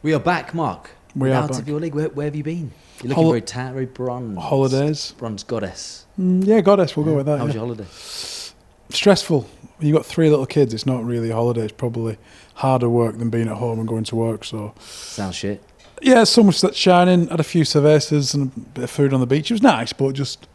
We 0.00 0.14
are 0.14 0.20
back, 0.20 0.54
Mark. 0.54 0.90
We 1.16 1.30
are 1.30 1.34
out 1.34 1.50
back. 1.50 1.58
of 1.58 1.68
your 1.68 1.80
league. 1.80 1.94
Where, 1.94 2.08
where 2.10 2.26
have 2.26 2.36
you 2.36 2.44
been? 2.44 2.70
You're 3.02 3.08
looking 3.08 3.14
Hol- 3.14 3.30
very 3.30 3.42
tan, 3.42 3.72
very 3.72 3.86
bronze. 3.86 4.38
Holidays. 4.38 5.12
Bronze 5.18 5.42
goddess. 5.42 6.06
Mm, 6.18 6.46
yeah, 6.46 6.60
goddess, 6.60 6.96
we'll 6.96 7.04
go 7.04 7.16
with 7.16 7.26
that. 7.26 7.38
How 7.38 7.46
was 7.46 7.54
yeah. 7.54 7.60
your 7.60 7.66
holiday? 7.66 7.86
Stressful. 8.90 9.48
You 9.80 9.92
got 9.92 10.06
three 10.06 10.30
little 10.30 10.46
kids. 10.46 10.72
It's 10.72 10.86
not 10.86 11.04
really 11.04 11.30
a 11.30 11.34
holiday. 11.34 11.62
It's 11.62 11.72
probably 11.72 12.16
harder 12.54 12.88
work 12.88 13.18
than 13.18 13.28
being 13.28 13.48
at 13.48 13.56
home 13.56 13.80
and 13.80 13.88
going 13.88 14.04
to 14.04 14.16
work. 14.16 14.44
So 14.44 14.72
Sounds 14.78 15.34
shit. 15.34 15.62
yeah, 16.00 16.22
so 16.24 16.44
much 16.44 16.60
that's 16.60 16.76
shining. 16.76 17.26
Had 17.26 17.40
a 17.40 17.44
few 17.44 17.64
cervezas 17.64 18.34
and 18.34 18.52
a 18.56 18.60
bit 18.60 18.84
of 18.84 18.90
food 18.90 19.12
on 19.12 19.18
the 19.18 19.26
beach. 19.26 19.50
It 19.50 19.54
was 19.54 19.62
nice, 19.62 19.92
but 19.92 20.12
just 20.12 20.46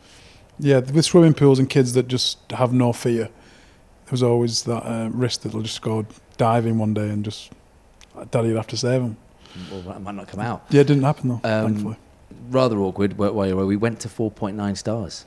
yeah, 0.57 0.79
with 0.79 1.03
swimming 1.03 1.33
pools 1.33 1.59
and 1.59 1.69
kids 1.69 1.93
that 1.93 2.07
just 2.07 2.39
have 2.51 2.71
no 2.71 2.93
fear, 2.93 3.25
there 3.25 4.11
was 4.11 4.23
always 4.23 4.63
that 4.63 4.83
uh, 4.85 5.09
risk 5.11 5.41
that 5.41 5.51
they'll 5.51 5.61
just 5.61 5.81
go 5.81 6.05
diving 6.37 6.77
one 6.77 6.93
day 6.93 7.09
and 7.09 7.25
just 7.25 7.51
daddy'd 8.31 8.55
have 8.55 8.67
to 8.67 8.77
save 8.77 9.01
them. 9.01 9.17
Well, 9.71 9.81
that 9.83 10.01
might 10.01 10.15
not 10.15 10.27
come 10.27 10.39
out. 10.39 10.65
Yeah, 10.69 10.81
it 10.81 10.87
didn't 10.87 11.03
happen 11.03 11.29
though. 11.29 11.35
Um, 11.43 11.65
thankfully. 11.73 11.97
Rather 12.49 12.77
awkward. 12.79 13.17
Where, 13.17 13.31
where 13.31 13.55
we 13.65 13.75
went 13.77 13.99
to 14.01 14.07
4.9 14.07 14.77
stars. 14.77 15.25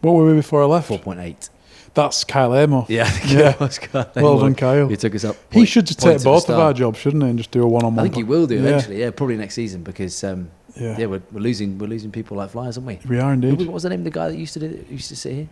What 0.00 0.12
were 0.14 0.26
we 0.26 0.34
before 0.34 0.62
I 0.62 0.66
left? 0.66 0.90
4.8. 0.90 1.48
That's 1.94 2.24
Kyle 2.24 2.52
Amo. 2.54 2.86
Yeah. 2.88 3.08
Yeah. 3.26 3.54
it 3.62 3.88
Well 4.16 4.40
done, 4.40 4.54
Kyle. 4.54 4.88
He 4.88 4.96
took 4.96 5.14
us 5.14 5.24
up. 5.24 5.36
He 5.52 5.64
should 5.66 5.86
just 5.86 6.00
take 6.00 6.22
both 6.22 6.48
of 6.48 6.58
our 6.58 6.72
jobs, 6.72 6.98
shouldn't 6.98 7.22
he, 7.22 7.28
and 7.28 7.38
just 7.38 7.50
do 7.50 7.62
a 7.62 7.68
one-on-one. 7.68 7.98
I 7.98 8.02
think 8.02 8.16
he 8.16 8.24
will 8.24 8.46
do 8.46 8.54
Yeah. 8.56 8.60
eventually. 8.62 9.00
Yeah, 9.00 9.10
probably 9.10 9.36
next 9.36 9.54
season 9.54 9.82
because 9.82 10.24
um, 10.24 10.50
Yeah, 10.74 10.96
yeah, 10.98 11.06
we're, 11.06 11.22
we're 11.30 11.40
losing 11.40 11.78
we're 11.78 11.86
losing 11.86 12.10
people 12.10 12.36
like 12.38 12.50
flies, 12.50 12.78
aren't 12.78 12.86
we? 12.86 12.98
we 13.08 13.18
are 13.20 13.32
indeed. 13.32 13.58
What 13.58 13.68
was 13.74 13.82
the 13.82 13.90
name 13.90 14.00
of 14.00 14.04
the 14.04 14.10
guy 14.10 14.28
that 14.30 14.36
used 14.38 14.54
to 14.54 14.60
do, 14.60 14.84
used 14.90 15.08
to 15.10 15.16
sit 15.16 15.34
here? 15.34 15.48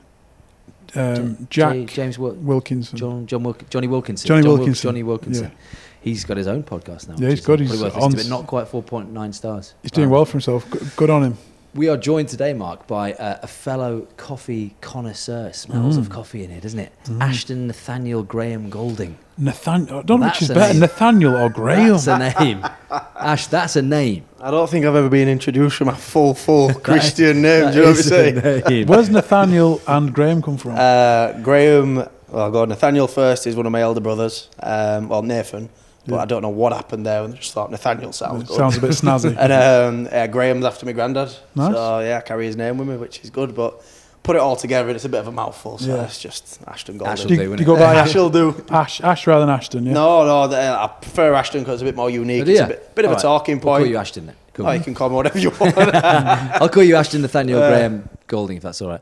Um, 0.97 1.37
J- 1.51 1.85
Jack 1.85 1.95
James 1.95 2.19
Wil- 2.19 2.35
Wilkinson. 2.35 2.99
John 2.99 3.27
John 3.27 3.43
Wilk- 3.45 3.69
Johnny 3.71 3.87
Wilkinson. 3.87 4.27
Johnny 4.27 4.43
John 4.43 4.49
Wil- 4.49 4.59
Wilkinson. 4.59 4.89
Johnny 4.89 5.03
Wilkinson. 5.03 5.53
He's 6.01 6.25
got 6.25 6.37
his 6.37 6.47
own 6.47 6.63
podcast 6.63 7.09
now. 7.09 7.15
Yeah, 7.19 7.29
he's 7.31 7.41
got 7.45 7.59
his 7.59 7.69
probably 7.71 7.91
He's 7.91 7.97
on 8.03 8.11
listening 8.11 8.11
to, 8.13 8.21
s- 8.21 8.29
but 8.29 8.37
not 8.39 8.47
quite 8.47 8.67
4.9 8.67 9.35
stars. 9.35 9.75
He's 9.83 9.91
doing 9.91 10.07
Um, 10.07 10.13
well 10.13 10.25
for 10.25 10.33
himself. 10.33 10.69
Good, 10.71 10.91
good 10.97 11.11
on 11.11 11.23
him. 11.25 11.39
We 11.73 11.89
are 11.89 11.97
joined 11.97 12.29
today, 12.29 12.53
Mark, 12.53 12.89
by 12.89 13.13
uh, 13.13 13.39
a 13.43 13.47
fellow 13.47 14.09
coffee 14.17 14.75
connoisseur. 14.81 15.53
Smells 15.53 15.97
Mm. 15.97 16.01
of 16.01 16.09
coffee 16.11 16.43
in 16.43 16.51
here, 16.51 16.61
doesn't 16.61 16.81
it? 16.81 16.91
Ashton 17.21 17.69
Nathaniel 17.69 18.25
Graham 18.25 18.71
Golding. 18.71 19.19
Nathaniel. 19.39 20.01
I 20.01 20.03
don't 20.03 20.19
know 20.21 20.27
which 20.27 20.43
is 20.43 20.49
better, 20.49 20.73
name. 20.73 20.81
Nathaniel 20.81 21.37
or 21.37 21.49
Graham. 21.49 21.91
That's 21.93 22.07
a 22.09 22.19
name. 22.45 22.65
Ash, 23.17 23.47
that's 23.47 23.77
a 23.77 23.83
name. 23.83 24.25
I 24.41 24.51
don't 24.51 24.69
think 24.69 24.85
I've 24.85 24.97
ever 24.97 25.09
been 25.09 25.29
introduced 25.29 25.79
with 25.79 25.87
my 25.87 25.95
full, 25.95 26.35
full 26.35 26.75
Christian 26.83 27.41
name. 27.43 27.71
Do 27.71 27.77
you 27.77 27.83
know 27.85 27.89
what 27.89 27.89
I'm 27.91 27.95
That 27.95 28.03
saying? 28.03 28.37
is 28.39 28.63
a 28.65 28.69
name. 28.71 28.87
Where's 28.89 29.11
Nathaniel 29.11 29.81
and 29.87 30.13
Graham 30.13 30.43
come 30.43 30.57
from? 30.57 30.75
Uh, 30.77 31.35
Graham, 31.41 31.97
well, 31.97 32.09
I'll 32.35 32.51
go 32.51 32.65
Nathaniel 32.65 33.07
first 33.07 33.47
is 33.47 33.55
one 33.55 33.67
of 33.67 33.71
my 33.73 33.81
elder 33.83 34.01
brothers. 34.01 34.49
Um, 34.61 35.09
well, 35.09 35.23
Nathan, 35.23 35.69
but 36.11 36.17
Yeah. 36.17 36.23
I 36.23 36.25
don't 36.27 36.43
know 36.43 36.49
what 36.51 36.73
happened 36.73 37.07
there. 37.07 37.23
And 37.23 37.33
I 37.35 37.37
just 37.37 37.53
thought 37.55 37.71
Nathaniel 37.71 38.13
sounds 38.13 38.45
good. 38.45 38.57
Sounds 38.57 38.77
a 38.77 38.81
bit 38.81 38.91
snazzy. 39.03 39.37
and 39.39 39.53
um, 39.53 40.05
yeah, 40.13 40.27
Graham's 40.27 40.65
after 40.65 40.85
my 40.87 40.93
granddad. 40.93 41.35
Nice. 41.55 41.75
So 41.75 42.01
yeah, 42.01 42.19
I 42.19 42.21
carry 42.21 42.47
his 42.47 42.57
name 42.57 42.77
with 42.79 42.89
me, 42.89 42.97
which 42.97 43.21
is 43.25 43.31
good. 43.31 43.55
But 43.55 43.83
put 44.23 44.37
it 44.37 44.41
all 44.43 44.55
together, 44.57 44.89
and 44.89 44.97
it's 44.97 45.07
a 45.07 45.09
bit 45.09 45.21
of 45.21 45.29
a 45.29 45.33
mouthful. 45.33 45.79
So 45.79 45.95
Yeah. 45.95 46.05
it's 46.05 46.19
just 46.19 46.61
Ashton 46.67 47.01
Ash 47.07 47.21
Golding. 47.25 47.25
will 47.25 47.29
do, 47.29 47.37
do, 47.37 47.51
you- 47.51 47.57
do 47.57 47.63
you 47.63 47.67
go 47.67 47.77
by 47.77 47.95
Ash 48.03 48.15
will 48.15 48.29
do. 48.31 48.65
Ash, 48.71 49.01
Ash 49.01 49.27
rather 49.27 49.47
than 49.47 49.55
Ashton? 49.55 49.87
Yeah. 49.87 49.93
No, 49.95 50.27
no, 50.27 50.47
the, 50.49 50.59
I 50.59 50.89
prefer 51.01 51.33
Ashton 51.35 51.61
because 51.63 51.75
it's 51.75 51.83
a 51.83 51.87
bit 51.87 51.97
more 51.97 52.11
unique. 52.11 52.47
Oh, 52.47 52.51
it's 52.51 52.61
a 52.61 52.67
bit, 52.67 52.95
bit 52.95 53.05
of 53.07 53.11
All 53.11 53.13
a 53.13 53.17
right. 53.17 53.23
talking 53.23 53.55
We'll 53.57 53.63
point. 53.75 53.81
call 53.85 53.87
you 53.87 53.97
Ashton 53.97 54.27
then. 54.27 54.35
Cool. 54.53 54.67
Oh, 54.67 54.73
you 54.73 54.81
can 54.81 54.95
call 54.95 55.09
me 55.09 55.15
whatever 55.15 55.39
you 55.39 55.51
want. 55.61 55.77
I'll 55.79 56.69
call 56.69 56.83
you 56.83 56.97
Ashton 56.97 57.23
Nathaniel 57.23 57.63
Uh, 57.63 57.69
Graham 57.71 58.09
Golding 58.27 58.57
if 58.59 58.63
that's 58.65 58.83
all 58.83 58.89
right. 58.89 59.01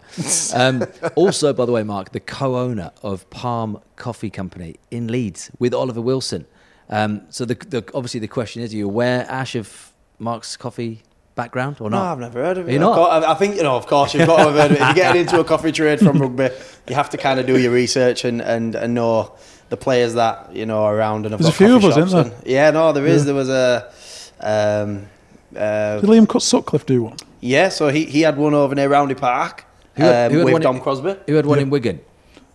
Um, 0.54 0.84
also, 1.16 1.52
by 1.54 1.64
the 1.64 1.72
way, 1.72 1.82
Mark, 1.82 2.12
the 2.12 2.20
co-owner 2.20 2.92
of 3.02 3.28
Palm 3.30 3.80
Coffee 3.96 4.30
Company 4.30 4.76
in 4.90 5.08
Leeds 5.08 5.50
with 5.58 5.72
Oliver 5.74 6.00
Wilson. 6.02 6.44
Um, 6.90 7.22
so 7.30 7.44
the, 7.44 7.54
the 7.54 7.84
obviously 7.94 8.20
the 8.20 8.28
question 8.28 8.62
is: 8.62 8.72
Are 8.72 8.76
you 8.76 8.86
aware, 8.86 9.26
Ash, 9.28 9.54
of 9.54 9.92
Mark's 10.18 10.56
coffee 10.56 11.02
background 11.34 11.76
or 11.80 11.90
not? 11.90 12.02
No. 12.04 12.12
I've 12.12 12.18
never 12.18 12.42
heard 12.42 12.58
of 12.58 12.68
it. 12.68 12.72
you 12.72 12.78
Of 12.78 12.80
not? 12.82 12.94
course- 12.96 13.24
I 13.24 13.30
I 13.32 13.34
think 13.34 13.56
you 13.56 13.62
know, 13.62 13.76
of 13.76 13.86
course, 13.86 14.14
you've 14.14 14.26
got 14.26 14.38
to 14.38 14.44
have 14.50 14.54
heard 14.54 14.70
of 14.72 14.76
it. 14.78 14.80
If 14.80 14.86
you're 14.86 14.94
getting 14.94 15.20
into 15.22 15.38
a 15.40 15.44
coffee 15.44 15.72
trade 15.72 15.98
from 16.00 16.18
rugby, 16.18 16.48
you 16.88 16.94
have 16.94 17.10
to 17.10 17.16
kind 17.18 17.38
of 17.38 17.46
do 17.46 17.58
your 17.58 17.72
research 17.72 18.24
and, 18.24 18.40
and, 18.40 18.74
and 18.74 18.94
know 18.94 19.32
the 19.68 19.76
players 19.76 20.14
that 20.14 20.54
you 20.56 20.64
know 20.66 20.82
are 20.84 20.96
around. 20.96 21.26
And 21.26 21.32
have 21.32 21.40
There's 21.42 21.52
a 21.54 21.56
few 21.56 21.76
of 21.76 21.84
us, 21.84 21.96
isn't 21.96 22.32
and- 22.32 22.46
yeah, 22.46 22.70
no, 22.70 22.92
there 22.92 23.06
is. 23.06 23.22
Yeah. 23.22 23.26
There 23.26 23.34
was 23.34 23.48
a. 23.50 23.92
Um, 24.40 25.06
uh, 25.56 26.00
Did 26.00 26.08
Liam 26.10 26.28
Cut 26.28 26.42
Sutcliffe 26.42 26.86
do 26.86 27.02
one? 27.04 27.16
yeah, 27.40 27.68
so 27.68 27.88
he, 27.88 28.04
he 28.04 28.20
had 28.22 28.36
one 28.36 28.54
over 28.54 28.74
near 28.74 28.88
Roundhay 28.88 29.16
Park 29.18 29.64
Who 29.96 30.02
had- 30.04 30.26
um, 30.26 30.32
who 30.32 30.38
had 30.38 30.44
with 30.44 30.52
one 30.54 30.62
in- 30.62 30.64
Dom 30.66 30.80
Crosby. 30.80 31.16
Who 31.26 31.34
had 31.34 31.46
one 31.46 31.58
Yeah. 31.58 31.62
in 31.64 31.70
Wigan? 31.70 32.00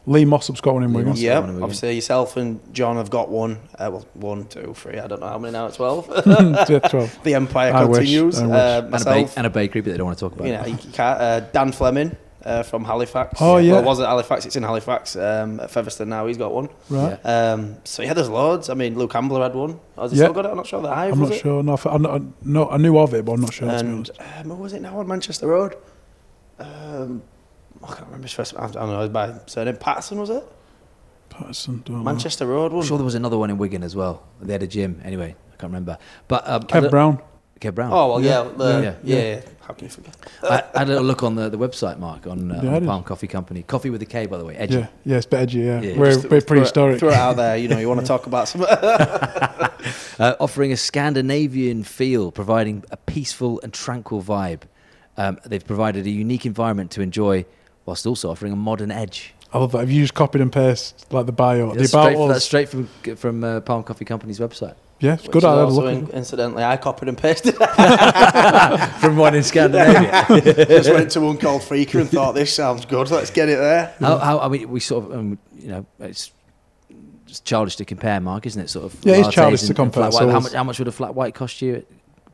Lee 0.06 0.26
Mossop's 0.26 0.60
got 0.60 0.74
one 0.74 0.84
in 0.84 0.92
Lee 0.92 0.98
Wigan. 1.04 1.14
Yeah, 1.16 1.40
one 1.40 1.50
in 1.50 1.56
Wigan. 1.56 1.64
obviously 1.64 1.96
yourself 1.96 2.36
and 2.36 2.60
John 2.74 2.98
have 2.98 3.10
got 3.10 3.30
one. 3.30 3.60
Uh, 3.80 3.90
well, 3.92 4.06
one, 4.16 4.46
two, 4.48 4.74
three. 4.76 5.00
I 5.00 5.08
don't 5.08 5.22
know 5.22 5.28
how 5.30 5.38
many 5.40 5.54
now. 5.54 5.70
Twelve. 5.70 6.08
yeah, 6.26 6.80
12. 6.80 7.20
the 7.24 7.36
empire 7.36 7.74
I 7.74 7.86
wish, 7.86 8.00
continues. 8.00 8.40
I 8.40 8.46
wish. 8.48 8.54
Uh, 8.56 8.82
And 8.92 8.96
a, 8.96 9.06
ba- 9.26 9.32
and 9.38 9.48
a 9.48 9.50
bakery, 9.50 9.82
but 9.82 9.92
they 9.92 9.98
don't 9.98 10.06
want 10.08 10.18
to 10.18 10.26
talk 10.26 10.34
about 10.34 10.48
you 10.48 10.54
it. 10.54 10.60
know, 10.62 10.66
you 10.68 10.78
can't, 10.92 11.22
uh, 11.22 11.40
Dan 11.52 11.72
Fleming 11.72 12.18
uh, 12.44 12.64
from 12.64 12.84
Halifax. 12.84 13.38
Oh, 13.42 13.56
yeah. 13.56 13.72
Well, 13.72 13.82
it 13.82 13.86
was 13.86 14.00
at 14.02 14.08
Halifax. 14.10 14.46
It's 14.46 14.58
in 14.58 14.64
Halifax. 14.64 15.16
Um, 15.16 15.62
at 15.62 15.72
Featherstone 15.72 16.10
now. 16.10 16.28
He's 16.28 16.38
got 16.38 16.52
one. 16.54 16.68
Right. 16.90 17.18
Um, 17.26 17.78
so 17.86 18.04
yeah, 18.04 18.14
there's 18.14 18.28
loads. 18.30 18.70
I 18.70 18.74
mean, 18.74 18.98
Luke 18.98 19.16
Ambler 19.16 19.42
had 19.42 19.56
one. 19.56 19.80
Has 19.98 20.12
he 20.12 20.18
Yeah. 20.18 20.26
still 20.26 20.34
got 20.34 20.46
it? 20.48 20.50
I'm 20.50 20.58
not 20.58 20.68
sure. 20.68 20.82
The 20.82 20.94
Hive 20.94 21.14
I'm 21.14 21.20
not 21.22 21.32
it? 21.32 21.40
sure. 21.40 21.64
No, 21.64 21.78
I, 21.86 21.96
I, 21.96 22.20
no, 22.44 22.70
I 22.70 22.76
knew 22.76 22.98
of 22.98 23.14
it, 23.14 23.24
but 23.24 23.32
I'm 23.32 23.42
not 23.42 23.54
sure. 23.54 23.70
to 23.70 23.74
be 23.76 23.80
And 23.90 24.10
um, 24.20 24.50
what 24.50 24.60
was 24.60 24.74
it 24.74 24.82
now 24.82 25.00
on 25.00 25.08
Manchester 25.08 25.48
Road? 25.48 25.76
Um, 26.60 27.24
I 27.84 27.88
can't 27.88 28.06
remember 28.06 28.24
his 28.24 28.34
first. 28.34 28.56
I 28.58 28.68
don't 28.68 28.88
know. 28.90 29.10
By 29.10 29.34
surname 29.46 29.76
Patterson 29.78 30.20
was 30.20 30.30
it? 30.30 30.44
Patterson, 31.30 31.82
don't 31.86 31.98
know. 31.98 32.04
Manchester 32.04 32.46
Road 32.46 32.72
I'm 32.74 32.84
sure 32.84 32.98
there 32.98 33.06
was 33.06 33.16
another 33.16 33.38
one 33.38 33.50
in 33.50 33.58
Wigan 33.58 33.84
as 33.84 33.96
well. 33.96 34.24
They 34.42 34.54
had 34.54 34.64
a 34.64 34.68
gym. 34.68 35.02
Anyway, 35.04 35.36
I 35.52 35.56
can't 35.58 35.72
remember. 35.72 35.98
But 36.28 36.48
um, 36.48 36.64
Kev 36.64 36.90
Brown. 36.90 37.20
Kev 37.60 37.76
Brown. 37.76 37.92
Oh 37.92 38.10
well, 38.10 38.22
yeah, 38.22 38.44
Yeah. 38.44 38.50
the, 38.58 38.66
Yeah. 38.66 38.96
yeah, 39.04 39.36
yeah, 39.36 39.42
How 39.62 39.74
can 39.74 39.86
you 39.86 39.90
forget? 39.90 40.16
I, 40.44 40.64
I 40.76 40.80
had 40.80 40.88
a 40.90 40.92
little 40.92 41.06
look 41.08 41.24
on 41.24 41.36
the, 41.36 41.50
the 41.50 41.58
website, 41.58 41.98
Mark, 41.98 42.28
on, 42.28 42.52
uh, 42.52 42.62
Yeah, 42.62 42.76
on 42.76 42.82
the. 42.84 42.88
Palm 42.88 43.04
Coffee 43.04 43.28
Company. 43.28 43.64
Coffee 43.64 43.90
with 43.90 44.02
a 44.02 44.06
K, 44.06 44.26
by 44.28 44.38
the 44.38 44.46
way. 44.46 44.56
Edgy. 44.56 44.76
Yeah, 44.80 44.88
yeah, 45.06 45.18
it's 45.18 45.26
a 45.26 45.30
bit 45.30 45.40
edgy. 45.40 45.60
Yeah, 45.60 45.82
Yeah, 45.82 45.98
we're, 45.98 46.12
Just 46.14 46.24
we're 46.24 46.30
throw 46.30 46.38
it- 46.40 46.48
prehistoric. 46.48 47.00
Throw 47.00 47.10
it 47.10 47.16
out 47.16 47.36
there. 47.38 47.58
You 47.58 47.68
know, 47.70 47.80
you 47.80 47.88
want 47.88 48.02
to 48.02 48.06
talk 48.14 48.28
about 48.28 48.48
some. 48.50 48.64
uh, 48.70 50.36
offering 50.40 50.72
a 50.72 50.78
Scandinavian 50.78 51.84
feel, 51.84 52.32
providing 52.32 52.84
a 52.92 52.98
peaceful 52.98 53.60
and 53.64 53.74
tranquil 53.74 54.22
vibe. 54.22 54.62
Um, 55.18 55.40
they've 55.46 55.66
provided 55.66 56.06
a 56.06 56.10
unique 56.10 56.46
environment 56.46 56.92
to 56.92 57.02
enjoy, 57.02 57.46
whilst 57.86 58.06
also 58.06 58.30
offering 58.32 58.54
a 58.54 58.56
modern 58.56 58.92
edge. 58.92 59.34
I 59.52 59.60
love 59.60 59.72
that. 59.74 59.84
If 59.84 59.92
you 59.92 60.02
just 60.02 60.14
copied 60.16 60.42
and 60.42 60.52
pasted 60.52 61.06
like 61.12 61.26
the 61.28 61.32
bio, 61.32 61.74
That's 61.74 61.92
the 61.92 61.98
about 61.98 62.06
straight, 62.06 62.18
from, 62.18 62.28
that's 62.28 62.38
us. 62.38 62.44
straight 62.46 62.70
from 62.70 63.16
from 63.16 63.44
uh, 63.44 63.60
Palm 63.62 63.84
Coffee 63.84 64.06
Company's 64.06 64.40
website. 64.40 64.76
Yeah, 65.00 65.14
it's 65.16 65.24
Which 65.24 65.32
good. 65.32 65.38
is 65.40 65.44
I 65.46 65.50
had 65.52 65.58
a 65.60 65.64
also 65.64 65.82
look. 65.82 66.10
in- 66.10 66.16
incidentally, 66.16 66.64
I 66.64 66.78
copied 66.78 67.10
and 67.10 67.18
pasted. 67.18 67.56
from 69.00 69.18
one 69.18 69.36
in 69.36 69.44
Scandinavia. 69.44 70.26
Just 70.68 70.90
went 70.90 71.12
to 71.12 71.22
one 71.22 71.38
called 71.38 71.62
Freaker 71.62 72.00
and 72.00 72.10
thought 72.10 72.34
this 72.36 72.54
sounds 72.54 72.86
good. 72.86 73.10
Let's 73.12 73.30
get 73.32 73.50
it 73.50 73.58
there. 73.58 73.94
how, 74.00 74.18
how, 74.18 74.40
I 74.40 74.48
mean, 74.48 74.70
we 74.70 74.80
sort 74.80 75.06
of, 75.06 75.12
um, 75.18 75.38
you 75.60 75.68
know, 75.68 75.86
it's 76.00 76.32
just 77.26 77.44
childish 77.46 77.76
to 77.78 77.86
compare, 77.86 78.20
Mark, 78.22 78.46
isn't 78.46 78.62
it? 78.62 78.70
Sort 78.70 78.86
of. 78.86 78.96
Yeah, 79.04 79.16
it's 79.16 79.30
childish 79.30 79.62
to 79.62 79.66
and- 79.68 79.80
and 79.80 79.94
compare, 79.94 80.12
so 80.12 80.30
How 80.30 80.40
much, 80.40 80.54
how 80.54 80.64
much 80.64 80.80
would 80.80 80.88
a 80.88 80.92
flat 80.92 81.16
white 81.16 81.36
cost 81.36 81.62
you 81.62 81.76
at 81.76 81.86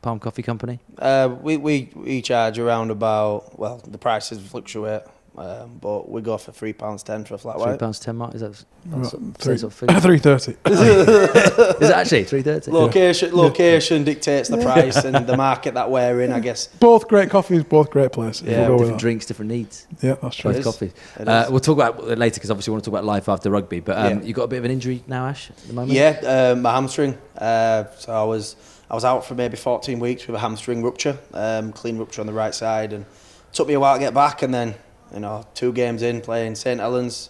Palm 0.02 0.18
Coffee 0.20 0.42
Company? 0.42 0.78
Uh, 0.98 1.34
we, 1.42 1.56
we 1.56 1.90
we 1.94 2.22
charge 2.22 2.58
around 2.58 2.90
about 2.90 3.58
well 3.58 3.78
the 3.86 3.98
prices 3.98 4.38
fluctuate, 4.40 5.02
um, 5.40 5.78
but 5.80 6.10
we 6.10 6.20
go 6.22 6.36
for 6.38 6.52
three 6.52 6.72
pounds 6.72 7.02
ten 7.02 7.24
for 7.24 7.34
a 7.34 7.38
flat 7.38 7.56
white. 7.56 7.64
Three 7.64 7.70
white. 7.72 7.80
pounds 7.80 7.98
ten, 8.00 8.16
Mark. 8.16 8.34
Is 8.34 8.42
that 8.42 8.64
Well, 8.86 8.98
that's 8.98 9.10
sort 9.10 9.22
three- 9.38 9.58
sort 9.58 9.72
of 9.72 9.78
figure? 9.78 10.00
Three 10.00 10.18
thirty. 10.18 10.52
Is 10.66 11.88
it 11.90 11.94
actually 11.94 12.24
three 12.24 12.42
thirty? 12.42 12.70
Location 12.72 13.34
location 13.34 14.04
dictates 14.04 14.48
the 14.48 14.58
price 14.58 14.96
and 15.04 15.26
the 15.26 15.36
market 15.36 15.74
that 15.74 15.90
we're 15.90 16.20
in, 16.22 16.32
I 16.32 16.40
guess. 16.40 16.66
both 16.66 17.08
great 17.08 17.30
coffees, 17.30 17.64
both 17.64 17.90
great 17.90 18.12
places. 18.12 18.42
Yeah, 18.48 18.68
we'll 18.68 18.76
go 18.76 18.78
different 18.84 19.00
drinks, 19.00 19.26
different 19.26 19.50
needs. 19.50 19.86
Yeah, 20.02 20.16
that's 20.22 20.36
true. 20.36 20.52
Both 20.52 20.64
coffees. 20.64 20.92
Uh, 21.18 21.46
we'll 21.50 21.60
talk 21.60 21.76
about 21.76 22.08
it 22.10 22.18
later 22.18 22.34
because 22.34 22.50
obviously 22.50 22.70
we 22.70 22.74
want 22.74 22.84
to 22.84 22.90
talk 22.90 22.98
about 22.98 23.04
life 23.06 23.28
after 23.28 23.50
rugby. 23.50 23.80
But 23.80 23.96
um, 23.98 24.18
Yeah. 24.20 24.24
you 24.26 24.34
got 24.34 24.44
a 24.44 24.48
bit 24.48 24.58
of 24.58 24.64
an 24.64 24.70
injury 24.70 25.02
now, 25.06 25.26
Ash, 25.26 25.50
at 25.50 25.56
the 25.58 25.72
moment. 25.72 25.92
Yeah, 25.92 26.20
um, 26.52 26.62
my 26.62 26.72
hamstring. 26.72 27.16
Uh, 27.36 27.84
so 27.98 28.12
I 28.12 28.24
was 28.24 28.56
I 28.90 28.94
was 28.94 29.04
out 29.04 29.24
for 29.24 29.34
maybe 29.34 29.56
14 29.56 29.98
weeks 30.00 30.26
with 30.26 30.34
a 30.36 30.38
hamstring 30.40 30.82
rupture, 30.82 31.16
um, 31.32 31.72
clean 31.72 31.96
rupture 31.96 32.20
on 32.20 32.26
the 32.26 32.32
right 32.32 32.54
side, 32.54 32.92
and 32.92 33.04
took 33.52 33.68
me 33.68 33.74
a 33.74 33.80
while 33.80 33.94
to 33.94 34.00
get 34.00 34.12
back. 34.14 34.42
And 34.42 34.52
then 34.52 34.74
you 35.14 35.20
know, 35.20 35.44
two 35.54 35.72
games 35.72 36.02
in 36.02 36.20
playing 36.20 36.54
St 36.54 36.80
Helens, 36.80 37.28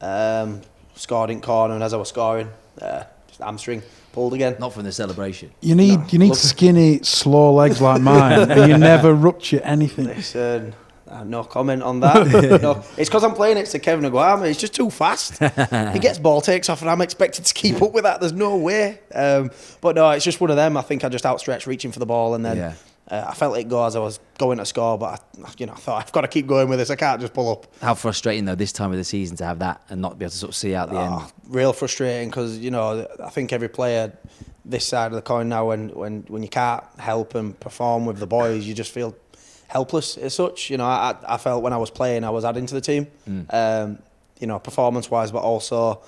um, 0.00 0.60
scored 0.94 1.30
in 1.30 1.40
corner, 1.40 1.74
and 1.74 1.82
as 1.82 1.92
I 1.92 1.96
was 1.96 2.08
scoring, 2.08 2.48
uh, 2.80 3.04
just 3.26 3.40
hamstring 3.40 3.82
pulled 4.12 4.34
again. 4.34 4.56
Not 4.58 4.72
from 4.72 4.84
the 4.84 4.92
celebration. 4.92 5.50
You 5.60 5.74
need 5.74 5.98
No. 6.00 6.06
you 6.10 6.18
need 6.18 6.28
Look- 6.30 6.38
skinny, 6.38 7.00
slow 7.02 7.52
legs 7.54 7.80
like 7.80 8.00
mine, 8.00 8.50
and 8.50 8.70
you 8.70 8.78
never 8.78 9.12
rupture 9.14 9.60
anything. 9.64 10.06
Listen, 10.06 10.74
uh, 11.10 11.24
no 11.24 11.42
comment 11.44 11.82
on 11.82 12.00
that. 12.00 12.26
no, 12.62 12.82
it's 12.96 13.08
because 13.08 13.24
I'm 13.24 13.34
playing 13.34 13.56
next 13.56 13.70
to 13.72 13.78
Kevin 13.78 14.10
Naiqama. 14.10 14.48
It's 14.50 14.60
just 14.60 14.74
too 14.74 14.90
fast. 14.90 15.38
he 15.38 15.98
gets 15.98 16.18
ball 16.18 16.40
takes 16.40 16.68
off, 16.68 16.80
and 16.82 16.90
I'm 16.90 17.00
expected 17.00 17.44
to 17.46 17.54
keep 17.54 17.80
up 17.82 17.92
with 17.92 18.04
that. 18.04 18.20
There's 18.20 18.32
no 18.32 18.56
way. 18.56 19.00
Um, 19.14 19.50
but 19.80 19.94
no, 19.96 20.10
it's 20.10 20.24
just 20.24 20.40
one 20.40 20.50
of 20.50 20.56
them. 20.56 20.76
I 20.76 20.82
think 20.82 21.04
I 21.04 21.08
just 21.08 21.26
outstretched, 21.26 21.66
reaching 21.66 21.92
for 21.92 21.98
the 21.98 22.06
ball, 22.06 22.34
and 22.34 22.44
then 22.44 22.56
Yeah. 22.56 22.72
Uh, 23.10 23.24
I 23.28 23.34
felt 23.34 23.56
it 23.56 23.68
go 23.68 23.84
as 23.86 23.96
I 23.96 24.00
was 24.00 24.20
going 24.38 24.58
to 24.58 24.66
score. 24.66 24.98
But 24.98 25.22
I, 25.42 25.48
you 25.58 25.66
know, 25.66 25.72
I 25.72 25.76
thought 25.76 26.02
I've 26.04 26.12
got 26.12 26.20
to 26.22 26.28
keep 26.28 26.46
going 26.46 26.68
with 26.68 26.78
this. 26.78 26.90
I 26.90 26.96
can't 26.96 27.20
just 27.20 27.32
pull 27.34 27.50
up. 27.50 27.66
How 27.80 27.94
frustrating 27.94 28.44
though 28.44 28.54
this 28.54 28.72
time 28.72 28.90
of 28.92 28.98
the 28.98 29.04
season 29.04 29.36
to 29.38 29.44
have 29.44 29.58
that 29.60 29.80
and 29.88 30.00
not 30.00 30.18
be 30.18 30.24
able 30.24 30.30
to 30.32 30.36
sort 30.36 30.50
of 30.50 30.56
see 30.56 30.74
out 30.74 30.90
the 30.90 30.96
Ah, 30.96 31.22
end. 31.24 31.32
real 31.48 31.72
frustrating 31.72 32.28
because 32.30 32.58
you 32.58 32.70
know 32.70 33.06
I 33.24 33.30
think 33.30 33.52
every 33.52 33.68
player 33.68 34.12
this 34.64 34.84
side 34.86 35.06
of 35.06 35.12
the 35.12 35.22
coin 35.22 35.48
now 35.48 35.66
when, 35.68 35.88
when, 35.90 36.24
when 36.28 36.42
you 36.42 36.48
can't 36.50 36.84
help 36.98 37.34
and 37.34 37.58
perform 37.58 38.04
with 38.04 38.18
the 38.18 38.26
boys, 38.26 38.66
you 38.66 38.74
just 38.74 38.92
feel 38.92 39.16
helpless 39.66 40.18
as 40.18 40.34
such. 40.34 40.68
You 40.68 40.76
know, 40.76 40.84
I, 40.84 41.14
I 41.26 41.38
felt 41.38 41.62
when 41.62 41.72
I 41.72 41.78
was 41.78 41.90
playing, 41.90 42.22
I 42.22 42.28
was 42.30 42.44
adding 42.44 42.66
to 42.66 42.74
the 42.74 42.80
team, 42.82 43.06
um, 43.48 43.98
you 44.38 44.46
know, 44.46 44.58
performance 44.58 45.10
wise, 45.10 45.32
but 45.32 45.38
also 45.42 46.02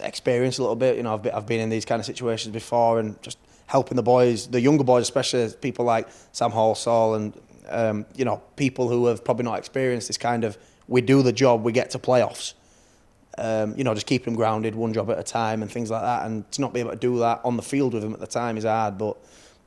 experience 0.00 0.56
a 0.58 0.62
little 0.62 0.76
bit. 0.76 0.96
You 0.96 1.02
know, 1.02 1.14
I've 1.14 1.22
been, 1.22 1.34
I've 1.34 1.46
been 1.46 1.60
in 1.60 1.68
these 1.68 1.84
kind 1.84 2.00
of 2.00 2.06
situations 2.06 2.52
before 2.54 2.98
and 3.00 3.20
just 3.22 3.36
helping 3.66 3.96
the 3.96 4.02
boys, 4.02 4.46
the 4.48 4.60
younger 4.60 4.84
boys, 4.84 5.02
especially 5.02 5.48
people 5.60 5.84
like 5.84 6.08
Sam 6.32 6.50
Halsall 6.50 7.16
and, 7.16 7.40
um, 7.68 8.06
you 8.14 8.24
know, 8.24 8.42
people 8.56 8.88
who 8.88 9.06
have 9.06 9.24
probably 9.24 9.44
not 9.44 9.58
experienced 9.58 10.08
this 10.08 10.18
kind 10.18 10.44
of, 10.44 10.58
we 10.86 11.00
do 11.00 11.22
the 11.22 11.32
job, 11.32 11.62
we 11.62 11.72
get 11.72 11.90
to 11.90 11.98
playoffs. 11.98 12.54
Um, 13.36 13.74
you 13.76 13.82
know, 13.82 13.94
just 13.94 14.06
keep 14.06 14.24
them 14.24 14.34
grounded, 14.36 14.74
one 14.74 14.92
job 14.92 15.10
at 15.10 15.18
a 15.18 15.22
time, 15.22 15.62
and 15.62 15.70
things 15.70 15.90
like 15.90 16.02
that. 16.02 16.26
And 16.26 16.50
to 16.52 16.60
not 16.60 16.72
be 16.72 16.80
able 16.80 16.90
to 16.90 16.96
do 16.96 17.18
that 17.18 17.40
on 17.44 17.56
the 17.56 17.62
field 17.62 17.94
with 17.94 18.02
them 18.02 18.12
at 18.12 18.20
the 18.20 18.28
time 18.28 18.56
is 18.56 18.64
hard. 18.64 18.96
But 18.96 19.16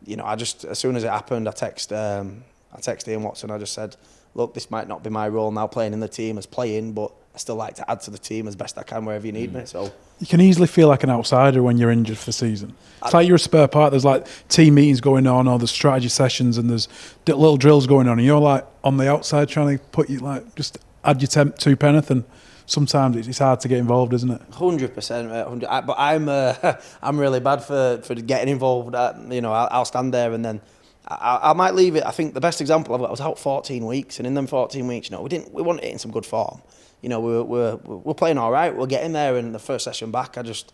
you 0.05 0.15
know, 0.15 0.23
I 0.23 0.35
just 0.35 0.63
as 0.63 0.79
soon 0.79 0.95
as 0.95 1.03
it 1.03 1.09
happened, 1.09 1.49
I 1.49 1.51
text 1.51 1.91
um, 1.91 2.43
I 2.73 2.77
texted 2.77 3.09
Ian 3.09 3.23
Watson. 3.23 3.51
I 3.51 3.57
just 3.57 3.73
said, 3.73 3.97
look, 4.35 4.53
this 4.53 4.71
might 4.71 4.87
not 4.87 5.03
be 5.03 5.09
my 5.09 5.27
role 5.27 5.51
now, 5.51 5.67
playing 5.67 5.91
in 5.91 5.99
the 5.99 6.07
team 6.07 6.37
as 6.37 6.45
playing, 6.45 6.93
but 6.93 7.11
I 7.37 7.39
still 7.39 7.55
like 7.55 7.75
to 7.75 7.87
add 7.87 8.01
to 8.01 8.09
the 8.09 8.17
team 8.17 8.47
as 8.47 8.55
best 8.55 8.79
I 8.79 8.83
can 8.83 9.05
wherever 9.05 9.23
you 9.23 9.31
need 9.31 9.53
me. 9.53 9.63
So 9.65 9.91
You 10.17 10.25
can 10.25 10.41
easily 10.41 10.65
feel 10.65 10.87
like 10.87 11.03
an 11.03 11.11
outsider 11.11 11.61
when 11.61 11.77
you're 11.77 11.91
injured 11.91 12.17
for 12.17 12.25
the 12.25 12.33
season. 12.33 12.73
It's 13.03 13.13
like 13.13 13.27
you're 13.27 13.35
a 13.35 13.39
spare 13.39 13.67
part. 13.67 13.91
There's 13.91 14.03
like 14.03 14.25
team 14.49 14.73
meetings 14.73 15.01
going 15.01 15.27
on, 15.27 15.47
or 15.47 15.59
there's 15.59 15.69
strategy 15.69 16.07
sessions, 16.07 16.57
and 16.57 16.67
there's 16.67 16.87
little 17.27 17.57
drills 17.57 17.85
going 17.85 18.07
on, 18.07 18.17
and 18.17 18.25
you're 18.25 18.39
like 18.39 18.65
on 18.83 18.97
the 18.97 19.07
outside 19.07 19.49
trying 19.49 19.77
to 19.77 19.83
put 19.91 20.09
you 20.09 20.17
like 20.17 20.55
just 20.55 20.79
add 21.03 21.21
your 21.21 21.27
temp 21.27 21.59
two 21.59 21.75
penneth, 21.75 22.09
and 22.09 22.23
sometimes 22.65 23.15
it's, 23.15 23.27
it's 23.27 23.37
hard 23.37 23.59
to 23.59 23.67
get 23.67 23.77
involved, 23.77 24.13
isn't 24.13 24.31
it? 24.31 24.41
Hundred 24.55 24.95
percent, 24.95 25.29
hundred. 25.29 25.67
But 25.85 25.95
I'm 25.99 26.27
uh, 26.27 26.55
I'm 27.03 27.19
really 27.19 27.39
bad 27.39 27.63
for, 27.63 28.01
for 28.03 28.15
getting 28.15 28.49
involved. 28.49 28.95
I, 28.95 29.15
you 29.29 29.41
know, 29.41 29.53
I'll, 29.53 29.67
I'll 29.69 29.85
stand 29.85 30.11
there 30.11 30.33
and 30.33 30.43
then 30.43 30.59
I, 31.07 31.51
I 31.51 31.53
might 31.53 31.75
leave 31.75 31.95
it. 31.95 32.03
I 32.03 32.11
think 32.11 32.33
the 32.33 32.41
best 32.41 32.61
example 32.61 32.95
of 32.95 33.01
it, 33.01 33.05
I 33.05 33.11
was 33.11 33.21
out 33.21 33.37
14 33.37 33.85
weeks, 33.85 34.17
and 34.17 34.25
in 34.25 34.33
them 34.33 34.47
14 34.47 34.87
weeks, 34.87 35.11
you 35.11 35.15
know, 35.15 35.21
we 35.21 35.29
didn't 35.29 35.53
we 35.53 35.61
weren't 35.61 35.81
in 35.81 35.99
some 35.99 36.09
good 36.09 36.25
form. 36.25 36.63
You 37.01 37.09
know, 37.09 37.19
we 37.19 37.31
were 37.31 37.43
we're, 37.43 37.75
we're 37.75 38.13
playing 38.13 38.37
all 38.37 38.51
right. 38.51 38.75
We're 38.75 38.87
getting 38.87 39.13
there. 39.13 39.35
And 39.37 39.53
the 39.53 39.59
first 39.59 39.83
session 39.85 40.11
back, 40.11 40.37
I 40.37 40.41
just 40.41 40.73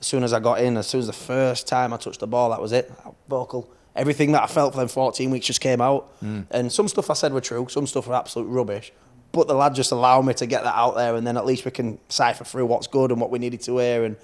as 0.00 0.06
soon 0.06 0.22
as 0.22 0.32
I 0.32 0.40
got 0.40 0.60
in, 0.60 0.76
as 0.76 0.86
soon 0.86 1.00
as 1.00 1.06
the 1.06 1.12
first 1.12 1.66
time 1.66 1.92
I 1.92 1.96
touched 1.96 2.20
the 2.20 2.26
ball, 2.26 2.50
that 2.50 2.60
was 2.60 2.72
it. 2.72 2.92
Vocal. 3.28 3.68
Everything 3.96 4.32
that 4.32 4.42
I 4.42 4.46
felt 4.46 4.74
for 4.74 4.80
them 4.80 4.88
14 4.88 5.30
weeks 5.30 5.46
just 5.46 5.60
came 5.60 5.80
out. 5.80 6.12
And 6.50 6.72
some 6.72 6.88
stuff 6.88 7.10
I 7.10 7.14
said 7.14 7.32
were 7.32 7.40
true, 7.40 7.66
some 7.68 7.86
stuff 7.86 8.08
were 8.08 8.14
absolute 8.14 8.46
rubbish. 8.46 8.92
But 9.32 9.48
the 9.48 9.54
lad 9.54 9.74
just 9.74 9.92
allowed 9.92 10.22
me 10.22 10.34
to 10.34 10.46
get 10.46 10.62
that 10.62 10.76
out 10.76 10.94
there, 10.94 11.16
and 11.16 11.26
then 11.26 11.36
at 11.36 11.44
least 11.44 11.64
we 11.64 11.70
can 11.72 11.98
cipher 12.08 12.44
through 12.44 12.66
what's 12.66 12.86
good 12.86 13.10
and 13.10 13.20
what 13.20 13.30
we 13.30 13.38
needed 13.40 13.60
to 13.62 13.78
hear. 13.78 14.04
And 14.04 14.16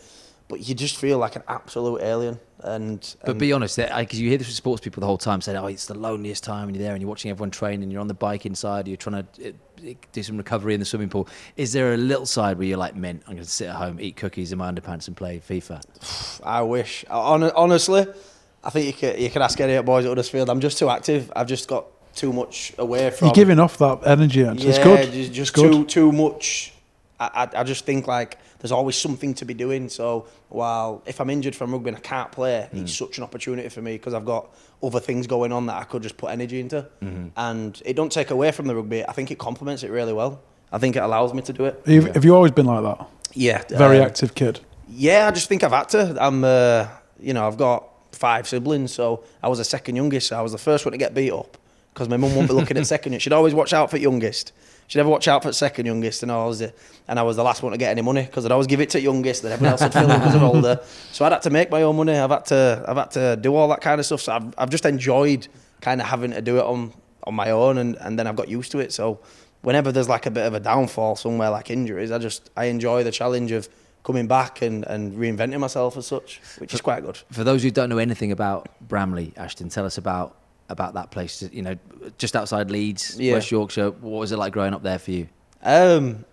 but 0.49 0.69
you 0.69 0.75
just 0.75 0.97
feel 0.97 1.19
like 1.19 1.37
an 1.37 1.45
absolute 1.49 2.03
alien. 2.03 2.39
And, 2.63 3.01
But 3.23 3.31
and 3.31 3.41
be 3.41 3.53
honest, 3.53 3.77
because 3.77 4.21
you 4.21 4.29
hear 4.29 4.37
this 4.37 4.49
with 4.49 4.57
sports 4.57 4.83
people 4.83 5.01
the 5.01 5.07
whole 5.07 5.17
time 5.19 5.41
saying, 5.41 5.57
"Oh, 5.57 5.67
it's 5.67 5.87
the 5.87 5.95
loneliest 5.95 6.45
time," 6.45 6.69
and 6.69 6.77
you're 6.77 6.85
there 6.85 6.93
and 6.93 7.01
you're 7.01 7.09
watching 7.09 7.31
everyone 7.31 7.51
train, 7.51 7.83
and 7.83 7.91
you're 7.91 8.01
on 8.01 8.09
the 8.09 8.15
bike 8.15 8.45
inside, 8.45 8.87
you're 8.87 8.97
trying 8.97 9.25
to 9.25 9.49
uh, 9.49 9.53
do 10.13 10.23
some 10.23 10.37
recovery 10.37 10.75
in 10.75 10.81
the 10.81 10.87
swimming 10.87 11.09
pool. 11.09 11.29
Is 11.57 11.73
there 11.73 11.95
a 11.95 11.97
little 11.97 12.27
side 12.27 12.59
where 12.59 12.67
you're 12.67 12.79
like, 12.79 12.95
"Men, 12.95 13.23
I'm 13.27 13.35
going 13.35 13.45
to 13.45 13.51
sit 13.51 13.69
at 13.69 13.77
home, 13.77 13.99
eat 14.01 14.17
cookies 14.17 14.53
in 14.53 14.59
my 14.59 14.71
underpants, 14.71 15.09
and 15.09 15.17
play 15.17 15.41
FIFA"? 15.41 16.41
I 16.45 16.63
wish. 16.63 17.05
Honestly, 17.11 18.07
I 18.63 18.71
think 18.71 18.87
you 18.87 18.93
could 18.93 19.21
you 19.21 19.31
could 19.31 19.43
ask 19.43 19.61
any 19.61 19.75
of 19.75 19.85
the 19.85 19.87
boys 19.87 20.05
at 20.05 20.09
Huddersfield. 20.09 20.51
I'm 20.51 20.61
just 20.61 20.79
too 20.79 20.89
active. 20.89 21.33
I've 21.35 21.47
just 21.47 21.69
got 21.69 21.87
too 22.15 22.33
much 22.33 22.73
away 22.79 23.11
from. 23.11 23.27
You're 23.27 23.35
giving 23.35 23.59
off 23.59 23.79
that 23.79 24.01
energy. 24.07 24.45
Actually. 24.45 24.69
it's 24.69 24.79
good. 24.79 25.13
Just, 25.13 25.33
just 25.33 25.51
it's 25.51 25.61
good. 25.63 25.73
too 25.73 25.85
too 25.85 26.13
much. 26.13 26.73
I, 27.19 27.49
I, 27.55 27.61
I 27.61 27.65
just 27.65 27.85
think 27.85 28.07
like 28.07 28.39
there's 28.61 28.73
always 28.73 28.97
something 28.97 29.35
to 29.35 29.45
be 29.45 29.55
doing. 29.55 29.89
So 29.89 30.27
while 30.49 31.03
if 31.07 31.21
I'm 31.21 31.31
injured 31.31 31.57
from 31.57 31.73
rugby 31.73 31.89
and 31.89 31.97
I 31.97 32.01
can't 32.01 32.31
play, 32.33 32.69
Hmm. 32.71 32.79
it's 32.83 32.95
such 32.95 33.19
an 33.19 33.25
opportunity 33.25 33.69
for 33.69 33.83
me 33.83 33.93
because 33.95 34.15
I've 34.15 34.25
got 34.25 34.55
other 34.83 35.01
things 35.01 35.27
going 35.27 35.53
on 35.53 35.67
that 35.67 35.77
I 35.77 35.85
could 35.85 36.03
just 36.03 36.17
put 36.17 36.31
energy 36.31 36.61
into, 36.61 36.87
Mm-hmm. 37.03 37.29
and 37.37 37.83
it 37.85 37.97
don't 37.97 38.13
take 38.13 38.31
away 38.31 38.51
from 38.53 38.67
the 38.67 38.75
rugby. 38.77 39.05
I 39.07 39.13
think 39.13 39.31
it 39.31 39.39
complements 39.39 39.83
it 39.83 39.91
really 39.91 40.13
well. 40.13 40.41
I 40.73 40.79
think 40.79 40.97
it 40.97 41.01
allows 41.03 41.35
me 41.35 41.43
to 41.43 41.53
do 41.53 41.65
it. 41.65 41.83
Have, 41.87 42.15
have 42.15 42.25
you 42.25 42.35
always 42.35 42.53
been 42.53 42.67
like 42.67 42.83
that? 42.85 43.07
Yeah, 43.35 43.63
Very 43.69 43.99
um, 43.99 44.07
active 44.07 44.35
kid. 44.35 44.61
yeah, 44.89 45.27
I 45.27 45.31
just 45.33 45.49
think 45.49 45.63
I've 45.65 45.73
had 45.73 45.89
to. 45.91 46.17
I'm, 46.21 46.45
uh, 46.45 46.87
you 47.21 47.33
know, 47.35 47.47
I've 47.47 47.57
got 47.59 47.89
five 48.13 48.47
siblings, 48.49 48.93
so 48.93 49.25
I 49.43 49.49
was 49.49 49.59
the 49.59 49.65
second 49.65 49.97
youngest. 49.97 50.29
So 50.29 50.39
I 50.39 50.43
was 50.43 50.53
the 50.53 50.59
first 50.59 50.85
one 50.85 50.93
to 50.93 50.99
get 50.99 51.15
beat 51.15 51.33
up 51.33 51.57
because 52.01 52.09
my 52.09 52.17
mum 52.17 52.35
won't 52.35 52.49
be 52.49 52.55
looking 52.55 52.79
at 52.79 52.87
second. 52.97 53.21
She'd 53.21 53.35
always 53.35 53.53
watch 53.53 53.75
out 53.75 53.91
for 53.91 53.99
youngest. 53.99 54.53
She'd 54.87 54.97
never 54.97 55.11
watch 55.11 55.29
out 55.29 55.43
for 55.43 55.53
second 55.53 55.85
youngest, 55.85 56.23
and 56.23 56.33
I 56.33 56.47
was 56.47 56.61
the, 56.61 56.73
and 57.07 57.19
I 57.19 57.23
was 57.23 57.37
the 57.37 57.43
last 57.43 57.63
one 57.63 57.73
to 57.73 57.79
get 57.79 57.91
any 57.91 58.01
money 58.01 58.23
because 58.23 58.47
I'd 58.47 58.53
always 58.53 58.67
give 58.67 58.81
it 58.81 58.89
to 58.91 59.01
youngest, 59.01 59.45
and 59.45 59.53
everyone 59.53 59.73
else 59.73 59.83
would 59.83 59.93
fill 59.93 60.11
in 60.11 60.19
because 60.19 60.33
they're 60.33 60.43
older. 60.43 60.81
So 61.13 61.27
I'd 61.27 61.33
had 61.33 61.43
to 61.43 61.51
make 61.51 61.71
my 61.71 61.83
own 61.83 61.97
money. 61.97 62.15
I've 62.15 62.31
had 62.31 62.47
to, 62.47 62.83
I've 62.89 62.97
had 62.97 63.11
to 63.11 63.37
do 63.37 63.55
all 63.55 63.69
that 63.69 63.83
kind 63.83 64.01
of 64.01 64.07
stuff. 64.07 64.23
So 64.23 64.33
I've, 64.33 64.55
I've 64.57 64.71
just 64.71 64.87
enjoyed 64.87 65.47
kind 65.83 66.01
of 66.01 66.07
having 66.07 66.31
to 66.31 66.41
do 66.41 66.57
it 66.57 66.65
on 66.65 66.95
on 67.25 67.35
my 67.35 67.51
own, 67.51 67.77
and, 67.77 67.97
and 67.97 68.19
then 68.19 68.27
I've 68.27 68.37
got 68.37 68.49
used 68.49 68.73
to 68.73 68.79
it. 68.79 68.95
So 68.95 69.21
whenever 69.61 69.93
there's 69.93 70.09
like 70.09 70.25
a 70.25 70.31
bit 70.31 70.47
of 70.47 70.55
a 70.55 70.61
downfall 70.61 71.17
somewhere, 71.17 71.51
like 71.51 71.71
injuries, 71.71 72.11
I 72.11 72.17
just 72.17 72.49
I 72.57 72.65
enjoy 72.65 73.05
the 73.05 73.13
challenge 73.13 73.53
of 73.53 73.69
coming 74.03 74.27
back 74.27 74.63
and, 74.63 74.87
and 74.87 75.13
reinventing 75.13 75.61
myself 75.61 75.99
as 75.99 76.07
such, 76.07 76.41
which 76.57 76.73
is 76.73 76.81
quite 76.81 77.05
good. 77.05 77.19
For 77.31 77.45
those 77.45 77.63
who 77.63 77.71
don't 77.71 77.91
know 77.91 77.99
anything 77.99 78.33
about 78.33 78.71
Bramley, 78.81 79.35
Ashton, 79.37 79.69
tell 79.69 79.85
us 79.85 79.99
about 79.99 80.40
about 80.71 80.95
that 80.95 81.11
place. 81.11 81.43
You 81.53 81.63
know, 81.63 81.77
just 82.19 82.35
outside 82.37 82.71
Leeds, 82.71 83.19
Yeah. 83.19 83.35
West 83.35 83.51
Yorkshire. 83.51 83.91
What 83.91 84.21
was 84.21 84.33
it 84.33 84.39
like 84.39 84.53
growing 84.53 84.75
up 84.75 84.83
there 84.83 84.99
for 84.99 85.11
you? 85.11 85.29
Um, 85.63 86.25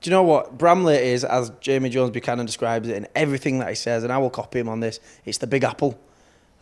do 0.00 0.10
you 0.10 0.10
know 0.10 0.22
what 0.22 0.58
Bramley 0.58 0.96
is, 0.96 1.24
as 1.24 1.50
Jamie 1.60 1.90
Jones 1.90 2.10
Buchanan 2.10 2.46
describes 2.46 2.88
it, 2.88 2.96
in 2.96 3.06
everything 3.14 3.60
that 3.60 3.68
he 3.68 3.74
says, 3.74 4.02
and 4.02 4.12
I 4.12 4.18
will 4.18 4.30
copy 4.30 4.58
him 4.58 4.68
on 4.68 4.80
this. 4.80 4.98
It's 5.24 5.38
the 5.38 5.46
Big 5.46 5.62
Apple. 5.62 5.98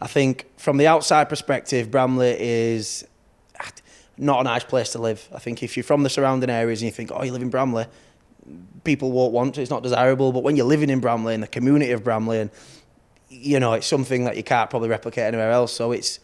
I 0.01 0.07
think 0.07 0.47
from 0.59 0.77
the 0.77 0.87
outside 0.87 1.29
perspective, 1.29 1.91
Bramley 1.91 2.37
is 2.39 3.07
not 4.19 4.41
a 4.41 4.45
nice 4.45 4.65
place 4.65 4.93
to 4.93 4.99
live. 4.99 5.27
I 5.35 5.39
think 5.39 5.63
if 5.63 5.77
you're 5.77 5.85
from 5.85 6.03
the 6.03 6.11
surrounding 6.11 6.51
areas 6.51 6.83
and 6.83 6.87
you 6.87 6.93
think, 6.93 7.11
oh, 7.13 7.23
you 7.23 7.33
live 7.33 7.43
in 7.43 7.51
Bramley, 7.51 7.87
people 8.85 9.11
won't 9.13 9.33
want 9.33 9.55
to. 9.55 9.63
It's 9.63 9.71
not 9.71 9.83
desirable. 9.83 10.33
But 10.33 10.43
when 10.43 10.57
you're 10.57 10.67
living 10.67 10.91
in 10.91 11.01
Bramley, 11.01 11.35
in 11.35 11.41
the 11.41 11.47
community 11.49 11.93
of 11.93 12.05
Bramley, 12.05 12.41
and 12.41 12.51
you 13.29 13.59
know, 13.59 13.73
it's 13.73 13.87
something 13.87 14.25
that 14.25 14.37
you 14.37 14.43
can't 14.43 14.71
probably 14.71 14.89
replicate 14.89 15.25
anywhere 15.25 15.51
else. 15.51 15.73
So 15.73 15.93
it's, 15.93 16.21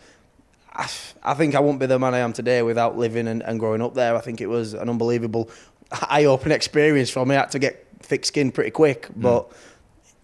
I, 0.73 0.89
I 1.23 1.35
think 1.35 1.55
I 1.55 1.61
wouldn't 1.61 1.81
be 1.81 1.87
the 1.87 1.99
man 1.99 2.15
I 2.15 2.19
am 2.19 2.33
today 2.33 2.63
without 2.63 2.97
living 2.97 3.29
and, 3.29 3.43
and 3.43 3.59
growing 3.59 3.83
up 3.83 3.95
there. 3.95 4.17
I 4.17 4.21
think 4.21 4.41
it 4.41 4.47
was 4.47 4.75
an 4.75 4.89
unbelievable, 4.89 5.51
eye-opening 5.91 6.55
experience 6.55 7.11
for 7.11 7.27
me. 7.27 7.37
I 7.37 7.41
had 7.41 7.51
to 7.53 7.59
get 7.59 7.87
thick 8.01 8.25
skin 8.25 8.53
pretty 8.53 8.71
quick, 8.71 9.07
hmm. 9.07 9.21
but 9.21 9.53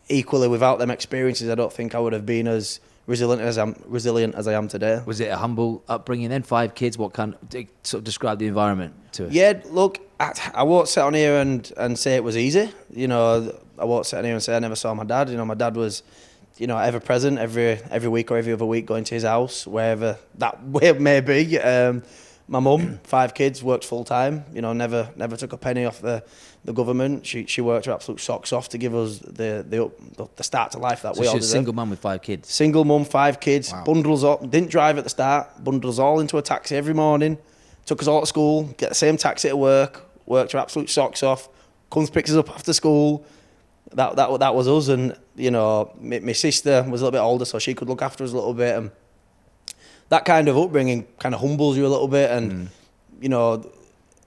equally 0.09 0.49
without 0.49 0.79
them 0.79 0.91
experiences, 0.91 1.51
I 1.51 1.55
don't 1.55 1.73
think 1.73 1.95
I 1.95 1.99
would 1.99 2.13
have 2.13 2.27
been 2.27 2.47
as 2.47 2.81
resilient 3.07 3.43
as 3.43 3.57
I'm 3.57 3.81
resilient 3.87 4.35
as 4.35 4.49
I 4.49 4.55
am 4.55 4.69
today. 4.69 5.01
Was 5.07 5.21
it 5.21 5.27
a 5.27 5.37
humble 5.37 5.83
upbringing? 5.89 6.31
Then 6.31 6.43
five 6.43 6.75
kids. 6.75 6.99
What 6.99 7.13
kind? 7.13 7.35
Of, 7.35 7.67
sort 7.83 8.01
of 8.01 8.05
describe 8.05 8.39
the 8.39 8.47
environment 8.47 8.95
to 9.13 9.27
us. 9.27 9.33
Yeah, 9.33 9.61
look, 9.67 10.01
I, 10.19 10.33
I 10.55 10.63
won't 10.65 10.89
sit 10.89 11.03
on 11.03 11.15
here 11.15 11.37
and, 11.37 11.71
and 11.77 11.99
say 11.99 12.17
it 12.17 12.25
was 12.25 12.37
easy. 12.37 12.71
You 12.93 13.09
know, 13.09 13.57
I 13.79 13.85
won't 13.85 14.07
sit 14.07 14.19
on 14.19 14.25
here 14.25 14.35
and 14.35 14.43
say 14.43 14.57
I 14.57 14.59
never 14.59 14.77
saw 14.77 14.93
my 14.95 15.05
dad. 15.05 15.29
You 15.29 15.37
know, 15.37 15.45
my 15.45 15.55
dad 15.55 15.77
was, 15.77 16.03
you 16.59 16.67
know, 16.67 16.79
ever 16.79 17.01
present 17.01 17.39
every 17.39 17.79
every 17.91 18.09
week 18.09 18.31
or 18.31 18.37
every 18.39 18.53
other 18.53 18.65
week, 18.67 18.87
going 18.87 19.05
to 19.05 19.15
his 19.15 19.25
house, 19.25 19.67
wherever 19.67 20.19
that 20.39 20.63
may 21.01 21.21
be. 21.21 21.59
Um, 21.59 22.03
my 22.49 22.61
mum, 22.61 23.01
five 23.05 23.35
kids, 23.35 23.63
worked 23.63 23.85
full 23.85 24.05
time. 24.05 24.45
You 24.53 24.63
know, 24.63 24.73
never 24.73 25.11
never 25.17 25.37
took 25.37 25.53
a 25.53 25.57
penny 25.59 25.85
off 25.85 26.01
the, 26.01 26.23
the 26.65 26.73
government. 26.73 27.27
She 27.27 27.45
she 27.47 27.61
worked 27.61 27.87
her 27.87 27.93
absolute 27.93 28.21
socks 28.21 28.53
off 28.53 28.69
to 28.71 28.79
give 28.79 28.95
us 28.95 29.19
the 29.19 29.65
the 29.69 29.85
up- 29.85 30.37
the 30.37 30.43
start 30.45 30.73
to 30.73 30.79
life 30.79 31.03
that 31.03 31.17
So 31.17 31.21
we 31.23 31.27
all 31.27 31.35
she's 31.35 31.43
a 31.45 31.47
deserve. 31.47 31.57
single 31.59 31.75
mum 31.75 31.91
with 31.91 31.99
five 31.99 32.23
kids. 32.23 32.49
Single 32.53 32.85
mum, 32.85 33.05
five 33.05 33.41
kids, 33.41 33.73
Wow. 33.73 33.85
bundles 33.85 34.23
up. 34.25 34.49
didn't 34.51 34.71
drive 34.71 34.97
at 34.99 35.05
the 35.05 35.11
start, 35.11 35.63
bundles 35.65 35.99
all 35.99 36.21
into 36.21 36.39
a 36.39 36.43
taxi 36.43 36.77
every 36.77 36.95
morning, 36.95 37.37
took 37.85 38.01
us 38.01 38.07
all 38.09 38.21
to 38.21 38.27
school, 38.27 38.63
get 38.79 38.89
the 38.91 38.95
same 38.95 39.17
taxi 39.17 39.49
to 39.49 39.57
work, 39.57 40.07
worked 40.25 40.53
her 40.53 40.59
absolute 40.59 40.89
socks 40.89 41.23
off, 41.25 41.49
comes 41.91 42.11
picks 42.11 42.31
us 42.31 42.37
up 42.37 42.49
after 42.51 42.73
school. 42.73 43.25
That 43.93 44.17
that 44.17 44.41
that 44.41 44.55
was 44.55 44.69
us, 44.69 44.89
and 44.89 45.17
you 45.37 45.51
know, 45.51 45.93
my, 46.01 46.19
my 46.21 46.33
sister 46.33 46.85
was 46.89 47.01
a 47.01 47.05
little 47.05 47.13
bit 47.13 47.25
older, 47.25 47.45
so 47.45 47.59
she 47.59 47.75
could 47.75 47.89
look 47.89 48.03
after 48.03 48.25
us 48.25 48.33
a 48.33 48.35
little 48.35 48.55
bit, 48.55 48.77
and 48.77 48.91
that 50.09 50.25
kind 50.25 50.49
of 50.49 50.59
upbringing 50.59 51.07
kind 51.19 51.35
of 51.35 51.41
humbles 51.41 51.77
you 51.77 51.87
a 51.87 51.89
little 51.89 52.09
bit, 52.09 52.31
and 52.31 52.71
you 53.21 53.29
know, 53.29 53.71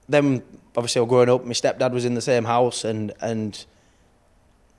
then 0.08 0.42
obviously 0.76 1.04
growing 1.06 1.28
up, 1.28 1.44
my 1.44 1.52
stepdad 1.52 1.92
was 1.92 2.04
in 2.04 2.14
the 2.14 2.20
same 2.20 2.44
house, 2.44 2.84
and 2.84 3.12
and 3.20 3.64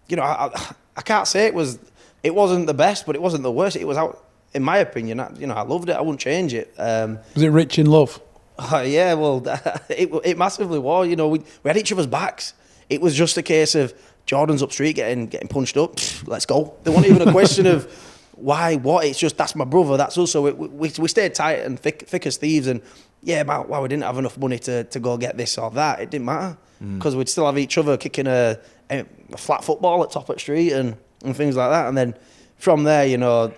you 0.08 0.18
know, 0.18 0.24
I, 0.24 0.52
I, 0.54 0.76
I 0.98 1.02
can't 1.02 1.28
say 1.28 1.46
it 1.48 1.54
was, 1.54 1.80
it 2.22 2.36
wasn't 2.36 2.68
the 2.68 2.74
best, 2.74 3.06
but 3.06 3.16
it 3.16 3.22
wasn't 3.22 3.44
the 3.44 3.52
worst. 3.52 3.78
It 3.78 3.88
was 3.88 3.98
out, 3.98 4.24
in 4.54 4.62
my 4.62 4.78
opinion, 4.78 5.20
I, 5.20 5.32
you 5.38 5.48
know, 5.48 5.54
I 5.54 5.62
loved 5.62 5.90
it. 5.90 5.96
I 5.96 6.02
wouldn't 6.02 6.20
change 6.20 6.54
it. 6.54 6.74
Um, 6.78 7.20
Was 7.34 7.44
it 7.44 7.50
rich 7.50 7.80
in 7.80 7.86
love? 7.86 8.20
uh, 8.60 8.84
yeah, 8.86 9.14
well, 9.14 9.42
it, 9.90 10.10
it 10.24 10.38
massively 10.38 10.80
was. 10.80 11.08
You 11.08 11.16
know, 11.16 11.30
we, 11.30 11.40
we 11.40 11.70
had 11.70 11.78
each 11.78 11.92
other's 11.92 12.08
backs. 12.08 12.54
It 12.90 13.02
was 13.02 13.16
just 13.16 13.38
a 13.38 13.42
case 13.42 13.74
of 13.74 13.94
Jordan's 14.26 14.64
up 14.64 14.72
street 14.72 14.96
getting 14.96 15.28
getting 15.28 15.48
punched 15.48 15.78
up. 15.78 15.96
pfft, 15.96 16.28
Let's 16.28 16.46
go. 16.46 16.76
There 16.84 16.94
wasn't 16.94 17.16
even 17.16 17.28
a 17.28 17.32
question 17.32 17.68
of 17.68 17.92
why, 18.42 18.76
what. 18.76 19.06
It's 19.06 19.20
just 19.20 19.38
that's 19.38 19.56
my 19.56 19.66
brother. 19.66 19.98
That's 19.98 20.18
us. 20.18 20.32
So 20.32 20.42
we, 20.42 20.52
we, 20.52 20.92
we 20.98 21.08
stayed 21.08 21.34
tight 21.36 21.60
and 21.60 21.80
thick, 21.80 22.08
thick 22.08 22.26
as 22.26 22.38
thieves. 22.38 22.68
And 22.68 22.82
yeah, 23.24 23.42
about 23.42 23.70
why 23.70 23.80
we 23.80 23.88
didn't 23.88 24.04
have 24.04 24.18
enough 24.18 24.38
money 24.38 24.60
to, 24.60 24.84
to 24.86 25.00
go 25.00 25.18
get 25.18 25.38
this 25.38 25.58
or 25.58 25.70
that. 25.72 26.00
It 26.00 26.10
didn't 26.10 26.26
matter 26.26 26.58
mm. 26.84 26.98
because 26.98 27.16
we'd 27.16 27.30
still 27.30 27.46
have 27.46 27.58
each 27.58 27.78
other 27.78 27.98
kicking 27.98 28.28
a, 28.28 28.60
a, 28.90 29.06
flat 29.38 29.64
football 29.64 30.04
at 30.04 30.12
top 30.12 30.30
at 30.30 30.40
street 30.40 30.74
and, 30.74 30.98
and 31.24 31.36
things 31.36 31.56
like 31.56 31.70
that. 31.70 31.88
And 31.88 31.98
then 31.98 32.16
from 32.58 32.84
there, 32.84 33.06
you 33.06 33.18
know, 33.18 33.54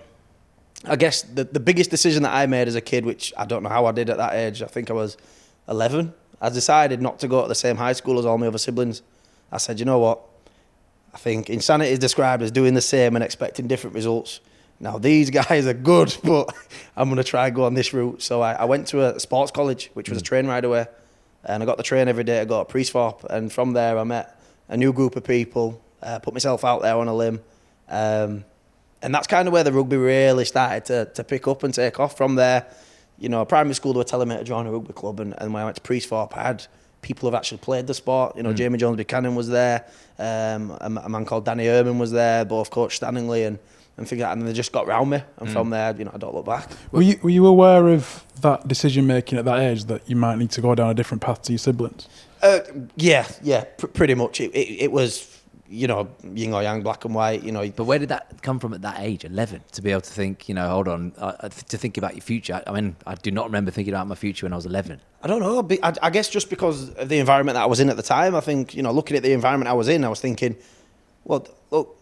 I 0.84 0.96
guess 0.96 1.22
the, 1.22 1.44
the 1.44 1.60
biggest 1.60 1.90
decision 1.90 2.22
that 2.24 2.34
I 2.34 2.46
made 2.46 2.68
as 2.68 2.74
a 2.74 2.80
kid, 2.80 3.06
which 3.06 3.32
I 3.38 3.46
don't 3.46 3.62
know 3.62 3.70
how 3.70 3.86
I 3.86 3.92
did 3.92 4.10
at 4.10 4.18
that 4.18 4.34
age, 4.34 4.62
I 4.62 4.66
think 4.66 4.90
I 4.90 4.94
was 4.94 5.16
11, 5.68 6.12
I 6.42 6.50
decided 6.50 7.00
not 7.00 7.20
to 7.20 7.28
go 7.28 7.40
to 7.40 7.48
the 7.48 7.54
same 7.54 7.76
high 7.76 7.94
school 7.94 8.18
as 8.18 8.26
all 8.26 8.36
my 8.36 8.46
other 8.46 8.58
siblings. 8.58 9.00
I 9.50 9.56
said, 9.56 9.78
you 9.78 9.86
know 9.86 9.98
what? 9.98 10.20
I 11.14 11.16
think 11.18 11.48
insanity 11.48 11.92
is 11.92 12.00
described 12.00 12.42
as 12.42 12.50
doing 12.50 12.74
the 12.74 12.80
same 12.80 13.14
and 13.14 13.24
expecting 13.24 13.68
different 13.68 13.94
results. 13.94 14.40
Now, 14.80 14.98
these 14.98 15.30
guys 15.30 15.64
are 15.66 15.72
good, 15.72 16.14
but 16.24 16.52
I'm 16.96 17.08
going 17.08 17.18
to 17.18 17.24
try 17.24 17.46
and 17.46 17.54
go 17.54 17.64
on 17.64 17.74
this 17.74 17.94
route. 17.94 18.20
So 18.20 18.42
I, 18.42 18.54
I 18.54 18.64
went 18.64 18.88
to 18.88 19.14
a 19.14 19.20
sports 19.20 19.52
college, 19.52 19.90
which 19.94 20.10
was 20.10 20.18
a 20.18 20.22
train 20.22 20.48
ride 20.48 20.64
away, 20.64 20.86
and 21.44 21.62
I 21.62 21.66
got 21.66 21.76
the 21.76 21.84
train 21.84 22.08
every 22.08 22.24
day. 22.24 22.40
I 22.40 22.44
got 22.44 22.68
a 22.68 22.72
Priesthorpe, 22.72 23.24
and 23.24 23.52
from 23.52 23.74
there 23.74 23.96
I 23.96 24.04
met 24.04 24.40
a 24.68 24.76
new 24.76 24.92
group 24.92 25.14
of 25.14 25.22
people, 25.22 25.80
uh, 26.02 26.18
put 26.18 26.34
myself 26.34 26.64
out 26.64 26.82
there 26.82 26.96
on 26.96 27.06
a 27.06 27.14
limb. 27.14 27.40
Um, 27.88 28.44
and 29.00 29.14
that's 29.14 29.26
kind 29.26 29.46
of 29.46 29.52
where 29.52 29.62
the 29.62 29.72
rugby 29.72 29.96
really 29.96 30.44
started 30.44 30.86
to, 30.86 31.04
to 31.14 31.22
pick 31.22 31.46
up 31.46 31.62
and 31.62 31.72
take 31.72 32.00
off. 32.00 32.16
From 32.16 32.34
there, 32.34 32.66
you 33.18 33.28
know, 33.28 33.44
primary 33.44 33.74
school 33.74 33.92
they 33.92 33.98
were 33.98 34.04
telling 34.04 34.28
me 34.28 34.36
to 34.36 34.44
join 34.44 34.66
a 34.66 34.72
rugby 34.72 34.94
club, 34.94 35.20
and, 35.20 35.34
and 35.38 35.52
when 35.52 35.62
I 35.62 35.64
went 35.64 35.76
to 35.76 35.82
Priesthorpe, 35.82 36.36
I 36.36 36.42
had 36.42 36.66
people 37.04 37.28
who've 37.28 37.36
actually 37.36 37.58
played 37.58 37.86
the 37.86 37.94
sport. 37.94 38.36
You 38.36 38.42
know, 38.42 38.52
Jamie 38.52 38.78
Jones 38.78 38.96
Buchanan 38.96 39.34
was 39.36 39.48
there, 39.48 39.84
um, 40.18 40.70
a, 40.80 41.02
a 41.04 41.08
man 41.08 41.24
called 41.24 41.44
Danny 41.44 41.66
Herman 41.66 41.98
was 41.98 42.10
there, 42.10 42.44
both 42.44 42.70
Coach 42.70 42.98
Stanningley 42.98 43.46
and 43.46 43.58
and 43.96 44.08
things 44.08 44.20
like 44.20 44.30
that. 44.30 44.36
And 44.36 44.48
they 44.48 44.52
just 44.52 44.72
got 44.72 44.88
round 44.88 45.10
me, 45.10 45.22
and 45.38 45.48
from 45.48 45.70
there, 45.70 45.94
you 45.96 46.04
know, 46.04 46.10
I 46.12 46.18
don't 46.18 46.34
look 46.34 46.46
back. 46.46 46.68
Were 46.90 47.02
you, 47.02 47.16
were 47.22 47.30
you 47.30 47.46
aware 47.46 47.86
of 47.88 48.24
that 48.40 48.66
decision 48.66 49.06
making 49.06 49.38
at 49.38 49.44
that 49.44 49.60
age 49.60 49.84
that 49.84 50.08
you 50.10 50.16
might 50.16 50.36
need 50.36 50.50
to 50.50 50.60
go 50.60 50.74
down 50.74 50.90
a 50.90 50.94
different 50.94 51.22
path 51.22 51.42
to 51.42 51.52
your 51.52 51.60
siblings? 51.60 52.08
Uh, 52.42 52.58
yeah, 52.96 53.24
yeah, 53.42 53.62
pr- 53.78 53.86
pretty 53.86 54.14
much. 54.14 54.40
It, 54.40 54.50
it, 54.52 54.84
it 54.84 54.92
was, 54.92 55.33
you 55.68 55.86
know, 55.86 56.08
yin 56.34 56.52
or 56.52 56.62
yang, 56.62 56.82
black 56.82 57.04
and 57.04 57.14
white. 57.14 57.42
You 57.42 57.52
know, 57.52 57.68
But 57.70 57.84
where 57.84 57.98
did 57.98 58.10
that 58.10 58.42
come 58.42 58.58
from 58.58 58.74
at 58.74 58.82
that 58.82 59.00
age, 59.00 59.24
11, 59.24 59.62
to 59.72 59.82
be 59.82 59.90
able 59.90 60.02
to 60.02 60.10
think, 60.10 60.48
you 60.48 60.54
know, 60.54 60.68
hold 60.68 60.88
on, 60.88 61.12
uh, 61.18 61.32
uh, 61.40 61.48
to 61.48 61.78
think 61.78 61.96
about 61.96 62.14
your 62.14 62.22
future? 62.22 62.62
I 62.66 62.72
mean, 62.72 62.96
I 63.06 63.14
do 63.14 63.30
not 63.30 63.46
remember 63.46 63.70
thinking 63.70 63.94
about 63.94 64.06
my 64.06 64.14
future 64.14 64.46
when 64.46 64.52
I 64.52 64.56
was 64.56 64.66
11. 64.66 65.00
I 65.22 65.26
don't 65.26 65.40
know. 65.40 65.66
I, 65.82 65.94
I 66.02 66.10
guess 66.10 66.28
just 66.28 66.50
because 66.50 66.90
of 66.90 67.08
the 67.08 67.18
environment 67.18 67.54
that 67.54 67.62
I 67.62 67.66
was 67.66 67.80
in 67.80 67.88
at 67.88 67.96
the 67.96 68.02
time, 68.02 68.34
I 68.34 68.40
think, 68.40 68.74
you 68.74 68.82
know, 68.82 68.92
looking 68.92 69.16
at 69.16 69.22
the 69.22 69.32
environment 69.32 69.68
I 69.68 69.74
was 69.74 69.88
in, 69.88 70.04
I 70.04 70.08
was 70.08 70.20
thinking, 70.20 70.56
well, 71.24 71.46
look, 71.70 71.96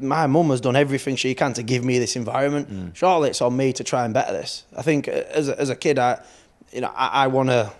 my 0.00 0.26
mum 0.26 0.50
has 0.50 0.60
done 0.60 0.74
everything 0.74 1.16
she 1.16 1.34
can 1.34 1.52
to 1.52 1.62
give 1.62 1.84
me 1.84 1.98
this 1.98 2.16
environment. 2.16 2.96
Surely 2.96 3.30
it's 3.30 3.42
on 3.42 3.56
me 3.56 3.72
to 3.74 3.84
try 3.84 4.04
and 4.04 4.14
better 4.14 4.32
this. 4.32 4.64
I 4.76 4.82
think 4.82 5.06
uh, 5.06 5.12
as 5.30 5.48
a, 5.48 5.60
as 5.60 5.70
a 5.70 5.76
kid, 5.76 5.98
I, 5.98 6.20
you 6.72 6.80
know, 6.80 6.92
I, 6.96 7.24
I 7.24 7.26
want 7.28 7.50
to 7.50 7.72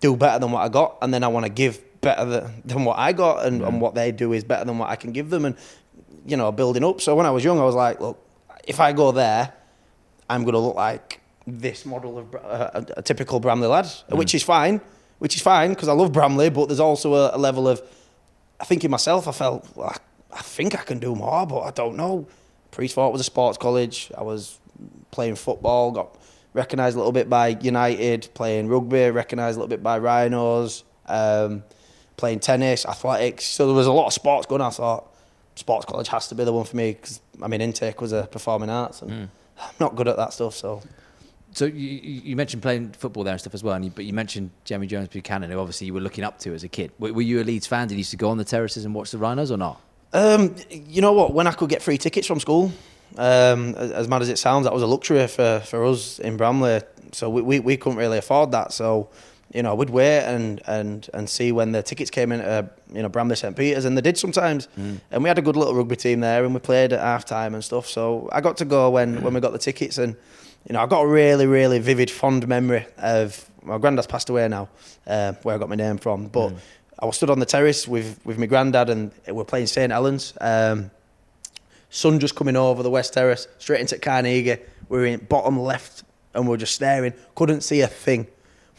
do 0.00 0.16
better 0.16 0.38
than 0.38 0.52
what 0.52 0.60
I 0.60 0.68
got, 0.68 0.98
and 1.02 1.12
then 1.12 1.24
I 1.24 1.28
want 1.28 1.46
to 1.46 1.50
give 1.50 1.82
better 2.04 2.24
than, 2.24 2.62
than 2.64 2.84
what 2.84 2.98
I 2.98 3.12
got, 3.12 3.46
and, 3.46 3.62
and 3.62 3.80
what 3.80 3.94
they 3.94 4.12
do 4.12 4.32
is 4.32 4.44
better 4.44 4.64
than 4.64 4.78
what 4.78 4.90
I 4.90 4.96
can 4.96 5.12
give 5.12 5.30
them, 5.30 5.44
and 5.44 5.56
you 6.26 6.36
know, 6.36 6.52
building 6.52 6.84
up. 6.84 7.00
So 7.00 7.14
when 7.14 7.26
I 7.26 7.30
was 7.30 7.44
young, 7.44 7.58
I 7.58 7.64
was 7.64 7.74
like, 7.74 8.00
look, 8.00 8.18
if 8.66 8.80
I 8.80 8.92
go 8.92 9.12
there, 9.12 9.52
I'm 10.28 10.42
going 10.42 10.54
to 10.54 10.58
look 10.58 10.76
like 10.76 11.20
this 11.46 11.84
model 11.84 12.18
of 12.18 12.34
uh, 12.34 12.82
a, 12.96 13.02
typical 13.02 13.40
Bramley 13.40 13.68
lad, 13.68 13.86
which 14.10 14.34
is 14.34 14.42
fine, 14.42 14.80
which 15.18 15.36
is 15.36 15.42
fine 15.42 15.70
because 15.70 15.88
I 15.88 15.92
love 15.92 16.12
Bramley, 16.12 16.48
but 16.50 16.66
there's 16.66 16.80
also 16.80 17.14
a, 17.14 17.36
a 17.36 17.38
level 17.38 17.68
of, 17.68 17.82
I 18.58 18.64
think 18.64 18.84
in 18.84 18.90
myself, 18.90 19.28
I 19.28 19.32
felt, 19.32 19.68
well, 19.74 19.88
I, 19.88 19.96
I 20.38 20.40
think 20.40 20.74
I 20.74 20.82
can 20.82 20.98
do 20.98 21.14
more, 21.14 21.46
but 21.46 21.60
I 21.60 21.70
don't 21.70 21.96
know. 21.96 22.26
Priesthorpe 22.72 23.12
was 23.12 23.20
a 23.20 23.24
sports 23.24 23.58
college. 23.58 24.10
I 24.16 24.22
was 24.22 24.58
playing 25.10 25.36
football, 25.36 25.92
got 25.92 26.16
recognised 26.54 26.96
a 26.96 26.98
little 26.98 27.12
bit 27.12 27.28
by 27.28 27.48
United, 27.48 28.28
playing 28.34 28.68
rugby, 28.68 29.10
recognised 29.10 29.56
a 29.56 29.60
little 29.60 29.68
bit 29.68 29.82
by 29.82 29.98
Rhinos, 29.98 30.84
um, 31.06 31.62
playing 32.16 32.40
tennis, 32.40 32.86
athletics. 32.86 33.44
So 33.44 33.66
there 33.66 33.74
was 33.74 33.86
a 33.86 33.92
lot 33.92 34.06
of 34.06 34.12
sports 34.12 34.46
going 34.46 34.60
on. 34.60 34.68
I 34.68 34.70
thought, 34.70 35.14
sports 35.56 35.86
college 35.86 36.08
has 36.08 36.28
to 36.28 36.34
be 36.34 36.44
the 36.44 36.52
one 36.52 36.64
for 36.64 36.76
me 36.76 36.92
because, 36.92 37.20
I 37.42 37.48
mean, 37.48 37.60
intake 37.60 38.00
was 38.00 38.12
a 38.12 38.24
performing 38.24 38.70
arts 38.70 39.02
and 39.02 39.28
I'm 39.60 39.74
not 39.78 39.94
good 39.94 40.08
at 40.08 40.16
that 40.16 40.32
stuff, 40.32 40.54
so. 40.54 40.82
So 41.52 41.66
you, 41.66 42.20
you 42.24 42.34
mentioned 42.34 42.62
playing 42.62 42.90
football 42.92 43.22
there 43.22 43.32
and 43.32 43.40
stuff 43.40 43.54
as 43.54 43.62
well, 43.62 43.74
and 43.74 43.84
you, 43.84 43.92
but 43.92 44.04
you 44.04 44.12
mentioned 44.12 44.50
Jamie 44.64 44.88
Jones 44.88 45.06
Buchanan, 45.06 45.48
who 45.52 45.58
obviously 45.60 45.86
you 45.86 45.94
were 45.94 46.00
looking 46.00 46.24
up 46.24 46.40
to 46.40 46.52
as 46.52 46.64
a 46.64 46.68
kid. 46.68 46.90
Were, 46.98 47.12
were 47.12 47.22
you 47.22 47.40
a 47.40 47.44
Leeds 47.44 47.68
fan? 47.68 47.86
Did 47.86 47.94
you 47.94 47.98
used 47.98 48.10
to 48.10 48.16
go 48.16 48.30
on 48.30 48.38
the 48.38 48.44
terraces 48.44 48.84
and 48.84 48.92
watch 48.92 49.12
the 49.12 49.18
Rhinos 49.18 49.52
or 49.52 49.56
not? 49.56 49.80
Um, 50.12 50.56
you 50.68 51.00
know 51.00 51.12
what? 51.12 51.32
When 51.32 51.46
I 51.46 51.52
could 51.52 51.68
get 51.68 51.80
free 51.80 51.96
tickets 51.96 52.26
from 52.26 52.40
school, 52.40 52.72
um, 53.16 53.76
as, 53.76 53.92
as 53.92 54.08
mad 54.08 54.22
as 54.22 54.30
it 54.30 54.38
sounds, 54.38 54.64
that 54.64 54.72
was 54.72 54.82
a 54.82 54.86
luxury 54.88 55.24
for, 55.28 55.60
for 55.60 55.84
us 55.84 56.18
in 56.18 56.36
Bramley. 56.36 56.80
So 57.12 57.30
we, 57.30 57.42
we, 57.42 57.60
we 57.60 57.76
couldn't 57.76 57.98
really 57.98 58.18
afford 58.18 58.50
that. 58.50 58.72
So, 58.72 59.08
you 59.54 59.62
know, 59.62 59.74
we'd 59.76 59.88
wait 59.88 60.22
and, 60.24 60.60
and, 60.66 61.08
and 61.14 61.30
see 61.30 61.52
when 61.52 61.70
the 61.70 61.82
tickets 61.82 62.10
came 62.10 62.32
in 62.32 62.40
uh, 62.40 62.68
you 62.92 63.02
know, 63.02 63.08
Bramley 63.08 63.36
St. 63.36 63.56
Peter's, 63.56 63.84
and 63.84 63.96
they 63.96 64.02
did 64.02 64.18
sometimes. 64.18 64.66
And 64.76 65.22
we 65.22 65.28
had 65.28 65.38
a 65.38 65.42
good 65.42 65.54
little 65.56 65.74
rugby 65.74 65.94
team 65.96 66.20
there, 66.20 66.44
and 66.44 66.52
we 66.52 66.60
played 66.60 66.92
at 66.92 66.98
half 67.00 67.24
time 67.24 67.54
and 67.54 67.64
stuff. 67.64 67.86
So 67.86 68.28
I 68.32 68.40
got 68.40 68.56
to 68.58 68.64
go 68.64 68.90
when, 68.90 69.22
when 69.22 69.32
we 69.32 69.40
got 69.40 69.52
the 69.52 69.58
tickets, 69.58 69.96
and, 69.96 70.16
you 70.68 70.72
know, 70.72 70.80
I 70.82 70.86
got 70.86 71.02
a 71.02 71.06
really, 71.06 71.46
really 71.46 71.78
vivid, 71.78 72.10
fond 72.10 72.46
memory 72.48 72.84
of 72.98 73.48
my 73.62 73.78
granddad's 73.78 74.08
passed 74.08 74.28
away 74.28 74.48
now, 74.48 74.68
uh, 75.06 75.34
where 75.44 75.54
I 75.54 75.58
got 75.58 75.68
my 75.68 75.76
name 75.76 75.98
from. 75.98 76.26
But 76.26 76.54
I 76.98 77.06
was 77.06 77.16
stood 77.16 77.30
on 77.30 77.38
the 77.38 77.46
terrace 77.46 77.86
with, 77.86 78.20
with 78.24 78.38
my 78.38 78.46
granddad, 78.46 78.90
and 78.90 79.12
we're 79.28 79.44
playing 79.44 79.68
St. 79.68 79.92
Helens. 79.92 80.34
Um, 80.40 80.90
sun 81.90 82.18
just 82.18 82.34
coming 82.34 82.56
over 82.56 82.82
the 82.82 82.90
west 82.90 83.14
terrace, 83.14 83.46
straight 83.58 83.80
into 83.80 83.98
Carnegie. 83.98 84.56
We 84.88 84.98
were 84.98 85.06
in 85.06 85.20
bottom 85.26 85.60
left, 85.60 86.02
and 86.34 86.44
we 86.44 86.50
were 86.50 86.56
just 86.56 86.74
staring. 86.74 87.12
Couldn't 87.36 87.60
see 87.60 87.82
a 87.82 87.86
thing. 87.86 88.26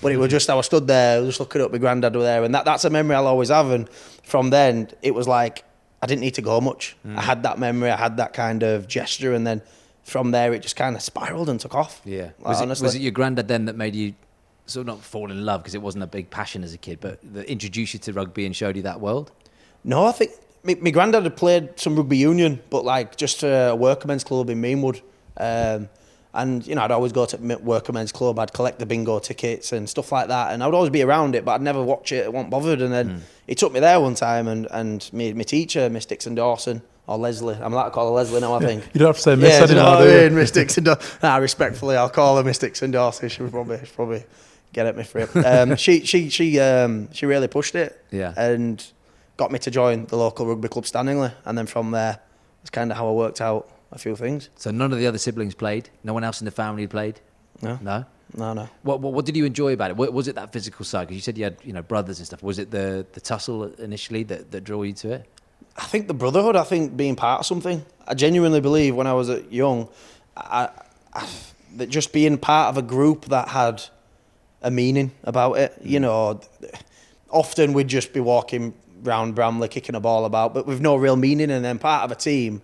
But 0.02 0.12
it 0.12 0.18
was 0.18 0.30
just, 0.30 0.50
I 0.50 0.56
was 0.56 0.66
stood 0.66 0.88
there, 0.88 1.24
just 1.26 1.40
looking 1.40 1.62
up, 1.62 1.72
my 1.72 1.78
granddad 1.78 2.16
was 2.16 2.26
there. 2.26 2.44
And 2.44 2.54
that, 2.54 2.66
that's 2.66 2.84
a 2.86 2.90
memory 2.90 3.16
I'll 3.16 3.28
always 3.28 3.50
have. 3.50 3.72
And 3.72 3.90
from 4.24 4.50
then, 4.50 4.90
it 5.02 5.16
was 5.16 5.28
like, 5.28 5.64
I 6.02 6.06
didn't 6.06 6.22
need 6.22 6.36
to 6.36 6.42
go 6.42 6.60
much. 6.62 6.96
I 7.06 7.22
had 7.22 7.44
that 7.44 7.58
memory, 7.58 7.90
I 7.90 7.96
had 7.98 8.18
that 8.18 8.34
kind 8.34 8.62
of 8.62 8.88
gesture. 8.88 9.34
And 9.34 9.48
then 9.48 9.62
from 10.04 10.32
there, 10.32 10.54
it 10.54 10.62
just 10.62 10.76
kind 10.76 10.96
of 10.96 11.02
spiraled 11.02 11.50
and 11.50 11.60
took 11.60 11.74
off. 11.74 12.02
Yeah. 12.06 12.32
Like, 12.40 12.48
Was, 12.50 12.60
it, 12.60 12.64
honestly. 12.64 12.86
was 12.86 12.96
it 12.96 13.02
your 13.02 13.12
granddad 13.12 13.48
then 13.48 13.66
that 13.66 13.76
made 13.76 13.96
you 13.96 14.14
sort 14.68 14.82
of 14.82 14.88
not 14.88 15.02
fall 15.04 15.32
in 15.32 15.46
love 15.46 15.62
because 15.62 15.76
it 15.76 15.82
wasn't 15.82 16.04
a 16.04 16.08
big 16.08 16.30
passion 16.30 16.64
as 16.64 16.74
a 16.74 16.78
kid, 16.78 17.00
but 17.00 17.20
that 17.34 17.46
introduced 17.46 17.94
you 17.94 18.00
to 18.02 18.14
rugby 18.14 18.46
and 18.46 18.56
showed 18.56 18.76
you 18.76 18.82
that 18.84 19.00
world? 19.00 19.32
No, 19.84 20.06
I 20.06 20.12
think 20.12 20.32
my, 20.64 20.76
my 20.82 20.90
granddad 20.92 21.24
had 21.24 21.38
played 21.38 21.80
some 21.80 21.96
rugby 21.96 22.18
union, 22.18 22.62
but 22.70 22.84
like 22.84 23.16
just 23.16 23.44
a 23.44 23.76
workmen's 23.78 24.24
club 24.24 24.50
in 24.50 24.62
Meanwood. 24.62 25.02
Um, 25.38 25.90
and 26.36 26.66
you 26.68 26.76
know, 26.76 26.82
I'd 26.84 26.92
always 26.92 27.12
go 27.12 27.26
to 27.26 27.38
m- 27.38 27.64
workmen's 27.64 28.12
club. 28.12 28.38
I'd 28.40 28.54
collect 28.54 28.80
the 28.80 28.86
bingo 28.86 29.20
tickets 29.20 29.72
and 29.72 29.90
stuff 29.90 30.12
like 30.12 30.28
that, 30.28 30.54
and 30.54 30.62
I 30.62 30.68
would 30.68 30.76
always 30.76 30.92
be 30.92 31.02
around 31.02 31.36
it, 31.36 31.44
but 31.46 31.54
I'd 31.54 31.62
never 31.62 31.82
watch 31.84 32.12
it. 32.12 32.26
I 32.26 32.30
wasn't 32.30 32.52
bothered. 32.52 32.82
And 32.82 32.94
then 32.94 33.24
he 33.48 33.56
took 33.56 33.72
me 33.74 33.80
there 33.80 34.00
one 34.00 34.16
time, 34.16 34.48
and 34.48 34.68
and 34.72 35.10
me, 35.14 35.34
my 35.34 35.44
teacher, 35.44 35.90
Miss 35.90 36.06
Dixon 36.06 36.36
Dawson 36.36 36.82
or 37.08 37.18
Leslie, 37.18 37.56
I'm 37.62 37.72
allowed 37.72 37.86
to 37.86 37.92
call 37.92 38.08
her 38.10 38.14
Leslie 38.16 38.42
now. 38.42 38.54
I 38.56 38.60
think. 38.60 38.84
You 38.94 39.00
don't 39.00 39.08
have 39.10 39.16
to 39.18 39.22
say 39.22 39.36
miss 39.36 39.50
Yeah, 39.52 39.66
do 39.68 39.74
you 39.74 39.76
know 39.80 39.82
anymore, 39.86 40.00
what 40.00 40.06
do 40.06 40.12
I 40.12 40.22
you? 40.24 40.30
mean? 40.30 40.36
Miss 40.40 40.52
Dixon 40.52 40.84
Dawson. 40.84 41.20
Nah, 41.24 41.36
respectfully, 41.38 41.96
I'll 41.98 42.10
call 42.10 42.38
her 42.38 42.44
Miss 42.44 42.58
Dixon 42.58 42.92
Dawson. 42.92 43.30
She 43.30 43.42
would 43.44 43.52
probably, 43.52 43.78
she'd 43.80 43.94
probably 43.96 44.24
get 44.74 44.86
at 44.88 44.98
me 44.98 45.04
for 45.04 45.20
it. 45.20 45.30
Um, 45.46 45.76
she, 45.76 46.04
she, 46.06 46.30
she, 46.30 46.60
um, 46.60 47.12
she 47.14 47.26
really 47.28 47.48
pushed 47.48 47.76
it. 47.76 48.04
Yeah. 48.12 48.34
And 48.36 48.84
got 49.38 49.52
me 49.52 49.60
to 49.60 49.70
join 49.70 50.06
the 50.08 50.16
local 50.18 50.46
rugby 50.48 50.68
club 50.68 50.86
Stanningley, 50.86 51.32
and 51.46 51.58
then 51.58 51.66
from 51.68 51.92
there, 51.92 52.20
it's 52.62 52.70
kind 52.72 52.90
of 52.92 52.98
how 52.98 53.08
I 53.08 53.12
worked 53.12 53.40
out 53.42 53.70
a 53.92 53.98
few 53.98 54.16
things. 54.16 54.50
So 54.56 54.72
none 54.72 54.92
of 54.92 55.00
the 55.00 55.08
other 55.08 55.18
siblings 55.18 55.56
played. 55.56 55.90
No 56.04 56.14
one 56.14 56.24
else 56.24 56.42
in 56.42 56.46
the 56.46 56.52
family 56.52 56.88
played. 56.88 57.20
No, 57.62 57.80
No. 57.82 58.06
no, 58.36 58.54
no. 58.54 58.70
What, 58.84 59.00
what, 59.00 59.14
what 59.14 59.26
did 59.26 59.38
you 59.38 59.46
enjoy 59.46 59.74
about 59.74 59.92
it? 59.92 59.98
What, 59.98 60.12
was 60.12 60.28
it 60.28 60.36
that 60.36 60.52
physical 60.52 60.84
side? 60.86 61.08
Because 61.08 61.16
you 61.16 61.22
said 61.22 61.38
you 61.38 61.46
had 61.46 61.58
you 61.64 61.74
know 61.74 61.82
brothers 61.82 62.20
and 62.20 62.26
stuff. 62.28 62.44
Was 62.44 62.60
it 62.60 62.72
the 62.72 63.06
the 63.14 63.22
tussle 63.22 63.66
initially 63.76 64.24
that, 64.24 64.52
that 64.52 64.62
drew 64.62 64.84
you 64.84 64.94
to 64.94 65.12
it? 65.12 65.26
I 65.78 65.86
think 65.86 66.08
the 66.08 66.14
brotherhood. 66.14 66.56
I 66.56 66.64
think 66.64 66.98
being 66.98 67.16
part 67.16 67.42
of 67.42 67.46
something. 67.46 67.86
I 68.08 68.14
genuinely 68.14 68.62
believe 68.62 68.96
when 68.96 69.08
I 69.08 69.14
was 69.14 69.30
young, 69.50 69.90
I, 70.36 70.70
I, 71.14 71.28
that 71.78 71.90
just 71.90 72.14
being 72.14 72.38
part 72.38 72.70
of 72.70 72.78
a 72.78 72.82
group 72.82 73.26
that 73.26 73.50
had 73.50 73.84
a 74.62 74.72
meaning 74.72 75.12
about 75.24 75.54
it. 75.58 75.78
You 75.82 76.00
mm. 76.00 76.04
know, 76.04 76.42
often 77.30 77.74
we'd 77.74 77.88
just 77.88 78.14
be 78.14 78.20
walking 78.20 78.74
round 79.04 79.36
Bramley 79.36 79.68
kicking 79.68 79.96
a 79.96 80.00
ball 80.00 80.26
about, 80.26 80.54
but 80.54 80.66
with 80.66 80.82
no 80.82 80.96
real 80.96 81.16
meaning. 81.16 81.52
And 81.52 81.64
then 81.64 81.80
part 81.80 82.04
of 82.04 82.12
a 82.12 82.16
team, 82.16 82.62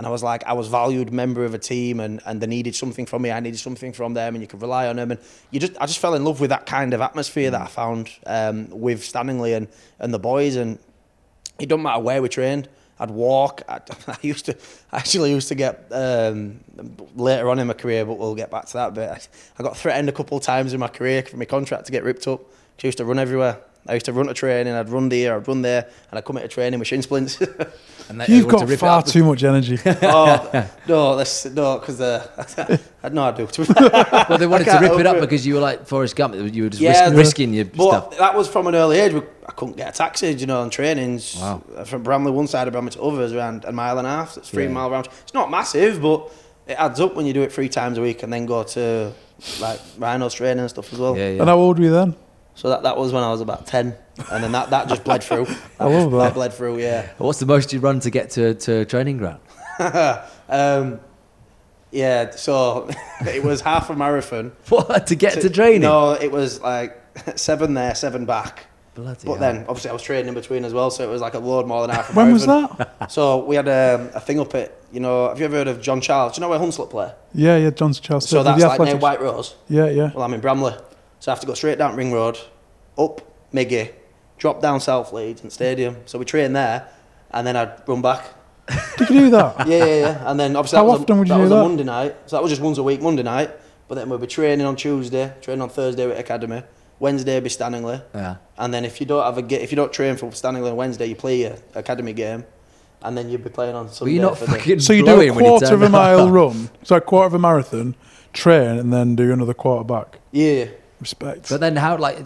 and 0.00 0.06
I 0.06 0.10
was 0.10 0.22
like, 0.22 0.42
I 0.46 0.54
was 0.54 0.68
valued 0.68 1.12
member 1.12 1.44
of 1.44 1.52
a 1.52 1.58
team, 1.58 2.00
and, 2.00 2.22
and 2.24 2.40
they 2.40 2.46
needed 2.46 2.74
something 2.74 3.04
from 3.04 3.20
me. 3.20 3.30
I 3.30 3.38
needed 3.38 3.58
something 3.58 3.92
from 3.92 4.14
them, 4.14 4.34
and 4.34 4.40
you 4.40 4.48
could 4.48 4.62
rely 4.62 4.86
on 4.88 4.96
them. 4.96 5.10
And 5.10 5.20
you 5.50 5.60
just, 5.60 5.74
I 5.78 5.84
just 5.84 5.98
fell 5.98 6.14
in 6.14 6.24
love 6.24 6.40
with 6.40 6.48
that 6.48 6.64
kind 6.64 6.94
of 6.94 7.02
atmosphere 7.02 7.50
that 7.50 7.60
I 7.60 7.66
found 7.66 8.08
um, 8.24 8.70
with 8.70 9.04
Stanningley 9.04 9.54
and 9.54 9.68
and 9.98 10.14
the 10.14 10.18
boys. 10.18 10.56
And 10.56 10.78
it 11.58 11.68
doesn't 11.68 11.82
matter 11.82 12.00
where 12.00 12.22
we 12.22 12.30
trained. 12.30 12.66
I'd 12.98 13.10
walk. 13.10 13.60
I'd, 13.68 13.82
I 14.06 14.16
used 14.22 14.46
to, 14.46 14.56
I 14.90 14.96
actually 14.96 15.32
used 15.32 15.48
to 15.48 15.54
get 15.54 15.88
um, 15.90 16.60
later 17.14 17.50
on 17.50 17.58
in 17.58 17.66
my 17.66 17.74
career, 17.74 18.06
but 18.06 18.16
we'll 18.16 18.34
get 18.34 18.50
back 18.50 18.64
to 18.68 18.72
that. 18.72 18.94
But 18.94 19.10
I, 19.10 19.20
I 19.58 19.62
got 19.62 19.76
threatened 19.76 20.08
a 20.08 20.12
couple 20.12 20.38
of 20.38 20.42
times 20.42 20.72
in 20.72 20.80
my 20.80 20.88
career 20.88 21.24
for 21.24 21.36
my 21.36 21.44
contract 21.44 21.84
to 21.84 21.92
get 21.92 22.04
ripped 22.04 22.26
up. 22.26 22.40
I 22.82 22.86
used 22.86 22.96
to 22.96 23.04
run 23.04 23.18
everywhere. 23.18 23.58
I 23.86 23.94
used 23.94 24.06
to 24.06 24.12
run 24.12 24.26
to 24.26 24.34
training. 24.34 24.72
I'd 24.74 24.88
run 24.88 25.08
there, 25.08 25.36
I'd 25.36 25.48
run 25.48 25.62
there, 25.62 25.82
and 26.10 26.18
I'd 26.18 26.24
come 26.24 26.36
into 26.36 26.48
training 26.48 26.78
with 26.78 26.88
shin 26.88 27.02
splints. 27.02 27.40
And 28.08 28.20
they, 28.20 28.26
they 28.26 28.34
You've 28.34 28.46
want 28.46 28.58
to 28.58 28.64
got 28.64 28.70
rip 28.70 28.80
far 28.80 29.02
too 29.04 29.22
much 29.22 29.44
energy. 29.44 29.78
oh 29.86 30.68
no, 30.88 31.14
this 31.14 31.44
no, 31.44 31.78
because 31.78 32.00
uh, 32.00 32.76
I 33.04 33.08
know 33.08 33.22
I 33.22 33.30
do. 33.30 33.46
Well, 34.28 34.36
they 34.36 34.48
wanted 34.48 34.64
to 34.64 34.78
rip 34.80 34.98
it 34.98 35.06
up 35.06 35.18
it. 35.18 35.20
because 35.20 35.46
you 35.46 35.54
were 35.54 35.60
like 35.60 35.86
Forrest 35.86 36.16
Gump. 36.16 36.34
You 36.34 36.64
were 36.64 36.68
just 36.70 36.82
Yeah, 36.82 36.90
risk, 36.90 37.10
the- 37.12 37.16
risking 37.16 37.54
your 37.54 37.66
But 37.66 37.88
stuff. 37.88 38.18
that 38.18 38.34
was 38.34 38.48
from 38.48 38.66
an 38.66 38.74
early 38.74 38.98
age. 38.98 39.14
I 39.14 39.52
couldn't 39.52 39.76
get 39.76 39.90
a 39.90 39.92
taxi, 39.96 40.32
you 40.32 40.46
know, 40.46 40.60
on 40.60 40.70
trainings. 40.70 41.36
Wow. 41.36 41.62
From 41.84 42.02
Bramley, 42.02 42.32
one 42.32 42.48
side 42.48 42.66
of 42.66 42.72
Bramley 42.72 42.90
to 42.90 43.00
others, 43.00 43.32
around 43.32 43.64
a 43.64 43.70
mile 43.70 43.96
and 43.98 44.08
a 44.08 44.10
half. 44.10 44.32
So 44.32 44.40
it's 44.40 44.50
three 44.50 44.64
Yeah. 44.64 44.70
mile 44.70 44.90
round. 44.90 45.06
It's 45.22 45.34
not 45.34 45.48
massive, 45.48 46.02
but 46.02 46.32
it 46.66 46.72
adds 46.80 46.98
up 46.98 47.14
when 47.14 47.26
you 47.26 47.32
do 47.32 47.42
it 47.42 47.52
three 47.52 47.68
times 47.68 47.96
a 47.96 48.02
week 48.02 48.24
and 48.24 48.32
then 48.32 48.44
go 48.44 48.64
to 48.64 49.12
like 49.60 49.78
rhinos 49.98 50.34
training 50.34 50.58
and 50.58 50.68
stuff 50.70 50.92
as 50.92 50.98
well. 50.98 51.16
Yeah, 51.16 51.28
yeah. 51.30 51.40
And 51.42 51.48
how 51.48 51.58
old 51.58 51.78
were 51.78 51.84
you 51.84 51.92
then? 51.92 52.16
So 52.54 52.68
that, 52.68 52.82
that 52.82 52.96
was 52.96 53.12
when 53.12 53.22
I 53.22 53.30
was 53.30 53.40
about 53.40 53.66
10. 53.66 53.94
And 54.30 54.44
then 54.44 54.52
that, 54.52 54.70
that 54.70 54.88
just 54.88 55.04
bled 55.04 55.22
through. 55.22 55.46
I 55.78 55.84
love 55.86 56.10
that. 56.10 56.18
That 56.18 56.34
bled 56.34 56.52
through, 56.52 56.78
yeah. 56.78 57.10
What's 57.18 57.38
the 57.38 57.46
most 57.46 57.72
you 57.72 57.80
run 57.80 58.00
to 58.00 58.10
get 58.10 58.30
to, 58.30 58.54
to 58.54 58.84
training 58.84 59.18
ground? 59.18 59.40
um, 60.48 61.00
yeah, 61.90 62.30
so 62.30 62.88
it 63.26 63.42
was 63.42 63.60
half 63.60 63.90
a 63.90 63.96
marathon. 63.96 64.52
What 64.68 65.06
to 65.08 65.14
get 65.14 65.40
to, 65.40 65.50
training? 65.50 65.82
No, 65.82 66.12
it 66.12 66.30
was 66.30 66.60
like 66.60 67.00
seven 67.36 67.74
there, 67.74 67.94
seven 67.94 68.26
back. 68.26 68.66
Bloody 68.94 69.20
But 69.24 69.38
hell. 69.38 69.40
then, 69.40 69.64
obviously, 69.68 69.90
I 69.90 69.92
was 69.92 70.02
training 70.02 70.28
in 70.28 70.34
between 70.34 70.64
as 70.64 70.74
well, 70.74 70.90
so 70.90 71.04
it 71.08 71.10
was 71.10 71.20
like 71.20 71.34
a 71.34 71.38
load 71.38 71.66
more 71.66 71.86
than 71.86 71.94
half. 71.94 72.10
A 72.10 72.12
When 72.12 72.32
was 72.32 72.44
that? 72.46 73.10
So 73.10 73.44
we 73.44 73.54
had 73.56 73.68
um, 73.68 74.10
a 74.14 74.20
thing 74.20 74.40
up 74.40 74.54
at, 74.54 74.76
you 74.92 75.00
know, 75.00 75.28
have 75.28 75.38
you 75.38 75.44
ever 75.44 75.56
heard 75.56 75.68
of 75.68 75.80
John 75.80 76.00
Charles? 76.00 76.34
Do 76.34 76.40
you 76.40 76.40
know 76.42 76.48
where 76.50 76.58
Hunslet 76.58 76.90
play? 76.90 77.12
Yeah, 77.32 77.56
yeah, 77.56 77.70
John 77.70 77.92
Charles. 77.92 78.28
So 78.28 78.42
that's 78.42 78.62
like 78.62 78.80
near. 78.80 78.96
White 78.96 79.20
Rose. 79.20 79.54
Yeah, 79.68 79.86
yeah. 79.86 80.10
Well, 80.12 80.24
I'm 80.24 80.34
in 80.34 80.40
Bramley, 80.40 80.74
so 81.20 81.30
I 81.30 81.34
have 81.34 81.40
to 81.40 81.46
go 81.46 81.54
straight 81.54 81.78
down 81.78 81.94
Ring 81.96 82.12
Road, 82.12 82.38
up 82.98 83.20
Miggy, 83.54 83.92
drop 84.38 84.60
down 84.60 84.80
South 84.80 85.12
Leeds 85.12 85.42
and 85.42 85.52
Stadium. 85.52 85.96
So 86.06 86.18
we 86.18 86.24
train 86.24 86.52
there, 86.52 86.88
and 87.30 87.46
then 87.46 87.56
I'd 87.56 87.82
run 87.86 88.02
back. 88.02 88.24
Did 88.98 89.10
you 89.10 89.20
do 89.20 89.30
that? 89.30 89.66
Yeah, 89.68 89.84
yeah, 89.84 89.94
yeah. 90.00 90.30
And 90.30 90.38
then 90.38 90.56
obviously 90.56 90.76
How 90.78 90.84
that 90.84 90.90
was 90.90 91.00
often 91.02 91.16
a, 91.16 91.18
would 91.20 91.28
you 91.28 91.34
that 91.34 91.36
do 91.38 91.42
was 91.42 91.50
that? 91.50 91.56
a 91.58 91.62
Monday 91.68 91.84
night. 91.84 92.16
So 92.26 92.36
that 92.36 92.42
was 92.42 92.50
just 92.50 92.62
once 92.62 92.78
a 92.78 92.82
week, 92.82 93.00
Monday 93.02 93.22
night. 93.22 93.50
But 93.88 93.96
then 93.96 94.08
we'd 94.08 94.20
be 94.20 94.26
training 94.28 94.64
on 94.66 94.76
Tuesday, 94.76 95.32
training 95.40 95.62
on 95.62 95.68
Thursday 95.68 96.06
with 96.06 96.18
Academy. 96.18 96.62
Wednesday 97.00 97.34
would 97.34 97.44
be 97.44 97.50
Stanningley. 97.50 98.00
Yeah. 98.14 98.36
And 98.58 98.72
then 98.72 98.84
if 98.84 99.00
you 99.00 99.06
don't 99.06 99.24
have 99.24 99.38
a 99.38 99.42
ga- 99.42 99.60
if 99.60 99.72
you 99.72 99.76
don't 99.76 99.92
train 99.92 100.16
for 100.16 100.30
Stanningley 100.30 100.70
on 100.70 100.76
Wednesday, 100.76 101.06
you 101.06 101.16
play 101.16 101.40
your 101.40 101.54
academy 101.74 102.12
game, 102.12 102.44
and 103.02 103.16
then 103.18 103.28
you'd 103.30 103.42
be 103.42 103.50
playing 103.50 103.74
on 103.74 103.86
Were 103.86 103.92
Sunday. 103.92 104.14
you 104.14 104.20
not 104.20 104.38
for 104.38 104.44
the- 104.44 104.52
fucking 104.52 104.78
So 104.80 104.92
you 104.92 105.00
do 105.00 105.06
blowing 105.06 105.30
a 105.30 105.32
when 105.32 105.44
you 105.44 105.50
quarter 105.50 105.64
of 105.64 105.70
turned 105.70 105.82
a 105.82 105.86
up? 105.86 105.92
mile 105.92 106.30
run, 106.38 106.70
so 106.84 106.94
a 106.96 107.00
quarter 107.00 107.26
of 107.26 107.34
a 107.34 107.38
marathon, 107.40 107.96
train, 108.32 108.78
and 108.78 108.92
then 108.92 109.16
do 109.16 109.32
another 109.32 109.54
quarter 109.54 109.82
back. 109.82 110.18
Yeah. 110.30 110.66
Respect. 111.00 111.48
But 111.48 111.60
then 111.60 111.76
how 111.76 111.96
like? 111.96 112.16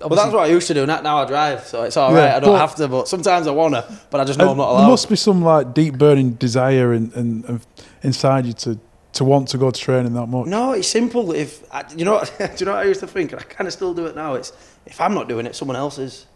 Well, 0.00 0.10
that's 0.10 0.32
what 0.32 0.42
I 0.42 0.46
used 0.46 0.66
to 0.68 0.74
do. 0.74 0.84
Now 0.84 1.00
now 1.00 1.22
I 1.22 1.26
drive, 1.26 1.64
so 1.66 1.84
it's 1.84 1.96
all 1.96 2.12
Yeah, 2.12 2.18
right. 2.26 2.34
I 2.36 2.40
don't 2.40 2.52
but- 2.52 2.58
have 2.60 2.74
to, 2.76 2.86
but 2.88 3.08
sometimes 3.08 3.46
I 3.46 3.50
wanna. 3.52 3.82
But 4.10 4.20
I 4.20 4.24
just 4.24 4.38
know 4.38 4.50
I'm 4.50 4.56
not 4.58 4.68
allowed. 4.68 4.80
there 4.82 4.88
must 4.90 5.08
be 5.08 5.16
some 5.16 5.42
like 5.42 5.72
deep 5.72 5.96
burning 5.96 6.32
desire 6.32 6.92
in, 6.92 7.10
in, 7.14 7.44
in 7.48 7.60
inside 8.02 8.44
you 8.46 8.52
to, 8.52 8.78
to 9.14 9.24
want 9.24 9.48
to 9.48 9.58
go 9.58 9.70
to 9.70 9.80
training 9.80 10.12
that 10.14 10.26
much. 10.26 10.46
No, 10.46 10.72
it's 10.72 10.88
simple. 10.88 11.32
If 11.32 11.64
I, 11.72 11.84
you 11.96 12.04
know, 12.04 12.22
do 12.38 12.44
you 12.58 12.66
know 12.66 12.72
what 12.72 12.80
I 12.84 12.88
used 12.88 13.00
to 13.00 13.06
think? 13.06 13.32
And 13.32 13.40
I 13.40 13.44
kind 13.44 13.66
of 13.66 13.72
still 13.72 13.94
do 13.94 14.04
it 14.06 14.14
now. 14.14 14.34
It's 14.34 14.52
if 14.84 15.00
I'm 15.00 15.14
not 15.14 15.28
doing 15.28 15.46
it, 15.46 15.56
someone 15.56 15.76
else 15.76 15.98
is. 15.98 16.26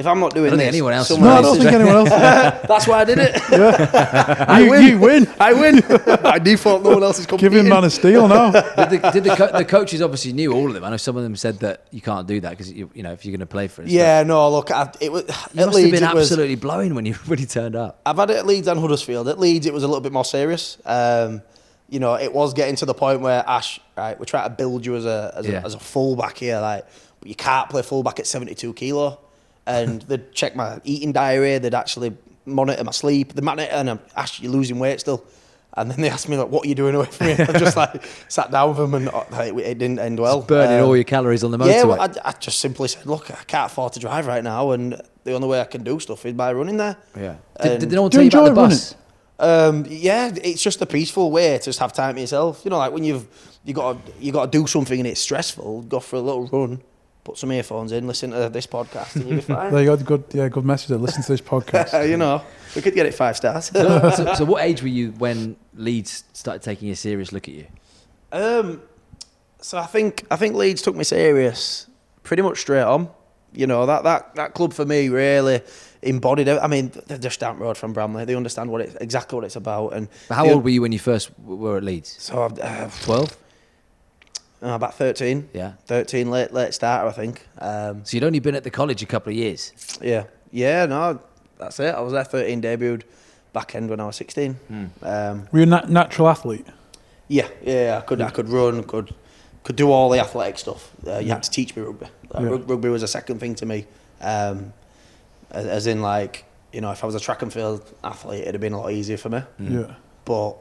If 0.00 0.06
I'm 0.06 0.18
not 0.18 0.34
doing 0.34 0.46
I 0.46 0.50
don't 0.50 0.58
this, 0.58 0.64
think 0.66 0.74
anyone 0.74 0.92
else 0.94 1.10
is 1.10 1.18
No, 1.18 1.28
I 1.28 1.42
don't 1.42 1.58
think 1.58 1.72
anyone 1.72 1.94
else. 1.94 2.08
That's 2.68 2.88
why 2.88 3.00
I 3.00 3.04
did 3.04 3.18
it. 3.20 3.34
you, 4.64 4.70
win. 4.70 4.82
you 4.86 4.98
win. 4.98 5.28
I 5.40 5.52
win. 5.52 5.80
By 6.22 6.38
default, 6.38 6.82
no 6.82 6.90
one 6.90 7.02
else 7.02 7.18
is 7.18 7.26
Give 7.26 7.38
competing. 7.38 7.66
him 7.66 7.68
man 7.68 7.84
of 7.84 7.92
steel 7.92 8.26
now. 8.26 8.50
did 8.50 9.02
the, 9.02 9.10
did 9.12 9.24
the, 9.24 9.36
co- 9.36 9.52
the 9.56 9.64
coaches 9.64 10.00
obviously 10.00 10.32
knew 10.32 10.52
all 10.54 10.66
of 10.68 10.74
them? 10.74 10.84
I 10.84 10.90
know 10.90 10.96
some 10.96 11.16
of 11.16 11.22
them 11.22 11.36
said 11.36 11.58
that 11.60 11.84
you 11.90 12.00
can't 12.00 12.26
do 12.26 12.40
that 12.40 12.50
because 12.50 12.72
you, 12.72 12.90
you 12.94 13.02
know 13.02 13.12
if 13.12 13.24
you're 13.24 13.32
going 13.32 13.40
to 13.40 13.46
play 13.46 13.68
for 13.68 13.82
it. 13.82 13.88
Yeah, 13.88 14.22
no. 14.22 14.50
Look, 14.50 14.70
I, 14.70 14.90
it 15.00 15.12
was 15.12 15.24
you 15.52 15.60
at 15.60 15.66
must 15.66 15.76
Leeds. 15.76 15.90
have 15.90 16.00
been 16.00 16.10
it 16.10 16.14
was, 16.14 16.30
absolutely 16.30 16.56
blowing 16.56 16.94
when 16.94 17.04
you 17.04 17.14
when 17.26 17.38
you 17.38 17.46
turned 17.46 17.76
up. 17.76 18.00
I've 18.06 18.16
had 18.16 18.30
it 18.30 18.38
at 18.38 18.46
Leeds 18.46 18.68
and 18.68 18.80
Huddersfield. 18.80 19.28
At 19.28 19.38
Leeds, 19.38 19.66
it 19.66 19.74
was 19.74 19.82
a 19.82 19.86
little 19.86 20.00
bit 20.00 20.12
more 20.12 20.24
serious. 20.24 20.78
Um, 20.86 21.42
you 21.90 21.98
know, 22.00 22.14
it 22.14 22.32
was 22.32 22.54
getting 22.54 22.76
to 22.76 22.86
the 22.86 22.94
point 22.94 23.20
where 23.20 23.44
Ash, 23.46 23.80
right, 23.98 24.18
we're 24.18 24.24
trying 24.24 24.48
to 24.48 24.54
build 24.56 24.86
you 24.86 24.96
as 24.96 25.04
a 25.04 25.34
as, 25.36 25.46
Yeah. 25.46 25.60
a, 25.60 25.64
as 25.66 25.74
a 25.74 25.78
fullback 25.78 26.38
here, 26.38 26.58
like, 26.60 26.86
but 27.18 27.28
you 27.28 27.34
can't 27.34 27.68
play 27.68 27.82
fullback 27.82 28.18
at 28.20 28.26
72 28.26 28.72
kilo. 28.74 29.18
And 29.66 30.02
they'd 30.02 30.32
check 30.32 30.56
my 30.56 30.80
eating 30.84 31.12
diary. 31.12 31.58
They'd 31.58 31.74
actually 31.74 32.16
monitor 32.46 32.82
my 32.84 32.92
sleep. 32.92 33.34
They 33.34 33.42
monitor, 33.42 33.70
and 33.72 33.90
I'm, 33.90 34.00
actually 34.16 34.48
losing 34.48 34.78
weight 34.78 35.00
still. 35.00 35.24
And 35.74 35.88
then 35.88 36.00
they 36.00 36.08
asked 36.10 36.28
me 36.28 36.36
like, 36.36 36.48
"What 36.48 36.64
are 36.66 36.68
you 36.68 36.74
doing 36.74 36.96
away 36.96 37.06
from 37.06 37.28
me?" 37.28 37.32
I 37.34 37.52
just 37.58 37.76
like 37.76 38.02
sat 38.28 38.50
down 38.50 38.70
with 38.70 38.78
them, 38.78 38.94
and 38.94 39.08
uh, 39.08 39.24
it, 39.42 39.56
it 39.56 39.78
didn't 39.78 40.00
end 40.00 40.18
well. 40.18 40.42
Burning 40.42 40.80
Um, 40.80 40.86
all 40.86 40.96
your 40.96 41.04
calories 41.04 41.44
on 41.44 41.52
the 41.52 41.58
motorway. 41.58 41.72
yeah, 41.72 41.84
well, 41.84 42.00
I, 42.00 42.08
I 42.30 42.32
just 42.32 42.58
simply 42.58 42.88
said, 42.88 43.06
"Look, 43.06 43.30
I 43.30 43.44
can't 43.44 43.70
afford 43.70 43.92
to 43.92 44.00
drive 44.00 44.26
right 44.26 44.42
now, 44.42 44.72
and 44.72 45.00
the 45.22 45.32
only 45.34 45.46
way 45.46 45.60
I 45.60 45.64
can 45.66 45.84
do 45.84 46.00
stuff 46.00 46.26
is 46.26 46.32
by 46.32 46.52
running 46.52 46.76
there." 46.78 46.96
yeah. 47.16 47.36
Did, 47.62 47.70
And- 47.72 47.80
did 47.80 47.92
no 47.92 48.02
one 48.02 48.10
tell 48.10 48.22
you 48.22 48.30
you 48.32 48.38
about 48.38 48.44
the 48.46 48.50
enjoy 48.50 48.68
bus? 48.68 48.94
um, 49.38 49.86
yeah, 49.88 50.32
it's 50.42 50.60
just 50.62 50.82
a 50.82 50.86
peaceful 50.86 51.30
way 51.30 51.56
to 51.58 51.64
just 51.64 51.78
have 51.78 51.92
time 51.92 52.16
to 52.16 52.20
yourself. 52.20 52.62
You 52.64 52.70
know, 52.72 52.78
like 52.78 52.92
when 52.92 53.04
you've 53.04 53.28
you 53.64 53.72
got 53.72 53.96
you 54.18 54.32
got 54.32 54.50
to 54.50 54.58
do 54.58 54.66
something 54.66 54.98
and 54.98 55.06
it's 55.06 55.20
stressful, 55.20 55.82
go 55.82 56.00
for 56.00 56.16
a 56.16 56.20
little 56.20 56.46
run, 56.48 56.82
put 57.24 57.36
some 57.38 57.52
earphones 57.52 57.92
in, 57.92 58.06
listen 58.06 58.30
to 58.30 58.48
this 58.48 58.66
podcast, 58.66 59.16
and 59.16 59.26
you'll 59.26 59.36
be 59.36 59.42
fine. 59.42 59.70
There 59.72 59.80
you 59.82 59.86
go. 59.86 59.96
Good, 59.96 60.24
yeah, 60.32 60.48
good 60.48 60.64
message. 60.64 60.88
there. 60.88 60.98
Listen 60.98 61.22
to 61.22 61.28
this 61.32 61.40
podcast. 61.40 62.08
you 62.08 62.16
know, 62.16 62.42
we 62.74 62.82
could 62.82 62.94
get 62.94 63.06
it 63.06 63.14
five 63.14 63.36
stars. 63.36 63.66
so, 63.66 64.10
so, 64.16 64.34
so 64.34 64.44
what 64.44 64.64
age 64.64 64.82
were 64.82 64.88
you 64.88 65.12
when 65.12 65.56
Leeds 65.74 66.24
started 66.32 66.62
taking 66.62 66.90
a 66.90 66.96
serious 66.96 67.32
look 67.32 67.48
at 67.48 67.54
you? 67.54 67.66
um, 68.32 68.82
so 69.62 69.76
I 69.76 69.84
think 69.86 70.24
I 70.30 70.36
think 70.36 70.54
Leeds 70.54 70.80
took 70.80 70.96
me 70.96 71.04
serious 71.04 71.86
pretty 72.22 72.42
much 72.42 72.58
straight 72.60 72.82
on. 72.82 73.10
You 73.52 73.66
know 73.66 73.84
that 73.84 74.04
that 74.04 74.34
that 74.36 74.54
club 74.54 74.72
for 74.72 74.86
me 74.86 75.08
really 75.10 75.60
embodied. 76.02 76.48
it. 76.48 76.58
I 76.62 76.66
mean, 76.66 76.92
they're 77.08 77.18
just 77.18 77.40
down 77.40 77.58
the 77.58 77.64
road 77.64 77.76
from 77.76 77.92
Bramley. 77.92 78.24
They 78.24 78.34
understand 78.36 78.70
what 78.70 78.80
it 78.80 78.96
exactly 79.02 79.36
what 79.36 79.44
it's 79.44 79.56
about. 79.56 79.88
And 79.92 80.08
But 80.28 80.36
how 80.36 80.48
old 80.48 80.64
were 80.64 80.70
you 80.70 80.80
when 80.80 80.92
you 80.92 80.98
first 80.98 81.30
were 81.40 81.76
at 81.76 81.82
Leeds? 81.84 82.16
So 82.18 82.44
uh, 82.44 82.88
Twelve. 83.02 83.32
uh, 83.32 83.34
about 84.62 84.94
thirteen. 84.94 85.48
Yeah. 85.54 85.72
13 85.86 86.30
late 86.30 86.52
late 86.52 86.74
starter 86.74 87.08
I 87.08 87.12
think 87.12 87.46
um, 87.58 88.04
So 88.04 88.16
you'd 88.16 88.24
only 88.24 88.40
been 88.40 88.54
at 88.54 88.62
the 88.64 88.70
college 88.70 89.02
a 89.02 89.06
couple 89.06 89.30
of 89.32 89.36
years. 89.36 89.72
yeah 90.02 90.24
yeah 90.52 90.86
no 90.86 91.20
that's 91.58 91.78
it 91.80 91.94
I 91.94 92.00
was 92.00 92.12
there 92.12 92.24
13 92.24 92.60
debuted 92.62 93.02
back 93.52 93.74
end 93.74 93.88
when 93.90 94.00
I 94.00 94.06
was 94.06 94.16
16 94.16 94.56
um, 95.02 95.48
Were 95.52 95.58
you 95.58 95.62
a 95.62 95.66
nat- 95.66 95.88
natural 95.90 96.28
athlete? 96.28 96.66
yeah 97.28 97.48
yeah 97.62 97.98
I 98.02 98.04
could 98.06 98.20
I 98.20 98.30
could 98.30 98.48
run 98.48 98.82
could 98.84 99.14
could 99.62 99.76
do 99.76 99.90
all 99.90 100.08
the 100.10 100.18
athletic 100.20 100.58
stuff 100.58 100.90
uh, 101.06 101.18
you 101.18 101.28
had 101.30 101.42
to 101.42 101.50
teach 101.50 101.74
me 101.76 101.82
rugby 101.82 102.06
like, 102.32 102.42
Yeah. 102.42 102.48
rugby 102.66 102.88
was 102.88 103.02
a 103.02 103.08
second 103.08 103.38
thing 103.40 103.54
to 103.56 103.66
me 103.66 103.86
um, 104.20 104.72
as, 105.50 105.66
as 105.66 105.86
in 105.86 106.02
like 106.02 106.44
you 106.72 106.80
know 106.80 106.90
if 106.92 107.02
I 107.02 107.06
was 107.06 107.14
a 107.14 107.20
track 107.20 107.42
and 107.42 107.52
field 107.52 107.82
athlete 108.04 108.42
it'd 108.42 108.54
have 108.54 108.60
been 108.60 108.72
a 108.72 108.80
lot 108.80 108.92
easier 108.92 109.16
for 109.16 109.28
me 109.30 109.42
Yeah. 109.58 109.94
but 110.24 110.56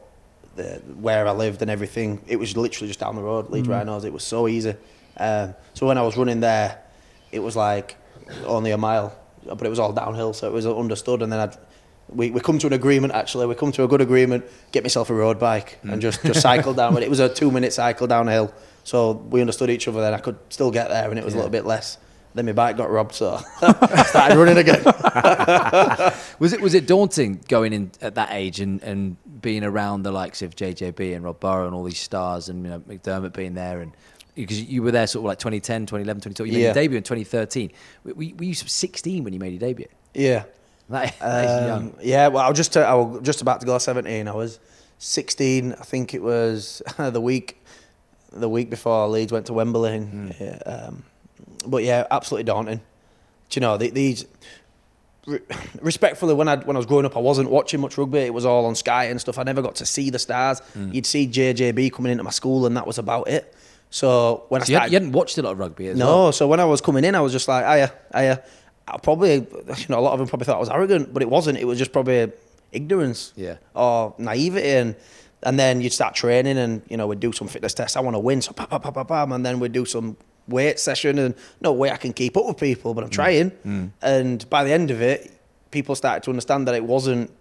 the, 0.60 0.82
where 1.08 1.28
I 1.28 1.32
lived 1.32 1.62
and 1.62 1.72
everything, 1.72 2.22
it 2.28 2.38
was 2.38 2.56
literally 2.56 2.88
just 2.88 3.00
down 3.00 3.15
the 3.15 3.22
road, 3.22 3.50
Leeds 3.50 3.67
Rhinos. 3.67 4.04
It 4.04 4.13
was 4.13 4.24
so 4.24 4.48
easy. 4.48 4.76
Um, 5.17 5.56
so 5.74 5.88
when 5.88 5.98
I 5.98 6.02
was 6.02 6.17
running 6.17 6.41
there, 6.41 6.80
it 7.32 7.39
was 7.39 7.56
like 7.56 7.98
only 8.45 8.72
a 8.72 8.78
mile, 8.78 9.15
but 9.45 9.63
it 9.65 9.69
was 9.69 9.80
all 9.80 9.93
downhill, 9.93 10.34
so 10.34 10.48
it 10.48 10.54
was 10.54 10.65
understood. 10.65 11.22
And 11.22 11.32
then 11.32 11.39
I'd, 11.39 11.58
we 12.10 12.32
we 12.32 12.39
come 12.39 12.60
to 12.60 12.67
an 12.67 12.74
agreement. 12.74 13.13
Actually, 13.13 13.45
we 13.48 13.56
come 13.56 13.72
to 13.74 13.84
a 13.84 13.88
good 13.88 14.02
agreement. 14.02 14.43
Get 14.72 14.84
myself 14.84 15.10
a 15.10 15.13
road 15.13 15.39
bike 15.39 15.80
and 15.84 16.02
just 16.02 16.22
just 16.24 16.41
cycle 16.41 16.74
down. 16.74 16.93
But 16.93 17.04
it 17.04 17.10
was 17.10 17.19
a 17.19 17.30
two 17.30 17.52
minute 17.52 17.74
cycle 17.74 18.08
downhill, 18.08 18.54
so 18.84 19.12
we 19.12 19.41
understood 19.41 19.69
each 19.69 19.88
other. 19.88 20.02
Then 20.02 20.13
I 20.13 20.19
could 20.19 20.38
still 20.50 20.72
get 20.72 20.89
there, 20.89 21.10
and 21.10 21.19
it 21.19 21.26
was 21.26 21.34
a 21.34 21.38
little 21.38 21.52
bit 21.52 21.65
less. 21.65 21.98
Then 22.36 22.46
my 22.46 22.52
bike 22.54 22.78
got 22.78 22.92
robbed, 22.92 23.15
so 23.15 23.39
I 23.62 24.04
started 24.08 24.38
running 24.38 24.58
again. 24.58 24.84
Was 26.39 26.54
it 26.54 26.62
was 26.62 26.74
it 26.74 26.86
daunting 26.88 27.42
going 27.48 27.74
in 27.74 27.92
at 28.02 28.15
that 28.15 28.30
age 28.32 28.60
and, 28.60 28.82
and 28.84 29.18
being 29.42 29.63
around 29.63 30.04
the 30.04 30.12
likes 30.12 30.42
of 30.42 30.56
JJB 30.56 31.15
and 31.15 31.24
Rob 31.26 31.39
Burrow 31.39 31.65
and 31.65 31.76
all 31.76 31.84
these 31.84 32.00
stars 32.00 32.48
and 32.48 32.63
you 32.63 32.70
know 32.70 32.80
McDermott 32.82 33.34
being 33.34 33.56
there 33.56 33.82
and 33.82 33.92
because 34.36 34.62
you 34.62 34.82
were 34.84 34.92
there 34.92 35.06
sort 35.08 35.24
of 35.24 35.26
like 35.28 35.39
2010, 35.39 35.88
2011, 35.88 36.22
2012. 36.22 36.48
You 36.48 36.54
made 36.54 36.60
Yeah. 36.60 36.65
your 36.68 36.74
debut 36.76 36.98
in 36.98 37.04
2013. 37.04 37.72
Were, 38.06 38.13
were 38.13 38.24
you- 38.44 38.54
16 38.54 39.24
when 39.24 39.34
you 39.34 39.39
made 39.39 39.50
your 39.52 39.60
debut? 39.60 39.88
Yeah. 40.13 40.44
That, 40.89 41.20
that 41.20 41.46
is 41.46 41.68
young. 41.68 41.88
Um, 41.89 41.94
yeah, 42.02 42.28
well, 42.30 42.44
I 42.46 42.50
was 42.50 42.58
just 42.58 42.78
I 42.78 42.94
was 42.94 43.22
just 43.22 43.42
about 43.42 43.60
to 43.60 43.65
go 43.65 43.78
17. 43.78 44.28
I 44.28 44.34
was 44.34 44.60
16. 45.00 45.74
I 45.74 45.76
think 45.84 46.13
it 46.13 46.22
was 46.22 46.82
the 46.98 47.20
week 47.22 47.62
the 48.32 48.48
week 48.50 48.70
before 48.70 49.08
Leeds 49.10 49.32
went 49.32 49.48
to 49.48 49.54
Wembley. 49.54 49.96
And, 49.96 50.36
yeah, 50.39 50.58
um, 50.65 51.04
but 51.67 51.84
yeah, 51.84 52.06
absolutely 52.12 52.43
daunting. 52.45 52.78
Do 53.50 53.60
you 53.60 53.62
know 53.62 53.78
the, 53.78 53.89
these? 53.89 54.26
Re- 55.28 55.39
respectfully, 55.82 56.34
when 56.34 56.48
I 56.48 56.58
when 56.58 56.76
I 56.76 56.80
was 56.80 56.86
growing 56.86 57.06
up, 57.06 57.15
I 57.17 57.19
wasn't 57.19 57.50
watching 57.50 57.80
much 57.82 57.98
rugby. 57.98 58.19
It 58.19 58.34
was 58.34 58.45
all 58.45 58.65
on 58.65 58.76
Sky 58.76 59.06
and 59.06 59.19
stuff. 59.19 59.38
I 59.38 59.43
never 59.43 59.62
got 59.62 59.76
to 59.76 59.86
see 59.86 60.10
the 60.10 60.19
stars. 60.19 60.62
Mm. 60.78 60.93
You'd 60.93 61.06
see 61.06 61.28
JJB 61.28 61.91
coming 61.93 62.12
into 62.12 62.24
my 62.24 62.30
school, 62.32 62.65
and 62.65 62.76
that 62.78 62.88
was 62.88 62.98
about 62.98 63.28
it. 63.28 63.54
So 63.91 64.43
when 64.50 64.62
So 64.62 64.65
I 64.65 64.67
you, 64.67 64.76
started, 64.76 64.91
you 64.91 64.95
hadn't 64.98 65.12
watched 65.13 65.38
a 65.38 65.41
lot 65.41 65.52
of 65.54 65.60
rugby 65.60 65.88
as 65.88 65.98
no, 65.98 66.06
well. 66.06 66.32
so 66.32 66.48
when 66.48 66.60
I 66.60 66.65
was 66.65 66.80
coming 66.82 67.04
in, 67.04 67.15
I 67.15 67.22
was 67.22 67.32
just 67.32 67.48
like, 67.48 67.65
"Aya, 67.65 67.89
aya." 68.13 68.38
I 68.88 68.98
probably, 68.98 69.34
you 69.36 69.86
know, 69.89 70.00
a 70.00 70.02
lot 70.02 70.13
of 70.13 70.19
them 70.19 70.28
probably 70.28 70.45
thought 70.45 70.56
I 70.56 70.60
was 70.60 70.69
arrogant, 70.69 71.13
but 71.13 71.22
it 71.22 71.30
wasn't. 71.30 71.60
It 71.60 71.65
was 71.65 71.78
just 71.78 71.91
probably 71.91 72.32
ignorance, 72.72 73.34
Yeah. 73.36 73.58
or 73.76 74.15
naivety, 74.17 74.67
and 74.69 74.95
and 75.43 75.58
then 75.60 75.82
you'd 75.82 75.93
start 75.93 76.15
training, 76.15 76.58
and 76.58 76.82
you 76.89 76.98
know, 76.98 77.08
we'd 77.08 77.19
do 77.19 77.32
some 77.32 77.48
fitness 77.48 77.74
tests. 77.74 77.95
I 77.98 78.00
want 78.02 78.15
to 78.15 78.19
win, 78.19 78.41
so 78.41 78.52
pam, 78.52 78.67
pam, 78.67 78.82
pam, 78.82 78.93
pam, 78.93 79.06
pam, 79.06 79.32
and 79.32 79.45
then 79.45 79.60
we'd 79.60 79.72
do 79.74 79.86
some 79.86 80.17
weight 80.49 80.79
session 80.79 81.17
and 81.19 81.35
no 81.62 81.71
way 81.71 81.91
I 81.91 81.97
can 81.97 82.13
keep 82.13 82.35
up 82.38 82.45
with 82.47 82.57
people, 82.57 82.93
but 82.93 83.03
I'm 83.03 83.09
mm. 83.09 83.13
trying. 83.13 83.51
Mm. 83.65 83.91
And 84.01 84.49
by 84.49 84.63
the 84.63 84.71
end 84.71 84.91
of 84.91 85.01
it, 85.01 85.31
people 85.71 85.95
started 85.95 86.23
to 86.23 86.31
understand 86.31 86.67
that 86.67 86.75
it 86.75 86.83
wasn't 86.83 87.31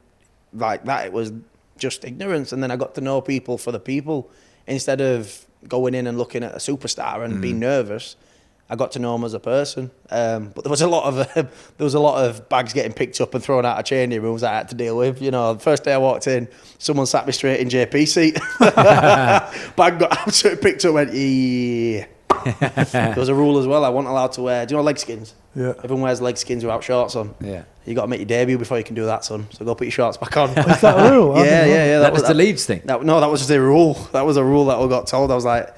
like 0.53 0.85
that. 0.85 1.07
It 1.07 1.13
was 1.13 1.33
just 1.77 2.05
ignorance. 2.05 2.53
And 2.53 2.63
then 2.63 2.71
I 2.71 2.77
got 2.77 2.95
to 2.97 3.01
know 3.01 3.21
people 3.21 3.59
for 3.59 3.73
the 3.73 3.81
people 3.81 4.31
instead 4.67 5.01
of 5.01 5.47
going 5.67 5.95
in 5.95 6.07
and 6.07 6.19
looking 6.19 6.45
at 6.45 6.53
a 6.53 6.59
superstar 6.59 7.25
and 7.25 7.41
being 7.41 7.57
mm. 7.57 7.61
nervous. 7.61 8.17
I 8.71 8.77
got 8.77 8.93
to 8.93 8.99
know 8.99 9.15
him 9.15 9.25
as 9.25 9.33
a 9.33 9.41
person, 9.41 9.91
um, 10.11 10.53
but 10.55 10.63
there 10.63 10.71
was 10.71 10.83
a 10.83 10.89
lot 10.89 11.05
of 11.05 11.35
there 11.35 11.49
was 11.79 11.95
a 11.95 12.01
lot 12.01 12.27
of 12.27 12.51
bags 12.51 12.75
getting 12.75 12.93
picked 12.93 13.19
up 13.19 13.35
and 13.35 13.43
thrown 13.43 13.65
out 13.65 13.79
of 13.79 13.87
changing 13.87 14.21
rooms 14.21 14.43
I 14.43 14.53
had 14.53 14.69
to 14.69 14.75
deal 14.75 14.95
with. 14.95 15.23
You 15.23 15.31
know, 15.31 15.55
the 15.55 15.61
first 15.61 15.85
day 15.85 15.95
I 15.95 15.99
walked 15.99 16.27
in, 16.27 16.49
someone 16.77 17.07
sat 17.07 17.27
me 17.27 17.33
straight 17.33 17.61
in 17.61 17.69
JP 17.71 18.07
seat. 18.07 18.35
Bag 18.59 19.99
got 19.99 20.19
absolutely 20.19 20.63
picked 20.63 20.85
up. 20.85 20.93
Went 20.93 21.15
yeah. 21.15 22.07
there 22.93 23.15
was 23.17 23.29
a 23.29 23.35
rule 23.35 23.59
as 23.59 23.67
well. 23.67 23.85
I 23.85 23.89
wasn't 23.89 24.11
allowed 24.11 24.33
to 24.33 24.43
wear. 24.43 24.67
Do 24.67 24.75
you 24.75 24.79
know 24.79 24.83
leg 24.83 24.99
skins? 24.99 25.35
Yeah. 25.55 25.75
Everyone 25.83 26.03
wears 26.03 26.21
leg 26.21 26.37
skins 26.37 26.65
without 26.65 26.85
shorts 26.85 27.17
on. 27.17 27.35
Yeah. 27.41 27.65
You 27.85 27.95
got 27.95 28.03
to 28.03 28.09
make 28.09 28.21
your 28.21 28.27
debut 28.27 28.59
before 28.59 28.79
you 28.79 28.85
can 28.85 28.95
do 28.95 29.07
that, 29.07 29.25
son. 29.25 29.47
So 29.53 29.65
go 29.65 29.75
put 29.75 29.85
your 29.87 29.93
shorts 29.93 30.17
back 30.17 30.37
on. 30.37 30.51
Is 30.51 30.81
that 30.83 31.07
a 31.07 31.11
rule? 31.11 31.33
I 31.33 31.39
yeah, 31.45 31.45
didn't 31.45 31.69
yeah, 31.71 31.85
yeah. 31.87 31.99
That 32.01 32.13
was 32.13 32.23
the 32.23 32.35
Leeds 32.35 32.67
thing. 32.67 32.83
That, 32.85 33.03
no, 33.03 33.21
that 33.21 33.31
was 33.31 33.41
just 33.41 33.51
a 33.51 33.61
rule. 33.61 33.95
That 34.13 34.27
was 34.27 34.37
a 34.37 34.45
rule 34.45 34.67
that 34.67 34.77
I 34.79 34.87
got 34.89 35.07
told. 35.07 35.31
I 35.31 35.35
was 35.35 35.45
like, 35.45 35.75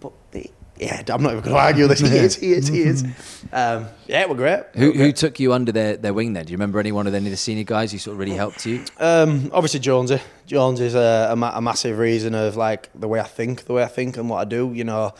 but 0.00 0.12
the- 0.32 0.50
yeah, 0.78 1.02
I'm 1.08 1.22
not 1.22 1.32
even 1.32 1.42
going 1.42 1.54
to 1.54 1.60
argue 1.60 1.86
this. 1.86 2.00
He 2.06 2.16
is, 2.18 2.36
he 2.36 2.52
is, 2.52 2.68
he 2.68 2.82
is. 2.82 3.02
Um, 3.50 3.86
yeah, 4.06 4.20
it 4.20 4.28
was 4.28 4.36
great. 4.36 4.60
Who, 4.74 4.92
who 4.92 5.10
took 5.10 5.40
you 5.40 5.54
under 5.54 5.72
their, 5.72 5.96
their 5.96 6.12
wing 6.12 6.34
then? 6.34 6.44
Do 6.44 6.52
you 6.52 6.56
remember 6.56 6.78
any 6.80 6.92
one 6.92 7.06
of 7.06 7.14
any 7.14 7.26
of 7.26 7.30
the 7.30 7.36
senior 7.38 7.64
guys 7.64 7.92
who 7.92 7.98
sort 7.98 8.12
of 8.14 8.18
really 8.18 8.34
helped 8.36 8.66
you? 8.66 8.84
Um, 8.98 9.50
obviously 9.54 9.80
Jonesy. 9.80 10.20
Jones 10.46 10.80
is 10.80 10.94
a, 10.94 11.28
a, 11.32 11.36
ma- 11.36 11.56
a 11.56 11.62
massive 11.62 11.98
reason 11.98 12.34
of 12.34 12.56
like 12.56 12.90
the 12.94 13.08
way 13.08 13.20
I 13.20 13.24
think, 13.24 13.64
the 13.64 13.72
way 13.72 13.82
I 13.82 13.88
think 13.88 14.18
and 14.18 14.28
what 14.28 14.38
I 14.38 14.44
do. 14.44 14.70
You 14.74 14.84
know, 14.84 15.14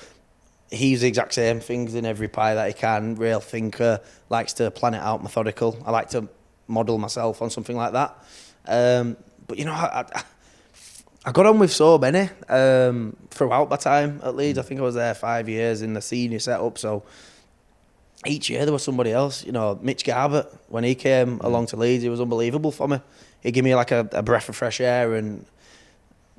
he's 0.77 1.01
the 1.01 1.09
exact 1.09 1.35
same 1.35 1.61
things 1.61 1.95
in 1.95 2.05
every 2.05 2.29
pie 2.29 2.55
that 2.55 2.69
he 2.69 2.75
can. 2.75 3.15
Real 3.17 3.41
thinker, 3.41 4.01
likes 4.29 4.53
to 4.55 4.71
plan 4.71 4.95
it 4.95 5.01
out, 5.01 5.23
methodical. 5.23 5.77
I 5.85 5.91
like 5.91 6.11
to 6.11 6.29
model 6.69 6.99
myself 6.99 7.43
on 7.43 7.51
something 7.51 7.77
like 7.77 7.93
that. 7.93 8.17
Um, 8.67 9.17
but 9.47 9.59
you 9.59 9.65
know, 9.65 9.73
I, 9.73 10.05
I, 10.15 10.23
I 11.25 11.33
got 11.33 11.47
on 11.47 11.59
with 11.59 11.73
so 11.73 11.99
many 11.99 12.29
um, 12.49 13.17
throughout 13.31 13.69
my 13.69 13.77
time 13.77 14.21
at 14.23 14.37
Leeds. 14.37 14.59
I 14.59 14.63
think 14.63 14.81
I 14.81 14.85
was 14.85 14.95
there 14.95 15.15
five 15.15 15.49
years 15.49 15.83
in 15.83 15.93
the 15.93 16.01
senior 16.01 16.39
setup. 16.39 16.79
So 16.79 17.03
each 18.25 18.49
year 18.51 18.65
there 18.65 18.73
was 18.73 18.85
somebody 18.85 19.13
else. 19.13 19.45
You 19.45 19.53
know, 19.53 19.79
Mitch 19.83 20.05
Garbutt 20.05 20.57
when 20.69 20.85
he 20.85 20.95
came 20.95 21.41
along 21.41 21.67
to 21.67 21.77
Leeds, 21.77 22.03
he 22.03 22.09
was 22.09 22.21
unbelievable 22.21 22.73
for 22.73 22.89
me. 22.89 23.01
He 23.41 23.51
gave 23.51 23.65
me 23.65 23.75
like 23.75 23.91
a, 23.91 24.09
a 24.13 24.23
breath 24.23 24.49
of 24.49 24.57
fresh 24.57 24.81
air 24.81 25.15
and, 25.15 25.45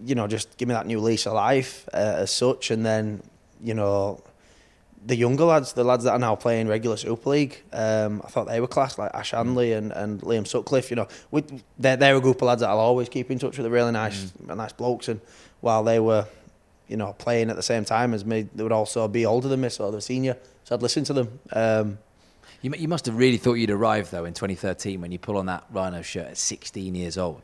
you 0.03 0.15
know, 0.15 0.27
just 0.27 0.57
give 0.57 0.67
me 0.67 0.73
that 0.73 0.85
new 0.85 0.99
lease 0.99 1.25
of 1.25 1.33
life 1.33 1.87
uh, 1.93 1.97
as 2.17 2.31
such. 2.31 2.71
And 2.71 2.85
then, 2.85 3.23
you 3.63 3.73
know, 3.73 4.21
the 5.05 5.15
younger 5.15 5.45
lads, 5.45 5.73
the 5.73 5.83
lads 5.83 6.03
that 6.03 6.11
are 6.11 6.19
now 6.19 6.35
playing 6.35 6.67
regular 6.67 6.97
Super 6.97 7.29
League, 7.29 7.63
um, 7.71 8.21
I 8.25 8.29
thought 8.29 8.47
they 8.47 8.59
were 8.59 8.67
class, 8.67 8.97
like 8.97 9.11
Ash 9.13 9.31
Handley 9.31 9.73
and, 9.73 9.91
and 9.91 10.21
Liam 10.21 10.45
Sutcliffe. 10.45 10.89
You 10.89 10.97
know, 10.97 11.07
we, 11.31 11.43
they're, 11.79 11.95
they're 11.95 12.15
a 12.15 12.21
group 12.21 12.37
of 12.37 12.47
lads 12.47 12.61
that 12.61 12.69
I'll 12.69 12.79
always 12.79 13.07
keep 13.07 13.31
in 13.31 13.39
touch 13.39 13.57
with. 13.57 13.63
They're 13.63 13.71
really 13.71 13.91
nice, 13.91 14.33
nice 14.45 14.73
blokes. 14.73 15.07
And 15.07 15.21
while 15.61 15.83
they 15.83 15.99
were, 15.99 16.27
you 16.87 16.97
know, 16.97 17.13
playing 17.13 17.49
at 17.49 17.55
the 17.55 17.63
same 17.63 17.85
time 17.85 18.13
as 18.13 18.25
me, 18.25 18.47
they 18.53 18.63
would 18.63 18.71
also 18.71 19.07
be 19.07 19.25
older 19.25 19.47
than 19.47 19.61
me, 19.61 19.69
so 19.69 19.89
they 19.89 19.95
were 19.95 20.01
senior. 20.01 20.37
So 20.63 20.75
I'd 20.75 20.81
listen 20.81 21.03
to 21.05 21.13
them. 21.13 21.39
Um, 21.53 21.97
You, 22.61 22.73
you 22.75 22.87
must 22.87 23.05
have 23.05 23.17
really 23.17 23.37
thought 23.37 23.53
you'd 23.53 23.71
arrive 23.71 24.09
though 24.09 24.25
in 24.25 24.33
2013 24.33 24.99
when 24.99 25.11
you 25.11 25.19
pull 25.19 25.37
on 25.37 25.45
that 25.45 25.63
Rhino 25.71 26.01
shirt 26.01 26.27
at 26.27 26.37
16 26.37 26.95
years 26.95 27.17
old. 27.17 27.43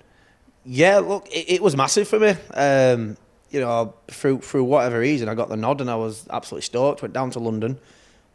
Yeah, 0.65 0.99
look, 0.99 1.27
it, 1.29 1.55
it 1.55 1.61
was 1.61 1.75
massive 1.77 2.07
for 2.07 2.19
me. 2.19 2.35
Um, 2.53 3.15
you 3.53 3.61
know, 3.61 3.93
through 4.09 4.39
through 4.39 4.63
whatever 4.63 4.99
reason, 4.99 5.29
I 5.29 5.35
got 5.35 5.47
the 5.47 5.55
nod 5.55 5.79
and 5.79 5.89
I 5.89 5.95
was 5.95 6.27
absolutely 6.29 6.63
stoked. 6.63 7.03
Went 7.03 7.13
down 7.13 7.29
to 7.31 7.39
London. 7.39 7.79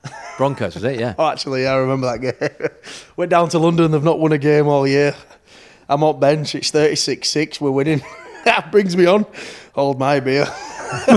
Broncos, 0.38 0.76
was 0.76 0.84
it? 0.84 1.00
Yeah. 1.00 1.16
Oh, 1.18 1.26
actually, 1.26 1.66
I 1.66 1.76
remember 1.76 2.06
that 2.06 2.20
game. 2.20 2.68
Went 3.16 3.30
down 3.30 3.48
to 3.50 3.58
London. 3.58 3.90
They've 3.90 4.02
not 4.02 4.20
won 4.20 4.30
a 4.30 4.38
game 4.38 4.68
all 4.68 4.86
year. 4.86 5.14
I'm 5.88 6.04
on 6.04 6.20
bench. 6.20 6.54
It's 6.54 6.70
36-6. 6.70 7.60
We're 7.60 7.72
winning. 7.72 8.00
that 8.44 8.70
brings 8.70 8.96
me 8.96 9.06
on. 9.06 9.26
Hold 9.74 9.98
my 9.98 10.20
beer. 10.20 10.46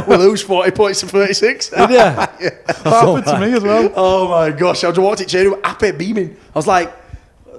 we 0.07 0.15
lose 0.15 0.41
40 0.41 0.71
points 0.71 1.01
to 1.01 1.07
36. 1.07 1.71
Yeah. 1.71 1.85
That 1.87 2.77
happened 2.83 3.25
to 3.25 3.39
me 3.39 3.53
as 3.53 3.61
well. 3.61 3.93
Oh 3.95 4.27
my 4.29 4.49
gosh! 4.49 4.83
I 4.83 4.89
just 4.89 4.99
walked 4.99 5.21
it 5.21 5.29
change 5.29 5.47
room, 5.47 5.61
happy, 5.63 5.91
beaming. 5.91 6.35
I 6.53 6.59
was 6.59 6.67
like, 6.67 6.93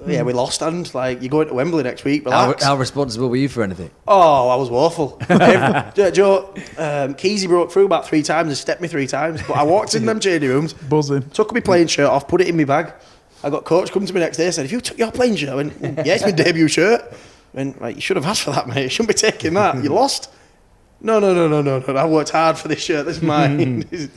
"Yeah, 0.07 0.21
mm. 0.21 0.27
we 0.27 0.33
lost, 0.33 0.63
and 0.63 0.93
like 0.95 1.23
you're 1.23 1.31
going 1.31 1.49
to 1.49 1.55
Wembley 1.55 1.83
next 1.83 2.05
week. 2.05 2.25
How, 2.29 2.45
Relax." 2.45 2.65
how 2.65 2.77
responsible 2.77 3.29
were 3.29 3.37
you 3.37 3.49
for 3.49 3.63
anything? 3.63 3.91
Oh, 4.07 4.49
I 4.49 4.57
was 4.57 4.71
woeful. 4.71 5.19
Every- 5.29 6.13
Joe, 6.13 6.51
um, 6.79 7.15
Keezy 7.15 7.47
broke 7.49 7.73
through 7.73 7.87
about 7.87 8.07
three 8.07 8.23
times 8.23 8.49
and 8.49 8.57
stepped 8.57 8.81
me 8.81 8.89
three 8.89 9.07
times. 9.07 9.41
But 9.47 9.57
I 9.57 9.63
walked 9.63 9.95
in 9.95 10.07
them 10.07 10.21
changing 10.27 10.49
rooms, 10.49 10.73
Buzzing. 10.73 11.29
took 11.31 11.53
my 11.53 11.61
playing 11.61 11.89
shirt 11.89 12.07
off, 12.07 12.29
put 12.29 12.41
it 12.41 12.49
in 12.49 12.57
my 12.57 12.65
bag. 12.65 12.93
I 13.45 13.51
got 13.51 13.65
coach 13.65 13.91
come 13.91 14.07
to 14.07 14.13
me 14.13 14.21
next 14.21 14.37
day 14.37 14.47
and 14.47 14.55
said, 14.55 14.65
"If 14.65 14.73
you 14.73 14.81
took 14.81 14.99
your 14.99 15.11
playing 15.13 15.37
shirt?" 15.37 15.51
I 15.51 15.55
went, 15.57 15.83
mm, 15.83 16.07
"Yeah, 16.07 16.15
it's 16.15 16.25
my 16.25 16.31
debut 16.43 16.69
shirt." 16.69 17.03
I 17.03 17.17
went, 17.57 17.81
like, 17.83 17.97
"You 17.97 18.01
should 18.01 18.17
have 18.17 18.27
asked 18.27 18.43
for 18.43 18.53
that, 18.53 18.69
mate. 18.69 18.85
You 18.85 18.89
shouldn't 18.89 19.09
be 19.09 19.15
taking 19.15 19.55
that. 19.55 19.83
You 19.83 19.91
lost." 19.91 20.31
No, 21.05 21.19
no, 21.19 21.35
no, 21.35 21.49
no, 21.49 21.61
no, 21.61 21.81
no. 21.81 21.97
I 21.97 22.07
worked 22.07 22.31
hard 22.31 22.57
for 22.57 22.69
this 22.69 22.81
shirt. 22.81 23.07
This 23.07 23.17
is 23.17 23.23
mine. 23.23 23.83
Mm. 23.83 24.11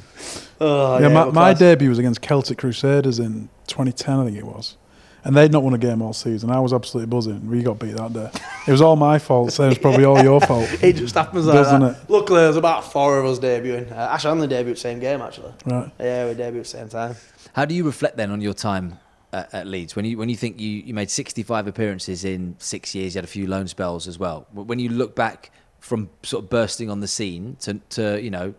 oh, 0.62 1.00
Yeah, 1.00 1.08
yeah, 1.08 1.14
my, 1.14 1.32
my 1.32 1.54
debut 1.54 1.90
was 1.90 1.98
against 1.98 2.22
Celtic 2.22 2.60
Crusaders 2.60 3.18
in 3.18 3.50
2010, 3.68 4.20
I 4.20 4.26
think 4.26 4.38
it 4.38 4.46
was. 4.46 4.78
And 5.26 5.36
they'd 5.36 5.52
not 5.52 5.64
won 5.64 5.74
a 5.74 5.78
game 5.80 6.04
all 6.04 6.14
season. 6.14 6.52
I 6.52 6.60
was 6.60 6.72
absolutely 6.72 7.10
buzzing. 7.10 7.50
We 7.50 7.64
got 7.64 7.80
beat 7.80 7.96
that 7.98 8.14
day. 8.14 8.30
It 8.68 8.72
was 8.72 8.80
all 8.80 8.96
my 8.96 9.18
fault, 9.18 9.52
so 9.52 9.64
it 9.64 9.70
was 9.70 9.78
probably 9.80 10.06
all 10.06 10.22
your 10.24 10.40
fault. 10.40 10.70
It 10.84 10.94
just 10.98 11.16
happens 11.16 11.48
like 11.48 11.56
Doesn't 11.56 11.82
that. 11.82 12.04
it? 12.04 12.10
Luckily, 12.10 12.42
there's 12.42 12.58
about 12.58 12.92
four 12.92 13.18
of 13.18 13.26
us 13.26 13.40
debuting. 13.40 13.92
Uh, 13.92 13.96
Ash 13.96 14.22
Handley 14.24 14.48
debuted 14.48 14.78
same 14.78 15.00
game, 15.00 15.22
actually. 15.22 15.52
Right. 15.66 15.92
Yeah, 16.00 16.28
we 16.28 16.36
debuted 16.36 16.68
same 16.68 16.90
time. 16.90 17.16
How 17.54 17.66
do 17.66 17.74
you 17.74 17.84
reflect 17.86 18.18
then 18.18 18.30
on 18.30 18.40
your 18.40 18.54
time 18.54 19.00
at, 19.34 19.52
at 19.54 19.68
Leeds 19.68 19.96
when 19.96 20.06
you 20.06 20.18
when 20.18 20.30
you 20.30 20.36
think 20.36 20.60
you, 20.60 20.70
you 20.70 20.94
made 20.94 21.10
65 21.10 21.68
appearances 21.68 22.24
in 22.24 22.56
six 22.60 22.94
years, 22.94 23.16
you 23.16 23.18
had 23.20 23.26
a 23.26 23.28
few 23.28 23.48
loan 23.48 23.68
spells 23.68 24.08
as 24.08 24.20
well. 24.20 24.46
When 24.54 24.78
you 24.78 24.90
look 24.90 25.16
back 25.16 25.52
from 25.80 26.10
sort 26.22 26.44
of 26.44 26.50
bursting 26.52 26.90
on 26.90 27.00
the 27.00 27.08
scene 27.08 27.58
to, 27.62 27.76
to 27.90 28.22
you 28.22 28.30
know, 28.30 28.54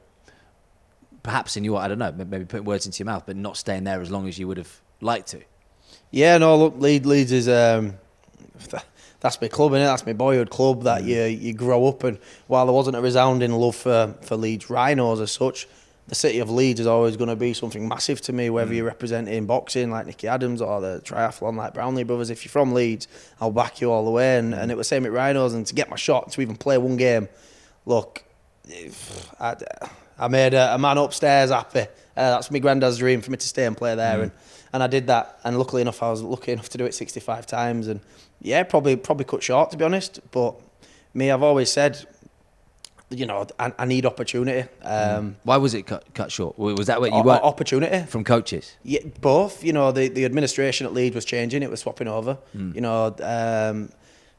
perhaps 1.22 1.56
in 1.56 1.62
your 1.62 1.78
I 1.78 1.86
don't 1.88 1.98
know, 1.98 2.12
maybe 2.12 2.44
putting 2.44 2.66
words 2.66 2.86
into 2.86 2.98
your 2.98 3.06
mouth, 3.06 3.22
but 3.24 3.36
not 3.36 3.56
staying 3.56 3.84
there 3.84 4.00
as 4.00 4.10
long 4.10 4.26
as 4.26 4.38
you 4.38 4.48
would 4.48 4.58
have 4.58 4.80
liked 5.00 5.28
to. 5.28 5.40
Yeah, 6.16 6.38
no, 6.38 6.56
look, 6.56 6.76
Leeds, 6.78 7.04
Leeds 7.04 7.30
is 7.30 7.46
um, 7.46 7.92
that's 9.20 9.38
my 9.38 9.48
club, 9.48 9.72
innit? 9.72 9.84
That's 9.84 10.06
my 10.06 10.14
boyhood 10.14 10.48
club 10.48 10.84
that 10.84 11.02
Mm. 11.02 11.06
you 11.08 11.22
you 11.24 11.52
grow 11.52 11.86
up 11.86 12.04
and 12.04 12.18
while 12.46 12.64
there 12.64 12.72
wasn't 12.74 12.96
a 12.96 13.02
resounding 13.02 13.52
love 13.52 13.76
for, 13.76 14.14
for 14.22 14.34
Leeds 14.34 14.70
Rhinos 14.70 15.20
as 15.20 15.30
such, 15.30 15.68
the 16.08 16.14
city 16.14 16.38
of 16.38 16.48
Leeds 16.48 16.80
is 16.80 16.86
always 16.86 17.18
going 17.18 17.28
to 17.28 17.36
be 17.36 17.52
something 17.52 17.86
massive 17.86 18.22
to 18.22 18.32
me, 18.32 18.46
Mm. 18.48 18.52
whether 18.54 18.72
you're 18.72 18.86
representing 18.86 19.44
boxing 19.44 19.90
like 19.90 20.06
Nicky 20.06 20.26
Adams 20.26 20.62
or 20.62 20.80
the 20.80 21.02
triathlon 21.04 21.54
like 21.56 21.74
Brownlee 21.74 22.04
Brothers. 22.04 22.30
If 22.30 22.46
you're 22.46 22.50
from 22.50 22.72
Leeds, 22.72 23.08
I'll 23.38 23.50
back 23.50 23.82
you 23.82 23.92
all 23.92 24.06
the 24.06 24.10
way. 24.10 24.38
And, 24.38 24.54
and 24.54 24.70
it 24.70 24.76
was 24.78 24.88
same 24.88 25.04
at 25.04 25.12
Rhinos. 25.12 25.52
And 25.52 25.66
to 25.66 25.74
get 25.74 25.90
my 25.90 25.96
shot, 25.96 26.32
to 26.32 26.40
even 26.40 26.56
play 26.56 26.78
one 26.78 26.96
game, 26.96 27.28
look, 27.84 28.24
I, 29.38 29.56
I 30.18 30.28
made 30.28 30.54
a, 30.54 30.76
a 30.76 30.78
man 30.78 30.96
upstairs 30.96 31.50
happy. 31.50 31.80
Uh, 32.16 32.30
that's 32.30 32.50
my 32.50 32.58
granddad's 32.58 32.96
dream 32.96 33.20
for 33.20 33.30
me 33.30 33.36
to 33.36 33.46
stay 33.46 33.66
and 33.66 33.76
play 33.76 33.94
there, 33.94 34.22
and 34.22 34.32
and 34.76 34.82
I 34.82 34.86
did 34.86 35.06
that. 35.08 35.40
And 35.44 35.58
luckily 35.58 35.82
enough, 35.82 36.02
I 36.02 36.10
was 36.10 36.22
lucky 36.22 36.52
enough 36.52 36.68
to 36.68 36.78
do 36.78 36.84
it 36.84 36.94
65 36.94 37.46
times. 37.46 37.88
And 37.88 38.00
yeah, 38.40 38.62
probably 38.62 38.94
probably 38.96 39.24
cut 39.24 39.42
short 39.42 39.70
to 39.72 39.76
be 39.76 39.84
honest. 39.84 40.20
But 40.30 40.54
me, 41.14 41.30
I've 41.30 41.42
always 41.42 41.70
said, 41.72 42.06
you 43.10 43.24
know, 43.24 43.46
I, 43.58 43.72
I 43.78 43.84
need 43.86 44.04
opportunity. 44.04 44.68
Um, 44.82 45.36
Why 45.44 45.56
was 45.56 45.74
it 45.74 45.86
cut, 45.86 46.04
cut 46.14 46.30
short? 46.32 46.58
Was 46.58 46.88
that 46.88 47.00
what 47.00 47.10
you 47.12 47.18
o- 47.18 47.22
were 47.22 47.32
opportunity 47.42 48.04
from 48.06 48.24
coaches? 48.24 48.76
yeah, 48.82 49.00
both. 49.20 49.64
You 49.64 49.72
know, 49.72 49.92
the, 49.92 50.08
the 50.08 50.24
administration 50.24 50.86
at 50.86 50.92
Leeds 50.92 51.14
was 51.14 51.24
changing. 51.24 51.62
It 51.62 51.70
was 51.70 51.80
swapping 51.80 52.08
over. 52.08 52.36
You 52.54 52.80
know, 52.80 53.14
um, 53.22 53.90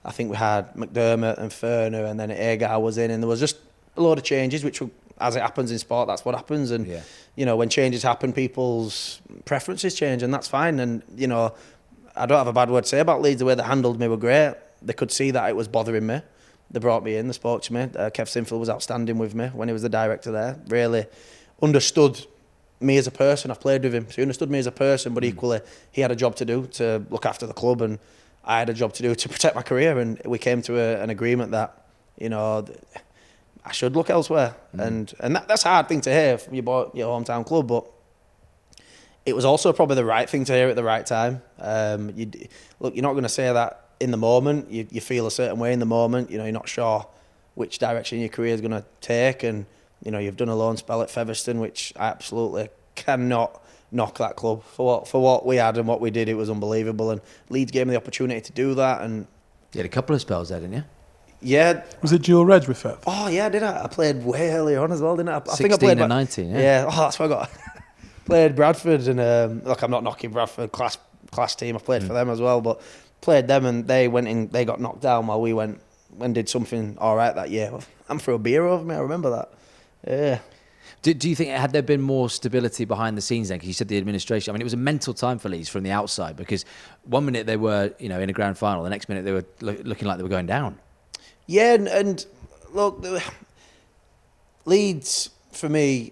I 0.06 0.12
think 0.12 0.30
we 0.30 0.38
had 0.38 0.74
McDermott 0.76 1.38
and 1.38 1.50
Furner, 1.52 2.10
and 2.10 2.20
then 2.20 2.30
Agar 2.32 2.80
was 2.80 2.98
in, 2.98 3.10
and 3.12 3.24
there 3.24 3.28
was 3.30 3.40
just 3.40 3.58
a 3.96 4.02
lot 4.02 4.18
of 4.18 4.24
changes, 4.24 4.64
which, 4.64 4.80
were, 4.82 4.90
as 5.20 5.36
it 5.36 5.42
happens 5.42 5.72
in 5.72 5.80
sport, 5.80 6.08
that's 6.08 6.24
what 6.26 6.36
happens. 6.36 6.72
And 6.72 6.86
Yeah. 6.88 7.02
you 7.36 7.46
know, 7.46 7.56
when 7.56 7.70
changes 7.70 8.04
happen, 8.04 8.34
people's 8.34 9.22
preferences 9.46 9.94
change, 9.96 10.24
and 10.24 10.34
that's 10.34 10.48
fine. 10.48 10.80
And 10.80 11.02
you 11.16 11.28
know, 11.28 11.54
I 12.16 12.26
don't 12.26 12.38
have 12.38 12.48
a 12.48 12.54
bad 12.54 12.70
word 12.70 12.84
to 12.84 12.90
say 12.90 13.00
about 13.00 13.22
Leeds. 13.22 13.40
The 13.40 13.46
way 13.46 13.56
they 13.56 13.64
handled 13.64 14.00
me 14.00 14.08
were 14.08 14.18
great. 14.18 14.56
They 14.82 14.94
could 14.94 15.12
see 15.12 15.32
that 15.32 15.50
it 15.50 15.56
was 15.56 15.68
bothering 15.68 16.06
me. 16.06 16.22
They 16.70 16.80
brought 16.80 17.04
me 17.04 17.16
in. 17.16 17.28
They 17.28 17.34
spoke 17.34 17.62
to 17.64 17.74
me. 17.74 17.82
Uh, 17.84 18.10
Kev 18.10 18.28
Sinfield 18.28 18.60
was 18.60 18.70
outstanding 18.70 19.18
with 19.18 19.34
me 19.34 19.48
when 19.48 19.70
he 19.70 19.74
was 19.74 19.82
the 19.84 19.90
director 19.90 20.32
there. 20.32 20.60
Really 20.68 21.06
understood 21.62 22.26
me 22.80 22.98
as 22.98 23.08
a 23.08 23.12
person. 23.12 23.50
I've 23.52 23.60
played 23.62 23.84
with 23.84 23.94
him, 23.96 24.06
so 24.10 24.16
he 24.18 24.22
understood 24.22 24.52
me 24.52 24.60
as 24.60 24.68
a 24.68 24.72
person. 24.72 25.14
But 25.14 25.24
equally, 25.24 25.62
he 25.92 26.02
had 26.02 26.12
a 26.12 26.16
job 26.16 26.36
to 26.36 26.46
do 26.46 26.68
to 26.74 27.04
look 27.10 27.26
after 27.26 27.48
the 27.48 27.54
club, 27.54 27.82
and 27.82 28.00
I 28.44 28.60
had 28.60 28.70
a 28.70 28.74
job 28.74 28.94
to 28.94 29.04
do 29.04 29.16
to 29.16 29.30
protect 29.36 29.56
my 29.56 29.62
career. 29.64 29.98
And 30.00 30.22
we 30.26 30.38
came 30.38 30.62
to 30.64 30.78
a, 30.80 31.02
an 31.02 31.10
agreement 31.10 31.52
that 31.52 31.86
you 32.20 32.30
know. 32.30 32.62
th- 32.64 32.78
I 33.68 33.74
should 33.74 33.98
look 33.98 34.10
elsewhere, 34.10 34.56
and 34.72 35.14
and 35.20 35.36
that, 35.36 35.50
that's 35.50 35.66
a 35.66 35.68
hard 35.68 35.90
thing 35.90 36.00
to 36.02 36.10
hear 36.12 36.38
from 36.38 36.54
your 36.54 36.64
boy, 36.64 36.90
your 36.94 37.20
hometown 37.20 37.46
club, 37.46 37.68
but 37.68 37.86
it 39.26 39.36
was 39.36 39.44
also 39.44 39.74
probably 39.74 39.98
the 39.98 40.06
right 40.06 40.30
thing 40.30 40.46
to 40.46 40.54
hear 40.54 40.70
at 40.70 40.78
the 40.78 40.86
right 40.86 41.06
time. 41.06 41.42
Um, 41.60 42.14
you 42.16 42.32
look, 42.80 42.96
you're 42.96 43.04
not 43.04 43.12
going 43.12 43.24
to 43.24 43.30
say 43.30 43.52
that 43.52 43.90
in 44.00 44.12
the 44.12 44.18
moment. 44.18 44.72
You 44.72 44.88
you 44.90 45.02
feel 45.02 45.28
a 45.28 45.32
certain 45.32 45.60
way 45.60 45.74
in 45.74 45.80
the 45.80 45.86
moment. 45.86 46.32
You 46.32 46.38
know, 46.38 46.46
you're 46.46 46.54
not 46.54 46.70
sure 46.70 47.06
which 47.56 47.78
direction 47.78 48.20
your 48.20 48.30
career 48.30 48.54
is 48.54 48.62
going 48.62 48.72
to 48.72 48.86
take, 49.02 49.44
and 49.44 49.66
you 50.02 50.12
know 50.12 50.20
you've 50.20 50.38
done 50.38 50.50
a 50.50 50.56
loan 50.56 50.78
spell 50.78 51.02
at 51.02 51.12
Featherstone, 51.12 51.60
which 51.60 51.92
I 51.98 52.08
absolutely 52.08 52.70
cannot 52.96 53.62
knock 53.92 54.18
that 54.20 54.38
club 54.38 54.64
for 54.64 54.86
what 54.86 55.08
for 55.10 55.22
what 55.22 55.46
we 55.46 55.58
had 55.58 55.78
and 55.78 55.88
what 55.90 56.00
we 56.00 56.10
did. 56.10 56.30
It 56.30 56.36
was 56.36 56.50
unbelievable, 56.50 57.12
and 57.12 57.20
Leeds 57.50 57.72
gave 57.72 57.86
me 57.86 57.92
the 57.92 57.98
opportunity 57.98 58.40
to 58.40 58.54
do 58.54 58.76
that. 58.76 59.02
And 59.02 59.28
You 59.74 59.80
had 59.80 59.86
a 59.86 59.90
couple 59.90 60.16
of 60.16 60.22
spells 60.22 60.48
there, 60.48 60.62
didn't 60.62 60.76
you? 60.76 60.84
Yeah, 61.42 61.84
Was 62.02 62.12
it 62.12 62.24
dual 62.24 62.46
reg 62.46 62.68
with 62.68 62.82
Fev? 62.82 62.98
oh 63.06 63.28
yeah, 63.28 63.48
did 63.50 63.62
I? 63.64 63.84
I 63.84 63.88
played 63.88 64.24
way 64.24 64.52
earlier 64.52 64.82
on 64.82 64.92
as 64.92 65.02
well, 65.02 65.16
didn't 65.16 65.30
I? 65.30 65.38
I 65.38 65.44
16 65.44 65.58
think 65.58 65.74
I 65.74 65.78
played 65.78 66.00
and 66.00 66.10
19, 66.10 66.50
yeah. 66.50 66.60
Yeah, 66.60 66.86
oh, 66.88 67.02
that's 67.02 67.20
what 67.20 67.26
I 67.26 67.30
got. 67.30 67.52
played 68.26 68.56
Bradford, 68.56 69.08
and 69.08 69.20
um, 69.20 69.64
look, 69.64 69.82
I'm 69.84 69.92
not 69.92 70.04
knocking 70.04 70.32
Bradford 70.32 70.72
class 70.72 70.98
class 71.32 71.56
team. 71.56 71.76
I 71.76 71.80
played 71.80 72.04
for 72.04 72.14
them 72.14 72.30
as 72.30 72.42
well, 72.42 72.62
but 72.62 72.82
played 73.22 73.48
them, 73.48 73.66
and 73.66 73.88
they 73.88 74.08
went 74.08 74.28
in. 74.28 74.48
They 74.48 74.66
got 74.66 74.82
knocked 74.82 75.02
down 75.02 75.28
while 75.28 75.40
we 75.40 75.54
went 75.54 75.80
and 76.20 76.34
did 76.34 76.50
something 76.50 76.98
all 77.00 77.16
right 77.16 77.36
that 77.36 77.52
year. 77.52 77.72
I'm 78.10 78.18
for 78.20 78.34
a 78.34 78.40
beer 78.40 78.66
over 78.66 78.84
me. 78.84 78.96
I 78.96 79.00
remember 79.00 79.30
that. 79.30 79.52
Yeah. 80.08 80.40
Do, 81.04 81.14
do 81.14 81.30
you 81.30 81.36
think 81.36 81.52
had 81.52 81.74
there 81.74 81.84
been 81.84 82.02
more 82.02 82.30
stability 82.30 82.86
behind 82.86 83.16
the 83.16 83.22
scenes 83.22 83.50
then? 83.50 83.58
Because 83.58 83.68
you 83.68 83.74
said 83.74 83.88
the 83.88 83.98
administration. 83.98 84.52
I 84.52 84.54
mean, 84.54 84.62
it 84.62 84.64
was 84.64 84.74
a 84.74 84.78
mental 84.78 85.14
time 85.14 85.38
for 85.38 85.50
Leeds 85.50 85.70
from 85.70 85.84
the 85.84 85.92
outside 85.92 86.36
because 86.36 86.66
one 87.04 87.26
minute 87.26 87.46
they 87.46 87.58
were, 87.58 87.94
you 88.00 88.10
know, 88.10 88.20
in 88.20 88.30
a 88.30 88.34
grand 88.34 88.58
final, 88.58 88.84
the 88.84 88.90
next 88.90 89.08
minute 89.08 89.24
they 89.24 89.32
were 89.32 89.46
lo- 89.62 89.78
looking 89.84 90.08
like 90.08 90.18
they 90.18 90.24
were 90.24 90.30
going 90.30 90.48
down. 90.48 90.80
Yeah, 91.48 91.74
and, 91.74 91.88
and 91.88 92.26
look, 92.74 93.02
the, 93.02 93.24
Leeds 94.66 95.30
for 95.54 95.70
me, 95.70 96.12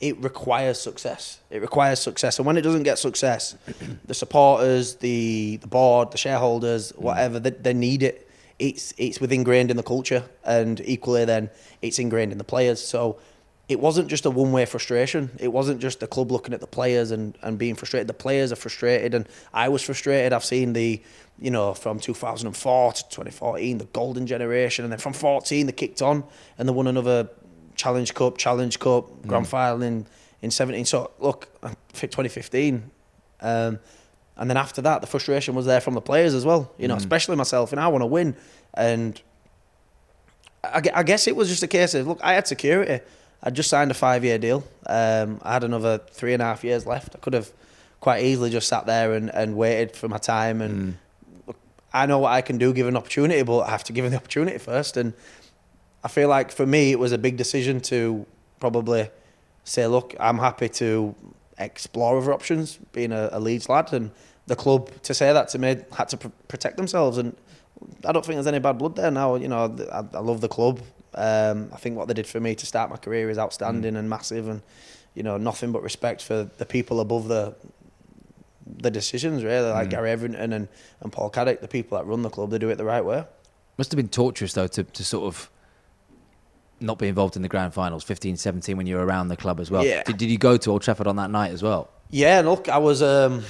it 0.00 0.16
requires 0.22 0.80
success. 0.80 1.40
It 1.50 1.60
requires 1.60 2.00
success, 2.00 2.38
and 2.38 2.46
when 2.46 2.56
it 2.56 2.62
doesn't 2.62 2.84
get 2.84 2.98
success, 2.98 3.54
the 4.06 4.14
supporters, 4.14 4.96
the 4.96 5.58
the 5.58 5.66
board, 5.66 6.10
the 6.10 6.18
shareholders, 6.18 6.92
mm. 6.92 6.98
whatever, 6.98 7.38
they, 7.38 7.50
they 7.50 7.74
need 7.74 8.02
it. 8.02 8.30
It's 8.58 8.94
it's 8.96 9.20
with 9.20 9.30
ingrained 9.30 9.70
in 9.70 9.76
the 9.76 9.82
culture, 9.82 10.24
and 10.44 10.80
equally 10.84 11.26
then 11.26 11.50
it's 11.82 11.98
ingrained 11.98 12.32
in 12.32 12.38
the 12.38 12.44
players. 12.44 12.80
So. 12.80 13.18
It 13.68 13.80
wasn't 13.80 14.08
just 14.08 14.26
a 14.26 14.30
one-way 14.30 14.66
frustration. 14.66 15.30
It 15.38 15.48
wasn't 15.48 15.80
just 15.80 16.00
the 16.00 16.06
club 16.06 16.30
looking 16.30 16.52
at 16.52 16.60
the 16.60 16.66
players 16.66 17.10
and, 17.10 17.38
and 17.42 17.56
being 17.56 17.74
frustrated. 17.74 18.06
The 18.06 18.12
players 18.12 18.52
are 18.52 18.56
frustrated, 18.56 19.14
and 19.14 19.26
I 19.54 19.70
was 19.70 19.82
frustrated. 19.82 20.34
I've 20.34 20.44
seen 20.44 20.74
the, 20.74 21.00
you 21.42 21.50
know, 21.50 21.74
from 21.74 21.98
2004 21.98 22.92
to 22.92 23.02
2014, 23.02 23.78
the 23.78 23.84
golden 23.86 24.26
generation, 24.26 24.84
and 24.84 24.92
then 24.92 24.98
from 24.98 25.12
14 25.12 25.66
they 25.66 25.72
kicked 25.72 26.00
on 26.00 26.24
and 26.56 26.68
they 26.68 26.72
won 26.72 26.86
another 26.86 27.28
Challenge 27.74 28.14
Cup, 28.14 28.38
Challenge 28.38 28.78
Cup, 28.78 29.26
Grand 29.26 29.48
Final 29.48 29.82
in, 29.82 30.06
in 30.40 30.50
17. 30.50 30.84
So 30.84 31.10
look, 31.18 31.48
2015, 31.92 32.90
um, 33.40 33.78
and 34.36 34.48
then 34.48 34.56
after 34.56 34.80
that, 34.82 35.00
the 35.00 35.06
frustration 35.06 35.54
was 35.54 35.66
there 35.66 35.80
from 35.80 35.94
the 35.94 36.00
players 36.00 36.32
as 36.32 36.44
well. 36.44 36.72
You 36.78 36.88
know, 36.88 36.96
especially 36.96 37.36
myself, 37.36 37.72
and 37.72 37.80
I 37.80 37.88
want 37.88 38.02
to 38.02 38.06
win. 38.06 38.36
And 38.74 39.20
I, 40.64 40.80
I 40.94 41.02
guess 41.02 41.26
it 41.26 41.36
was 41.36 41.48
just 41.48 41.62
a 41.62 41.68
case 41.68 41.94
of 41.94 42.06
look, 42.06 42.20
I 42.22 42.34
had 42.34 42.46
security. 42.46 43.04
I 43.42 43.50
just 43.50 43.68
signed 43.68 43.90
a 43.90 43.94
five-year 43.94 44.38
deal. 44.38 44.64
Um, 44.86 45.40
I 45.42 45.54
had 45.54 45.64
another 45.64 45.98
three 45.98 46.32
and 46.32 46.40
a 46.40 46.44
half 46.44 46.62
years 46.62 46.86
left. 46.86 47.16
I 47.16 47.18
could 47.18 47.34
have 47.34 47.50
quite 48.00 48.24
easily 48.24 48.50
just 48.50 48.68
sat 48.68 48.86
there 48.86 49.14
and, 49.14 49.30
and 49.34 49.56
waited 49.56 49.96
for 49.96 50.08
my 50.08 50.18
time. 50.18 50.60
And 50.60 50.88
look, 50.88 50.96
I 51.92 52.06
know 52.06 52.18
what 52.18 52.32
I 52.32 52.40
can 52.40 52.58
do 52.58 52.72
given 52.72 52.96
opportunity, 52.96 53.42
but 53.42 53.60
I 53.60 53.70
have 53.70 53.84
to 53.84 53.92
give 53.92 54.04
them 54.04 54.12
the 54.12 54.16
opportunity 54.22 54.58
first. 54.58 54.96
And 54.96 55.12
I 56.04 56.08
feel 56.08 56.28
like 56.28 56.50
for 56.50 56.66
me, 56.66 56.90
it 56.90 56.98
was 56.98 57.12
a 57.12 57.18
big 57.18 57.36
decision 57.36 57.80
to 57.82 58.26
probably 58.60 59.10
say, 59.64 59.86
look, 59.86 60.14
I'm 60.18 60.38
happy 60.38 60.68
to 60.68 61.14
explore 61.58 62.18
other 62.18 62.32
options, 62.32 62.78
being 62.92 63.12
a, 63.12 63.28
a 63.32 63.40
Leeds 63.40 63.68
lad, 63.68 63.92
and 63.92 64.10
the 64.46 64.56
club 64.56 64.90
to 65.02 65.14
say 65.14 65.32
that 65.32 65.48
to 65.48 65.58
me 65.58 65.76
had 65.96 66.08
to 66.08 66.16
pr- 66.16 66.28
protect 66.48 66.76
themselves. 66.76 67.18
And 67.18 67.36
I 68.04 68.12
don't 68.12 68.24
think 68.24 68.36
there's 68.36 68.46
any 68.46 68.58
bad 68.58 68.78
blood 68.78 68.96
there 68.96 69.10
now. 69.10 69.36
You 69.36 69.48
know, 69.48 69.76
I, 69.92 69.98
I 70.16 70.20
love 70.20 70.40
the 70.40 70.48
club. 70.48 70.80
Um, 71.14 71.70
I 71.72 71.76
think 71.76 71.96
what 71.96 72.08
they 72.08 72.14
did 72.14 72.26
for 72.26 72.40
me 72.40 72.54
to 72.54 72.66
start 72.66 72.90
my 72.90 72.96
career 72.96 73.28
is 73.30 73.38
outstanding 73.38 73.96
and 73.96 74.08
massive, 74.08 74.48
and 74.48 74.62
you 75.14 75.22
know, 75.22 75.36
nothing 75.36 75.72
but 75.72 75.82
respect 75.82 76.22
for 76.22 76.44
the 76.56 76.66
people 76.66 77.00
above 77.00 77.28
the 77.28 77.54
the 78.66 78.90
decisions. 78.90 79.44
Really, 79.44 79.70
like 79.70 79.90
Gary 79.90 80.10
Hetherington 80.10 80.52
and, 80.52 80.68
and 81.00 81.12
Paul 81.12 81.30
Caddick, 81.30 81.60
the 81.60 81.68
people 81.68 81.98
that 81.98 82.04
run 82.04 82.22
the 82.22 82.30
club, 82.30 82.50
they 82.50 82.58
do 82.58 82.68
it 82.70 82.76
the 82.76 82.84
right 82.84 83.04
way. 83.04 83.24
Must 83.78 83.90
have 83.90 83.96
been 83.96 84.08
torturous 84.08 84.52
though 84.52 84.66
to, 84.68 84.84
to 84.84 85.04
sort 85.04 85.24
of 85.24 85.50
not 86.80 86.98
be 86.98 87.08
involved 87.08 87.36
in 87.36 87.42
the 87.42 87.48
grand 87.48 87.72
finals 87.72 88.02
15 88.02 88.36
17 88.36 88.76
when 88.76 88.86
you 88.88 88.96
were 88.96 89.06
around 89.06 89.28
the 89.28 89.36
club 89.36 89.60
as 89.60 89.70
well 89.70 89.84
Yeah. 89.84 90.02
did, 90.02 90.16
did 90.16 90.28
you 90.30 90.36
go 90.36 90.56
to 90.56 90.70
old 90.72 90.82
trafford 90.82 91.06
on 91.06 91.14
that 91.16 91.30
night 91.30 91.52
as 91.52 91.62
well 91.62 91.88
Yeah, 92.10 92.40
look, 92.40 92.68
I 92.68 92.78
was 92.78 93.02
um, 93.02 93.44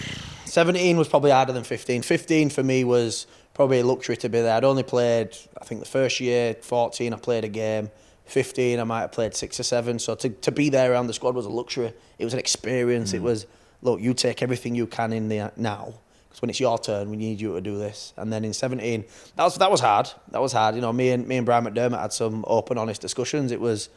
17 0.45 0.99
was 0.99 1.09
probably 1.09 1.31
harder 1.31 1.53
than 1.55 1.65
15. 1.65 2.03
15 2.03 2.51
for 2.51 2.63
me 2.63 2.85
was 2.85 3.27
probably 3.55 3.81
a 3.81 3.85
luxury 3.87 4.17
to 4.19 4.29
be 4.29 4.41
there. 4.43 4.55
I'd 4.55 4.65
only 4.65 4.83
played, 4.83 5.35
I 5.61 5.65
think 5.65 5.81
the 5.81 5.89
first 5.89 6.21
year, 6.21 6.55
14, 6.61 7.13
I 7.15 7.17
played 7.17 7.45
a 7.45 7.49
game. 7.49 7.91
15, 8.27 8.79
I 8.79 8.85
might 8.85 9.01
have 9.01 9.13
played 9.13 9.35
six 9.35 9.59
or 9.59 9.63
seven. 9.63 9.99
So 9.99 10.15
to, 10.15 10.29
to 10.29 10.53
be 10.53 10.69
there 10.69 10.93
around 10.93 11.07
the 11.07 11.15
squad 11.15 11.35
was 11.35 11.47
a 11.47 11.51
luxury. 11.51 11.93
It 12.19 12.25
was 12.25 12.35
an 12.35 12.39
experience. 12.39 13.15
It 13.15 13.23
was, 13.23 13.47
look, 13.83 14.01
you 14.01 14.15
take 14.15 14.43
everything 14.43 14.75
you 14.75 14.87
can 14.87 15.13
in 15.13 15.29
there 15.29 15.53
now. 15.57 15.95
Because 16.29 16.41
when 16.41 16.49
it's 16.49 16.61
your 16.61 16.79
turn, 16.79 17.11
we 17.11 17.17
need 17.17 17.41
you 17.41 17.53
to 17.53 17.61
do 17.61 17.77
this. 17.77 18.15
And 18.17 18.33
then 18.33 18.43
in 18.45 18.55
17, 18.55 19.05
that 19.37 19.45
was 19.45 19.57
that 19.57 19.71
was 19.71 19.81
hard. 19.81 20.09
That 20.31 20.41
was 20.41 20.53
hard. 20.53 20.75
You 20.75 20.81
know, 20.81 20.93
me 20.93 21.11
and 21.11 21.29
me 21.29 21.37
and 21.37 21.45
Brian 21.45 21.65
McDermott 21.65 22.01
had 22.01 22.13
some 22.13 22.45
open, 22.47 22.79
honest 22.79 23.03
discussions. 23.03 23.53
It 23.53 23.61
was, 23.61 23.91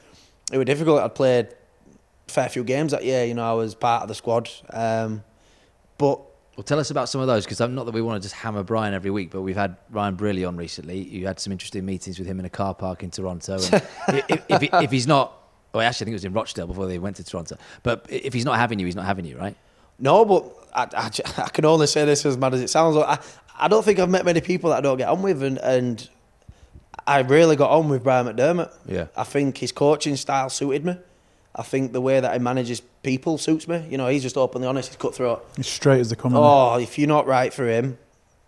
it 0.51 0.57
was 0.57 0.65
difficult. 0.65 1.01
I'd 1.01 1.15
played 1.15 1.47
fair 2.27 2.49
few 2.49 2.65
games 2.65 2.91
that 2.91 3.05
year. 3.05 3.23
You 3.23 3.35
know, 3.35 3.49
I 3.49 3.53
was 3.53 3.73
part 3.73 4.01
of 4.01 4.09
the 4.09 4.15
squad. 4.15 4.49
Um, 4.71 5.23
but 5.97 6.19
well 6.55 6.63
tell 6.63 6.79
us 6.79 6.89
about 6.89 7.09
some 7.09 7.21
of 7.21 7.27
those 7.27 7.45
because 7.45 7.59
i'm 7.61 7.75
not 7.75 7.85
that 7.85 7.93
we 7.93 8.01
want 8.01 8.21
to 8.21 8.25
just 8.25 8.35
hammer 8.35 8.63
brian 8.63 8.93
every 8.93 9.11
week 9.11 9.29
but 9.29 9.41
we've 9.41 9.55
had 9.55 9.75
ryan 9.89 10.15
brierley 10.15 10.45
on 10.45 10.55
recently 10.55 11.01
you 11.01 11.25
had 11.25 11.39
some 11.39 11.51
interesting 11.51 11.85
meetings 11.85 12.17
with 12.17 12.27
him 12.27 12.39
in 12.39 12.45
a 12.45 12.49
car 12.49 12.73
park 12.73 13.03
in 13.03 13.11
toronto 13.11 13.55
if, 13.55 14.41
if, 14.49 14.63
if 14.73 14.91
he's 14.91 15.07
not 15.07 15.37
well 15.73 15.85
actually 15.85 16.03
i 16.03 16.05
think 16.05 16.13
it 16.13 16.15
was 16.15 16.25
in 16.25 16.33
rochdale 16.33 16.67
before 16.67 16.87
they 16.87 16.97
went 16.97 17.15
to 17.15 17.23
toronto 17.23 17.57
but 17.83 18.05
if 18.09 18.33
he's 18.33 18.45
not 18.45 18.57
having 18.57 18.79
you 18.79 18.85
he's 18.85 18.95
not 18.95 19.05
having 19.05 19.25
you 19.25 19.37
right 19.37 19.57
no, 19.99 20.25
but 20.25 20.51
I 20.73 21.09
I 21.37 21.49
can 21.49 21.65
only 21.65 21.87
say 21.87 22.05
this 22.05 22.25
as 22.25 22.37
mad 22.37 22.53
as 22.53 22.61
it 22.61 22.69
sounds. 22.69 22.97
I, 22.97 23.19
I 23.57 23.67
don't 23.67 23.83
think 23.83 23.99
I've 23.99 24.09
met 24.09 24.25
many 24.25 24.41
people 24.41 24.71
that 24.71 24.77
I 24.77 24.81
don't 24.81 24.97
get 24.97 25.07
on 25.07 25.21
with, 25.21 25.41
and, 25.41 25.57
and 25.59 26.09
I 27.07 27.19
really 27.21 27.55
got 27.55 27.71
on 27.71 27.89
with 27.89 28.03
Brian 28.03 28.27
McDermott. 28.27 28.71
Yeah. 28.85 29.07
I 29.15 29.23
think 29.23 29.57
his 29.57 29.71
coaching 29.71 30.15
style 30.15 30.49
suited 30.49 30.85
me. 30.85 30.97
I 31.55 31.63
think 31.63 31.93
the 31.93 32.01
way 32.01 32.19
that 32.19 32.33
he 32.33 32.39
manages 32.39 32.81
people 33.01 33.37
suits 33.37 33.67
me. 33.67 33.85
You 33.89 33.97
know, 33.97 34.07
he's 34.07 34.23
just 34.23 34.35
openly 34.35 34.67
honest. 34.67 34.89
He's 34.89 34.97
cutthroat. 34.97 35.45
He's 35.55 35.67
straight 35.67 36.01
as 36.01 36.09
they 36.09 36.15
come. 36.15 36.35
Oh, 36.35 36.77
if 36.77 36.99
you're 36.99 37.07
not 37.07 37.27
right 37.27 37.53
for 37.53 37.65
him, 37.65 37.97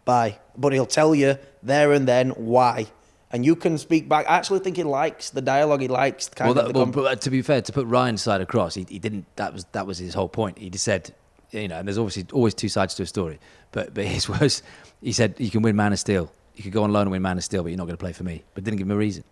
bye. 0.03 0.39
But 0.57 0.73
he'll 0.73 0.85
tell 0.85 1.15
you 1.15 1.37
there 1.63 1.93
and 1.93 2.07
then 2.07 2.31
why. 2.31 2.87
And 3.31 3.45
you 3.45 3.55
can 3.55 3.77
speak 3.77 4.09
back. 4.09 4.25
I 4.27 4.35
actually 4.37 4.59
think 4.59 4.75
he 4.75 4.83
likes 4.83 5.29
the 5.29 5.41
dialogue. 5.41 5.81
He 5.81 5.87
likes 5.87 6.27
kind 6.27 6.53
well, 6.53 6.65
of 6.65 6.73
the 6.73 6.77
well 6.77 6.85
com- 6.85 6.91
but 6.91 7.05
uh, 7.05 7.15
to 7.15 7.29
be 7.29 7.41
fair 7.41 7.61
to 7.61 7.71
put 7.71 7.85
ryan's 7.87 8.21
side 8.21 8.39
across 8.39 8.73
he, 8.75 8.85
he 8.87 8.99
didn't 8.99 9.25
that 9.35 9.53
was 9.53 9.65
that 9.73 9.85
was 9.85 9.97
his 9.97 10.13
whole 10.13 10.29
point 10.29 10.57
he 10.57 10.69
just 10.69 10.85
said 10.85 11.13
you 11.51 11.67
know 11.67 11.79
and 11.79 11.87
there's 11.87 11.97
obviously 11.97 12.25
always 12.33 12.53
two 12.53 12.69
sides 12.69 12.93
to 12.95 13.03
a 13.03 13.05
story 13.05 13.39
but 13.71 13.93
but 13.93 14.05
his 14.05 14.27
was 14.39 14.63
he 15.01 15.11
said 15.11 15.35
you 15.37 15.49
can 15.49 15.61
win 15.61 15.75
man 15.75 15.93
of 15.93 15.99
steel 15.99 16.31
you 16.55 16.63
could 16.63 16.71
go 16.71 16.83
on 16.83 16.91
loan 16.91 17.03
and 17.03 17.11
win 17.11 17.21
man 17.21 17.37
of 17.37 17.43
steel 17.43 17.63
but 17.63 17.69
you're 17.69 17.77
not 17.77 17.85
going 17.85 17.97
to 17.97 18.01
play 18.01 18.13
for 18.13 18.23
me 18.23 18.43
but 18.53 18.63
didn't 18.63 18.77
give 18.77 18.87
him 18.87 18.91
a 18.91 18.97
reason 18.97 19.23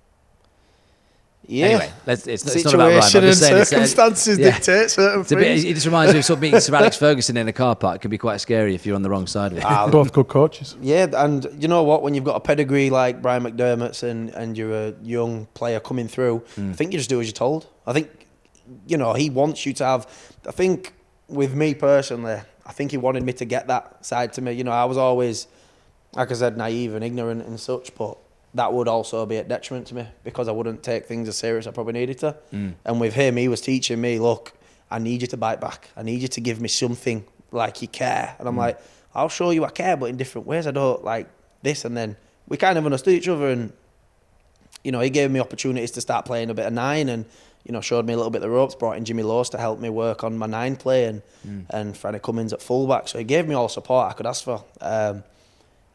yeah. 1.47 1.65
Anyway, 1.65 1.91
let's, 2.05 2.27
it's, 2.27 2.55
it's 2.55 2.65
not 2.65 2.73
about 2.73 2.87
Ryan. 2.87 2.95
I'm 2.95 3.01
just 3.01 3.39
saying 3.39 3.57
it's, 3.57 3.71
uh, 3.71 3.75
circumstances 3.75 4.39
yeah. 4.39 4.51
dictate 4.51 4.89
certain 4.89 5.21
It's 5.21 5.31
a 5.31 5.35
bit, 5.35 5.43
things. 5.43 5.63
it 5.63 5.73
just 5.73 5.85
reminds 5.85 6.13
me 6.13 6.19
of 6.19 6.25
sort 6.25 6.37
of 6.37 6.41
meeting 6.41 6.59
Sir 6.59 6.75
Alex 6.75 6.97
Ferguson 6.97 7.37
in 7.37 7.47
a 7.47 7.53
car 7.53 7.75
park. 7.75 7.97
It 7.97 7.99
can 7.99 8.11
be 8.11 8.17
quite 8.17 8.37
scary 8.37 8.73
if 8.73 8.85
you're 8.85 8.95
on 8.95 9.01
the 9.01 9.09
wrong 9.09 9.27
side 9.27 9.51
of 9.51 9.59
it. 9.59 9.65
Ah, 9.65 9.87
Both 9.91 10.13
good 10.13 10.27
coaches. 10.27 10.75
Yeah, 10.81 11.07
and 11.13 11.47
you 11.59 11.67
know 11.67 11.83
what? 11.83 12.01
When 12.01 12.13
you've 12.13 12.23
got 12.23 12.35
a 12.35 12.39
pedigree 12.39 12.89
like 12.89 13.21
Brian 13.21 13.43
McDermott's 13.43 14.03
and, 14.03 14.29
and 14.31 14.57
you're 14.57 14.73
a 14.73 14.93
young 15.03 15.45
player 15.53 15.79
coming 15.79 16.07
through, 16.07 16.43
I 16.57 16.73
think 16.73 16.93
you 16.93 16.99
just 16.99 17.09
do 17.09 17.21
as 17.21 17.27
you're 17.27 17.33
told. 17.33 17.67
I 17.85 17.93
think, 17.93 18.27
you 18.87 18.97
know, 18.97 19.13
he 19.13 19.29
wants 19.29 19.65
you 19.65 19.73
to 19.73 19.85
have. 19.85 20.07
I 20.47 20.51
think 20.51 20.93
with 21.27 21.55
me 21.55 21.73
personally, 21.73 22.41
I 22.65 22.71
think 22.71 22.91
he 22.91 22.97
wanted 22.97 23.23
me 23.23 23.33
to 23.33 23.45
get 23.45 23.67
that 23.67 24.05
side 24.05 24.33
to 24.33 24.41
me. 24.41 24.53
You 24.53 24.63
know, 24.63 24.71
I 24.71 24.85
was 24.85 24.97
always, 24.97 25.47
like 26.13 26.31
I 26.31 26.33
said, 26.33 26.57
naive 26.57 26.93
and 26.93 27.03
ignorant 27.03 27.45
and 27.45 27.59
such, 27.59 27.93
but 27.95 28.17
that 28.53 28.71
would 28.73 28.87
also 28.87 29.25
be 29.25 29.37
a 29.37 29.43
detriment 29.43 29.87
to 29.87 29.95
me 29.95 30.07
because 30.23 30.47
I 30.47 30.51
wouldn't 30.51 30.81
take 30.81 31.05
things 31.05 31.27
as 31.27 31.37
serious 31.37 31.63
as 31.65 31.71
I 31.71 31.73
probably 31.73 31.93
needed 31.93 32.19
to. 32.19 32.37
Mm. 32.53 32.73
And 32.85 33.01
with 33.01 33.13
him, 33.13 33.37
he 33.37 33.47
was 33.47 33.61
teaching 33.61 33.99
me, 33.99 34.17
look, 34.19 34.53
I 34.89 34.99
need 34.99 35.21
you 35.21 35.27
to 35.27 35.37
bite 35.37 35.59
back. 35.59 35.89
I 35.97 36.03
need 36.03 36.21
you 36.21 36.27
to 36.29 36.41
give 36.41 36.61
me 36.61 36.69
something 36.69 37.25
like 37.51 37.81
you 37.81 37.87
care. 37.87 38.35
And 38.39 38.47
I'm 38.47 38.55
mm. 38.55 38.59
like, 38.59 38.79
I'll 39.13 39.29
show 39.29 39.49
you 39.49 39.65
I 39.65 39.69
care, 39.69 39.97
but 39.97 40.09
in 40.09 40.17
different 40.17 40.47
ways. 40.47 40.67
I 40.67 40.71
don't 40.71 41.03
like 41.03 41.27
this. 41.61 41.85
And 41.85 41.95
then 41.95 42.15
we 42.47 42.57
kind 42.57 42.77
of 42.77 42.85
understood 42.85 43.13
each 43.13 43.27
other. 43.27 43.49
And, 43.49 43.73
you 44.83 44.91
know, 44.91 45.01
he 45.01 45.09
gave 45.09 45.31
me 45.31 45.39
opportunities 45.39 45.91
to 45.91 46.01
start 46.01 46.25
playing 46.25 46.49
a 46.49 46.53
bit 46.53 46.65
of 46.65 46.73
nine 46.73 47.09
and, 47.09 47.25
you 47.65 47.71
know, 47.71 47.81
showed 47.81 48.05
me 48.05 48.13
a 48.13 48.15
little 48.15 48.29
bit 48.29 48.37
of 48.37 48.43
the 48.43 48.49
ropes, 48.49 48.75
brought 48.75 48.95
in 48.97 49.05
Jimmy 49.05 49.23
Lowes 49.23 49.49
to 49.49 49.57
help 49.57 49.79
me 49.79 49.89
work 49.89 50.23
on 50.23 50.37
my 50.37 50.45
nine 50.45 50.75
play 50.75 51.05
and, 51.05 51.21
and 51.71 51.97
Freddie 51.97 52.19
Cummins 52.19 52.53
at 52.53 52.61
fullback. 52.61 53.07
So 53.07 53.17
he 53.17 53.23
gave 53.23 53.47
me 53.47 53.55
all 53.55 53.67
the 53.67 53.73
support 53.73 54.09
I 54.09 54.13
could 54.13 54.27
ask 54.27 54.43
for. 54.43 54.63
Um, 54.81 55.23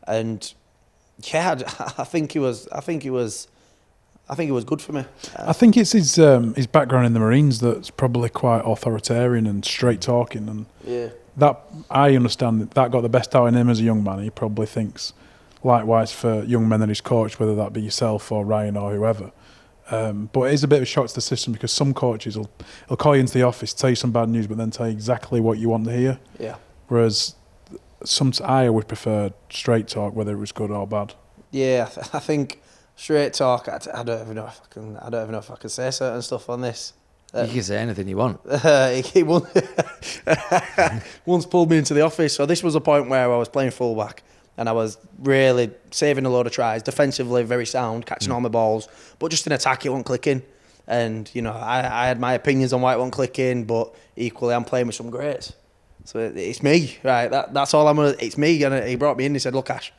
and 0.07 0.53
yeah, 1.33 1.61
I 1.99 2.05
think 2.05 2.33
he 2.33 2.39
was, 2.39 2.67
I 2.69 2.81
think 2.81 3.03
he 3.05 3.11
was, 3.11 3.47
I 4.29 4.35
think 4.35 4.49
it 4.49 4.53
was 4.53 4.65
good 4.65 4.81
for 4.83 4.93
me. 4.93 5.05
I 5.37 5.53
think 5.53 5.77
it's 5.77 5.93
his 5.93 6.19
um, 6.19 6.55
his 6.55 6.67
background 6.67 7.07
in 7.07 7.13
the 7.15 7.21
Marines 7.21 7.61
that's 7.61 7.91
probably 7.91 8.29
quite 8.29 8.63
authoritarian 8.65 9.47
and 9.47 9.65
straight 9.65 10.01
talking, 10.01 10.49
and 10.49 10.67
Yeah. 10.87 11.09
that 11.37 11.61
I 11.91 12.15
understand 12.17 12.61
that 12.61 12.71
that 12.73 12.91
got 12.93 13.01
the 13.03 13.09
best 13.09 13.35
out 13.35 13.47
in 13.47 13.55
him 13.55 13.69
as 13.69 13.81
a 13.81 13.83
young 13.85 14.05
man. 14.05 14.21
He 14.23 14.31
probably 14.31 14.67
thinks 14.67 15.13
likewise 15.65 16.13
for 16.13 16.45
young 16.45 16.69
men 16.69 16.79
that 16.81 16.89
he's 16.89 17.01
coached, 17.01 17.39
whether 17.41 17.55
that 17.57 17.73
be 17.73 17.83
yourself 17.83 18.31
or 18.33 18.45
Ryan 18.45 18.77
or 18.77 18.95
whoever. 18.95 19.33
Um, 19.91 20.31
but 20.33 20.43
it 20.43 20.55
is 20.55 20.63
a 20.63 20.69
bit 20.69 20.77
of 20.77 20.83
a 20.83 20.87
shock 20.87 21.09
to 21.09 21.15
the 21.15 21.21
system 21.21 21.53
because 21.53 21.73
some 21.73 21.93
coaches 21.93 22.39
will, 22.39 22.51
will 22.89 22.97
call 22.97 23.17
you 23.17 23.21
into 23.21 23.35
the 23.35 23.43
office, 23.43 23.75
tell 23.75 23.91
you 23.91 23.97
some 23.97 24.13
bad 24.13 24.29
news, 24.29 24.47
but 24.47 24.57
then 24.57 24.71
tell 24.71 24.87
you 24.87 24.93
exactly 24.93 25.41
what 25.41 25.59
you 25.59 25.69
want 25.69 25.85
to 25.87 25.93
hear. 25.93 26.19
Yeah. 26.39 26.57
Whereas 26.89 27.35
some 28.05 28.33
I 28.45 28.71
would 28.71 28.89
prefer 28.89 29.33
straight 29.51 29.89
talk, 29.89 30.15
whether 30.15 30.33
it 30.33 30.39
was 30.39 30.53
good 30.53 30.71
or 30.71 30.87
bad. 30.87 31.15
Yeah, 31.51 31.87
I, 31.89 31.95
th- 31.95 32.07
I 32.15 32.19
think 32.21 32.63
straight 32.95 33.35
talk. 33.35 33.69
I, 33.69 33.81
I 33.93 34.03
don't 34.05 34.23
even 34.23 34.37
know 34.37 34.47
if 34.47 34.61
I 34.63 34.73
can. 34.73 34.97
I 34.99 35.11
don't 35.11 35.23
even 35.23 35.33
know 35.33 35.39
if 35.39 35.51
I 35.51 35.57
can 35.57 35.71
say 35.71 35.91
certain 35.91 36.23
stuff 36.23 36.49
on 36.49 36.61
this. 36.61 36.93
Uh, 37.35 37.43
you 37.43 37.55
can 37.55 37.63
say 37.63 37.79
anything 37.79 38.09
you 38.09 38.17
want. 38.17 38.41
he, 38.63 39.03
he 39.03 39.23
once, 39.23 39.47
once 41.27 41.47
pulled 41.47 41.71
me 41.71 41.79
into 41.79 41.95
the 41.95 42.01
office. 42.01 42.35
So 42.35 42.47
this 42.47 42.63
was 42.63 42.75
a 42.75 42.81
point 42.81 43.09
where 43.09 43.25
I 43.25 43.37
was 43.37 43.49
playing 43.49 43.71
fullback 43.73 44.23
and 44.61 44.69
I 44.69 44.73
was 44.73 44.99
really 45.19 45.71
saving 45.91 46.27
a 46.27 46.29
load 46.29 46.47
of 46.47 46.53
tries, 46.53 46.83
defensively 46.83 47.43
very 47.45 47.65
sound, 47.65 48.05
catching 48.05 48.31
mm. 48.31 48.35
all 48.35 48.43
my 48.43 48.51
balls, 48.51 48.89
but 49.19 49.31
just 49.31 49.47
in 49.47 49.53
attack 49.53 49.87
it 49.87 49.89
wasn't 49.89 50.05
clicking. 50.05 50.43
And 50.87 51.31
you 51.35 51.41
know, 51.41 51.53
I, 51.53 51.79
I 51.79 52.07
had 52.07 52.21
my 52.21 52.35
opinions 52.35 52.75
on 52.75 52.83
why 52.83 52.93
it 52.93 52.99
wasn't 52.99 53.15
clicking, 53.15 53.65
but 53.65 53.95
equally 54.17 54.55
I'm 54.55 54.65
playing 54.65 54.87
with 54.87 54.97
some 54.97 55.09
greats. 55.09 55.55
So 56.05 56.19
it, 56.19 56.37
it's 56.37 56.63
me, 56.63 56.99
right? 57.03 57.29
That, 57.29 57.55
that's 57.55 57.73
all 57.73 57.89
I'm 57.89 57.97
gonna. 57.97 58.15
It's 58.21 58.37
me. 58.37 58.63
And 58.63 58.87
he 58.87 58.97
brought 58.97 59.17
me 59.17 59.25
in. 59.25 59.33
He 59.33 59.39
said, 59.39 59.55
"Look, 59.55 59.71
Ash, 59.71 59.95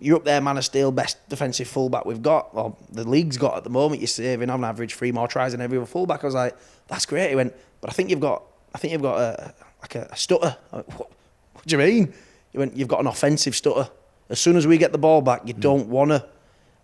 you're 0.00 0.16
up 0.16 0.24
there, 0.24 0.40
man 0.40 0.58
of 0.58 0.64
steel, 0.64 0.90
best 0.90 1.28
defensive 1.28 1.68
fullback 1.68 2.04
we've 2.04 2.22
got, 2.22 2.48
or 2.52 2.76
the 2.90 3.08
league's 3.08 3.38
got 3.38 3.56
at 3.56 3.62
the 3.62 3.70
moment. 3.70 4.00
You're 4.00 4.08
saving 4.08 4.50
on 4.50 4.64
average 4.64 4.94
three 4.94 5.12
more 5.12 5.28
tries 5.28 5.52
than 5.52 5.60
every 5.60 5.78
other 5.78 5.86
fullback." 5.86 6.24
I 6.24 6.26
was 6.26 6.34
like, 6.34 6.56
"That's 6.88 7.06
great." 7.06 7.30
He 7.30 7.36
went, 7.36 7.54
"But 7.80 7.90
I 7.90 7.92
think 7.92 8.10
you've 8.10 8.20
got, 8.20 8.42
I 8.74 8.78
think 8.78 8.92
you've 8.92 9.02
got 9.02 9.20
a 9.20 9.54
like 9.82 9.94
a, 9.94 10.08
a 10.10 10.16
stutter." 10.16 10.56
I 10.72 10.76
went, 10.76 10.88
what, 10.98 11.10
what 11.52 11.66
do 11.66 11.76
you 11.76 11.78
mean? 11.78 12.14
He 12.54 12.58
went, 12.58 12.74
"You've 12.74 12.88
got 12.88 13.00
an 13.00 13.06
offensive 13.06 13.54
stutter. 13.54 13.90
As 14.30 14.40
soon 14.40 14.56
as 14.56 14.66
we 14.66 14.78
get 14.78 14.92
the 14.92 14.98
ball 14.98 15.20
back, 15.20 15.42
you 15.44 15.52
mm. 15.52 15.60
don't 15.60 15.88
wanna." 15.88 16.24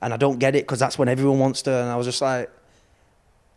And 0.03 0.13
I 0.13 0.19
don't 0.19 0.39
get 0.39 0.55
it 0.55 0.65
because 0.65 0.79
that's 0.79 0.99
when 0.99 1.09
everyone 1.09 1.39
wants 1.39 1.63
to. 1.63 1.73
And 1.73 1.89
I 1.89 1.97
was 1.97 2.07
just 2.07 2.21
like, 2.21 2.51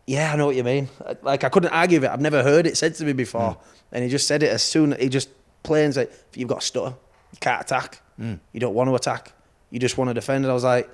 "Yeah, 0.06 0.32
I 0.32 0.36
know 0.36 0.46
what 0.46 0.56
you 0.56 0.64
mean." 0.64 0.88
Like 1.20 1.44
I 1.44 1.50
couldn't 1.50 1.72
argue 1.72 1.98
with 1.98 2.04
it. 2.04 2.10
I've 2.10 2.22
never 2.22 2.42
heard 2.42 2.66
it 2.66 2.78
said 2.78 2.94
to 2.94 3.04
me 3.04 3.12
before. 3.12 3.50
Mm. 3.50 3.58
And 3.92 4.04
he 4.04 4.08
just 4.08 4.26
said 4.26 4.42
it 4.42 4.50
as 4.50 4.62
soon. 4.62 4.94
As 4.94 5.00
he 5.02 5.10
just 5.10 5.28
plain 5.64 5.92
like, 5.92 6.10
"You've 6.34 6.48
got 6.48 6.62
a 6.62 6.66
stutter. 6.66 6.94
You 7.32 7.38
can't 7.40 7.60
attack. 7.60 8.00
Mm. 8.18 8.38
You 8.52 8.60
don't 8.60 8.74
want 8.74 8.88
to 8.88 8.94
attack." 8.94 9.32
You 9.74 9.80
just 9.80 9.98
want 9.98 10.08
to 10.08 10.14
defend. 10.14 10.44
And 10.44 10.52
I 10.52 10.54
was 10.54 10.62
like, 10.62 10.88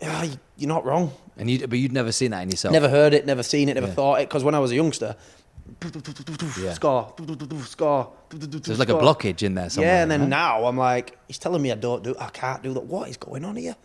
yeah, 0.00 0.26
you're 0.56 0.68
not 0.68 0.84
wrong. 0.84 1.12
And 1.36 1.50
you, 1.50 1.66
but 1.66 1.78
you'd 1.78 1.92
never 1.92 2.12
seen 2.12 2.30
that 2.30 2.42
in 2.42 2.50
yourself. 2.50 2.72
Never 2.72 2.88
heard 2.88 3.14
it, 3.14 3.26
never 3.26 3.42
seen 3.42 3.68
it, 3.68 3.74
never 3.74 3.88
yeah. 3.88 3.94
thought 3.94 4.20
it. 4.20 4.28
Because 4.28 4.44
when 4.44 4.54
I 4.54 4.60
was 4.60 4.70
a 4.70 4.74
youngster, 4.74 5.16
yeah. 6.58 6.72
score, 6.74 7.14
score. 7.64 8.12
There's 8.30 8.78
like 8.78 8.88
a 8.88 8.94
blockage 8.94 9.42
in 9.42 9.54
there 9.54 9.70
somewhere. 9.70 9.94
Yeah, 9.94 10.02
and 10.02 10.10
then 10.10 10.20
right? 10.22 10.28
now 10.28 10.64
I'm 10.64 10.76
like, 10.76 11.18
he's 11.26 11.38
telling 11.38 11.62
me 11.62 11.72
I 11.72 11.76
don't 11.76 12.02
do, 12.02 12.14
I 12.18 12.28
can't 12.30 12.62
do 12.62 12.72
that. 12.74 12.84
What 12.84 13.08
is 13.08 13.16
going 13.16 13.44
on 13.44 13.56
here? 13.56 13.76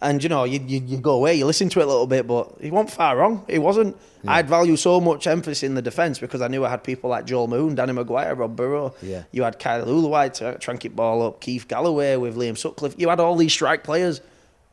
And 0.00 0.22
you 0.22 0.28
know, 0.28 0.44
you, 0.44 0.60
you, 0.66 0.80
you 0.84 0.98
go 0.98 1.12
away, 1.12 1.34
you 1.36 1.46
listen 1.46 1.68
to 1.70 1.80
it 1.80 1.84
a 1.84 1.86
little 1.86 2.06
bit, 2.06 2.26
but 2.26 2.54
he 2.60 2.70
wasn't 2.70 2.90
far 2.90 3.16
wrong. 3.16 3.44
He 3.48 3.58
wasn't. 3.58 3.96
Yeah. 4.22 4.34
I'd 4.34 4.48
value 4.48 4.76
so 4.76 5.00
much 5.00 5.26
emphasis 5.26 5.62
in 5.62 5.74
the 5.74 5.82
defence 5.82 6.18
because 6.18 6.42
I 6.42 6.48
knew 6.48 6.64
I 6.64 6.68
had 6.68 6.84
people 6.84 7.08
like 7.08 7.24
Joel 7.24 7.48
Moon, 7.48 7.74
Danny 7.74 7.92
McGuire, 7.92 8.36
Rob 8.36 8.56
Burrow. 8.56 8.94
Yeah. 9.00 9.24
You 9.32 9.44
had 9.44 9.58
Kylie 9.58 9.86
Leuluai 9.86 10.32
to 10.34 10.58
trank 10.58 10.84
it 10.84 10.94
ball 10.94 11.22
up, 11.22 11.40
Keith 11.40 11.66
Galloway 11.66 12.16
with 12.16 12.36
Liam 12.36 12.58
Sutcliffe. 12.58 12.94
You 12.98 13.08
had 13.08 13.20
all 13.20 13.36
these 13.36 13.52
strike 13.52 13.84
players. 13.84 14.20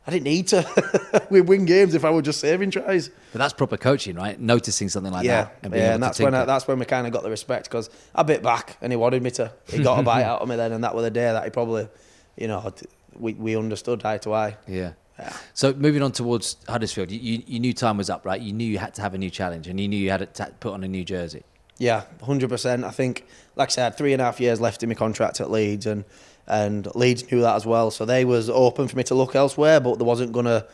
I 0.05 0.11
didn't 0.11 0.25
need 0.25 0.47
to. 0.49 1.27
We'd 1.29 1.41
win 1.41 1.65
games 1.65 1.95
if 1.95 2.03
I 2.03 2.11
were 2.11 2.21
just 2.21 2.41
saving 2.41 2.71
tries. 2.71 3.09
But 3.31 3.39
that's 3.39 3.53
proper 3.53 3.77
coaching, 3.77 4.15
right? 4.15 4.37
Noticing 4.39 4.89
something 4.89 5.13
like 5.13 5.25
yeah. 5.25 5.43
that. 5.43 5.59
And 5.63 5.73
yeah, 5.73 5.93
and 5.93 6.03
that's 6.03 6.19
when 6.19 6.35
I, 6.35 6.43
that's 6.43 6.67
when 6.67 6.77
we 6.79 6.85
kind 6.85 7.07
of 7.07 7.13
got 7.13 7.23
the 7.23 7.29
respect 7.29 7.69
because 7.69 7.89
I 8.13 8.23
bit 8.23 8.43
back 8.43 8.77
and 8.81 8.91
he 8.91 8.97
wanted 8.97 9.23
me 9.23 9.31
to. 9.31 9.51
He 9.69 9.81
got 9.81 9.99
a 9.99 10.03
bite 10.03 10.23
out 10.23 10.41
of 10.41 10.49
me 10.49 10.57
then, 10.57 10.73
and 10.73 10.83
that 10.83 10.93
was 10.93 11.03
the 11.03 11.11
day 11.11 11.31
that 11.31 11.43
he 11.45 11.49
probably, 11.51 11.87
you 12.35 12.47
know, 12.47 12.73
we, 13.15 13.33
we 13.33 13.55
understood 13.55 14.03
eye 14.03 14.17
to 14.19 14.33
eye. 14.33 14.57
Yeah. 14.67 14.93
Yeah. 15.19 15.31
So 15.53 15.73
moving 15.73 16.01
on 16.01 16.11
towards 16.11 16.57
Huddersfield, 16.67 17.11
you, 17.11 17.19
you, 17.19 17.43
you, 17.45 17.59
knew 17.59 17.71
time 17.71 17.97
was 17.97 18.09
up, 18.09 18.25
right? 18.25 18.41
You 18.41 18.51
knew 18.51 18.65
you 18.65 18.79
had 18.79 18.95
to 18.95 19.01
have 19.03 19.13
a 19.13 19.17
new 19.17 19.29
challenge, 19.29 19.67
and 19.67 19.79
you 19.79 19.87
knew 19.87 19.97
you 19.97 20.09
had 20.09 20.33
to 20.33 20.53
put 20.59 20.73
on 20.73 20.83
a 20.83 20.87
new 20.87 21.05
jersey. 21.05 21.43
Yeah, 21.77 22.05
hundred 22.23 22.49
percent. 22.49 22.83
I 22.83 22.89
think, 22.89 23.25
like 23.55 23.69
I 23.69 23.71
said, 23.71 23.97
three 23.97 24.13
and 24.13 24.21
a 24.21 24.25
half 24.25 24.39
years 24.39 24.59
left 24.59 24.81
in 24.81 24.89
my 24.89 24.95
contract 24.95 25.39
at 25.39 25.51
Leeds, 25.51 25.85
and 25.85 26.03
and 26.47 26.93
Leeds 26.95 27.31
knew 27.31 27.41
that 27.41 27.55
as 27.55 27.65
well. 27.65 27.91
So 27.91 28.05
they 28.05 28.25
was 28.25 28.49
open 28.49 28.87
for 28.87 28.97
me 28.97 29.03
to 29.03 29.15
look 29.15 29.35
elsewhere, 29.35 29.79
but 29.79 29.97
there 29.97 30.05
wasn't 30.05 30.31
gonna. 30.31 30.65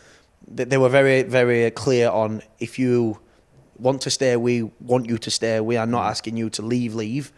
They 0.48 0.78
were 0.78 0.90
very 0.90 1.24
very 1.24 1.70
clear 1.72 2.10
on 2.10 2.42
if 2.60 2.80
you 2.80 3.20
want 3.78 4.02
to 4.02 4.10
stay, 4.10 4.36
we 4.36 4.64
want 4.80 5.08
you 5.08 5.18
to 5.18 5.32
stay. 5.32 5.60
We 5.60 5.78
are 5.78 5.86
not 5.86 6.04
mm. 6.04 6.10
asking 6.10 6.38
you 6.38 6.50
to 6.52 6.62
leave, 6.62 6.96
leave. 6.96 7.32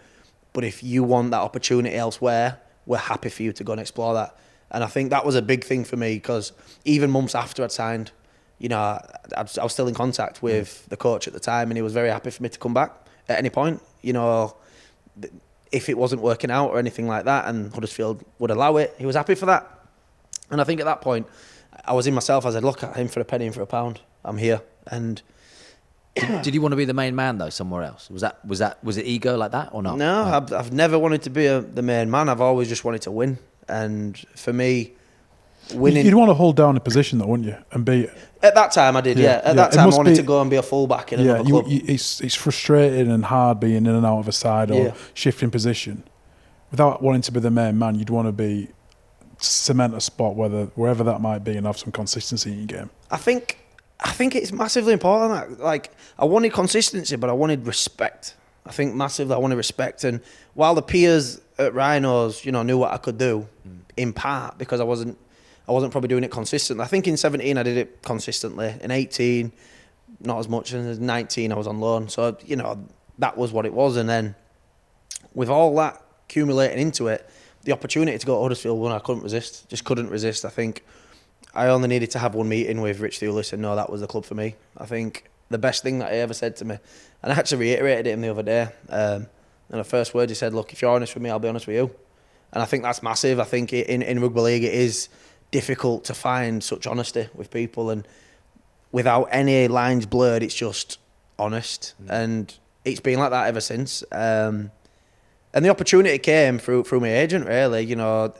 But 0.53 0.63
if 0.63 0.83
you 0.83 1.03
want 1.03 1.31
that 1.31 1.41
opportunity 1.41 1.95
elsewhere, 1.95 2.59
we're 2.85 2.97
happy 2.97 3.29
for 3.29 3.43
you 3.43 3.53
to 3.53 3.63
go 3.63 3.73
and 3.73 3.81
explore 3.81 4.13
that. 4.15 4.35
And 4.71 4.83
I 4.83 4.87
think 4.87 5.11
that 5.11 5.25
was 5.25 5.35
a 5.35 5.41
big 5.41 5.63
thing 5.63 5.83
for 5.83 5.97
me 5.97 6.15
because 6.15 6.51
even 6.85 7.11
months 7.11 7.35
after 7.35 7.63
I'd 7.63 7.71
signed, 7.71 8.11
you 8.57 8.69
know, 8.69 8.79
I, 8.79 9.03
I, 9.37 9.63
was 9.63 9.73
still 9.73 9.87
in 9.87 9.93
contact 9.93 10.41
with 10.41 10.83
mm. 10.85 10.89
the 10.89 10.97
coach 10.97 11.27
at 11.27 11.33
the 11.33 11.39
time, 11.39 11.69
and 11.69 11.77
he 11.77 11.81
was 11.81 11.93
very 11.93 12.09
happy 12.09 12.31
for 12.31 12.43
me 12.43 12.49
to 12.49 12.59
come 12.59 12.73
back 12.73 12.91
at 13.29 13.37
any 13.37 13.49
point. 13.49 13.81
You 14.01 14.13
know, 14.13 14.55
if 15.71 15.89
it 15.89 15.97
wasn't 15.97 16.21
working 16.21 16.51
out 16.51 16.69
or 16.69 16.79
anything 16.79 17.07
like 17.07 17.25
that, 17.25 17.45
and 17.47 17.73
Huddersfield 17.73 18.23
would 18.39 18.51
allow 18.51 18.77
it, 18.77 18.93
he 18.97 19.05
was 19.05 19.15
happy 19.15 19.35
for 19.35 19.45
that. 19.47 19.69
And 20.49 20.59
I 20.59 20.63
think 20.63 20.79
at 20.79 20.85
that 20.85 21.01
point, 21.01 21.27
I 21.85 21.93
was 21.93 22.07
in 22.07 22.13
myself. 22.13 22.45
I 22.45 22.51
said, 22.51 22.63
"Look 22.63 22.83
at 22.83 22.95
him 22.95 23.07
for 23.07 23.19
a 23.21 23.25
penny 23.25 23.45
and 23.45 23.55
for 23.55 23.61
a 23.61 23.65
pound. 23.65 24.01
I'm 24.23 24.37
here." 24.37 24.61
And 24.87 25.21
did, 26.15 26.41
did, 26.43 26.53
you 26.53 26.61
want 26.61 26.73
to 26.73 26.75
be 26.75 26.85
the 26.85 26.93
main 26.93 27.15
man 27.15 27.37
though 27.37 27.49
somewhere 27.49 27.83
else? 27.83 28.09
Was 28.09 28.21
that 28.21 28.43
was 28.45 28.59
that 28.59 28.83
was 28.83 28.97
it 28.97 29.05
ego 29.05 29.37
like 29.37 29.51
that 29.51 29.69
or 29.71 29.81
not? 29.81 29.97
No, 29.97 30.23
I've, 30.23 30.51
I've 30.51 30.73
never 30.73 30.99
wanted 30.99 31.23
to 31.23 31.29
be 31.29 31.45
a, 31.45 31.61
the 31.61 31.81
main 31.81 32.11
man. 32.11 32.29
I've 32.29 32.41
always 32.41 32.67
just 32.67 32.83
wanted 32.83 33.03
to 33.03 33.11
win. 33.11 33.37
And 33.67 34.17
for 34.35 34.51
me, 34.51 34.93
winning. 35.73 36.05
You'd 36.05 36.15
want 36.15 36.29
to 36.29 36.33
hold 36.33 36.55
down 36.55 36.77
a 36.77 36.79
position 36.79 37.19
though, 37.19 37.27
wouldn't 37.27 37.47
you? 37.47 37.57
And 37.71 37.85
be. 37.85 38.09
At 38.43 38.55
that 38.55 38.71
time, 38.71 38.95
I 38.97 39.01
did. 39.01 39.17
Yeah. 39.17 39.25
yeah. 39.25 39.37
At 39.37 39.45
yeah. 39.45 39.53
that 39.53 39.71
time, 39.73 39.93
I 39.93 39.95
wanted 39.95 40.11
be, 40.11 40.15
to 40.17 40.23
go 40.23 40.41
and 40.41 40.49
be 40.49 40.55
a 40.55 40.63
fullback 40.63 41.13
in 41.13 41.19
yeah, 41.19 41.35
another 41.35 41.49
club. 41.49 41.67
You, 41.67 41.81
it's 41.85 42.21
it's 42.21 42.35
frustrating 42.35 43.11
and 43.11 43.25
hard 43.25 43.59
being 43.59 43.85
in 43.85 43.87
and 43.87 44.05
out 44.05 44.19
of 44.19 44.27
a 44.27 44.31
side 44.31 44.71
or 44.71 44.85
yeah. 44.85 44.93
shifting 45.13 45.51
position. 45.51 46.03
Without 46.71 47.01
wanting 47.01 47.21
to 47.23 47.31
be 47.31 47.39
the 47.39 47.51
main 47.51 47.77
man, 47.77 47.95
you'd 47.95 48.09
want 48.09 48.27
to 48.27 48.31
be 48.31 48.69
cement 49.37 49.95
a 49.95 50.01
spot 50.01 50.35
whether 50.35 50.65
wherever 50.75 51.03
that 51.03 51.19
might 51.19 51.43
be 51.43 51.57
and 51.57 51.65
have 51.65 51.77
some 51.77 51.91
consistency 51.91 52.51
in 52.51 52.57
your 52.59 52.67
game. 52.67 52.89
I 53.09 53.17
think 53.17 53.59
I 53.99 54.11
think 54.11 54.35
it's 54.35 54.51
massively 54.51 54.93
important. 54.93 55.57
That 55.57 55.63
like 55.63 55.91
I 56.17 56.25
wanted 56.25 56.53
consistency, 56.53 57.15
but 57.15 57.29
I 57.29 57.33
wanted 57.33 57.65
respect. 57.65 58.35
I 58.65 58.71
think 58.71 58.95
massively 58.95 59.33
I 59.33 59.37
wanted 59.37 59.55
respect, 59.55 60.03
and 60.03 60.21
while 60.53 60.75
the 60.75 60.81
peers 60.83 61.41
at 61.57 61.73
Rhinos, 61.73 62.45
you 62.45 62.51
know, 62.51 62.63
knew 62.63 62.77
what 62.77 62.91
I 62.91 62.97
could 62.97 63.17
do, 63.17 63.47
mm. 63.67 63.79
in 63.97 64.13
part 64.13 64.57
because 64.57 64.79
I 64.79 64.83
wasn't, 64.83 65.17
I 65.67 65.71
wasn't 65.71 65.91
probably 65.91 66.07
doing 66.07 66.23
it 66.23 66.31
consistently. 66.31 66.83
I 66.83 66.87
think 66.87 67.07
in 67.07 67.17
17 67.17 67.57
I 67.57 67.63
did 67.63 67.77
it 67.77 68.01
consistently. 68.01 68.75
In 68.81 68.91
18, 68.91 69.51
not 70.21 70.39
as 70.39 70.49
much. 70.49 70.73
And 70.73 70.87
in 70.87 71.05
19 71.05 71.51
I 71.51 71.55
was 71.55 71.67
on 71.67 71.79
loan, 71.79 72.09
so 72.09 72.37
you 72.45 72.55
know 72.55 72.85
that 73.19 73.37
was 73.37 73.51
what 73.51 73.65
it 73.65 73.73
was. 73.73 73.97
And 73.97 74.09
then 74.09 74.35
with 75.33 75.49
all 75.49 75.75
that 75.75 76.01
accumulating 76.25 76.79
into 76.79 77.07
it, 77.07 77.29
the 77.63 77.71
opportunity 77.71 78.17
to 78.17 78.25
go 78.25 78.37
to 78.37 78.41
Huddersfield 78.41 78.79
one 78.79 78.91
I 78.91 78.99
couldn't 78.99 79.23
resist. 79.23 79.69
Just 79.69 79.83
couldn't 79.83 80.09
resist. 80.09 80.45
I 80.45 80.49
think 80.49 80.83
I 81.53 81.67
only 81.67 81.87
needed 81.87 82.11
to 82.11 82.19
have 82.19 82.33
one 82.33 82.49
meeting 82.49 82.81
with 82.81 82.99
Rich 82.99 83.19
Thewlis 83.19 83.53
and 83.53 83.61
know 83.61 83.75
that 83.75 83.89
was 83.89 84.01
the 84.01 84.07
club 84.07 84.25
for 84.25 84.35
me. 84.35 84.55
I 84.77 84.85
think 84.85 85.29
the 85.49 85.57
best 85.57 85.83
thing 85.83 85.99
that 85.99 86.11
he 86.11 86.19
ever 86.19 86.33
said 86.33 86.55
to 86.57 86.65
me, 86.65 86.77
and 87.21 87.33
I 87.33 87.35
actually 87.35 87.59
reiterated 87.59 88.07
it 88.07 88.13
him 88.13 88.21
the 88.21 88.29
other 88.29 88.43
day. 88.43 88.67
Um, 88.89 89.27
and 89.69 89.79
the 89.79 89.83
first 89.83 90.13
word 90.13 90.29
he 90.29 90.35
said, 90.35 90.53
"Look, 90.53 90.73
if 90.73 90.81
you're 90.81 90.91
honest 90.91 91.13
with 91.13 91.23
me, 91.23 91.29
I'll 91.29 91.39
be 91.39 91.47
honest 91.47 91.67
with 91.67 91.75
you." 91.75 91.91
And 92.53 92.61
I 92.61 92.65
think 92.65 92.83
that's 92.83 93.03
massive. 93.03 93.39
I 93.39 93.43
think 93.43 93.73
in 93.73 94.01
in 94.01 94.19
rugby 94.19 94.41
league 94.41 94.63
it 94.63 94.73
is 94.73 95.09
difficult 95.51 96.05
to 96.05 96.13
find 96.13 96.63
such 96.63 96.87
honesty 96.87 97.29
with 97.35 97.51
people, 97.51 97.89
and 97.89 98.07
without 98.91 99.25
any 99.31 99.67
lines 99.67 100.05
blurred, 100.05 100.43
it's 100.43 100.55
just 100.55 100.97
honest. 101.37 101.93
Mm. 102.03 102.09
And 102.09 102.57
it's 102.85 102.99
been 102.99 103.19
like 103.19 103.31
that 103.31 103.47
ever 103.47 103.61
since. 103.61 104.03
Um, 104.11 104.71
and 105.53 105.65
the 105.65 105.69
opportunity 105.69 106.17
came 106.17 106.59
through 106.59 106.85
through 106.85 107.01
my 107.01 107.13
agent. 107.13 107.45
Really, 107.45 107.81
you 107.81 107.95
know, 107.95 108.33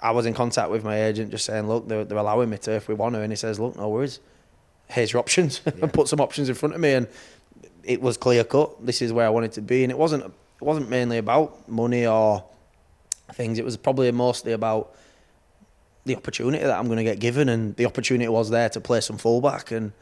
I 0.00 0.12
was 0.12 0.26
in 0.26 0.34
contact 0.34 0.70
with 0.70 0.84
my 0.84 1.02
agent, 1.02 1.30
just 1.30 1.44
saying, 1.44 1.66
"Look, 1.66 1.88
they're, 1.88 2.04
they're 2.04 2.18
allowing 2.18 2.50
me 2.50 2.58
to 2.58 2.72
if 2.72 2.88
we 2.88 2.94
want 2.94 3.14
to." 3.14 3.20
And 3.20 3.32
he 3.32 3.36
says, 3.36 3.58
"Look, 3.58 3.76
no 3.76 3.88
worries. 3.88 4.20
Here's 4.88 5.12
your 5.12 5.20
options." 5.20 5.60
Yeah. 5.66 5.72
and 5.82 5.92
put 5.92 6.08
some 6.08 6.20
options 6.20 6.48
in 6.48 6.54
front 6.54 6.74
of 6.74 6.80
me, 6.80 6.92
and 6.92 7.08
it 7.82 8.00
was 8.00 8.16
clear 8.16 8.44
cut. 8.44 8.84
This 8.84 9.02
is 9.02 9.12
where 9.12 9.26
I 9.26 9.30
wanted 9.30 9.52
to 9.52 9.62
be, 9.62 9.82
and 9.82 9.90
it 9.90 9.98
wasn't. 9.98 10.24
It 10.24 10.64
wasn't 10.64 10.88
mainly 10.88 11.18
about 11.18 11.68
money 11.68 12.06
or 12.06 12.44
things. 13.32 13.58
It 13.58 13.64
was 13.64 13.76
probably 13.76 14.10
mostly 14.12 14.52
about 14.52 14.94
the 16.06 16.16
opportunity 16.16 16.62
that 16.64 16.78
I'm 16.78 16.86
going 16.86 16.98
to 16.98 17.04
get 17.04 17.18
given, 17.18 17.48
and 17.48 17.76
the 17.76 17.86
opportunity 17.86 18.28
was 18.28 18.50
there 18.50 18.68
to 18.70 18.80
play 18.80 19.00
some 19.00 19.18
fullback. 19.18 19.70
And 19.70 19.92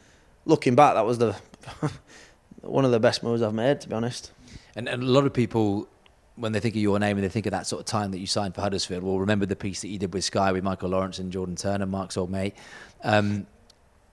looking 0.45 0.75
back, 0.75 0.93
that 0.93 1.05
was 1.05 1.17
the 1.17 1.35
one 2.61 2.85
of 2.85 2.91
the 2.91 2.99
best 2.99 3.23
moves 3.23 3.41
I've 3.41 3.53
made, 3.53 3.81
to 3.81 3.89
be 3.89 3.95
honest. 3.95 4.31
And, 4.75 4.87
and 4.87 5.03
a 5.03 5.05
lot 5.05 5.25
of 5.25 5.33
people 5.33 5.89
when 6.35 6.51
they 6.51 6.59
think 6.59 6.75
of 6.75 6.81
your 6.81 6.99
name 6.99 7.17
and 7.17 7.23
they 7.23 7.29
think 7.29 7.45
of 7.45 7.51
that 7.51 7.65
sort 7.65 7.79
of 7.79 7.85
time 7.85 8.11
that 8.11 8.19
you 8.19 8.27
signed 8.27 8.53
for 8.55 8.61
Huddersfield, 8.61 9.03
will 9.03 9.19
remember 9.19 9.45
the 9.45 9.55
piece 9.55 9.81
that 9.81 9.87
you 9.87 9.97
did 9.97 10.13
with 10.13 10.23
Sky 10.23 10.51
with 10.51 10.63
Michael 10.63 10.89
Lawrence 10.89 11.17
and 11.19 11.31
Jordan 11.31 11.55
Turner, 11.55 11.85
Mark's 11.85 12.17
old 12.17 12.29
mate. 12.29 12.55
Um, 13.03 13.47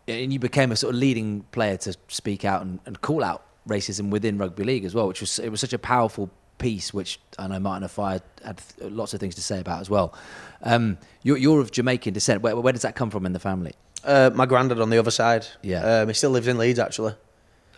and 0.07 0.33
you 0.33 0.39
became 0.39 0.73
a 0.73 0.77
sort 0.77 0.95
of 0.95 1.01
leading 1.01 1.43
player 1.53 1.77
to 1.79 1.97
speak 2.09 2.45
out 2.45 2.63
and, 2.63 2.81
and 2.87 3.01
call 3.01 3.25
out 3.25 3.45
racism 3.69 4.11
within 4.11 4.39
rugby 4.39 4.65
league 4.65 4.85
as 4.85 4.95
well, 4.95 5.09
which 5.09 5.21
was 5.21 5.39
it 5.39 5.49
was 5.49 5.61
such 5.61 5.73
a 5.73 5.79
powerful 5.79 6.31
piece, 6.63 6.95
which 6.95 7.19
I 7.39 7.49
know 7.49 7.59
Martin 7.59 7.85
Offiah 7.85 8.21
had 8.45 8.63
lots 8.81 9.15
of 9.15 9.21
things 9.21 9.35
to 9.35 9.43
say 9.43 9.61
about 9.61 9.81
as 9.81 9.91
well. 9.91 10.15
Um, 10.63 10.99
you're, 11.23 11.37
you're, 11.37 11.61
of 11.61 11.73
Jamaican 11.73 12.15
descent. 12.15 12.43
Where, 12.43 12.57
where, 12.57 12.73
does 12.73 12.83
that 12.83 12.95
come 12.95 13.11
from 13.11 13.27
in 13.27 13.33
the 13.33 13.39
family? 13.39 13.73
Uh, 14.05 14.31
my 14.35 14.47
granddad 14.47 14.81
on 14.81 14.91
the 14.91 14.99
other 14.99 15.11
side. 15.11 15.47
Yeah. 15.63 16.01
Um, 16.01 16.09
he 16.09 16.15
still 16.15 16.31
lives 16.31 16.47
in 16.47 16.59
Leeds 16.59 16.79
actually. 16.79 17.15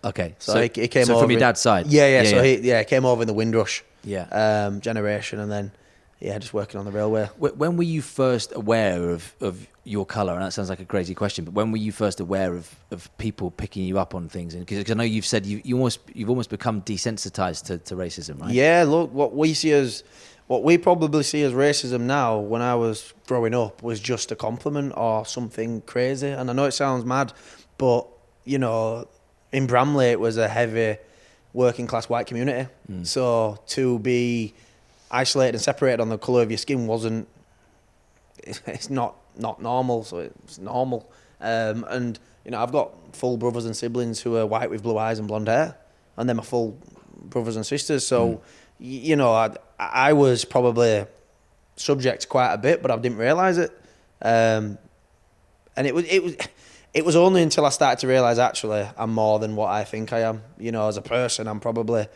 Okay, 0.04 0.34
So, 0.38 0.60
he, 0.60 0.70
he 0.74 0.88
came 0.88 1.06
so 1.06 1.14
over 1.14 1.22
from 1.22 1.30
your 1.30 1.38
in- 1.38 1.42
dad's 1.42 1.60
side. 1.60 1.86
Yeah, 1.86 2.06
yeah. 2.06 2.22
Yeah, 2.22 2.30
so 2.30 2.36
yeah. 2.36 2.42
he 2.42 2.68
yeah 2.68 2.82
came 2.84 3.06
over 3.06 3.22
in 3.22 3.26
the 3.26 3.32
Windrush 3.32 3.82
yeah. 4.04 4.26
um, 4.66 4.80
generation, 4.80 5.40
and 5.40 5.50
then 5.50 5.72
yeah, 6.20 6.38
just 6.38 6.52
working 6.52 6.78
on 6.78 6.84
the 6.84 6.92
railway. 6.92 7.26
When 7.38 7.76
were 7.76 7.84
you 7.84 8.02
first 8.02 8.52
aware 8.54 9.10
of, 9.10 9.34
of 9.40 9.66
your 9.84 10.06
colour? 10.06 10.34
And 10.34 10.42
that 10.42 10.52
sounds 10.52 10.68
like 10.68 10.80
a 10.80 10.84
crazy 10.84 11.14
question, 11.14 11.44
but 11.44 11.54
when 11.54 11.70
were 11.70 11.78
you 11.78 11.92
first 11.92 12.20
aware 12.20 12.54
of, 12.54 12.74
of 12.90 13.16
people 13.18 13.50
picking 13.50 13.84
you 13.84 13.98
up 13.98 14.14
on 14.14 14.28
things? 14.28 14.54
And 14.54 14.66
Because 14.66 14.90
I 14.90 14.94
know 14.94 15.04
you've 15.04 15.26
said 15.26 15.46
you, 15.46 15.60
you 15.64 15.76
almost 15.76 16.00
you've 16.12 16.30
almost 16.30 16.50
become 16.50 16.82
desensitized 16.82 17.64
to, 17.66 17.78
to 17.78 17.94
racism, 17.94 18.40
right? 18.40 18.52
Yeah, 18.52 18.84
look, 18.86 19.12
what 19.12 19.34
we 19.34 19.54
see 19.54 19.72
as 19.72 20.02
what 20.46 20.62
we 20.62 20.76
probably 20.76 21.22
see 21.22 21.42
as 21.42 21.52
racism 21.52 22.02
now, 22.02 22.38
when 22.38 22.60
I 22.60 22.74
was 22.74 23.14
growing 23.26 23.54
up, 23.54 23.82
was 23.82 24.00
just 24.00 24.30
a 24.30 24.36
compliment 24.36 24.92
or 24.96 25.24
something 25.24 25.80
crazy. 25.82 26.28
And 26.28 26.50
I 26.50 26.52
know 26.52 26.64
it 26.64 26.72
sounds 26.72 27.04
mad, 27.04 27.32
but 27.78 28.06
you 28.44 28.58
know, 28.58 29.08
in 29.52 29.66
Bramley, 29.66 30.06
it 30.06 30.20
was 30.20 30.36
a 30.36 30.48
heavy 30.48 30.98
working 31.52 31.86
class 31.86 32.08
white 32.08 32.26
community. 32.26 32.68
Mm. 32.90 33.06
So 33.06 33.58
to 33.68 33.98
be 34.00 34.52
isolated 35.10 35.54
and 35.54 35.62
separated 35.62 36.00
on 36.00 36.08
the 36.08 36.18
colour 36.18 36.42
of 36.42 36.50
your 36.50 36.58
skin 36.58 36.86
wasn't. 36.86 37.28
It's 38.66 38.90
not 38.90 39.14
not 39.38 39.60
normal. 39.60 40.04
So 40.04 40.18
it's 40.18 40.58
normal. 40.58 41.10
Um, 41.40 41.84
and 41.88 42.18
you 42.44 42.50
know, 42.50 42.62
I've 42.62 42.72
got 42.72 43.16
full 43.16 43.36
brothers 43.36 43.64
and 43.64 43.76
siblings 43.76 44.20
who 44.20 44.36
are 44.36 44.46
white 44.46 44.70
with 44.70 44.82
blue 44.82 44.98
eyes 44.98 45.18
and 45.18 45.28
blonde 45.28 45.48
hair, 45.48 45.76
and 46.16 46.28
they're 46.28 46.36
my 46.36 46.42
full 46.42 46.78
brothers 47.16 47.56
and 47.56 47.64
sisters. 47.64 48.06
So, 48.06 48.42
y 48.78 48.86
you 48.86 49.16
know, 49.16 49.32
I, 49.32 49.54
I 49.78 50.12
was 50.12 50.44
probably 50.44 51.06
subject 51.76 52.22
to 52.22 52.28
quite 52.28 52.52
a 52.52 52.58
bit, 52.58 52.82
but 52.82 52.90
I 52.90 52.96
didn't 52.96 53.18
realise 53.18 53.56
it. 53.56 53.70
Um, 54.22 54.78
and 55.76 55.86
it 55.86 55.94
was 55.94 56.04
it 56.04 56.22
was 56.22 56.36
it 56.92 57.04
was 57.04 57.16
only 57.16 57.42
until 57.42 57.66
I 57.66 57.70
started 57.70 58.00
to 58.00 58.06
realise 58.06 58.38
actually 58.38 58.88
I'm 58.96 59.12
more 59.12 59.38
than 59.38 59.56
what 59.56 59.70
I 59.70 59.84
think 59.84 60.12
I 60.12 60.20
am. 60.20 60.42
You 60.58 60.72
know, 60.72 60.88
as 60.88 60.96
a 60.96 61.02
person, 61.02 61.48
I'm 61.48 61.60
probably 61.60 62.06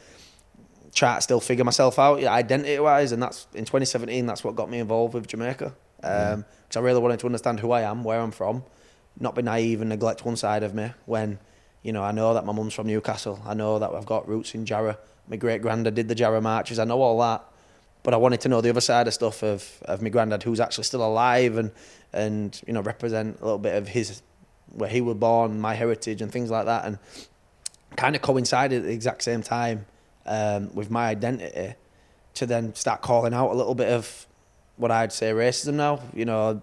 trying 0.94 1.18
to 1.18 1.22
still 1.22 1.40
figure 1.40 1.64
myself 1.64 1.98
out 1.98 2.22
identity 2.22 2.78
wise, 2.78 3.12
and 3.12 3.22
that's 3.22 3.46
in 3.54 3.64
2017. 3.64 4.26
That's 4.26 4.44
what 4.44 4.54
got 4.56 4.70
me 4.70 4.78
involved 4.78 5.14
with 5.14 5.26
Jamaica 5.26 5.74
because 6.68 6.76
I 6.76 6.80
really 6.80 7.00
wanted 7.00 7.20
to 7.20 7.26
understand 7.26 7.60
who 7.60 7.72
I 7.72 7.82
am, 7.82 8.04
where 8.04 8.20
I'm 8.20 8.30
from, 8.30 8.62
not 9.18 9.34
be 9.34 9.42
naive 9.42 9.80
and 9.80 9.88
neglect 9.88 10.24
one 10.24 10.36
side 10.36 10.62
of 10.62 10.74
me 10.74 10.92
when. 11.06 11.38
You 11.80 11.92
know, 11.92 12.02
I 12.02 12.10
know 12.10 12.34
that 12.34 12.44
my 12.44 12.52
mum's 12.52 12.74
from 12.74 12.88
Newcastle. 12.88 13.40
I 13.46 13.54
know 13.54 13.78
that 13.78 13.94
I've 13.94 14.04
got 14.04 14.28
roots 14.28 14.52
in 14.52 14.66
Jarrow. 14.66 14.98
My 15.28 15.36
great 15.36 15.62
granddad 15.62 15.94
did 15.94 16.08
the 16.08 16.14
Jarrow 16.14 16.40
marches. 16.40 16.80
I 16.80 16.84
know 16.84 17.00
all 17.00 17.20
that 17.20 17.44
but 18.02 18.14
I 18.14 18.16
wanted 18.16 18.40
to 18.42 18.48
know 18.48 18.60
the 18.60 18.70
other 18.70 18.80
side 18.80 19.06
of 19.06 19.14
stuff 19.14 19.42
of, 19.42 19.82
of 19.82 20.02
my 20.02 20.08
granddad 20.08 20.42
who's 20.42 20.60
actually 20.60 20.84
still 20.84 21.04
alive 21.04 21.56
and 21.56 21.70
and 22.12 22.60
you 22.66 22.72
know 22.72 22.80
represent 22.80 23.40
a 23.40 23.44
little 23.44 23.58
bit 23.58 23.74
of 23.74 23.88
his 23.88 24.22
where 24.72 24.88
he 24.88 25.00
was 25.00 25.16
born, 25.16 25.60
my 25.60 25.74
heritage 25.74 26.20
and 26.20 26.30
things 26.30 26.50
like 26.50 26.66
that 26.66 26.84
and 26.84 26.98
kind 27.96 28.14
of 28.14 28.22
coincided 28.22 28.82
at 28.82 28.84
the 28.84 28.92
exact 28.92 29.22
same 29.22 29.42
time 29.42 29.86
um, 30.26 30.74
with 30.74 30.90
my 30.90 31.08
identity 31.08 31.74
to 32.34 32.46
then 32.46 32.74
start 32.74 33.00
calling 33.00 33.32
out 33.32 33.50
a 33.50 33.54
little 33.54 33.74
bit 33.74 33.88
of 33.88 34.26
what 34.79 34.91
I'd 34.91 35.12
say 35.12 35.33
racism 35.33 35.74
now. 35.74 36.01
You 36.14 36.24
know, 36.24 36.62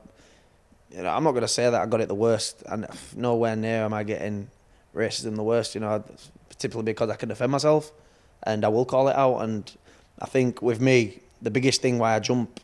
you 0.91 1.03
know 1.03 1.09
I'm 1.09 1.23
not 1.23 1.31
going 1.31 1.41
to 1.41 1.47
say 1.47 1.69
that 1.69 1.81
I 1.81 1.85
got 1.85 2.01
it 2.01 2.07
the 2.07 2.15
worst 2.15 2.63
and 2.65 2.87
nowhere 3.15 3.55
near 3.55 3.85
am 3.85 3.93
I 3.93 4.03
getting 4.03 4.49
racism 4.95 5.35
the 5.35 5.43
worst. 5.43 5.75
You 5.75 5.81
know, 5.81 6.03
particularly 6.49 6.91
because 6.91 7.09
I 7.09 7.15
can 7.15 7.29
defend 7.29 7.51
myself 7.51 7.91
and 8.43 8.65
I 8.65 8.69
will 8.69 8.85
call 8.85 9.07
it 9.09 9.15
out 9.15 9.39
and 9.39 9.71
I 10.19 10.25
think 10.25 10.61
with 10.61 10.79
me, 10.79 11.19
the 11.41 11.51
biggest 11.51 11.81
thing 11.81 11.99
why 11.99 12.15
I 12.15 12.19
jump 12.19 12.59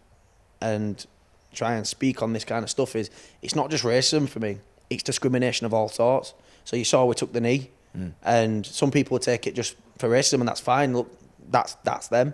and 0.62 1.06
try 1.54 1.74
and 1.74 1.86
speak 1.86 2.22
on 2.22 2.34
this 2.34 2.46
kind 2.46 2.64
of 2.64 2.70
stuff 2.70 2.96
is 2.96 3.10
it's 3.42 3.56
not 3.56 3.70
just 3.70 3.84
racism 3.84 4.28
for 4.28 4.40
me, 4.40 4.60
it's 4.90 5.04
discrimination 5.04 5.66
of 5.66 5.74
all 5.74 5.90
sorts. 5.90 6.34
So 6.64 6.76
you 6.76 6.86
saw 6.86 7.06
we 7.06 7.16
took 7.16 7.34
the 7.34 7.42
knee, 7.42 7.72
mm. 7.98 8.14
and 8.24 8.66
some 8.66 8.92
people 8.92 9.20
take 9.20 9.48
it 9.48 9.56
just 9.56 9.76
for 9.98 10.10
racism, 10.10 10.40
and 10.40 10.48
that's 10.48 10.62
fine. 10.62 10.94
Look, 10.94 11.12
that's 11.50 11.74
that's 11.84 12.08
them. 12.08 12.34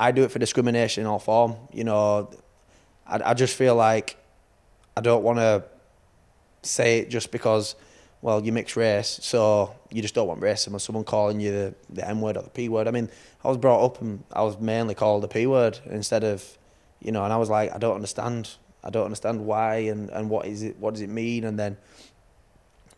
I 0.00 0.12
do 0.12 0.24
it 0.24 0.30
for 0.30 0.38
discrimination 0.38 1.02
in 1.02 1.06
all 1.06 1.18
form. 1.18 1.56
You 1.74 1.84
know, 1.84 2.30
I, 3.06 3.20
I 3.22 3.34
just 3.34 3.54
feel 3.54 3.74
like 3.74 4.16
I 4.96 5.02
don't 5.02 5.22
want 5.22 5.38
to 5.40 5.62
say 6.62 7.00
it 7.00 7.10
just 7.10 7.30
because, 7.30 7.74
well, 8.22 8.42
you 8.42 8.50
mixed 8.50 8.76
race, 8.76 9.20
so 9.22 9.74
you 9.90 10.00
just 10.00 10.14
don't 10.14 10.26
want 10.26 10.40
racism 10.40 10.72
or 10.72 10.78
someone 10.78 11.04
calling 11.04 11.38
you 11.38 11.52
the, 11.52 11.74
the 11.90 12.08
N 12.08 12.22
word 12.22 12.38
or 12.38 12.42
the 12.42 12.48
P 12.48 12.70
word. 12.70 12.88
I 12.88 12.92
mean, 12.92 13.10
I 13.44 13.48
was 13.48 13.58
brought 13.58 13.84
up 13.84 14.00
and 14.00 14.24
I 14.32 14.40
was 14.42 14.58
mainly 14.58 14.94
called 14.94 15.22
the 15.22 15.28
P 15.28 15.46
word 15.46 15.78
instead 15.84 16.24
of, 16.24 16.56
you 17.02 17.12
know, 17.12 17.22
and 17.22 17.32
I 17.32 17.36
was 17.36 17.50
like, 17.50 17.74
I 17.74 17.76
don't 17.76 17.94
understand. 17.94 18.50
I 18.82 18.88
don't 18.88 19.04
understand 19.04 19.44
why 19.44 19.76
and, 19.90 20.08
and 20.08 20.30
what 20.30 20.46
is 20.46 20.62
it, 20.62 20.78
what 20.78 20.94
does 20.94 21.02
it 21.02 21.10
mean? 21.10 21.44
And 21.44 21.58
then 21.58 21.76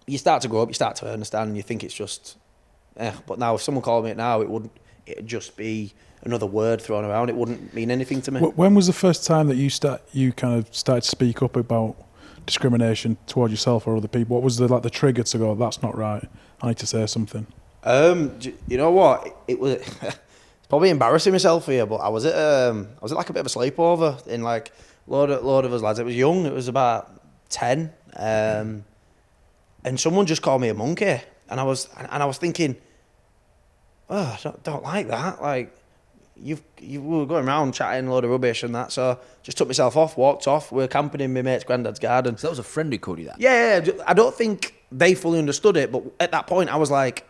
you 0.06 0.18
start 0.18 0.42
to 0.42 0.48
grow 0.48 0.62
up, 0.62 0.68
you 0.68 0.74
start 0.74 0.94
to 0.96 1.10
understand, 1.10 1.48
and 1.48 1.56
you 1.56 1.64
think 1.64 1.82
it's 1.82 1.94
just, 1.94 2.36
eh. 2.96 3.12
But 3.26 3.40
now, 3.40 3.56
if 3.56 3.62
someone 3.62 3.82
called 3.82 4.04
me 4.04 4.12
it 4.12 4.16
now, 4.16 4.40
it 4.40 4.48
wouldn't, 4.48 4.72
it'd 5.04 5.26
just 5.26 5.56
be 5.56 5.94
another 6.22 6.46
word 6.46 6.80
thrown 6.80 7.04
around. 7.04 7.28
It 7.28 7.36
wouldn't 7.36 7.74
mean 7.74 7.90
anything 7.90 8.22
to 8.22 8.30
me. 8.30 8.40
When 8.40 8.74
was 8.74 8.86
the 8.86 8.92
first 8.92 9.26
time 9.26 9.48
that 9.48 9.56
you 9.56 9.70
start 9.70 10.02
you 10.12 10.32
kind 10.32 10.58
of 10.58 10.74
started 10.74 11.02
to 11.02 11.08
speak 11.08 11.42
up 11.42 11.56
about 11.56 11.96
discrimination 12.46 13.16
towards 13.26 13.52
yourself 13.52 13.86
or 13.86 13.96
other 13.96 14.08
people? 14.08 14.36
What 14.36 14.42
was 14.42 14.56
the 14.56 14.68
like 14.68 14.82
the 14.82 14.90
trigger 14.90 15.22
to 15.22 15.38
go? 15.38 15.54
That's 15.54 15.82
not 15.82 15.96
right. 15.96 16.28
I 16.60 16.68
need 16.68 16.78
to 16.78 16.86
say 16.86 17.06
something. 17.06 17.46
Um, 17.84 18.38
you 18.68 18.76
know 18.76 18.90
what? 18.90 19.26
It, 19.26 19.34
it 19.48 19.60
was 19.60 19.82
probably 20.68 20.90
embarrassing 20.90 21.32
myself 21.32 21.66
here, 21.66 21.86
but 21.86 21.96
I 21.96 22.08
was 22.08 22.24
at 22.24 22.34
um, 22.34 22.88
I 22.98 23.00
was 23.02 23.12
at 23.12 23.18
like 23.18 23.30
a 23.30 23.32
bit 23.32 23.40
of 23.40 23.46
a 23.46 23.48
sleepover 23.48 24.26
in 24.26 24.42
like 24.42 24.72
load 25.06 25.30
of 25.30 25.44
load 25.44 25.64
of 25.64 25.72
us 25.72 25.82
lads. 25.82 25.98
It 25.98 26.04
was 26.04 26.16
young. 26.16 26.46
It 26.46 26.52
was 26.52 26.68
about 26.68 27.20
ten, 27.48 27.92
um, 28.16 28.84
and 29.84 29.98
someone 29.98 30.26
just 30.26 30.42
called 30.42 30.60
me 30.60 30.68
a 30.68 30.74
monkey, 30.74 31.20
and 31.48 31.60
I 31.60 31.64
was 31.64 31.88
and 31.96 32.22
I 32.22 32.26
was 32.26 32.38
thinking, 32.38 32.76
oh, 34.08 34.38
I 34.38 34.38
don't, 34.42 34.62
don't 34.62 34.82
like 34.84 35.08
that. 35.08 35.42
Like 35.42 35.76
you've 36.42 36.62
you 36.80 37.00
we 37.00 37.18
were 37.18 37.26
going 37.26 37.46
around 37.46 37.72
chatting 37.72 38.08
a 38.08 38.10
load 38.10 38.24
of 38.24 38.30
rubbish 38.30 38.62
and 38.62 38.74
that. 38.74 38.92
So 38.92 39.18
just 39.42 39.56
took 39.56 39.68
myself 39.68 39.96
off, 39.96 40.16
walked 40.16 40.48
off. 40.48 40.72
We 40.72 40.82
are 40.82 40.88
camping 40.88 41.20
in 41.20 41.32
my 41.32 41.42
mate's 41.42 41.64
granddad's 41.64 41.98
garden. 41.98 42.36
So 42.36 42.48
that 42.48 42.50
was 42.50 42.58
a 42.58 42.64
friend 42.64 42.92
who 42.92 42.98
called 42.98 43.18
you 43.20 43.26
that. 43.26 43.40
Yeah, 43.40 43.78
yeah, 43.78 43.84
yeah. 43.84 44.02
I 44.06 44.14
don't 44.14 44.34
think 44.34 44.74
they 44.90 45.14
fully 45.14 45.38
understood 45.38 45.76
it, 45.76 45.92
but 45.92 46.02
at 46.20 46.32
that 46.32 46.46
point, 46.46 46.70
I 46.70 46.76
was 46.76 46.90
like, 46.90 47.26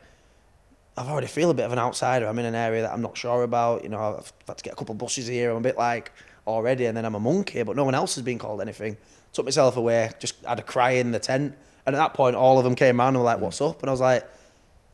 I've 0.97 1.09
already 1.09 1.27
feel 1.27 1.51
a 1.51 1.55
bit 1.55 1.67
of 1.67 1.73
an 1.73 1.79
outsider. 1.79 2.27
I'm 2.27 2.39
in 2.39 2.47
an 2.47 2.55
area 2.55 2.83
that 2.83 2.93
I'm 2.93 3.03
not 3.03 3.17
sure 3.17 3.43
about. 3.43 3.83
You 3.83 3.91
know, 3.91 4.17
I've 4.19 4.33
had 4.49 4.59
to 4.59 4.65
get 4.65 4.73
a 4.73 4.77
couple 4.77 4.95
of 4.95 4.99
buses 4.99 5.27
here. 5.27 5.51
I'm 5.51 5.59
a 5.59 5.61
bit 5.61 5.77
like 5.77 6.13
already, 6.47 6.87
and 6.87 6.97
then 6.97 7.05
I'm 7.05 7.15
a 7.15 7.21
monkey, 7.21 7.63
but 7.63 7.77
no 7.77 7.85
one 7.85 7.95
else 7.95 8.15
has 8.17 8.25
been 8.25 8.39
called 8.39 8.61
anything. 8.61 8.97
Took 9.33 9.45
myself 9.45 9.77
away, 9.77 10.11
just 10.19 10.45
had 10.45 10.59
a 10.59 10.63
cry 10.63 10.93
in 10.93 11.13
the 11.13 11.19
tent, 11.19 11.55
and 11.87 11.95
at 11.95 11.99
that 11.99 12.15
point, 12.15 12.37
all 12.37 12.59
of 12.59 12.65
them 12.65 12.75
came 12.75 13.01
around 13.01 13.15
and 13.15 13.19
were 13.19 13.25
like, 13.25 13.41
"What's 13.41 13.61
up?" 13.61 13.83
And 13.83 13.91
I 13.91 13.93
was 13.93 14.01
like. 14.01 14.29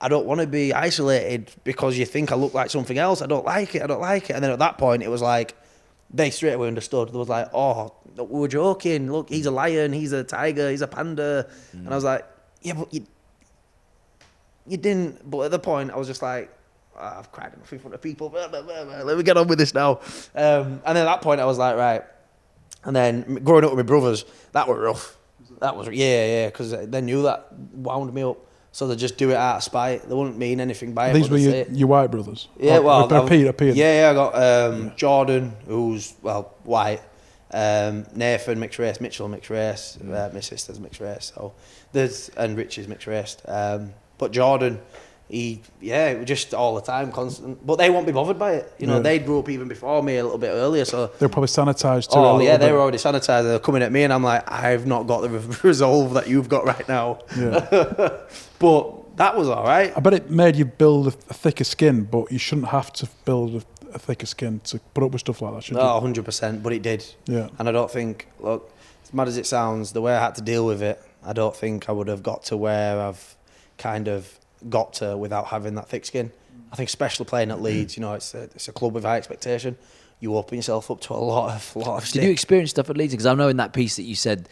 I 0.00 0.08
don't 0.08 0.26
want 0.26 0.40
to 0.40 0.46
be 0.46 0.72
isolated 0.72 1.50
because 1.64 1.98
you 1.98 2.06
think 2.06 2.30
I 2.30 2.36
look 2.36 2.54
like 2.54 2.70
something 2.70 2.98
else. 2.98 3.20
I 3.20 3.26
don't 3.26 3.44
like 3.44 3.74
it. 3.74 3.82
I 3.82 3.86
don't 3.86 4.00
like 4.00 4.30
it. 4.30 4.34
And 4.34 4.44
then 4.44 4.50
at 4.52 4.60
that 4.60 4.78
point, 4.78 5.02
it 5.02 5.08
was 5.08 5.22
like 5.22 5.56
they 6.10 6.30
straight 6.30 6.52
away 6.52 6.68
understood. 6.68 7.12
They 7.12 7.18
was 7.18 7.28
like, 7.28 7.48
oh, 7.52 7.94
we 8.16 8.40
were 8.40 8.48
joking. 8.48 9.10
Look, 9.10 9.28
he's 9.28 9.46
a 9.46 9.50
lion. 9.50 9.92
He's 9.92 10.12
a 10.12 10.22
tiger. 10.22 10.70
He's 10.70 10.82
a 10.82 10.86
panda. 10.86 11.48
And 11.72 11.88
I 11.88 11.94
was 11.94 12.04
like, 12.04 12.24
yeah, 12.62 12.74
but 12.74 12.92
you, 12.94 13.06
you 14.66 14.76
didn't. 14.76 15.28
But 15.28 15.40
at 15.40 15.50
the 15.50 15.58
point, 15.58 15.90
I 15.90 15.96
was 15.96 16.06
just 16.06 16.22
like, 16.22 16.50
"Ah, 16.96 17.18
I've 17.18 17.32
cried 17.32 17.52
enough 17.54 17.72
in 17.72 17.78
front 17.80 17.94
of 17.94 18.00
people. 18.00 18.28
Blah, 18.28 18.48
blah, 18.48 18.62
blah. 18.62 18.82
Let 19.02 19.16
me 19.16 19.22
get 19.24 19.36
on 19.36 19.48
with 19.48 19.58
this 19.58 19.74
now. 19.74 20.00
Um, 20.34 20.80
and 20.86 20.96
then 20.96 20.98
at 20.98 21.04
that 21.06 21.22
point, 21.22 21.40
I 21.40 21.44
was 21.44 21.58
like, 21.58 21.76
right. 21.76 22.02
And 22.84 22.94
then 22.94 23.40
growing 23.42 23.64
up 23.64 23.70
with 23.70 23.78
my 23.78 23.88
brothers, 23.88 24.24
that 24.52 24.68
was 24.68 24.78
rough. 24.78 25.16
That 25.60 25.76
was 25.76 25.88
yeah, 25.88 26.26
yeah, 26.26 26.46
because 26.46 26.70
they 26.70 27.00
knew 27.00 27.22
that 27.22 27.52
wound 27.72 28.14
me 28.14 28.22
up. 28.22 28.38
So 28.72 28.86
they 28.86 28.96
just 28.96 29.16
do 29.16 29.30
it 29.30 29.36
out 29.36 29.56
of 29.56 29.62
spite. 29.64 30.08
They 30.08 30.14
wouldn't 30.14 30.36
mean 30.38 30.60
anything 30.60 30.92
by 30.92 31.08
it. 31.08 31.14
These 31.14 31.30
were 31.30 31.38
your, 31.38 31.64
your 31.68 31.88
white 31.88 32.10
brothers. 32.10 32.48
Yeah, 32.58 32.78
Or- 32.78 32.82
well, 32.82 33.12
or 33.12 33.16
I've- 33.22 33.28
Peter, 33.28 33.52
Peter. 33.52 33.72
Yeah, 33.72 34.02
yeah, 34.02 34.10
I 34.10 34.14
got 34.14 34.34
um, 34.72 34.92
Jordan, 34.96 35.52
who's 35.66 36.14
well 36.22 36.54
white. 36.64 37.00
Um, 37.50 38.04
Nathan 38.14 38.60
mixed 38.60 38.78
race, 38.78 39.00
Mitchell 39.00 39.26
mixed 39.26 39.48
race, 39.48 39.96
uh, 40.02 40.30
my 40.34 40.40
sister's 40.40 40.78
mixed 40.78 41.00
race. 41.00 41.32
So 41.34 41.54
there's 41.92 42.28
and 42.36 42.56
Richie's 42.58 42.86
mixed 42.88 43.06
race. 43.06 43.38
Um, 43.46 43.94
but 44.18 44.32
Jordan, 44.32 44.80
he 45.28 45.60
yeah, 45.80 46.06
it 46.08 46.18
was 46.18 46.26
just 46.26 46.54
all 46.54 46.74
the 46.74 46.80
time, 46.80 47.12
constant. 47.12 47.64
But 47.66 47.76
they 47.76 47.90
won't 47.90 48.06
be 48.06 48.12
bothered 48.12 48.38
by 48.38 48.52
it. 48.54 48.72
You 48.78 48.86
know, 48.86 48.94
Yeah. 48.96 49.00
they 49.02 49.18
grew 49.18 49.38
up 49.40 49.48
even 49.50 49.68
before 49.68 50.02
me 50.02 50.16
a 50.16 50.22
little 50.24 50.38
bit 50.38 50.48
earlier. 50.50 50.84
So 50.84 50.98
oh, 50.98 51.10
They 51.18 51.26
were 51.26 51.30
probably 51.30 51.48
sanitised 51.48 52.10
too. 52.10 52.18
oh 52.18 52.40
yeah, 52.40 52.56
they 52.56 52.66
bit. 52.66 52.72
were 52.72 52.80
already 52.80 52.98
sanitized. 52.98 53.42
They're 53.44 53.58
coming 53.58 53.82
at 53.82 53.92
me, 53.92 54.04
and 54.04 54.12
I'm 54.12 54.22
like, 54.24 54.50
I've 54.50 54.86
not 54.86 55.06
got 55.06 55.20
the 55.20 55.28
resolve 55.62 56.14
that 56.14 56.28
you've 56.28 56.48
got 56.48 56.64
right 56.64 56.88
now. 56.88 57.18
Yeah. 57.36 58.18
But 58.58 59.16
that 59.18 59.36
was 59.36 59.48
all 59.48 59.62
right. 59.64 59.92
I 59.96 60.00
bet 60.00 60.14
it 60.14 60.30
made 60.30 60.56
you 60.56 60.64
build 60.64 61.06
a, 61.08 61.10
thicker 61.12 61.64
skin, 61.64 62.04
but 62.04 62.32
you 62.32 62.38
shouldn't 62.38 62.68
have 62.68 62.92
to 62.94 63.08
build 63.24 63.62
a, 63.62 63.94
a 63.94 63.98
thicker 63.98 64.26
skin 64.26 64.60
to 64.64 64.80
put 64.94 65.04
up 65.04 65.12
with 65.12 65.20
stuff 65.20 65.40
like 65.42 65.54
that, 65.54 65.62
should 65.64 65.76
Oh, 65.76 66.00
100%, 66.02 66.62
but 66.62 66.72
it 66.72 66.82
did. 66.82 67.04
Yeah. 67.26 67.48
And 67.58 67.68
I 67.68 67.72
don't 67.72 67.90
think, 67.90 68.26
look, 68.40 68.70
as 69.04 69.12
mad 69.14 69.28
as 69.28 69.36
it 69.36 69.46
sounds, 69.46 69.92
the 69.92 70.00
way 70.00 70.14
I 70.14 70.20
had 70.20 70.34
to 70.36 70.42
deal 70.42 70.66
with 70.66 70.82
it, 70.82 71.00
I 71.24 71.32
don't 71.32 71.54
think 71.54 71.88
I 71.88 71.92
would 71.92 72.08
have 72.08 72.22
got 72.22 72.44
to 72.44 72.56
where 72.56 73.00
I've 73.00 73.36
kind 73.76 74.08
of 74.08 74.37
got 74.68 74.94
to 74.94 75.16
without 75.16 75.46
having 75.46 75.74
that 75.76 75.88
thick 75.88 76.04
skin. 76.06 76.32
I 76.72 76.76
think, 76.76 76.88
especially 76.88 77.24
playing 77.26 77.50
at 77.50 77.62
Leeds, 77.62 77.96
you 77.96 78.02
know, 78.02 78.12
it's 78.14 78.34
a, 78.34 78.42
it's 78.42 78.68
a 78.68 78.72
club 78.72 78.92
with 78.94 79.04
high 79.04 79.16
expectation. 79.16 79.76
You 80.20 80.36
open 80.36 80.56
yourself 80.56 80.90
up 80.90 81.00
to 81.02 81.14
a 81.14 81.16
lot 81.16 81.54
of 81.54 81.76
lot 81.76 82.02
of 82.02 82.10
Did 82.10 82.24
you 82.24 82.30
experience 82.30 82.70
stuff 82.70 82.90
at 82.90 82.96
Leeds? 82.96 83.12
Because 83.12 83.26
I 83.26 83.34
know 83.34 83.48
in 83.48 83.56
that 83.58 83.72
piece 83.72 83.96
that 83.96 84.02
you 84.02 84.14
said 84.14 84.48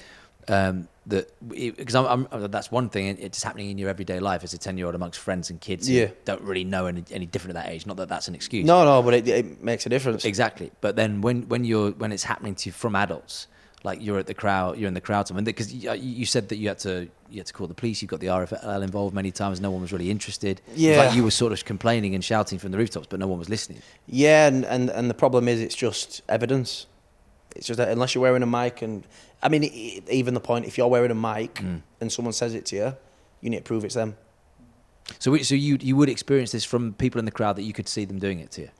Um, 0.48 0.86
that 1.09 1.28
because 1.48 1.94
I'm, 1.96 2.26
I'm, 2.30 2.50
that's 2.50 2.70
one 2.70 2.88
thing. 2.88 3.16
It's 3.20 3.42
happening 3.42 3.70
in 3.70 3.78
your 3.78 3.88
everyday 3.90 4.18
life 4.20 4.44
as 4.44 4.54
a 4.54 4.59
ten 4.59 4.76
year 4.78 4.86
old 4.86 4.94
amongst 4.94 5.18
friends 5.20 5.50
and 5.50 5.61
kids. 5.61 5.88
who 5.88 5.94
Yeah. 5.94 6.09
don't 6.24 6.40
really 6.42 6.64
know 6.64 6.86
any, 6.86 7.02
any 7.11 7.26
different 7.26 7.57
at 7.57 7.64
that 7.64 7.72
age. 7.72 7.84
Not 7.86 7.96
that 7.98 8.09
that's 8.09 8.28
an 8.28 8.34
excuse. 8.34 8.64
No, 8.64 8.84
no, 8.84 9.02
but 9.02 9.14
it, 9.14 9.28
it 9.28 9.62
makes 9.62 9.86
a 9.86 9.88
difference. 9.88 10.24
Exactly. 10.24 10.70
But 10.80 10.94
then 10.96 11.20
when 11.20 11.48
when 11.48 11.64
you're 11.64 11.90
when 11.92 12.12
it's 12.12 12.24
happening 12.24 12.54
to 12.57 12.68
you 12.68 12.72
from 12.72 12.94
adults, 12.96 13.46
like 13.85 14.03
you're 14.03 14.18
at 14.18 14.27
the 14.27 14.35
crowd, 14.35 14.79
you're 14.79 14.89
in 14.89 14.95
the 14.95 15.01
crowd, 15.01 15.31
and 15.31 15.45
because 15.45 15.72
you, 15.72 15.93
you 15.93 16.27
said 16.27 16.49
that 16.49 16.57
you 16.57 16.68
had 16.68 16.79
to 16.81 17.09
you 17.31 17.39
had 17.39 17.47
to 17.47 17.53
call 17.53 17.66
the 17.66 17.74
police, 17.74 18.03
you 18.03 18.09
got 18.09 18.20
the 18.20 18.27
RFL 18.29 18.83
involved 18.83 19.14
many 19.14 19.31
times. 19.31 19.61
No 19.61 19.70
one 19.70 19.81
was 19.81 19.93
really 19.93 20.11
interested. 20.11 20.61
Yeah. 20.74 20.99
like 21.05 21.14
you 21.14 21.22
were 21.24 21.31
sort 21.31 21.53
of 21.53 21.64
complaining 21.64 22.14
and 22.14 22.24
shouting 22.24 22.59
from 22.59 22.72
the 22.72 22.79
rooftops, 22.79 23.07
but 23.09 23.20
no 23.20 23.27
one 23.27 23.39
was 23.39 23.49
listening. 23.49 23.81
Yeah, 24.07 24.47
and, 24.49 24.64
and, 24.64 24.91
and 24.91 25.11
the 25.11 25.14
problem 25.14 25.47
is 25.49 25.61
it's 25.61 25.74
just 25.74 26.22
evidence. 26.29 26.87
It's 27.55 27.66
just 27.66 27.79
that 27.79 27.89
unless 27.89 28.14
you're 28.14 28.22
wearing 28.22 28.43
a 28.43 28.47
mic, 28.47 28.83
and 28.83 29.05
I 29.43 29.49
mean, 29.49 29.64
even 29.64 30.35
the 30.35 30.41
point, 30.41 30.66
if 30.66 30.77
you're 30.79 30.89
wearing 30.89 31.11
a 31.11 31.14
mic 31.14 31.55
Mm. 31.55 31.83
and 32.01 32.12
someone 32.12 32.33
says 32.33 32.55
it 32.55 32.66
to 32.66 32.77
you, 32.77 32.97
you 33.41 33.51
need 33.51 33.59
to 33.59 33.62
prove 33.62 33.85
it's 33.85 33.95
them. 33.95 34.16
So 35.18 35.37
so 35.39 35.55
you 35.55 35.79
you 35.81 35.95
would 35.97 36.09
experience 36.09 36.51
this 36.53 36.64
from 36.64 36.93
people 36.95 37.18
in 37.18 37.24
the 37.24 37.31
crowd 37.31 37.57
that 37.57 37.62
you 37.62 37.72
could 37.72 37.89
see 37.89 38.05
them 38.05 38.18
doing 38.18 38.41
it 38.41 38.51
to 38.53 38.62
you. 38.62 38.70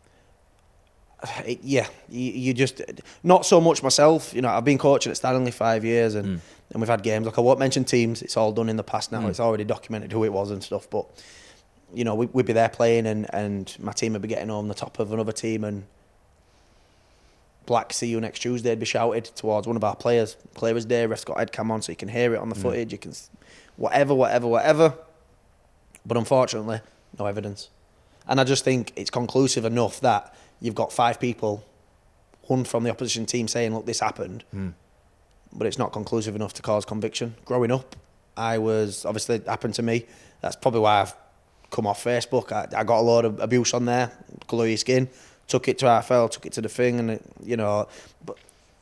It- 1.47 1.61
yeah, 1.62 1.87
you, 2.09 2.33
you 2.33 2.55
just 2.55 2.83
not 3.22 3.45
so 3.47 3.61
much 3.61 3.83
myself. 3.83 4.33
You 4.35 4.43
know, 4.43 4.49
I've 4.49 4.64
been 4.64 4.79
coaching 4.79 5.11
at 5.11 5.16
Stanley 5.16 5.51
five 5.51 5.85
years, 5.85 6.14
and 6.14 6.27
Mm. 6.39 6.41
and 6.72 6.81
we've 6.83 6.89
had 6.89 7.03
games. 7.03 7.27
Like 7.27 7.39
I 7.39 7.41
won't 7.41 7.59
mention 7.59 7.85
teams; 7.85 8.22
it's 8.22 8.37
all 8.37 8.53
done 8.53 8.68
in 8.68 8.77
the 8.77 8.83
past 8.85 9.12
now. 9.12 9.20
Mm. 9.22 9.29
It's 9.31 9.41
already 9.41 9.64
documented 9.64 10.12
who 10.12 10.24
it 10.24 10.33
was 10.33 10.51
and 10.51 10.62
stuff. 10.62 10.89
But 10.91 11.07
you 11.95 12.05
know, 12.05 12.14
we, 12.14 12.27
we'd 12.27 12.47
be 12.47 12.53
there 12.53 12.68
playing, 12.68 13.07
and 13.07 13.27
and 13.35 13.74
my 13.81 13.93
team 13.93 14.12
would 14.14 14.22
be 14.22 14.29
getting 14.29 14.51
on 14.51 14.68
the 14.68 14.74
top 14.74 14.99
of 14.99 15.12
another 15.12 15.33
team, 15.33 15.62
and 15.64 15.85
Black 17.66 17.93
see 17.93 18.07
you 18.07 18.20
next 18.20 18.41
Tuesday 18.41 18.70
would 18.70 18.79
be 18.81 18.87
shouted 18.87 19.24
towards 19.24 19.66
one 19.66 19.77
of 19.77 19.83
our 19.85 19.97
players. 19.97 20.37
Players 20.55 20.85
Day, 20.85 21.07
ref's 21.07 21.24
got 21.24 21.51
cam 21.53 21.70
on, 21.70 21.83
so 21.83 21.91
you 21.93 21.97
can 21.97 22.09
hear 22.09 22.35
it 22.35 22.39
on 22.39 22.49
the 22.49 22.55
Mm. 22.55 22.62
footage. 22.62 22.93
You 22.93 22.99
can, 22.99 23.11
s- 23.11 23.29
whatever, 23.77 24.14
whatever, 24.14 24.47
whatever. 24.47 24.95
But 26.05 26.16
unfortunately, 26.16 26.81
no 27.18 27.27
evidence. 27.27 27.70
And 28.29 28.41
I 28.41 28.45
just 28.45 28.62
think 28.64 28.93
it's 28.97 29.11
conclusive 29.11 29.64
enough 29.64 30.01
that 30.01 30.33
you've 30.61 30.75
got 30.75 30.93
five 30.93 31.21
people, 31.21 31.65
one 32.43 32.65
from 32.65 32.85
the 32.85 32.91
opposition 32.91 33.27
team 33.27 33.49
saying, 33.49 33.75
look, 33.75 33.87
this 33.87 34.01
happened, 34.01 34.45
Mm. 34.55 34.73
but 35.53 35.67
it's 35.67 35.79
not 35.79 35.93
conclusive 35.93 36.35
enough 36.37 36.53
to 36.55 36.63
cause 36.63 36.85
conviction. 36.85 37.35
Growing 37.45 37.71
up, 37.73 37.97
I 38.37 38.59
was, 38.59 39.05
obviously, 39.05 39.37
it 39.37 39.47
happened 39.47 39.75
to 39.75 39.83
me. 39.83 40.05
That's 40.43 40.57
probably 40.57 40.81
why 40.81 41.01
I've 41.01 41.15
come 41.71 41.87
off 41.87 42.03
Facebook. 42.05 42.53
I, 42.53 42.67
I 42.79 42.85
got 42.85 42.99
a 43.01 43.03
lot 43.03 43.25
of 43.25 43.41
abuse 43.41 43.75
on 43.75 43.85
there, 43.87 44.13
your 44.53 44.77
skin. 44.77 45.09
Took 45.49 45.69
it 45.69 45.79
to 45.79 45.87
RFL, 45.87 46.31
took 46.31 46.47
it 46.47 46.53
to 46.55 46.61
the 46.61 46.69
thing, 46.69 46.99
and, 46.99 47.11
it, 47.13 47.23
you 47.43 47.57
know, 47.57 47.89
but 48.25 48.37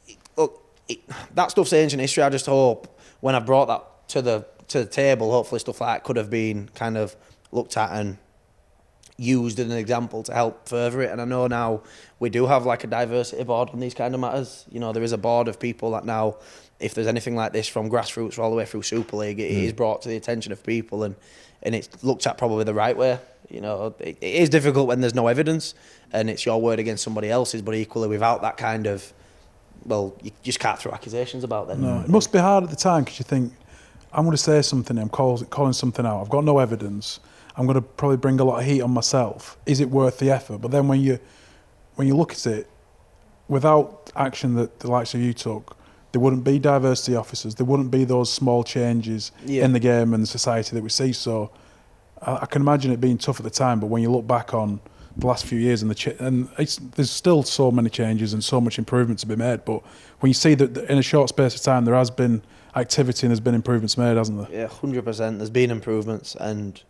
it- 0.09 0.17
look, 0.37 0.63
it, 0.89 0.99
that 1.35 1.51
stuff's 1.51 1.73
ancient 1.73 2.01
history. 2.01 2.23
I 2.23 2.29
just 2.31 2.47
hope 2.47 2.99
when 3.21 3.35
I 3.35 3.39
brought 3.41 3.67
that 3.67 4.09
to 4.09 4.23
the 4.23 4.47
to 4.69 4.79
the 4.81 4.87
table, 4.87 5.31
hopefully 5.31 5.59
stuff 5.59 5.81
like 5.83 5.97
that 5.99 6.05
could 6.05 6.17
have 6.17 6.31
been 6.31 6.71
kind 6.75 6.97
of 6.97 7.15
looked 7.53 7.77
at 7.77 7.91
and 7.93 8.17
used 9.17 9.61
as 9.61 9.67
an 9.71 9.77
example 9.77 10.23
to 10.25 10.35
help 10.35 10.69
further 10.69 11.03
it. 11.03 11.11
And 11.11 11.21
I 11.21 11.25
know 11.25 11.47
now 11.47 11.83
we 12.19 12.31
do 12.31 12.47
have 12.47 12.67
like 12.67 12.83
a 12.85 12.87
diversity 12.89 13.45
board 13.45 13.71
on 13.71 13.81
these 13.81 13.95
kind 13.95 14.13
of 14.15 14.21
matters. 14.21 14.65
You 14.71 14.81
know, 14.81 14.93
there 14.93 15.03
is 15.03 15.13
a 15.13 15.19
board 15.19 15.47
of 15.49 15.61
people 15.61 15.93
that 15.93 16.05
now, 16.05 16.37
if 16.81 16.95
there's 16.95 17.07
anything 17.07 17.37
like 17.37 17.53
this 17.53 17.69
from 17.69 17.89
grassroots 17.91 18.39
all 18.39 18.51
the 18.51 18.57
way 18.57 18.65
through 18.67 18.83
Super 18.83 19.17
League, 19.17 19.39
it 19.41 19.53
Mm. 19.53 19.63
is 19.65 19.73
brought 19.73 20.03
to 20.03 20.09
the 20.09 20.17
attention 20.17 20.53
of 20.53 20.63
people 20.65 21.05
and 21.05 21.15
and 21.63 21.75
it's 21.75 21.89
looked 22.05 22.27
at 22.27 22.37
probably 22.37 22.65
the 22.65 22.75
right 22.75 22.95
way. 22.97 23.19
You 23.49 23.63
know, 23.63 23.95
it, 23.99 24.19
it 24.21 24.35
is 24.35 24.51
difficult 24.51 24.87
when 24.87 25.01
there's 25.01 25.15
no 25.15 25.29
evidence 25.29 25.75
and 26.13 26.29
it's 26.29 26.45
your 26.45 26.61
word 26.61 26.79
against 26.79 27.03
somebody 27.03 27.31
else's, 27.31 27.63
but 27.63 27.75
equally 27.75 28.09
without 28.09 28.43
that 28.43 28.59
kind 28.59 28.87
of, 28.87 29.13
well, 29.87 30.15
you 30.23 30.31
just 30.43 30.61
can't 30.61 30.79
throw 30.79 30.93
accusations 30.93 31.43
about 31.43 31.69
them. 31.69 31.81
No, 31.81 32.01
it 32.01 32.09
must 32.11 32.33
be 32.33 32.39
hard 32.39 32.65
at 32.65 32.71
the 32.71 32.77
time 32.77 33.05
because 33.05 33.19
you 33.19 33.25
think, 33.25 33.53
I'm 34.13 34.25
going 34.25 34.37
to 34.37 34.43
say 34.43 34.61
something, 34.61 34.99
I'm 34.99 35.09
call, 35.09 35.39
calling 35.45 35.73
something 35.73 36.05
out. 36.05 36.21
I've 36.21 36.29
got 36.29 36.45
no 36.45 36.59
evidence. 36.59 37.19
I'm 37.57 37.67
going 37.67 37.77
to 37.77 37.83
probably 37.83 38.17
bring 38.17 38.41
a 38.41 38.45
lot 38.45 38.59
of 38.61 38.67
heat 38.67 38.81
on 38.83 38.91
myself. 38.91 39.57
Is 39.67 39.81
it 39.81 39.91
worth 39.91 40.19
the 40.19 40.31
effort? 40.31 40.59
But 40.59 40.71
then 40.71 40.89
when 40.89 41.01
you 41.01 41.19
when 41.97 42.09
you 42.09 42.17
look 42.17 42.33
at 42.33 42.47
it, 42.47 42.69
without 43.49 44.11
action 44.17 44.55
that 44.57 44.81
the 44.81 44.91
likes 44.91 45.15
of 45.15 45.21
you 45.21 45.33
took, 45.33 45.77
there 46.13 46.21
wouldn't 46.21 46.43
be 46.45 46.59
diversity 46.59 47.15
officers. 47.17 47.55
There 47.55 47.67
wouldn't 47.67 47.91
be 47.91 48.05
those 48.05 48.33
small 48.33 48.65
changes 48.65 49.31
Yeah. 49.45 49.65
in 49.65 49.73
the 49.73 49.79
game 49.81 50.13
and 50.15 50.23
the 50.23 50.27
society 50.27 50.75
that 50.75 50.83
we 50.83 50.89
see. 50.89 51.13
So 51.13 51.51
I, 52.23 52.39
I 52.43 52.47
can 52.47 52.63
imagine 52.63 52.91
it 52.91 53.01
being 53.01 53.19
tough 53.19 53.39
at 53.39 53.45
the 53.45 53.51
time. 53.51 53.79
But 53.79 53.87
when 53.87 54.03
you 54.03 54.11
look 54.11 54.27
back 54.27 54.55
on 54.55 54.81
the 55.17 55.27
last 55.29 55.47
few 55.47 55.59
years 55.61 55.83
and 55.83 55.91
the 55.91 55.95
ch- 55.95 56.09
and 56.19 56.49
it's, 56.59 56.77
there's 56.97 57.11
still 57.13 57.45
so 57.45 57.71
many 57.71 57.89
changes 57.91 58.33
and 58.33 58.43
so 58.43 58.61
much 58.61 58.79
improvement 58.81 59.21
to 59.21 59.27
be 59.27 59.37
made. 59.37 59.65
But 59.65 59.83
when 60.19 60.31
you 60.31 60.35
see 60.35 60.55
that 60.55 60.77
in 60.91 60.99
a 60.99 61.03
short 61.03 61.29
space 61.29 61.55
of 61.55 61.63
time 61.63 61.85
there 61.85 61.95
has 61.95 62.11
been 62.11 62.43
activity 62.75 63.27
and 63.27 63.31
there's 63.31 63.39
been 63.39 63.55
improvements 63.55 63.97
made, 63.97 64.17
hasn't 64.17 64.39
there? 64.51 64.63
Yeah, 64.63 64.67
hundred 64.67 65.05
percent. 65.05 65.39
There's 65.39 65.51
been 65.51 65.71
improvements, 65.71 66.35
and 66.41 66.83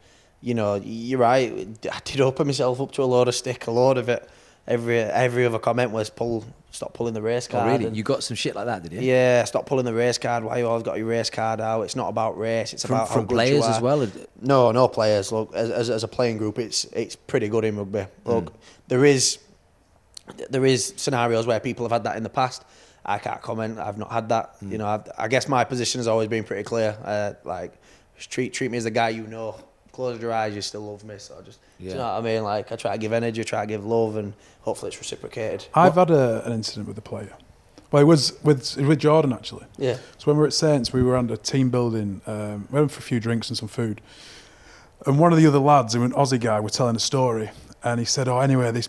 you 0.44 0.54
know, 0.54 0.74
you're 0.74 1.18
right. 1.18 1.50
I 1.90 2.00
did 2.04 2.20
open 2.20 2.46
myself 2.46 2.80
up 2.80 2.92
to 2.92 3.02
a 3.02 3.08
load 3.14 3.28
of 3.28 3.34
stick, 3.34 3.66
a 3.66 3.70
load 3.70 3.96
of 3.98 4.08
it. 4.08 4.28
Every 4.66 4.98
every 5.00 5.44
other 5.46 5.58
comment 5.58 5.90
was 5.90 6.08
pull, 6.10 6.44
stop 6.70 6.94
pulling 6.94 7.12
the 7.14 7.20
race 7.20 7.46
Oh, 7.50 7.52
card. 7.52 7.66
really? 7.72 7.84
and- 7.86 7.96
You 7.96 8.02
got 8.02 8.22
some 8.22 8.34
shit 8.34 8.54
like 8.54 8.66
that, 8.66 8.82
did 8.82 8.92
you? 8.92 9.00
yeah, 9.00 9.44
stop 9.44 9.66
pulling 9.66 9.84
the 9.84 9.92
race 9.92 10.16
card. 10.18 10.42
Why 10.44 10.58
you 10.58 10.66
always 10.66 10.82
got 10.82 10.96
your 10.98 11.06
race 11.06 11.28
card 11.30 11.60
out? 11.60 11.82
It's 11.82 11.96
not 11.96 12.08
about 12.08 12.38
race. 12.38 12.72
It's 12.72 12.84
From, 12.86 12.94
about 12.96 13.08
how 13.08 13.14
from 13.14 13.26
players 13.26 13.64
as 13.66 13.80
well. 13.82 14.06
No, 14.40 14.70
no 14.72 14.88
players. 14.88 15.32
Look, 15.32 15.54
as, 15.54 15.70
as, 15.70 15.90
as 15.90 16.02
a 16.04 16.08
playing 16.08 16.38
group, 16.38 16.58
it's 16.58 16.84
it's 17.02 17.16
pretty 17.16 17.48
good 17.48 17.64
in 17.64 17.76
rugby. 17.76 18.06
Look, 18.24 18.46
Mm. 18.46 18.54
there 18.88 19.04
is 19.04 19.38
there 20.50 20.64
is 20.64 20.94
scenarios 20.96 21.46
where 21.46 21.60
people 21.60 21.84
have 21.84 21.92
had 21.92 22.04
that 22.04 22.16
in 22.16 22.22
the 22.22 22.30
past. 22.30 22.64
I 23.04 23.18
can't 23.18 23.42
comment. 23.42 23.78
I've 23.78 23.98
not 23.98 24.10
had 24.10 24.28
that. 24.30 24.58
Mm. 24.62 24.72
You 24.72 24.78
know, 24.78 24.86
I've, 24.86 25.04
I 25.18 25.28
guess 25.28 25.46
my 25.48 25.64
position 25.64 25.98
has 25.98 26.08
always 26.08 26.28
been 26.28 26.44
pretty 26.44 26.62
clear. 26.62 26.96
Uh, 27.04 27.32
like, 27.44 27.72
treat 28.18 28.54
treat 28.54 28.70
me 28.70 28.78
as 28.78 28.84
the 28.84 28.90
guy 28.90 29.10
you 29.10 29.26
know. 29.26 29.56
Close 29.94 30.20
your 30.20 30.32
eyes, 30.32 30.56
you 30.56 30.60
still 30.60 30.80
love 30.80 31.04
me. 31.04 31.14
So 31.18 31.36
I 31.38 31.42
just, 31.42 31.60
do 31.78 31.84
Yeah. 31.84 31.90
you 31.92 31.96
know 31.98 32.02
what 32.04 32.18
I 32.18 32.20
mean? 32.20 32.42
Like, 32.42 32.72
I 32.72 32.76
try 32.76 32.92
to 32.92 32.98
give 32.98 33.12
energy, 33.12 33.44
try 33.44 33.60
to 33.60 33.66
give 33.66 33.86
love, 33.86 34.16
and 34.16 34.32
hopefully 34.62 34.88
it's 34.88 34.98
reciprocated. 34.98 35.66
I've 35.72 35.94
had 35.94 36.10
a, 36.10 36.44
an 36.44 36.52
incident 36.52 36.88
with 36.88 36.98
a 36.98 37.00
player. 37.00 37.32
Well, 37.92 38.02
it 38.02 38.06
was 38.06 38.32
with 38.42 38.76
with 38.76 38.98
Jordan 38.98 39.32
actually. 39.32 39.66
Yeah. 39.78 39.98
So 40.18 40.24
when 40.24 40.36
we 40.36 40.40
were 40.40 40.46
at 40.48 40.52
Saints, 40.52 40.92
we 40.92 41.00
were 41.04 41.16
under 41.16 41.36
team 41.36 41.70
building. 41.70 42.22
Um, 42.26 42.66
we 42.72 42.80
went 42.80 42.90
for 42.90 42.98
a 42.98 43.02
few 43.02 43.20
drinks 43.20 43.50
and 43.50 43.56
some 43.56 43.68
food. 43.68 44.00
And 45.06 45.16
one 45.20 45.32
of 45.32 45.38
the 45.38 45.46
other 45.46 45.60
lads, 45.60 45.94
who 45.94 46.00
was 46.00 46.10
an 46.10 46.16
Aussie 46.16 46.40
guy, 46.42 46.58
was 46.58 46.72
telling 46.72 46.96
a 46.96 47.00
story, 47.00 47.50
and 47.84 48.00
he 48.00 48.06
said, 48.06 48.26
"Oh, 48.26 48.40
anyway, 48.40 48.72
this 48.72 48.88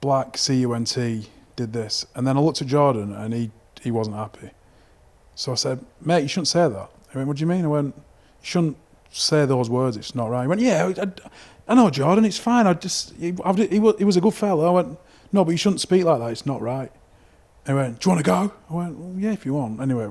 black 0.00 0.38
CUNT 0.38 0.96
did 1.56 1.72
this." 1.74 2.06
And 2.14 2.26
then 2.26 2.38
I 2.38 2.40
looked 2.40 2.62
at 2.62 2.68
Jordan, 2.68 3.12
and 3.12 3.34
he 3.34 3.50
he 3.82 3.90
wasn't 3.90 4.16
happy. 4.16 4.50
So 5.34 5.52
I 5.52 5.56
said, 5.56 5.84
"Mate, 6.00 6.22
you 6.22 6.28
shouldn't 6.28 6.48
say 6.48 6.66
that." 6.66 6.88
He 7.12 7.18
went, 7.18 7.28
"What 7.28 7.36
do 7.36 7.42
you 7.42 7.46
mean?" 7.46 7.64
I 7.66 7.68
went, 7.68 7.94
"You 7.94 8.02
shouldn't 8.42 8.76
say 9.16 9.46
those 9.46 9.68
words. 9.70 9.96
It's 9.96 10.14
not 10.14 10.30
right." 10.30 10.42
He 10.42 10.48
went, 10.48 10.60
"Yeah, 10.60 10.92
I, 10.98 11.06
I 11.68 11.74
know, 11.74 11.90
Jordan. 11.90 12.24
It's 12.24 12.38
fine. 12.38 12.66
I 12.66 12.74
just 12.74 13.14
he, 13.16 13.34
I, 13.44 13.52
he, 13.52 13.78
was, 13.78 13.94
he 13.98 14.04
was 14.04 14.16
a 14.16 14.20
good 14.20 14.34
fellow." 14.34 14.66
I 14.66 14.70
went, 14.70 14.98
"No, 15.32 15.44
but 15.44 15.50
you 15.52 15.56
shouldn't 15.56 15.80
speak 15.80 16.04
like 16.04 16.18
that. 16.20 16.30
It's 16.30 16.46
not 16.46 16.60
right." 16.62 16.92
He 17.66 17.72
went, 17.72 17.98
Do 17.98 18.08
you 18.08 18.14
want 18.14 18.24
to 18.24 18.30
go? 18.30 18.52
I 18.70 18.74
went, 18.74 18.96
well, 18.96 19.18
Yeah, 19.18 19.32
if 19.32 19.44
you 19.44 19.54
want. 19.54 19.80
Anyway, 19.80 20.08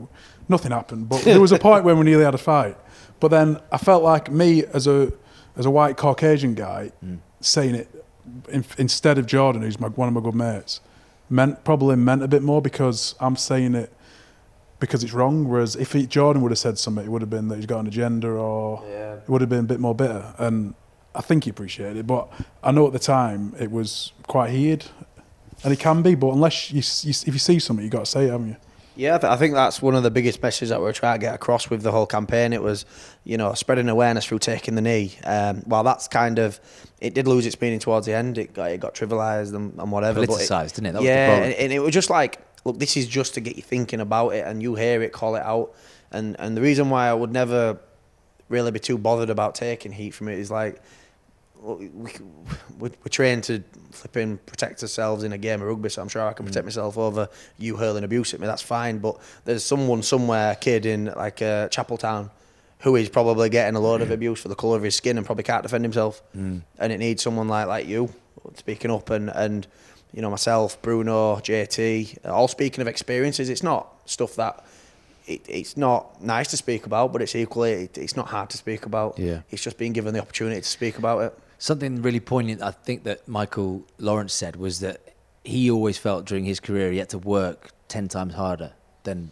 nothing 0.50 0.74
happened. 0.74 1.08
But 1.08 1.22
there 1.22 1.40
was 1.40 1.54
a 1.54 1.58
point 1.58 1.86
when 1.86 1.98
we 1.98 2.04
nearly 2.04 2.26
had 2.26 2.36
a 2.36 2.38
fight. 2.38 2.78
But 3.22 3.30
then 3.30 3.62
I 3.72 3.78
felt 3.78 4.04
like 4.04 4.30
me, 4.30 4.66
as 4.66 4.88
a 4.88 5.14
as 5.56 5.66
a 5.66 5.72
white 5.72 5.96
Caucasian 5.96 6.54
guy, 6.54 6.92
Mm. 7.02 7.20
saying 7.40 7.76
it 7.76 8.06
in, 8.50 8.66
instead 8.78 9.18
of 9.18 9.26
Jordan, 9.26 9.62
who's 9.62 9.80
my, 9.80 9.88
one 9.88 10.10
of 10.10 10.14
my 10.14 10.20
good 10.20 10.36
mates, 10.36 10.82
meant 11.30 11.64
probably 11.64 11.96
meant 11.96 12.24
a 12.24 12.28
bit 12.28 12.44
more 12.44 12.62
because 12.62 13.16
I'm 13.22 13.38
saying 13.38 13.74
it 13.76 13.90
because 14.80 15.04
it's 15.04 15.14
wrong. 15.14 15.48
Whereas 15.48 15.76
if 15.76 15.94
he, 15.94 16.06
Jordan 16.06 16.42
would 16.42 16.52
have 16.52 16.60
said 16.60 16.78
something, 16.78 17.06
it 17.06 17.10
would 17.10 17.22
have 17.22 17.30
been 17.30 17.48
that 17.50 17.58
he's 17.58 17.66
got 17.66 17.80
an 17.80 17.88
agenda 17.88 18.28
or 18.30 18.84
Yeah. 18.90 19.14
it 19.16 19.30
would 19.30 19.42
have 19.42 19.50
been 19.50 19.60
a 19.62 19.64
bit 19.64 19.80
more 19.80 19.96
bitter. 19.96 20.34
And 20.38 20.74
I 21.14 21.22
think 21.22 21.46
he 21.46 21.50
appreciated 21.50 21.98
it. 21.98 22.08
But 22.08 22.30
I 22.64 22.72
know 22.72 22.86
at 22.88 22.94
the 22.94 23.00
time 23.00 23.54
it 23.60 23.72
was 23.72 24.12
quite 24.28 24.52
heated. 24.52 24.86
And 25.64 25.72
it 25.74 25.80
can 25.80 26.02
be, 26.02 26.16
but 26.16 26.32
unless 26.34 26.70
you, 26.72 26.78
you 27.04 27.10
if 27.26 27.28
you 27.34 27.40
see 27.40 27.60
something, 27.60 27.84
you 27.84 27.90
got 27.90 28.06
to 28.06 28.12
say 28.12 28.26
it, 28.26 28.32
haven't 28.32 28.50
you? 28.50 28.56
Yeah, 28.98 29.16
I, 29.16 29.18
th- 29.18 29.32
I 29.32 29.36
think 29.36 29.54
that's 29.56 29.82
one 29.82 29.96
of 29.96 30.04
the 30.04 30.12
biggest 30.12 30.42
messages 30.42 30.70
that 30.70 30.80
we're 30.80 30.94
trying 30.94 31.20
to 31.20 31.26
get 31.26 31.34
across 31.36 31.70
with 31.70 31.82
the 31.82 31.92
whole 31.92 32.06
campaign. 32.06 32.54
It 32.54 32.62
was, 32.62 32.86
you 33.26 33.36
know, 33.38 33.54
spreading 33.54 33.90
awareness 33.90 34.26
through 34.26 34.40
taking 34.40 34.76
the 34.76 34.82
knee. 34.82 35.18
Um, 35.26 35.62
while 35.66 35.84
that's 35.84 36.08
kind 36.08 36.40
of, 36.40 36.60
it 37.02 37.14
did 37.14 37.28
lose 37.28 37.46
its 37.46 37.60
meaning 37.60 37.80
towards 37.80 38.06
the 38.06 38.14
end. 38.14 38.38
It 38.38 38.54
got 38.54 38.72
it 38.72 38.80
got 38.80 38.96
trivialised 38.96 39.54
and, 39.54 39.78
and 39.80 39.92
whatever. 39.92 40.22
Politicised, 40.26 40.76
didn't 40.76 40.86
it? 40.88 40.92
That 40.94 41.00
was 41.00 41.08
the 41.08 41.14
yeah, 41.14 41.36
and, 41.36 41.54
and 41.56 41.74
it 41.74 41.80
was 41.80 41.94
just 41.94 42.10
like, 42.10 42.40
look, 42.66 42.80
this 42.80 42.98
is 42.98 43.08
just 43.08 43.36
to 43.36 43.40
get 43.40 43.56
you 43.56 43.62
thinking 43.62 44.02
about 44.02 44.30
it, 44.30 44.46
and 44.46 44.62
you 44.62 44.76
hear 44.76 45.02
it, 45.02 45.14
call 45.14 45.36
it 45.36 45.44
out. 45.44 45.74
And 46.12 46.36
and 46.40 46.58
the 46.58 46.62
reason 46.62 46.90
why 46.90 47.08
I 47.08 47.14
would 47.14 47.32
never 47.32 47.80
really 48.50 48.72
be 48.72 48.80
too 48.80 48.98
bothered 48.98 49.30
about 49.30 49.56
taking 49.56 49.92
heat 49.92 50.12
from 50.12 50.28
it 50.28 50.38
is 50.38 50.52
like, 50.52 50.82
look, 51.62 51.80
we, 51.80 52.12
we, 52.80 52.90
we're 52.90 53.10
trained 53.10 53.44
to 53.46 53.60
flip 53.60 54.14
flipping 54.14 54.38
protect 54.46 54.84
ourselves 54.84 55.24
in 55.24 55.32
a 55.32 55.38
game 55.38 55.62
of 55.62 55.68
rugby, 55.68 55.90
so 55.90 56.02
I'm 56.02 56.10
sure 56.10 56.22
I 56.28 56.34
can 56.34 56.46
protect 56.46 56.66
myself 56.66 56.98
over 56.98 57.30
you 57.58 57.78
hurling 57.78 58.04
abuse 58.04 58.34
at 58.34 58.40
me. 58.40 58.48
That's 58.48 58.62
fine. 58.62 58.98
But 59.00 59.20
there's 59.46 59.64
someone 59.64 60.04
somewhere, 60.04 60.52
a 60.52 60.56
kid 60.56 60.86
in 60.86 61.06
like 61.06 61.42
uh, 61.42 61.70
Chapeltown, 61.70 62.30
who 62.80 62.96
is 62.96 63.10
probably 63.10 63.50
getting 63.50 63.76
a 63.76 63.80
load 63.80 64.02
of 64.02 64.12
abuse 64.12 64.42
for 64.42 64.50
the 64.50 64.56
colour 64.56 64.78
of 64.78 64.84
his 64.84 64.96
skin 64.96 65.18
and 65.18 65.26
probably 65.26 65.44
can't 65.44 65.64
defend 65.64 65.84
himself. 65.84 66.22
Mm. 66.36 66.62
And 66.78 66.92
it 66.92 66.98
needs 66.98 67.24
someone 67.24 67.48
like 67.48 67.68
like 67.68 67.88
you 67.88 68.10
speaking 68.56 68.92
up 68.92 69.10
and 69.10 69.30
and 69.30 69.68
you 70.16 70.22
know 70.22 70.30
myself, 70.30 70.82
Bruno, 70.82 71.36
JT, 71.36 72.26
uh, 72.26 72.34
all 72.34 72.48
speaking 72.48 72.82
of 72.82 72.88
experiences. 72.88 73.50
It's 73.50 73.64
not 73.64 73.94
stuff 74.06 74.36
that 74.36 74.64
it, 75.28 75.42
it's 75.48 75.76
not 75.76 76.24
nice 76.24 76.48
to 76.52 76.58
speak 76.58 76.86
about, 76.86 77.12
but 77.12 77.22
it's 77.22 77.36
equally 77.36 77.74
it, 77.74 77.98
it's 77.98 78.16
not 78.16 78.28
hard 78.28 78.50
to 78.52 78.58
speak 78.58 78.86
about. 78.86 79.20
Yeah. 79.20 79.42
It's 79.52 79.62
just 79.62 79.78
being 79.78 79.92
given 79.92 80.14
the 80.14 80.22
opportunity 80.22 80.62
to 80.62 80.68
speak 80.68 80.98
about 80.98 81.20
it. 81.20 81.40
Something 81.58 82.02
really 82.02 82.22
poignant, 82.22 82.62
I 82.62 82.72
think 82.72 83.04
that 83.04 83.28
Michael 83.28 83.84
Lawrence 84.00 84.34
said 84.34 84.56
was 84.56 84.80
that 84.80 85.02
he 85.44 85.70
always 85.70 85.98
felt 85.98 86.26
during 86.26 86.46
his 86.46 86.62
career 86.62 86.92
he 86.92 86.98
had 87.00 87.10
to 87.10 87.18
work 87.18 87.72
ten 87.90 88.08
times 88.08 88.36
harder 88.36 88.72
than 89.04 89.32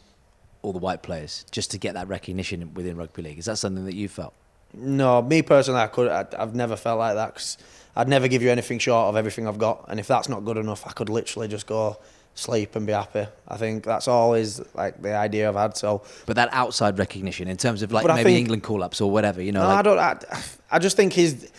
all 0.63 0.73
the 0.73 0.79
white 0.79 1.01
players 1.01 1.45
just 1.49 1.71
to 1.71 1.77
get 1.77 1.93
that 1.93 2.09
recognition 2.09 2.73
within 2.73 2.97
rugby 2.97 3.21
league. 3.21 3.39
Is 3.39 3.45
that 3.45 3.57
something 3.57 3.86
that 3.86 3.95
you 3.95 4.09
felt? 4.09 4.34
No, 4.73 5.21
me 5.21 5.43
personally, 5.43 5.79
I 5.79 5.88
could. 5.88 6.09
I, 6.09 6.25
I've 6.38 6.55
never 6.55 6.75
felt 6.75 6.99
like 6.99 7.15
that 7.15 7.34
because 7.34 7.57
I'd 7.96 8.08
never 8.08 8.28
give 8.28 8.41
you 8.41 8.50
anything 8.50 8.80
short 8.80 9.08
of 9.08 9.16
everything 9.16 9.48
I've 9.48 9.60
got, 9.60 9.86
and 9.88 10.00
if 10.00 10.08
that's 10.08 10.28
not 10.30 10.44
good 10.46 10.58
enough, 10.58 10.86
I 10.88 10.91
could 10.91 11.10
literally 11.10 11.48
just 11.48 11.68
go 11.68 11.98
sleep 12.36 12.76
and 12.76 12.88
be 12.88 12.94
happy. 12.94 13.28
I 13.48 13.58
think 13.58 13.84
that's 13.84 14.08
always 14.08 14.60
like 14.74 15.02
the 15.02 15.16
idea 15.16 15.48
I've 15.50 15.56
had. 15.56 15.78
So 15.78 16.02
But 16.26 16.36
that 16.36 16.50
outside 16.52 16.98
recognition 16.98 17.48
in 17.48 17.58
terms 17.58 17.82
of 17.84 17.91
like 17.91 18.06
maybe 18.06 18.24
think- 18.24 18.39
England 18.39 18.64
call 18.64 18.84
ups 18.84 19.02
or 19.02 19.12
whatever, 19.12 19.41
you 19.41 19.52
know, 19.52 19.62
no, 19.62 19.68
like, 19.68 19.78
I 19.78 19.82
don't. 19.82 20.00
I, 20.00 20.44
I 20.72 20.80
just 20.80 20.98
think 20.98 21.14
his 21.14 21.52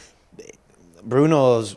Bruno's 1.04 1.76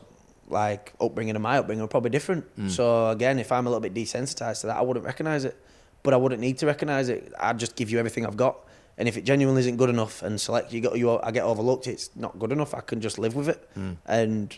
like 0.50 0.94
upbringing 1.02 1.36
and 1.36 1.44
my 1.44 1.58
upbringing 1.58 1.84
are 1.84 1.88
probably 1.88 2.10
different. 2.10 2.46
Mm. 2.58 2.72
So 2.72 3.10
again, 3.10 3.38
if 3.40 3.52
I'm 3.52 3.68
a 3.68 3.70
little 3.70 3.82
bit 3.82 3.94
desensitized 3.94 4.62
to 4.62 4.68
that, 4.68 4.78
I 4.78 4.82
wouldn't 4.82 5.06
recognize 5.06 5.46
it. 5.46 5.56
But 6.04 6.14
I 6.14 6.18
wouldn't 6.18 6.40
need 6.40 6.58
to 6.60 6.66
recognize 6.66 7.10
it. 7.10 7.34
I'd 7.40 7.60
just 7.60 7.76
give 7.76 7.90
you 7.90 8.00
everything 8.00 8.26
I've 8.26 8.38
got. 8.38 8.60
And 8.98 9.08
if 9.08 9.16
it 9.18 9.24
genuinely 9.26 9.60
isn't 9.62 9.78
good 9.78 9.90
enough 9.90 10.24
and 10.24 10.42
select 10.42 10.74
you 10.74 10.82
got 10.82 10.98
you 10.98 11.20
I 11.20 11.32
get 11.32 11.44
overlooked, 11.44 11.86
it's 11.88 12.10
not 12.16 12.40
good 12.40 12.52
enough. 12.52 12.74
I 12.74 12.80
can 12.82 13.00
just 13.02 13.20
live 13.20 13.36
with 13.36 13.48
it. 13.50 13.70
And 14.08 14.58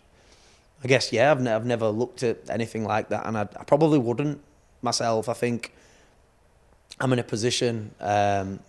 I 0.83 0.87
guess 0.87 1.11
yeah, 1.11 1.31
I've, 1.31 1.41
ne- 1.41 1.51
I've 1.51 1.65
never 1.65 1.89
looked 1.89 2.23
at 2.23 2.49
anything 2.49 2.85
like 2.85 3.09
that, 3.09 3.25
and 3.25 3.37
I, 3.37 3.41
I 3.41 3.63
probably 3.65 3.99
wouldn't 3.99 4.39
myself. 4.81 5.27
I 5.27 5.33
think 5.33 5.73
I'm 6.99 7.11
in 7.13 7.19
a 7.19 7.23
position. 7.23 7.91
Um, 7.99 8.59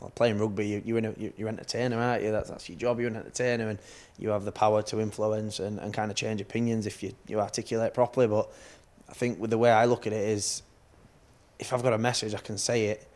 well, 0.00 0.10
playing 0.14 0.38
rugby, 0.38 0.66
you, 0.66 0.82
you're 0.84 0.98
in 0.98 1.04
a, 1.06 1.14
you- 1.16 1.32
you're 1.38 1.48
an 1.48 1.54
entertainer, 1.54 1.98
aren't 1.98 2.22
you? 2.22 2.30
That's 2.30 2.50
that's 2.50 2.68
your 2.68 2.76
job. 2.78 3.00
You're 3.00 3.08
an 3.08 3.16
entertainer, 3.16 3.68
and 3.70 3.78
you 4.18 4.28
have 4.28 4.44
the 4.44 4.52
power 4.52 4.82
to 4.82 5.00
influence 5.00 5.58
and, 5.58 5.78
and 5.78 5.94
kind 5.94 6.10
of 6.10 6.16
change 6.18 6.42
opinions 6.42 6.86
if 6.86 7.02
you 7.02 7.14
you 7.26 7.40
articulate 7.40 7.94
properly. 7.94 8.26
But 8.26 8.50
I 9.08 9.14
think 9.14 9.40
with 9.40 9.48
the 9.48 9.58
way 9.58 9.70
I 9.70 9.86
look 9.86 10.06
at 10.06 10.12
it 10.12 10.28
is, 10.28 10.62
if 11.58 11.72
I've 11.72 11.82
got 11.82 11.94
a 11.94 11.98
message, 11.98 12.34
I 12.34 12.38
can 12.38 12.58
say 12.58 12.86
it 12.88 13.08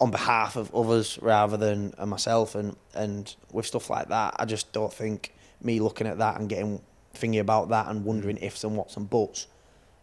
on 0.00 0.10
behalf 0.10 0.56
of 0.56 0.74
others 0.74 1.18
rather 1.22 1.56
than 1.56 1.94
uh, 1.98 2.06
myself. 2.06 2.54
And 2.54 2.76
and 2.94 3.34
with 3.52 3.66
stuff 3.66 3.88
like 3.90 4.08
that, 4.08 4.34
I 4.38 4.44
just 4.44 4.72
don't 4.72 4.92
think 4.92 5.32
me 5.62 5.80
looking 5.80 6.06
at 6.06 6.18
that 6.18 6.38
and 6.38 6.48
getting 6.48 6.82
thingy 7.14 7.40
about 7.40 7.70
that 7.70 7.88
and 7.88 8.04
wondering 8.04 8.36
ifs 8.38 8.62
and 8.64 8.76
whats 8.76 8.96
and 8.96 9.08
buts 9.08 9.46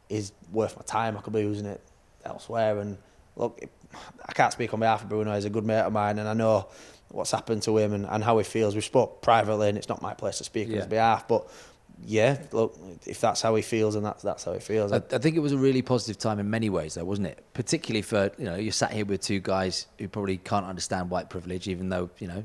is 0.09 0.31
worth 0.51 0.75
my 0.75 0.81
time. 0.83 1.15
I 1.17 1.21
could 1.21 1.33
be 1.33 1.41
using 1.41 1.65
it 1.67 1.81
elsewhere. 2.25 2.79
And 2.79 2.97
look, 3.35 3.59
it- 3.61 3.69
I 4.27 4.31
can't 4.33 4.51
speak 4.51 4.73
on 4.73 4.79
behalf 4.79 5.03
of 5.03 5.09
Bruno. 5.09 5.35
He's 5.35 5.45
a 5.45 5.51
good 5.51 5.63
mate 5.65 5.81
of 5.81 5.93
mine, 5.93 6.17
and 6.17 6.27
I 6.27 6.33
know 6.33 6.67
what's 7.09 7.29
happened 7.29 7.61
to 7.61 7.77
him 7.77 7.93
and, 7.93 8.07
and 8.07 8.23
how 8.23 8.35
he 8.39 8.43
feels. 8.43 8.73
We 8.73 8.81
spoke 8.81 9.21
privately, 9.21 9.69
and 9.69 9.77
it's 9.77 9.87
not 9.89 10.01
my 10.01 10.15
place 10.15 10.39
to 10.39 10.43
speak 10.43 10.67
on 10.69 10.73
his 10.73 10.87
behalf. 10.89 11.27
But 11.27 11.47
yeah, 12.05 12.41
look, 12.51 12.77
if 13.05 13.21
that's 13.21 13.41
how 13.41 13.55
he 13.55 13.61
feels, 13.61 13.95
and 13.95 14.05
that's 14.05 14.21
that's 14.23 14.43
how 14.43 14.53
he 14.53 14.59
feels. 14.59 14.91
I, 14.91 14.97
I 14.97 15.17
think 15.17 15.35
it 15.35 15.39
was 15.39 15.51
a 15.51 15.57
really 15.57 15.81
positive 15.81 16.17
time 16.17 16.39
in 16.39 16.49
many 16.49 16.69
ways, 16.69 16.95
though, 16.95 17.05
wasn't 17.05 17.27
it? 17.27 17.43
Particularly 17.53 18.01
for 18.01 18.31
you 18.37 18.45
know, 18.45 18.55
you're 18.55 18.71
sat 18.71 18.91
here 18.91 19.05
with 19.05 19.21
two 19.21 19.39
guys 19.39 19.87
who 19.99 20.07
probably 20.07 20.37
can't 20.37 20.65
understand 20.65 21.09
white 21.09 21.29
privilege, 21.29 21.67
even 21.67 21.89
though 21.89 22.09
you 22.19 22.27
know 22.27 22.43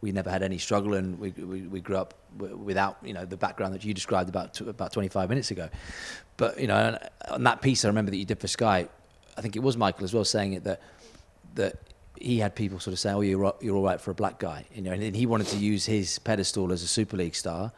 we 0.00 0.12
never 0.12 0.30
had 0.30 0.42
any 0.42 0.58
struggle 0.58 0.94
and 0.94 1.18
we 1.18 1.30
we, 1.30 1.62
we 1.62 1.80
grew 1.80 1.96
up 1.96 2.14
without 2.36 2.98
you 3.02 3.12
know 3.12 3.24
the 3.24 3.36
background 3.36 3.74
that 3.74 3.84
you 3.84 3.94
described 3.94 4.28
about 4.28 4.54
tw- 4.54 4.62
about 4.62 4.92
25 4.92 5.28
minutes 5.28 5.50
ago. 5.50 5.68
But 6.36 6.60
you 6.60 6.66
know, 6.66 6.98
on- 7.30 7.42
that 7.44 7.62
piece, 7.62 7.84
I 7.84 7.88
remember 7.88 8.10
that 8.10 8.18
you 8.18 8.24
did 8.24 8.40
for 8.40 8.48
Sky. 8.48 8.88
I 9.36 9.40
think 9.40 9.56
it 9.56 9.62
was 9.62 9.76
Michael 9.76 10.04
as 10.04 10.14
well 10.14 10.24
saying 10.24 10.52
it 10.52 10.64
that 10.64 10.80
that 11.54 11.76
he 12.18 12.38
had 12.38 12.54
people 12.54 12.78
sort 12.78 12.92
of 12.92 12.98
say, 12.98 13.12
"Oh, 13.12 13.20
you're 13.20 13.54
you're 13.60 13.76
all 13.76 13.82
right 13.84 14.00
for 14.00 14.10
a 14.10 14.14
black 14.14 14.38
guy," 14.38 14.64
you 14.74 14.82
know, 14.82 14.92
and 14.92 15.16
he 15.16 15.26
wanted 15.26 15.48
to 15.48 15.56
use 15.56 15.86
his 15.86 16.18
pedestal 16.18 16.72
as 16.72 16.82
a 16.82 16.88
Super 16.88 17.16
League 17.16 17.34
star 17.34 17.72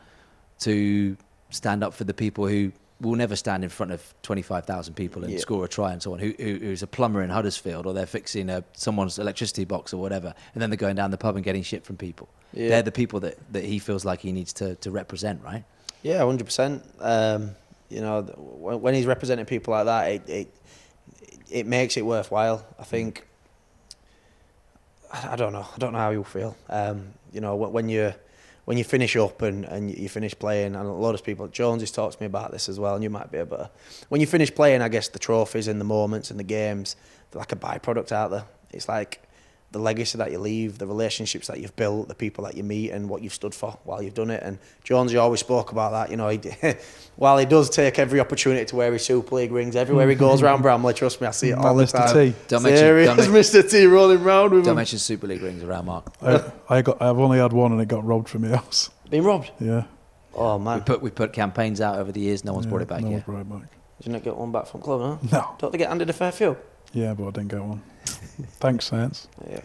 to 0.60 1.16
stand 1.50 1.82
up 1.84 1.94
for 1.94 2.04
the 2.04 2.14
people 2.14 2.46
who 2.46 2.72
will 3.00 3.14
never 3.14 3.36
stand 3.36 3.62
in 3.62 3.70
front 3.70 3.92
of 3.92 4.12
25,000 4.22 4.94
people 4.94 5.22
and 5.22 5.32
Yeah. 5.32 5.38
score 5.38 5.64
a 5.64 5.68
try 5.68 5.92
and 5.92 6.02
so 6.02 6.12
on, 6.14 6.18
who, 6.18 6.34
who, 6.38 6.56
who's 6.56 6.82
a 6.82 6.86
plumber 6.88 7.22
in 7.22 7.30
Huddersfield 7.30 7.86
or 7.86 7.94
they're 7.94 8.06
fixing 8.06 8.50
a, 8.50 8.64
someone's 8.72 9.20
electricity 9.20 9.64
box 9.64 9.94
or 9.94 10.00
whatever, 10.00 10.34
and 10.52 10.60
then 10.60 10.68
they're 10.70 10.76
going 10.76 10.96
down 10.96 11.12
the 11.12 11.16
pub 11.18 11.36
and 11.36 11.44
getting 11.44 11.62
shit 11.62 11.84
from 11.84 11.96
people. 11.96 12.28
Yeah. 12.52 12.70
They're 12.70 12.82
the 12.82 12.92
people 12.92 13.20
that, 13.20 13.36
that 13.52 13.64
he 13.64 13.78
feels 13.78 14.04
like 14.04 14.18
he 14.20 14.32
needs 14.32 14.52
to, 14.54 14.74
to 14.76 14.90
represent, 14.90 15.40
right? 15.44 15.64
Yeah, 16.02 16.24
hundred 16.24 16.44
percent. 16.44 16.82
Um, 17.00 17.52
you 17.88 18.00
know, 18.00 18.22
when, 18.22 18.94
he's 18.94 19.06
representing 19.06 19.46
people 19.46 19.72
like 19.72 19.86
that, 19.86 20.10
it, 20.10 20.28
it 20.28 20.54
it 21.50 21.66
makes 21.66 21.96
it 21.96 22.04
worthwhile. 22.04 22.64
I 22.78 22.84
think. 22.84 23.26
I, 25.12 25.30
I 25.32 25.36
don't 25.36 25.52
know. 25.52 25.66
I 25.74 25.78
don't 25.78 25.92
know 25.92 25.98
how 25.98 26.10
you'll 26.10 26.24
feel. 26.24 26.56
Um, 26.68 27.14
you 27.32 27.40
know, 27.40 27.56
when, 27.56 27.72
when 27.72 27.88
you 27.88 28.14
when 28.68 28.76
you 28.76 28.84
finish 28.84 29.16
up 29.16 29.40
and, 29.40 29.64
and 29.64 29.96
you 29.96 30.10
finish 30.10 30.38
playing, 30.38 30.76
and 30.76 30.86
a 30.86 30.92
lot 30.92 31.14
of 31.14 31.24
people, 31.24 31.48
Jones 31.48 31.80
has 31.80 31.90
talked 31.90 32.18
to 32.18 32.22
me 32.22 32.26
about 32.26 32.50
this 32.50 32.68
as 32.68 32.78
well, 32.78 32.94
and 32.94 33.02
you 33.02 33.08
might 33.08 33.32
be 33.32 33.38
able 33.38 33.56
to. 33.56 33.70
When 34.10 34.20
you 34.20 34.26
finish 34.26 34.54
playing, 34.54 34.82
I 34.82 34.90
guess 34.90 35.08
the 35.08 35.18
trophies 35.18 35.68
and 35.68 35.80
the 35.80 35.86
moments 35.86 36.30
and 36.30 36.38
the 36.38 36.44
games, 36.44 36.94
they're 37.30 37.38
like 37.38 37.52
a 37.52 37.56
byproduct 37.56 38.12
out 38.12 38.30
there. 38.30 38.44
It's 38.70 38.86
like 38.86 39.22
the 39.70 39.78
legacy 39.78 40.16
that 40.16 40.32
you 40.32 40.38
leave, 40.38 40.78
the 40.78 40.86
relationships 40.86 41.46
that 41.48 41.60
you've 41.60 41.76
built, 41.76 42.08
the 42.08 42.14
people 42.14 42.44
that 42.44 42.56
you 42.56 42.64
meet, 42.64 42.90
and 42.90 43.08
what 43.08 43.22
you've 43.22 43.34
stood 43.34 43.54
for 43.54 43.78
while 43.84 44.00
you've 44.02 44.14
done 44.14 44.30
it. 44.30 44.42
And 44.42 44.58
Jones, 44.82 45.12
you 45.12 45.20
always 45.20 45.40
spoke 45.40 45.72
about 45.72 45.92
that. 45.92 46.10
You 46.10 46.16
know, 46.16 46.28
he, 46.28 46.38
while 47.16 47.36
he 47.36 47.44
does 47.44 47.68
take 47.68 47.98
every 47.98 48.18
opportunity 48.18 48.64
to 48.64 48.76
wear 48.76 48.92
his 48.92 49.04
Super 49.04 49.34
League 49.34 49.52
rings 49.52 49.76
everywhere 49.76 50.08
he 50.08 50.14
mm-hmm. 50.14 50.24
goes 50.24 50.42
around 50.42 50.62
Bramley, 50.62 50.94
trust 50.94 51.20
me, 51.20 51.26
I 51.26 51.32
see 51.32 51.50
it 51.50 51.58
all 51.58 51.74
the 51.74 51.84
Mr. 51.84 52.06
time. 52.06 52.32
T. 52.32 52.34
Don't 52.48 52.62
mention- 52.62 52.78
Serious 52.78 53.16
don't 53.16 53.28
Mr. 53.28 53.70
T 53.70 53.86
rolling 53.86 54.22
round 54.22 54.52
with 54.52 54.64
Don't 54.64 54.72
him. 54.72 54.76
mention 54.76 54.98
Super 54.98 55.26
League 55.26 55.42
rings 55.42 55.62
around 55.62 55.84
Mark. 55.84 56.14
I, 56.22 56.50
I 56.68 56.82
got. 56.82 57.02
I've 57.02 57.18
only 57.18 57.38
had 57.38 57.52
one, 57.52 57.72
and 57.72 57.80
it 57.80 57.88
got 57.88 58.04
robbed 58.04 58.28
from 58.28 58.42
my 58.42 58.56
house. 58.56 58.90
Been 59.10 59.24
robbed. 59.24 59.50
Yeah. 59.60 59.84
Oh 60.34 60.56
We 60.56 60.64
man, 60.64 60.82
put, 60.82 61.02
we 61.02 61.10
put 61.10 61.32
campaigns 61.32 61.80
out 61.80 61.98
over 61.98 62.12
the 62.12 62.20
years, 62.20 62.44
no 62.44 62.52
one's 62.52 62.66
yeah, 62.66 62.70
brought 62.70 62.82
it 62.82 62.88
back 62.88 63.00
no 63.00 63.08
yet. 63.08 63.12
one's 63.14 63.24
brought 63.24 63.40
it 63.40 63.50
back. 63.50 63.70
did 63.98 64.06
you 64.06 64.12
not 64.12 64.22
get 64.22 64.36
one 64.36 64.52
back 64.52 64.66
from 64.66 64.80
club? 64.80 65.00
No. 65.00 65.28
No. 65.32 65.56
Don't 65.58 65.72
they 65.72 65.78
get 65.78 65.88
handed 65.88 66.08
a 66.08 66.12
fair 66.12 66.30
few? 66.32 66.56
Yeah, 66.92 67.14
but 67.14 67.28
I 67.28 67.30
didn't 67.32 67.48
get 67.48 67.62
one. 67.62 67.82
Thanks, 68.60 68.86
science. 68.86 69.28
Yeah. 69.48 69.60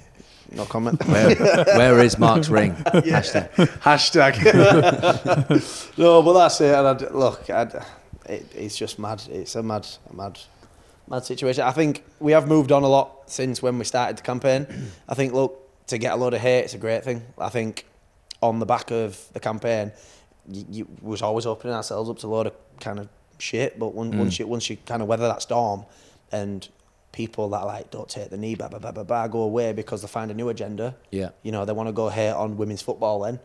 No 0.52 0.66
comment. 0.66 1.04
Where, 1.08 1.36
where 1.66 2.00
is 2.00 2.20
Mark's 2.20 2.50
ring? 2.50 2.74
Hashtag. 2.76 3.50
Hashtag. 3.82 4.38
no, 5.98 6.22
but 6.22 6.34
that's 6.34 6.62
it. 6.62 6.76
And 6.76 6.88
I'd, 6.88 7.12
look, 7.12 7.50
I'd, 7.50 7.74
it, 8.28 8.52
it's 8.56 8.78
just 8.78 9.00
mad. 9.00 9.24
It's 9.32 9.56
a 9.56 9.64
mad, 9.64 9.88
a 10.10 10.16
mad, 10.16 10.40
mad 11.08 11.26
situation. 11.26 11.64
I 11.64 11.72
think 11.72 12.04
we 12.20 12.34
have 12.34 12.48
moved 12.48 12.72
on 12.72 12.84
a 12.84 12.88
lot 12.88 13.32
since 13.32 13.64
when 13.64 13.80
we 13.80 13.86
started 13.86 14.18
the 14.18 14.22
campaign. 14.22 14.68
I 15.10 15.16
think, 15.16 15.34
look, 15.34 15.60
to 15.88 15.98
get 15.98 16.14
a 16.14 16.16
load 16.16 16.34
of 16.36 16.42
hate, 16.42 16.66
it's 16.66 16.76
a 16.76 16.80
great 16.80 17.04
thing. 17.04 17.24
I 17.38 17.50
think 17.50 17.86
on 18.42 18.60
the 18.60 18.66
back 18.66 18.92
of 18.92 19.20
the 19.34 19.40
campaign, 19.40 19.92
you, 20.48 20.66
you 20.70 20.88
was 21.02 21.22
always 21.22 21.46
opening 21.46 21.74
ourselves 21.74 22.10
up 22.10 22.20
to 22.20 22.28
a 22.28 22.30
load 22.30 22.48
of 22.48 22.54
kind 22.80 23.00
of 23.00 23.10
shit. 23.40 23.80
But 23.80 23.96
when, 23.96 24.14
mm. 24.14 24.20
once 24.20 24.38
you 24.38 24.48
once 24.48 24.70
you 24.70 24.78
kind 24.86 25.02
of 25.02 25.08
weather 25.08 25.28
that 25.28 25.42
storm, 25.42 25.86
and 26.32 26.68
people 27.14 27.48
that 27.50 27.62
like 27.62 27.90
don't 27.92 28.10
take 28.10 28.30
the 28.30 28.38
knee, 28.38 28.56
blah 28.56 28.68
blah 28.68 28.80
blah 28.80 28.92
blah, 28.92 29.04
blah 29.04 29.28
go 29.30 29.44
away 29.44 29.72
because 29.72 30.02
they 30.02 30.08
find 30.10 30.30
a 30.30 30.34
new 30.34 30.50
agenda. 30.50 30.98
Yeah. 31.12 31.30
You 31.44 31.54
know, 31.54 31.64
they 31.64 31.72
want 31.72 31.88
to 31.88 31.94
go 31.94 32.10
hate 32.10 32.32
on 32.32 32.58
women's 32.58 32.82
football 32.82 33.22
then. 33.22 33.40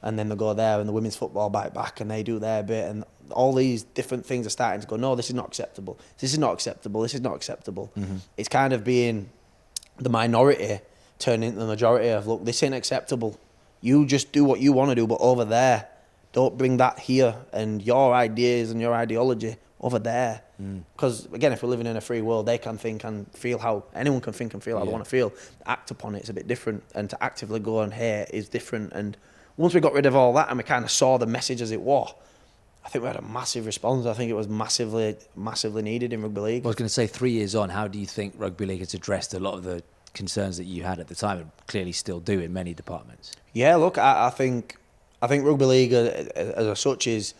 And 0.00 0.16
then 0.16 0.28
they 0.28 0.36
go 0.36 0.54
there 0.54 0.78
and 0.78 0.88
the 0.88 0.92
women's 0.92 1.16
football 1.16 1.50
bite 1.50 1.74
back 1.74 2.00
and 2.00 2.08
they 2.08 2.22
do 2.22 2.38
their 2.38 2.62
bit 2.62 2.88
and 2.88 3.02
all 3.32 3.52
these 3.52 3.82
different 3.82 4.24
things 4.24 4.46
are 4.46 4.50
starting 4.50 4.80
to 4.80 4.86
go, 4.86 4.96
no, 4.96 5.14
this 5.16 5.28
is 5.28 5.34
not 5.34 5.48
acceptable. 5.48 5.98
This 6.18 6.32
is 6.32 6.38
not 6.38 6.52
acceptable. 6.52 7.02
This 7.02 7.14
is 7.14 7.20
not 7.20 7.34
acceptable. 7.34 7.90
Mm-hmm. 7.96 8.16
It's 8.36 8.48
kind 8.48 8.72
of 8.72 8.84
being 8.84 9.28
the 9.96 10.08
minority 10.08 10.80
turning 11.18 11.48
into 11.48 11.60
the 11.60 11.66
majority 11.66 12.10
of, 12.10 12.26
look, 12.26 12.44
this 12.44 12.62
ain't 12.62 12.74
acceptable. 12.74 13.38
You 13.80 14.06
just 14.06 14.32
do 14.32 14.44
what 14.44 14.60
you 14.60 14.72
want 14.72 14.90
to 14.90 14.94
do, 14.94 15.06
but 15.06 15.20
over 15.20 15.44
there, 15.44 15.88
don't 16.32 16.56
bring 16.56 16.76
that 16.76 17.00
here 17.00 17.34
and 17.52 17.82
your 17.82 18.14
ideas 18.14 18.70
and 18.70 18.80
your 18.80 18.94
ideology 18.94 19.56
over 19.80 19.98
there. 19.98 20.42
Because 20.96 21.26
again, 21.32 21.52
if 21.52 21.62
we're 21.62 21.68
living 21.68 21.86
in 21.86 21.96
a 21.96 22.00
free 22.00 22.20
world, 22.20 22.46
they 22.46 22.58
can 22.58 22.78
think 22.78 23.04
and 23.04 23.30
feel 23.32 23.58
how 23.58 23.84
anyone 23.94 24.20
can 24.20 24.32
think 24.32 24.54
and 24.54 24.62
feel 24.62 24.78
how 24.78 24.84
they 24.84 24.90
want 24.90 25.04
to 25.04 25.10
feel. 25.10 25.32
Act 25.66 25.90
upon 25.90 26.14
it 26.16 26.24
is 26.24 26.28
a 26.28 26.34
bit 26.34 26.48
different, 26.48 26.82
and 26.94 27.08
to 27.10 27.22
actively 27.22 27.60
go 27.60 27.80
and 27.80 27.94
hate 27.94 28.26
is 28.32 28.48
different. 28.48 28.92
And 28.92 29.16
once 29.56 29.74
we 29.74 29.80
got 29.80 29.92
rid 29.92 30.06
of 30.06 30.16
all 30.16 30.32
that 30.34 30.48
and 30.48 30.58
we 30.58 30.64
kind 30.64 30.84
of 30.84 30.90
saw 30.90 31.16
the 31.16 31.26
message 31.26 31.62
as 31.62 31.70
it 31.70 31.80
was, 31.80 32.12
I 32.84 32.88
think 32.88 33.02
we 33.02 33.06
had 33.06 33.16
a 33.16 33.22
massive 33.22 33.66
response. 33.66 34.06
I 34.06 34.14
think 34.14 34.30
it 34.30 34.34
was 34.34 34.48
massively, 34.48 35.16
massively 35.36 35.82
needed 35.82 36.12
in 36.12 36.22
rugby 36.22 36.40
league. 36.40 36.64
I 36.64 36.68
was 36.68 36.76
going 36.76 36.88
to 36.88 36.92
say, 36.92 37.06
three 37.06 37.32
years 37.32 37.54
on, 37.54 37.68
how 37.68 37.86
do 37.86 37.98
you 37.98 38.06
think 38.06 38.34
rugby 38.36 38.66
league 38.66 38.80
has 38.80 38.94
addressed 38.94 39.34
a 39.34 39.40
lot 39.40 39.54
of 39.54 39.62
the 39.62 39.82
concerns 40.14 40.56
that 40.56 40.64
you 40.64 40.82
had 40.84 40.98
at 40.98 41.06
the 41.08 41.14
time 41.14 41.38
and 41.38 41.50
clearly 41.66 41.92
still 41.92 42.18
do 42.18 42.40
in 42.40 42.52
many 42.52 42.74
departments? 42.74 43.32
Yeah, 43.52 43.76
look, 43.76 43.98
I, 43.98 44.26
I 44.26 44.30
think 44.30 44.76
I 45.20 45.26
think 45.26 45.44
rugby 45.44 45.66
league 45.66 45.92
uh, 45.92 46.10
as, 46.34 46.66
as 46.68 46.80
such 46.80 47.06
is 47.06 47.34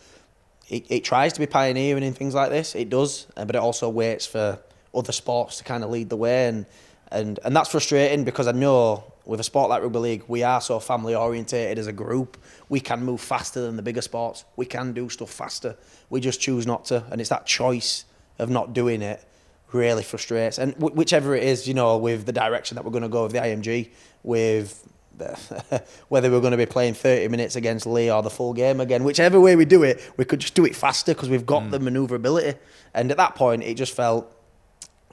it, 0.69 0.85
it 0.89 1.03
tries 1.03 1.33
to 1.33 1.39
be 1.39 1.47
pioneering 1.47 2.03
in 2.03 2.13
things 2.13 2.33
like 2.33 2.51
this. 2.51 2.75
It 2.75 2.89
does, 2.89 3.27
uh, 3.35 3.45
but 3.45 3.55
it 3.55 3.59
also 3.59 3.89
waits 3.89 4.25
for 4.25 4.59
other 4.93 5.11
sports 5.11 5.57
to 5.57 5.63
kind 5.63 5.83
of 5.83 5.89
lead 5.89 6.09
the 6.09 6.17
way, 6.17 6.47
and 6.47 6.65
and 7.11 7.39
and 7.43 7.55
that's 7.55 7.71
frustrating 7.71 8.23
because 8.23 8.47
I 8.47 8.51
know 8.51 9.03
with 9.25 9.39
a 9.39 9.43
sport 9.43 9.69
like 9.69 9.83
rugby 9.83 9.99
league, 9.99 10.23
we 10.27 10.41
are 10.43 10.59
so 10.61 10.79
family 10.79 11.13
orientated 11.13 11.77
as 11.77 11.87
a 11.87 11.93
group. 11.93 12.37
We 12.67 12.79
can 12.79 13.03
move 13.03 13.21
faster 13.21 13.61
than 13.61 13.75
the 13.75 13.83
bigger 13.83 14.01
sports. 14.01 14.45
We 14.55 14.65
can 14.65 14.93
do 14.93 15.09
stuff 15.09 15.29
faster. 15.29 15.75
We 16.09 16.19
just 16.19 16.41
choose 16.41 16.65
not 16.65 16.85
to, 16.85 17.03
and 17.11 17.21
it's 17.21 17.29
that 17.29 17.45
choice 17.45 18.05
of 18.39 18.49
not 18.49 18.73
doing 18.73 19.01
it 19.01 19.23
really 19.71 20.01
frustrates. 20.01 20.57
And 20.57 20.73
w- 20.75 20.95
whichever 20.95 21.35
it 21.35 21.43
is, 21.43 21.67
you 21.67 21.75
know, 21.75 21.97
with 21.97 22.25
the 22.25 22.31
direction 22.31 22.75
that 22.75 22.85
we're 22.85 22.91
going 22.91 23.03
to 23.03 23.09
go 23.09 23.23
with 23.23 23.33
the 23.33 23.39
IMG, 23.39 23.89
with 24.23 24.87
whether 26.09 26.29
we're 26.31 26.39
going 26.39 26.51
to 26.51 26.57
be 26.57 26.65
playing 26.65 26.93
30 26.93 27.27
minutes 27.27 27.55
against 27.55 27.85
Leigh 27.85 28.11
or 28.11 28.21
the 28.21 28.29
full 28.29 28.53
game 28.53 28.79
again, 28.79 29.03
whichever 29.03 29.39
way 29.39 29.55
we 29.55 29.65
do 29.65 29.83
it, 29.83 30.11
we 30.17 30.25
could 30.25 30.39
just 30.39 30.55
do 30.55 30.65
it 30.65 30.75
faster 30.75 31.13
because 31.13 31.29
we've 31.29 31.45
got 31.45 31.63
mm. 31.63 31.71
the 31.71 31.79
manoeuvrability. 31.79 32.57
And 32.93 33.11
at 33.11 33.17
that 33.17 33.35
point, 33.35 33.63
it 33.63 33.75
just 33.75 33.95
felt, 33.95 34.33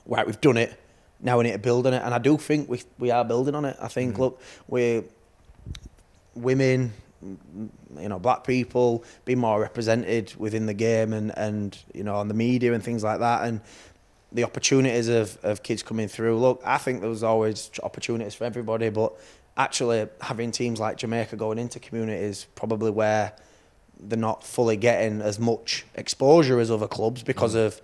right, 0.07 0.27
we've 0.27 0.41
done 0.41 0.57
it. 0.57 0.79
Now 1.21 1.39
we 1.39 1.45
need 1.45 1.53
to 1.53 1.59
build 1.59 1.87
on 1.87 1.95
it. 1.95 2.03
And 2.03 2.13
I 2.15 2.19
do 2.19 2.37
think 2.37 2.69
we, 2.69 2.83
we 2.99 3.11
are 3.11 3.25
building 3.25 3.55
on 3.55 3.65
it. 3.65 3.77
I 3.81 3.89
think, 3.89 4.17
mm. 4.17 4.19
look, 4.19 4.41
we're 4.69 5.05
women, 6.35 6.93
you 7.23 8.09
know, 8.09 8.19
black 8.19 8.45
people 8.45 9.05
being 9.25 9.39
more 9.39 9.61
represented 9.61 10.35
within 10.37 10.67
the 10.67 10.75
game 10.75 11.13
and, 11.13 11.37
and 11.37 11.77
you 11.95 12.05
know, 12.05 12.17
on 12.17 12.29
the 12.29 12.35
media 12.35 12.73
and 12.73 12.83
things 12.83 13.03
like 13.03 13.21
that. 13.21 13.45
And 13.45 13.61
the 14.33 14.45
opportunities 14.45 15.09
of, 15.09 15.39
of 15.43 15.63
kids 15.63 15.83
coming 15.83 16.09
through. 16.09 16.39
Look, 16.39 16.61
I 16.65 16.79
think 16.79 17.01
there 17.01 17.11
was 17.11 17.23
always 17.23 17.71
opportunities 17.83 18.35
for 18.35 18.45
everybody, 18.45 18.91
but 18.91 19.15
actually 19.57 20.07
having 20.21 20.53
teams 20.53 20.79
like 20.79 20.99
Jamaica 20.99 21.37
going 21.37 21.59
into 21.59 21.81
communities 21.81 22.47
probably 22.55 22.91
where 22.91 23.33
they're 23.99 24.19
not 24.19 24.45
fully 24.45 24.77
getting 24.77 25.23
as 25.23 25.39
much 25.39 25.87
exposure 25.95 26.61
as 26.61 26.71
other 26.71 26.89
clubs 26.89 27.23
because 27.23 27.55
of 27.55 27.81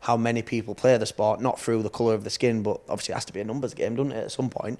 how 0.00 0.16
many 0.16 0.42
people 0.42 0.74
play 0.74 0.96
the 0.96 1.06
sport, 1.06 1.40
not 1.40 1.58
through 1.58 1.82
the 1.82 1.90
colour 1.90 2.14
of 2.14 2.22
the 2.22 2.30
skin, 2.30 2.62
but 2.62 2.80
obviously 2.88 3.12
it 3.12 3.16
has 3.16 3.24
to 3.24 3.32
be 3.32 3.40
a 3.40 3.44
numbers 3.44 3.74
game, 3.74 3.96
doesn't 3.96 4.12
it, 4.12 4.24
at 4.24 4.30
some 4.30 4.48
point. 4.48 4.78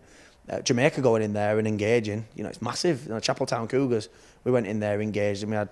Uh, 0.49 0.61
Jamaica 0.61 1.01
going 1.01 1.23
in 1.23 1.33
there 1.33 1.59
and 1.59 1.67
engaging, 1.67 2.25
you 2.37 2.45
know, 2.45 2.49
it's 2.49 2.63
massive. 2.63 3.05
You 3.05 3.15
know, 3.15 3.17
Chapeltown 3.17 3.69
Cougars, 3.69 4.09
we 4.45 4.53
went 4.53 4.69
in 4.69 4.79
there, 4.79 5.01
engaged, 5.01 5.43
and 5.43 5.51
we 5.51 5.57
had 5.57 5.69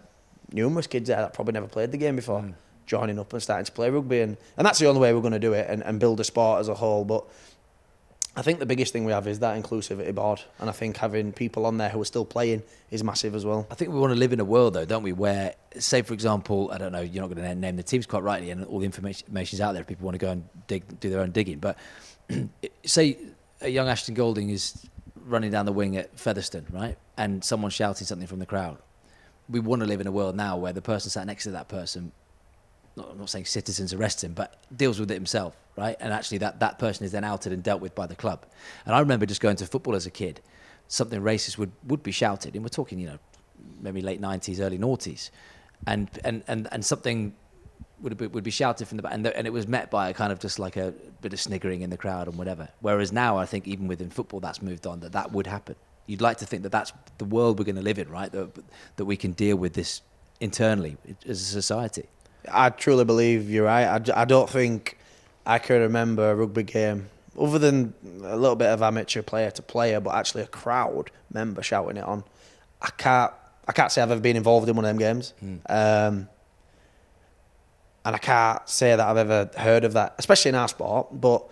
numerous 0.52 0.88
kids 0.88 1.08
there 1.08 1.18
that 1.18 1.32
probably 1.32 1.52
never 1.52 1.68
played 1.68 1.92
the 1.92 1.96
game 1.96 2.16
before, 2.16 2.44
joining 2.86 3.20
up 3.20 3.32
and 3.32 3.40
starting 3.40 3.64
to 3.64 3.70
play 3.70 3.90
rugby. 3.90 4.20
And, 4.20 4.36
and 4.56 4.66
that's 4.66 4.80
the 4.80 4.86
only 4.86 5.00
way 5.00 5.14
we're 5.14 5.20
going 5.20 5.32
to 5.32 5.38
do 5.38 5.52
it 5.52 5.70
and, 5.70 5.84
and 5.84 6.00
build 6.00 6.18
a 6.18 6.24
sport 6.24 6.58
as 6.60 6.68
a 6.68 6.74
whole. 6.74 7.04
But 7.04 7.24
I 8.36 8.42
think 8.42 8.58
the 8.58 8.66
biggest 8.66 8.92
thing 8.92 9.04
we 9.04 9.12
have 9.12 9.28
is 9.28 9.38
that 9.40 9.60
inclusivity 9.62 10.12
board. 10.12 10.42
And 10.58 10.68
I 10.68 10.72
think 10.72 10.96
having 10.96 11.32
people 11.32 11.66
on 11.66 11.78
there 11.78 11.88
who 11.88 12.00
are 12.00 12.04
still 12.04 12.24
playing 12.24 12.64
is 12.90 13.04
massive 13.04 13.34
as 13.34 13.44
well. 13.46 13.66
I 13.70 13.74
think 13.74 13.92
we 13.92 14.00
want 14.00 14.12
to 14.12 14.18
live 14.18 14.32
in 14.32 14.40
a 14.40 14.44
world, 14.44 14.74
though, 14.74 14.84
don't 14.84 15.04
we? 15.04 15.12
Where, 15.12 15.54
say, 15.78 16.02
for 16.02 16.14
example, 16.14 16.70
I 16.72 16.78
don't 16.78 16.90
know, 16.90 17.00
you're 17.00 17.22
not 17.22 17.32
going 17.32 17.46
to 17.46 17.54
name 17.54 17.76
the 17.76 17.84
teams 17.84 18.06
quite 18.06 18.24
rightly, 18.24 18.50
and 18.50 18.64
all 18.64 18.80
the 18.80 18.86
information 18.86 19.26
information's 19.28 19.60
out 19.60 19.72
there. 19.72 19.82
If 19.82 19.86
people 19.86 20.04
want 20.04 20.16
to 20.16 20.18
go 20.18 20.32
and 20.32 20.44
dig, 20.66 20.98
do 20.98 21.10
their 21.10 21.20
own 21.20 21.30
digging. 21.30 21.58
But 21.58 21.78
say 22.84 23.18
a 23.60 23.68
young 23.68 23.88
Ashton 23.88 24.14
Golding 24.14 24.50
is 24.50 24.84
running 25.26 25.50
down 25.50 25.64
the 25.64 25.72
wing 25.72 25.96
at 25.96 26.18
Featherstone, 26.18 26.66
right, 26.72 26.98
and 27.16 27.44
someone 27.44 27.70
shouting 27.70 28.06
something 28.06 28.26
from 28.26 28.40
the 28.40 28.46
crowd. 28.46 28.78
We 29.48 29.60
want 29.60 29.80
to 29.82 29.86
live 29.86 30.00
in 30.00 30.06
a 30.06 30.12
world 30.12 30.34
now 30.34 30.56
where 30.56 30.72
the 30.72 30.82
person 30.82 31.10
sat 31.10 31.26
next 31.26 31.44
to 31.44 31.50
that 31.52 31.68
person, 31.68 32.12
not, 32.96 33.10
I'm 33.12 33.18
not 33.18 33.30
saying 33.30 33.44
citizens 33.44 33.92
arrest 33.92 34.24
him, 34.24 34.32
but 34.32 34.58
deals 34.74 34.98
with 34.98 35.10
it 35.10 35.14
himself, 35.14 35.56
right? 35.76 35.96
And 36.00 36.12
actually, 36.12 36.38
that, 36.38 36.60
that 36.60 36.78
person 36.78 37.04
is 37.04 37.12
then 37.12 37.24
outed 37.24 37.52
and 37.52 37.62
dealt 37.62 37.80
with 37.80 37.94
by 37.94 38.06
the 38.06 38.14
club. 38.14 38.46
And 38.86 38.94
I 38.94 39.00
remember 39.00 39.26
just 39.26 39.40
going 39.40 39.56
to 39.56 39.66
football 39.66 39.94
as 39.94 40.06
a 40.06 40.10
kid, 40.10 40.40
something 40.88 41.20
racist 41.20 41.58
would, 41.58 41.72
would 41.86 42.02
be 42.02 42.12
shouted, 42.12 42.54
and 42.54 42.64
we're 42.64 42.68
talking, 42.68 42.98
you 42.98 43.06
know, 43.06 43.18
maybe 43.80 44.00
late 44.00 44.20
90s, 44.20 44.60
early 44.60 44.78
noughties, 44.78 45.30
and, 45.86 46.08
and, 46.24 46.44
and, 46.46 46.68
and 46.70 46.84
something 46.84 47.34
would 48.00 48.16
be, 48.16 48.26
would 48.26 48.44
be 48.44 48.50
shouted 48.50 48.86
from 48.86 48.96
the 48.96 49.02
back, 49.02 49.14
and, 49.14 49.24
the, 49.24 49.36
and 49.36 49.46
it 49.46 49.52
was 49.52 49.66
met 49.66 49.90
by 49.90 50.10
a 50.10 50.14
kind 50.14 50.32
of 50.32 50.38
just 50.38 50.58
like 50.58 50.76
a 50.76 50.92
bit 51.20 51.32
of 51.32 51.40
sniggering 51.40 51.82
in 51.82 51.90
the 51.90 51.96
crowd 51.96 52.28
and 52.28 52.36
whatever. 52.36 52.68
Whereas 52.80 53.12
now, 53.12 53.38
I 53.38 53.46
think 53.46 53.66
even 53.66 53.88
within 53.88 54.10
football, 54.10 54.40
that's 54.40 54.62
moved 54.62 54.86
on, 54.86 55.00
that 55.00 55.12
that 55.12 55.32
would 55.32 55.46
happen. 55.46 55.76
You'd 56.06 56.20
like 56.20 56.38
to 56.38 56.46
think 56.46 56.62
that 56.64 56.72
that's 56.72 56.92
the 57.16 57.24
world 57.24 57.58
we're 57.58 57.64
going 57.64 57.76
to 57.76 57.82
live 57.82 57.98
in, 57.98 58.10
right? 58.10 58.30
That, 58.30 58.50
that 58.96 59.04
we 59.06 59.16
can 59.16 59.32
deal 59.32 59.56
with 59.56 59.72
this 59.72 60.02
internally 60.40 60.98
as 61.26 61.40
a 61.40 61.44
society. 61.44 62.04
I 62.50 62.68
truly 62.70 63.04
believe 63.04 63.50
you're 63.50 63.64
right. 63.64 63.86
I, 63.86 64.22
I 64.22 64.24
don't 64.26 64.50
think 64.50 64.98
I 65.46 65.58
can 65.58 65.80
remember 65.80 66.30
a 66.30 66.34
rugby 66.34 66.62
game 66.62 67.10
other 67.38 67.58
than 67.58 67.94
a 68.22 68.36
little 68.36 68.56
bit 68.56 68.68
of 68.68 68.82
amateur 68.82 69.22
player 69.22 69.50
to 69.50 69.62
player, 69.62 70.00
but 70.00 70.14
actually 70.14 70.42
a 70.42 70.46
crowd 70.46 71.10
member 71.32 71.62
shouting 71.62 71.96
it 71.96 72.04
on. 72.04 72.24
I 72.80 72.90
can't. 72.96 73.32
I 73.66 73.72
can't 73.72 73.90
say 73.90 74.02
I've 74.02 74.10
ever 74.10 74.20
been 74.20 74.36
involved 74.36 74.68
in 74.68 74.76
one 74.76 74.84
of 74.84 74.90
them 74.90 74.98
games, 74.98 75.32
um, 75.70 76.28
and 78.04 78.14
I 78.14 78.18
can't 78.18 78.68
say 78.68 78.94
that 78.94 79.00
I've 79.00 79.16
ever 79.16 79.50
heard 79.56 79.84
of 79.84 79.94
that, 79.94 80.14
especially 80.18 80.50
in 80.50 80.54
our 80.54 80.68
sport. 80.68 81.08
But 81.18 81.46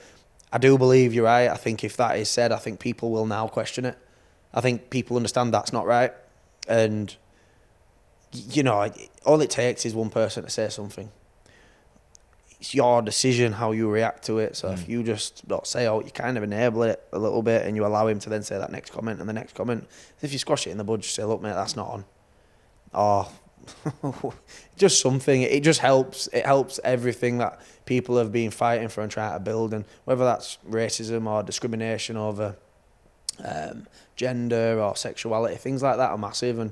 I 0.53 0.59
do 0.59 0.77
believe 0.77 1.15
you're 1.15 1.25
right. 1.25 1.49
I 1.49 1.57
think 1.57 1.85
if 1.85 1.97
that 1.97 2.19
is 2.19 2.29
said, 2.29 2.53
I 2.53 2.59
think 2.59 2.81
people 2.81 3.11
will 3.11 3.25
now 3.25 3.49
question 3.49 3.87
it. 3.87 3.97
I 4.53 4.61
think 4.61 4.91
people 4.91 5.17
understand 5.17 5.55
that's 5.55 5.73
not 5.73 5.87
right, 5.87 6.13
and 6.69 7.17
you 8.33 8.63
know, 8.63 8.91
all 9.25 9.41
it 9.41 9.51
takes 9.51 9.85
is 9.87 9.95
one 9.95 10.11
person 10.11 10.45
to 10.45 10.51
say 10.51 10.69
something. 10.69 11.11
It's 12.63 12.77
your 12.77 13.03
decision 13.03 13.51
how 13.55 13.73
you 13.73 13.91
react 13.91 14.23
to 14.27 14.39
it. 14.39 14.55
So 14.55 14.71
if 14.71 14.89
you 14.89 15.03
just 15.03 15.49
don't 15.49 15.67
say 15.67 15.89
out, 15.89 16.05
you 16.05 16.13
kind 16.13 16.37
of 16.39 16.45
enable 16.45 16.85
it 16.85 17.03
a 17.13 17.19
little 17.19 17.43
bit 17.43 17.67
and 17.67 17.75
you 17.75 17.85
allow 17.85 18.07
him 18.07 18.21
to 18.21 18.31
then 18.31 18.45
say 18.45 18.57
that 18.57 18.71
next 18.71 18.93
comment 18.93 19.19
and 19.19 19.29
the 19.29 19.33
next 19.33 19.57
comment. 19.57 19.89
If 20.21 20.33
you 20.33 20.39
squash 20.39 20.69
it 20.69 20.71
in 20.71 20.79
the 20.79 20.85
bud, 20.85 21.03
just 21.03 21.17
say, 21.17 21.25
look, 21.25 21.43
mate, 21.43 21.55
that's 21.55 21.75
not 21.75 21.89
on. 21.89 22.05
Or 22.95 24.33
just 24.77 25.01
something. 25.01 25.43
It 25.43 25.65
just 25.65 25.81
helps. 25.81 26.29
It 26.29 26.47
helps 26.47 26.79
everything 26.85 27.39
that 27.39 27.61
people 27.85 28.17
have 28.17 28.31
been 28.31 28.53
fighting 28.53 28.87
for 28.87 29.01
and 29.01 29.11
trying 29.11 29.33
to 29.33 29.41
build. 29.41 29.75
And 29.75 29.85
whether 30.05 30.25
that's 30.25 30.59
racism 30.71 31.27
or 31.27 31.43
discrimination 31.43 32.17
over 32.17 32.55
um, 33.45 33.89
gender 34.15 34.81
or 34.81 34.95
sexuality, 34.95 35.57
things 35.57 35.83
like 35.83 35.97
that 35.97 36.11
are 36.11 36.19
massive. 36.19 36.61
And 36.61 36.71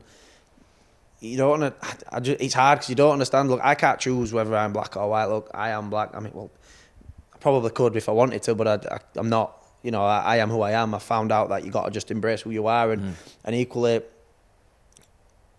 you 1.20 1.36
don't 1.36 1.60
want 1.60 1.80
to. 1.80 1.96
I, 2.10 2.20
just, 2.20 2.40
it's 2.40 2.54
hard 2.54 2.78
because 2.78 2.88
you 2.88 2.94
don't 2.94 3.12
understand. 3.12 3.50
Look, 3.50 3.60
I 3.62 3.74
can't 3.74 4.00
choose 4.00 4.32
whether 4.32 4.56
I'm 4.56 4.72
black 4.72 4.96
or 4.96 5.08
white. 5.08 5.26
Look, 5.26 5.50
I 5.54 5.70
am 5.70 5.90
black. 5.90 6.10
I 6.14 6.20
mean, 6.20 6.32
well, 6.34 6.50
I 7.34 7.38
probably 7.38 7.70
could 7.70 7.96
if 7.96 8.08
I 8.08 8.12
wanted 8.12 8.42
to, 8.44 8.54
but 8.54 8.66
I, 8.66 8.94
I, 8.94 8.98
I'm 9.16 9.28
not. 9.28 9.56
You 9.82 9.90
know, 9.90 10.04
I, 10.04 10.20
I 10.20 10.36
am 10.36 10.50
who 10.50 10.60
I 10.60 10.72
am. 10.72 10.94
I 10.94 10.98
found 10.98 11.32
out 11.32 11.48
that 11.50 11.64
you 11.64 11.70
got 11.70 11.86
to 11.86 11.90
just 11.90 12.10
embrace 12.10 12.42
who 12.42 12.50
you 12.50 12.66
are, 12.66 12.92
and 12.92 13.02
mm. 13.02 13.12
and 13.44 13.54
equally, 13.54 14.02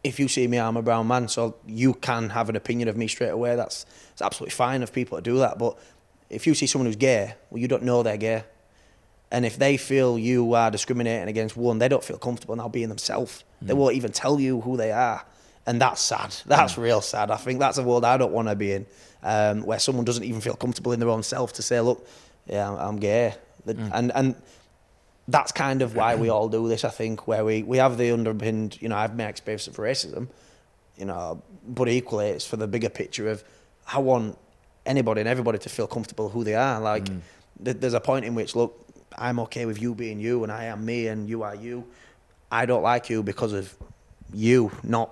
if 0.04 0.20
you 0.20 0.28
see 0.28 0.48
me, 0.48 0.60
I'm 0.60 0.78
a 0.78 0.82
brown 0.82 1.08
man, 1.08 1.28
so 1.28 1.56
you 1.68 1.94
can 1.94 2.30
have 2.30 2.50
an 2.50 2.56
opinion 2.56 2.88
of 2.88 2.98
me 2.98 3.08
straight 3.08 3.30
away. 3.30 3.56
That's 3.56 3.86
it's 4.12 4.22
absolutely 4.22 4.52
fine 4.52 4.84
of 4.84 4.92
people 4.92 5.18
to 5.18 5.22
do 5.22 5.38
that. 5.40 5.58
But 5.58 5.78
if 6.30 6.48
you 6.48 6.56
see 6.56 6.66
someone 6.66 6.88
who's 6.88 6.96
gay, 6.96 7.36
well, 7.50 7.60
you 7.60 7.68
don't 7.68 7.84
know 7.84 8.04
they're 8.04 8.18
gay. 8.18 8.44
And 9.34 9.46
if 9.46 9.58
they 9.58 9.78
feel 9.78 10.20
you 10.20 10.54
are 10.56 10.70
discriminating 10.70 11.30
against 11.30 11.56
one, 11.56 11.80
they 11.80 11.88
don't 11.88 12.04
feel 12.04 12.18
comfortable 12.18 12.56
now 12.56 12.68
being 12.68 12.90
themselves. 12.90 13.44
They 13.62 13.74
mm. 13.74 13.78
won't 13.78 13.96
even 13.96 14.12
tell 14.12 14.40
you 14.40 14.62
who 14.62 14.76
they 14.76 14.92
are. 14.92 15.24
And 15.68 15.80
that's 15.82 16.02
sad. 16.02 16.36
That's 16.46 16.78
real 16.78 17.02
sad. 17.02 17.30
I 17.32 17.38
think 17.38 17.60
that's 17.60 17.78
a 17.78 17.84
world 17.84 18.04
I 18.04 18.18
don't 18.18 18.32
want 18.32 18.48
to 18.48 18.56
be 18.56 18.72
in, 18.72 18.86
um, 19.24 19.64
where 19.64 19.80
someone 19.80 20.06
doesn't 20.06 20.24
even 20.24 20.42
feel 20.42 20.56
comfortable 20.56 20.92
in 20.92 21.00
their 21.00 21.10
own 21.10 21.24
self 21.24 21.54
to 21.54 21.62
say, 21.62 21.80
look, 21.82 22.08
yeah, 22.48 22.70
I'm, 22.70 22.78
I'm 22.78 22.96
gay. 22.98 23.36
The- 23.66 23.78
And, 23.94 24.12
and 24.16 24.36
that's 25.28 25.52
kind 25.52 25.82
of 25.84 25.96
why 25.96 26.16
we 26.16 26.30
all 26.30 26.50
do 26.50 26.68
this, 26.68 26.84
I 26.84 26.90
think, 26.90 27.28
where 27.28 27.46
we, 27.46 27.62
we 27.64 27.78
have 27.78 27.98
the 27.98 28.12
underpinned, 28.12 28.82
you 28.82 28.90
know, 28.90 28.96
I've 28.98 29.16
my 29.16 29.26
experience 29.26 29.68
of 29.68 29.76
racism, 29.78 30.28
you 30.98 31.06
know, 31.06 31.42
but 31.68 31.88
equally 31.88 32.30
it's 32.30 32.46
for 32.46 32.58
the 32.58 32.68
bigger 32.68 32.90
picture 32.90 33.30
of 33.30 33.44
I 33.88 34.00
want 34.00 34.38
anybody 34.86 35.22
and 35.22 35.30
everybody 35.30 35.60
to 35.60 35.70
feel 35.70 35.86
comfortable 35.88 36.30
who 36.30 36.44
they 36.44 36.56
are. 36.56 36.80
Like, 36.82 37.06
th- 37.64 37.78
there's 37.80 37.94
a 37.94 38.00
point 38.02 38.26
in 38.26 38.34
which, 38.34 38.56
look, 38.56 38.84
I'm 39.16 39.40
okay 39.42 39.66
with 39.68 39.80
you 39.82 39.94
being 39.94 40.20
you 40.20 40.42
and 40.44 40.52
I 40.52 40.66
am 40.66 40.84
me 40.86 41.08
and 41.08 41.30
you 41.30 41.44
are 41.44 41.56
you. 41.56 41.86
I 42.52 42.66
don't 42.66 42.82
like 42.82 43.10
you 43.10 43.22
because 43.22 43.54
of 43.54 43.74
you, 44.34 44.72
not 44.84 45.12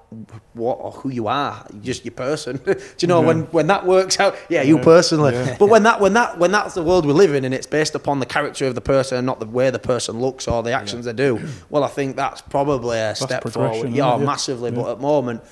what 0.53 0.75
or 0.75 0.91
who 0.91 1.09
you 1.09 1.27
are, 1.27 1.65
just 1.81 2.05
your 2.05 2.13
person. 2.13 2.57
Do 2.65 2.75
you 2.99 3.07
know 3.07 3.21
when 3.21 3.43
when 3.51 3.67
that 3.67 3.85
works 3.85 4.19
out? 4.19 4.35
Yeah, 4.49 4.61
you 4.61 4.79
personally. 4.79 5.33
But 5.57 5.67
when 5.67 5.83
that 5.83 5.99
when 5.99 6.13
that 6.13 6.37
when 6.39 6.51
that's 6.51 6.73
the 6.73 6.83
world 6.83 7.05
we 7.05 7.13
live 7.13 7.33
in 7.33 7.45
and 7.45 7.53
it's 7.53 7.67
based 7.67 7.95
upon 7.95 8.19
the 8.19 8.25
character 8.25 8.65
of 8.65 8.75
the 8.75 8.81
person 8.81 9.17
and 9.17 9.25
not 9.25 9.39
the 9.39 9.45
way 9.45 9.69
the 9.69 9.79
person 9.79 10.19
looks 10.19 10.47
or 10.47 10.63
the 10.63 10.71
actions 10.71 11.05
they 11.05 11.13
do, 11.13 11.39
well, 11.69 11.83
I 11.83 11.87
think 11.87 12.15
that's 12.15 12.41
probably 12.41 12.97
a 12.99 13.15
step 13.15 13.47
forward. 13.49 13.91
Yeah? 13.91 14.17
Yeah. 14.17 14.25
massively. 14.25 14.71
But 14.71 14.89
at 14.89 14.97
the 14.97 15.01
moment, 15.01 15.43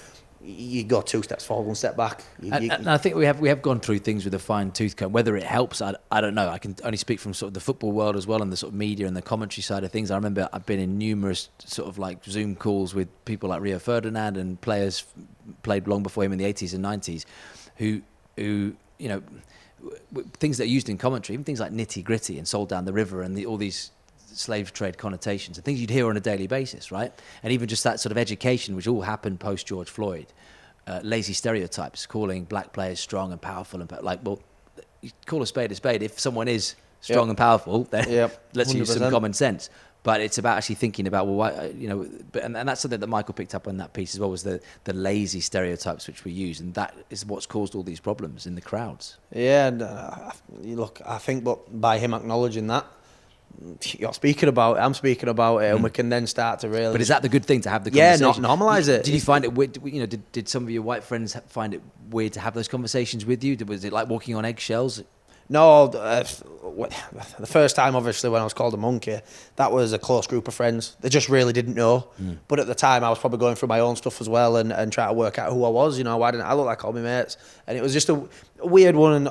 you 0.49 0.85
go 0.85 1.01
two 1.01 1.21
steps 1.23 1.45
forward, 1.45 1.65
one 1.65 1.75
step 1.75 1.97
back. 1.97 2.23
You- 2.41 2.53
And, 2.53 2.63
you- 2.63 2.71
and 2.71 2.87
I 2.89 2.97
think 2.97 3.15
we 3.15 3.25
have 3.25 3.39
we 3.41 3.49
have 3.49 3.61
gone 3.61 3.79
through 3.81 3.99
things 3.99 4.23
with 4.23 4.33
a 4.33 4.39
fine 4.39 4.71
tooth 4.71 4.95
comb. 4.95 5.11
Whether 5.11 5.35
it 5.35 5.43
helps, 5.43 5.81
I, 5.81 5.95
I 6.09 6.21
don't 6.21 6.35
know. 6.35 6.47
I 6.47 6.57
can 6.57 6.75
only 6.85 6.97
speak 6.97 7.19
from 7.19 7.33
sort 7.33 7.47
of 7.49 7.53
the 7.53 7.59
football 7.59 7.91
world 7.91 8.15
as 8.15 8.25
well 8.25 8.41
and 8.41 8.51
the 8.51 8.55
sort 8.57 8.71
of 8.71 8.77
media 8.79 9.07
and 9.07 9.15
the 9.17 9.21
commentary 9.21 9.61
side 9.61 9.83
of 9.83 9.91
things. 9.91 10.09
I 10.09 10.15
remember 10.15 10.47
I've 10.53 10.65
been 10.65 10.79
in 10.79 10.97
numerous 10.97 11.49
sort 11.59 11.89
of 11.89 11.97
like 11.97 12.23
Zoom 12.23 12.55
calls 12.55 12.95
with 12.95 13.09
people 13.25 13.49
like 13.49 13.61
Rio 13.61 13.77
Ferdinand 13.77 14.37
and 14.37 14.59
players 14.61 15.03
played 15.63 15.87
long 15.87 16.01
before 16.01 16.23
him 16.23 16.31
in 16.31 16.37
the 16.39 16.45
80s 16.45 16.73
and 16.73 16.83
90s, 16.83 17.25
who 17.75 18.01
who 18.37 18.73
you 18.99 19.09
know 19.09 19.21
things 20.39 20.57
that 20.57 20.63
are 20.63 20.67
used 20.67 20.89
in 20.89 20.97
commentary, 20.97 21.33
even 21.35 21.43
things 21.43 21.59
like 21.59 21.71
nitty 21.71 22.03
gritty 22.03 22.37
and 22.37 22.47
sold 22.47 22.69
down 22.69 22.85
the 22.85 22.93
river 22.93 23.21
and 23.21 23.35
the, 23.37 23.45
all 23.45 23.57
these 23.57 23.91
slave 24.37 24.73
trade 24.73 24.97
connotations 24.97 25.57
and 25.57 25.65
things 25.65 25.79
you'd 25.81 25.89
hear 25.89 26.07
on 26.09 26.17
a 26.17 26.19
daily 26.21 26.47
basis, 26.47 26.91
right? 26.91 27.11
And 27.43 27.51
even 27.53 27.67
just 27.67 27.83
that 27.83 27.99
sort 27.99 28.11
of 28.11 28.17
education, 28.17 28.75
which 28.75 28.87
all 28.87 29.01
happened 29.01 29.39
post 29.39 29.67
George 29.67 29.89
Floyd 29.89 30.27
uh, 30.87 31.01
lazy 31.03 31.33
stereotypes, 31.33 32.05
calling 32.05 32.45
black 32.45 32.71
players 32.73 32.99
strong 32.99 33.31
and 33.31 33.41
powerful, 33.41 33.81
and 33.81 33.91
like, 34.01 34.19
well, 34.23 34.39
you 35.01 35.11
call 35.25 35.41
a 35.41 35.45
spade 35.45 35.71
a 35.71 35.75
spade. 35.75 36.01
If 36.01 36.19
someone 36.19 36.47
is 36.47 36.75
strong 37.01 37.25
Yep. 37.27 37.29
and 37.29 37.37
powerful, 37.37 37.83
then 37.85 38.09
Yep, 38.09 38.49
let's 38.53 38.73
use 38.73 38.93
some 38.93 39.11
common 39.11 39.33
sense. 39.33 39.69
but 40.03 40.21
it's 40.21 40.37
about 40.37 40.57
actually 40.57 40.75
thinking 40.75 41.05
about 41.07 41.25
well, 41.27 41.35
why, 41.35 41.49
uh, 41.51 41.63
you 41.75 41.89
know, 41.89 42.07
but, 42.31 42.43
and, 42.43 42.55
and 42.55 42.69
that's 42.69 42.79
something 42.81 42.99
that 43.01 43.07
Michael 43.07 43.33
picked 43.33 43.53
up 43.53 43.67
on 43.67 43.77
that 43.77 43.91
piece 43.93 44.13
as 44.15 44.19
well 44.21 44.29
was 44.29 44.43
the 44.43 44.61
the 44.85 44.93
lazy 44.93 45.41
stereotypes 45.41 46.07
which 46.07 46.23
we 46.23 46.31
use, 46.31 46.61
and 46.61 46.73
that 46.75 46.95
is 47.09 47.25
what's 47.25 47.45
caused 47.45 47.75
all 47.75 47.83
these 47.83 47.99
problems 47.99 48.47
in 48.47 48.55
the 48.55 48.61
crowds. 48.61 49.17
Yeah, 49.33 49.67
and, 49.67 49.81
uh, 49.81 50.31
look, 50.61 51.01
I 51.05 51.17
think, 51.17 51.43
but 51.43 51.81
by 51.81 51.97
him 51.99 52.13
acknowledging 52.13 52.67
that, 52.67 52.85
you're 53.97 54.13
speaking 54.13 54.49
about 54.49 54.77
it, 54.77 54.81
I'm 54.81 54.93
speaking 54.93 55.29
about 55.29 55.57
it, 55.59 55.73
and 55.73 55.83
we 55.83 55.89
can 55.89 56.09
then 56.09 56.27
start 56.27 56.59
to 56.61 56.69
really. 56.69 56.91
But 56.91 57.01
is 57.01 57.07
that 57.07 57.21
the 57.21 57.29
good 57.29 57.45
thing 57.45 57.61
to 57.61 57.69
have 57.69 57.83
the 57.83 57.91
Yeah, 57.91 58.11
conversation? 58.17 58.43
not 58.43 58.59
normalise 58.59 58.87
it. 58.87 59.03
Did 59.03 59.13
you 59.13 59.21
find 59.21 59.43
it 59.43 59.53
weird? 59.53 59.77
You 59.83 60.01
know, 60.01 60.05
did, 60.05 60.31
did 60.31 60.47
some 60.49 60.63
of 60.63 60.69
your 60.69 60.83
white 60.83 61.03
friends 61.03 61.35
find 61.47 61.73
it 61.73 61.81
weird 62.09 62.33
to 62.33 62.39
have 62.39 62.53
those 62.53 62.67
conversations 62.67 63.25
with 63.25 63.43
you? 63.43 63.57
Was 63.65 63.83
it 63.83 63.91
like 63.93 64.07
walking 64.09 64.35
on 64.35 64.45
eggshells? 64.45 65.01
No, 65.49 65.83
uh, 65.85 66.23
the 67.39 67.47
first 67.47 67.77
time, 67.77 67.95
obviously, 67.95 68.29
when 68.29 68.41
I 68.41 68.43
was 68.43 68.53
called 68.53 68.73
a 68.73 68.77
monkey, 68.77 69.19
that 69.55 69.71
was 69.71 69.93
a 69.93 69.99
close 69.99 70.27
group 70.27 70.49
of 70.49 70.53
friends. 70.53 70.97
They 70.99 71.07
just 71.07 71.29
really 71.29 71.53
didn't 71.53 71.73
know. 71.75 72.07
But 72.49 72.59
at 72.59 72.67
the 72.67 72.75
time, 72.75 73.03
I 73.03 73.09
was 73.09 73.17
probably 73.17 73.39
going 73.39 73.55
through 73.55 73.69
my 73.69 73.79
own 73.79 73.95
stuff 73.95 74.19
as 74.19 74.27
well 74.27 74.57
and, 74.57 74.73
and 74.73 74.91
trying 74.91 75.07
to 75.09 75.13
work 75.13 75.39
out 75.39 75.53
who 75.53 75.63
I 75.63 75.69
was. 75.69 75.97
You 75.97 76.03
know, 76.03 76.17
why 76.17 76.31
didn't 76.31 76.47
I 76.47 76.53
look 76.53 76.65
like 76.65 76.83
all 76.83 76.91
my 76.91 76.99
mates? 76.99 77.37
And 77.65 77.77
it 77.77 77.81
was 77.81 77.93
just 77.93 78.09
a, 78.09 78.15
a 78.59 78.67
weird 78.67 78.97
one. 78.97 79.13
And 79.13 79.29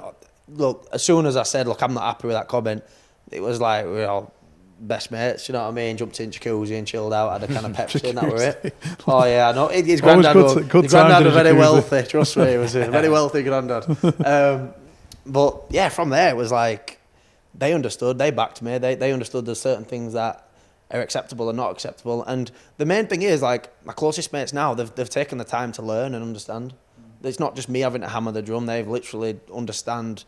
look, 0.48 0.88
as 0.90 1.02
soon 1.04 1.26
as 1.26 1.36
I 1.36 1.42
said, 1.42 1.68
look, 1.68 1.82
I'm 1.82 1.92
not 1.92 2.04
happy 2.04 2.28
with 2.28 2.36
that 2.36 2.48
comment, 2.48 2.82
it 3.30 3.40
was 3.40 3.60
like, 3.60 3.84
we're 3.84 4.06
all 4.06 4.32
best 4.78 5.10
mates, 5.10 5.48
you 5.48 5.52
know 5.54 5.62
what 5.62 5.68
I 5.68 5.72
mean? 5.72 5.96
Jumped 5.96 6.20
in 6.20 6.30
jacuzzi 6.30 6.76
and 6.78 6.86
chilled 6.86 7.12
out, 7.12 7.40
had 7.40 7.50
a 7.50 7.52
kind 7.52 7.66
of 7.66 7.72
Pepsi, 7.76 8.08
and 8.08 8.18
that 8.18 8.30
were 8.30 8.42
it. 8.42 8.76
Oh, 9.06 9.24
yeah, 9.24 9.48
I 9.48 9.52
know. 9.52 9.68
His 9.68 10.00
granddad, 10.00 10.32
good 10.34 10.42
was, 10.44 10.54
good 10.66 10.84
his 10.84 10.92
granddad 10.92 11.24
was 11.24 11.34
a 11.34 11.42
very 11.42 11.56
wealthy, 11.56 12.02
trust 12.02 12.36
me, 12.36 12.52
he 12.52 12.56
was 12.58 12.74
a 12.74 12.90
very 12.90 13.08
wealthy 13.08 13.42
granddad. 13.42 13.84
Um, 14.24 14.74
but 15.26 15.64
yeah, 15.70 15.88
from 15.88 16.10
there 16.10 16.30
it 16.30 16.36
was 16.36 16.52
like 16.52 17.00
they 17.54 17.72
understood, 17.72 18.18
they 18.18 18.30
backed 18.30 18.62
me, 18.62 18.78
they 18.78 18.94
they 18.94 19.12
understood 19.12 19.46
there's 19.46 19.60
certain 19.60 19.84
things 19.84 20.12
that 20.12 20.48
are 20.90 21.00
acceptable 21.00 21.48
and 21.48 21.56
not 21.56 21.72
acceptable. 21.72 22.22
And 22.24 22.50
the 22.78 22.86
main 22.86 23.06
thing 23.06 23.22
is 23.22 23.42
like 23.42 23.72
my 23.84 23.92
closest 23.92 24.32
mates 24.32 24.52
now, 24.52 24.74
they've 24.74 24.94
they've 24.94 25.10
taken 25.10 25.38
the 25.38 25.44
time 25.44 25.72
to 25.72 25.82
learn 25.82 26.14
and 26.14 26.22
understand. 26.22 26.74
It's 27.22 27.40
not 27.40 27.56
just 27.56 27.68
me 27.68 27.80
having 27.80 28.02
to 28.02 28.08
hammer 28.08 28.30
the 28.30 28.42
drum, 28.42 28.66
they've 28.66 28.86
literally 28.86 29.40
understand 29.52 30.24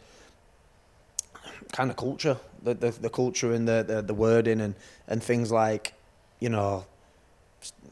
kind 1.73 1.91
of 1.91 1.97
culture, 1.97 2.37
the 2.63 2.75
the, 2.75 2.91
the 2.91 3.11
culture 3.11 3.53
and 3.53 3.67
the, 3.69 3.85
the 3.87 4.03
the 4.03 4.15
wording 4.15 4.61
and 4.61 4.75
and 5.07 5.23
things 5.23 5.51
like, 5.53 5.95
you 6.41 6.49
know, 6.49 6.85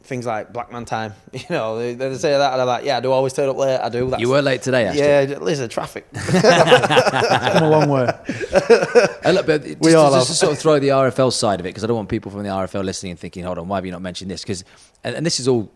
things 0.03 0.25
like 0.25 0.53
black 0.53 0.71
man 0.71 0.85
time. 0.85 1.13
You 1.33 1.45
know, 1.49 1.77
they, 1.77 1.93
they 1.93 2.15
say 2.15 2.31
that 2.31 2.53
and 2.53 2.61
I'm 2.61 2.67
like, 2.67 2.83
yeah, 2.85 2.97
I 2.97 2.99
do 2.99 3.11
always 3.11 3.33
turn 3.33 3.49
up 3.49 3.57
late. 3.57 3.79
I 3.79 3.89
do. 3.89 4.09
That's, 4.09 4.21
you 4.21 4.29
were 4.29 4.41
late 4.41 4.61
today, 4.61 4.85
Ashton. 4.87 5.29
yeah, 5.29 5.37
listen, 5.39 5.69
traffic. 5.69 6.07
It's 6.13 6.41
come 7.53 7.63
a 7.63 7.69
long 7.69 7.89
way. 7.89 8.07
Uh, 9.27 9.31
look, 9.31 9.45
but 9.45 9.61
just, 9.63 9.79
We 9.81 9.93
all 9.93 10.09
just 10.11 10.27
to 10.27 10.33
sort 10.35 10.53
of 10.53 10.59
throw 10.59 10.79
the 10.79 10.87
RFL 10.89 11.33
side 11.33 11.59
of 11.59 11.65
it, 11.65 11.69
because 11.69 11.83
I 11.83 11.87
don't 11.87 11.97
want 11.97 12.07
people 12.07 12.31
from 12.31 12.43
the 12.43 12.49
RFL 12.49 12.83
listening 12.85 13.11
and 13.11 13.19
thinking, 13.19 13.43
hold 13.43 13.57
on, 13.57 13.67
why 13.67 13.75
have 13.75 13.85
you 13.85 13.91
not 13.91 14.01
mentioned 14.01 14.31
this? 14.31 14.41
Because, 14.41 14.63
and, 15.03 15.17
and 15.17 15.25
this 15.25 15.41
is 15.41 15.49
all 15.49 15.69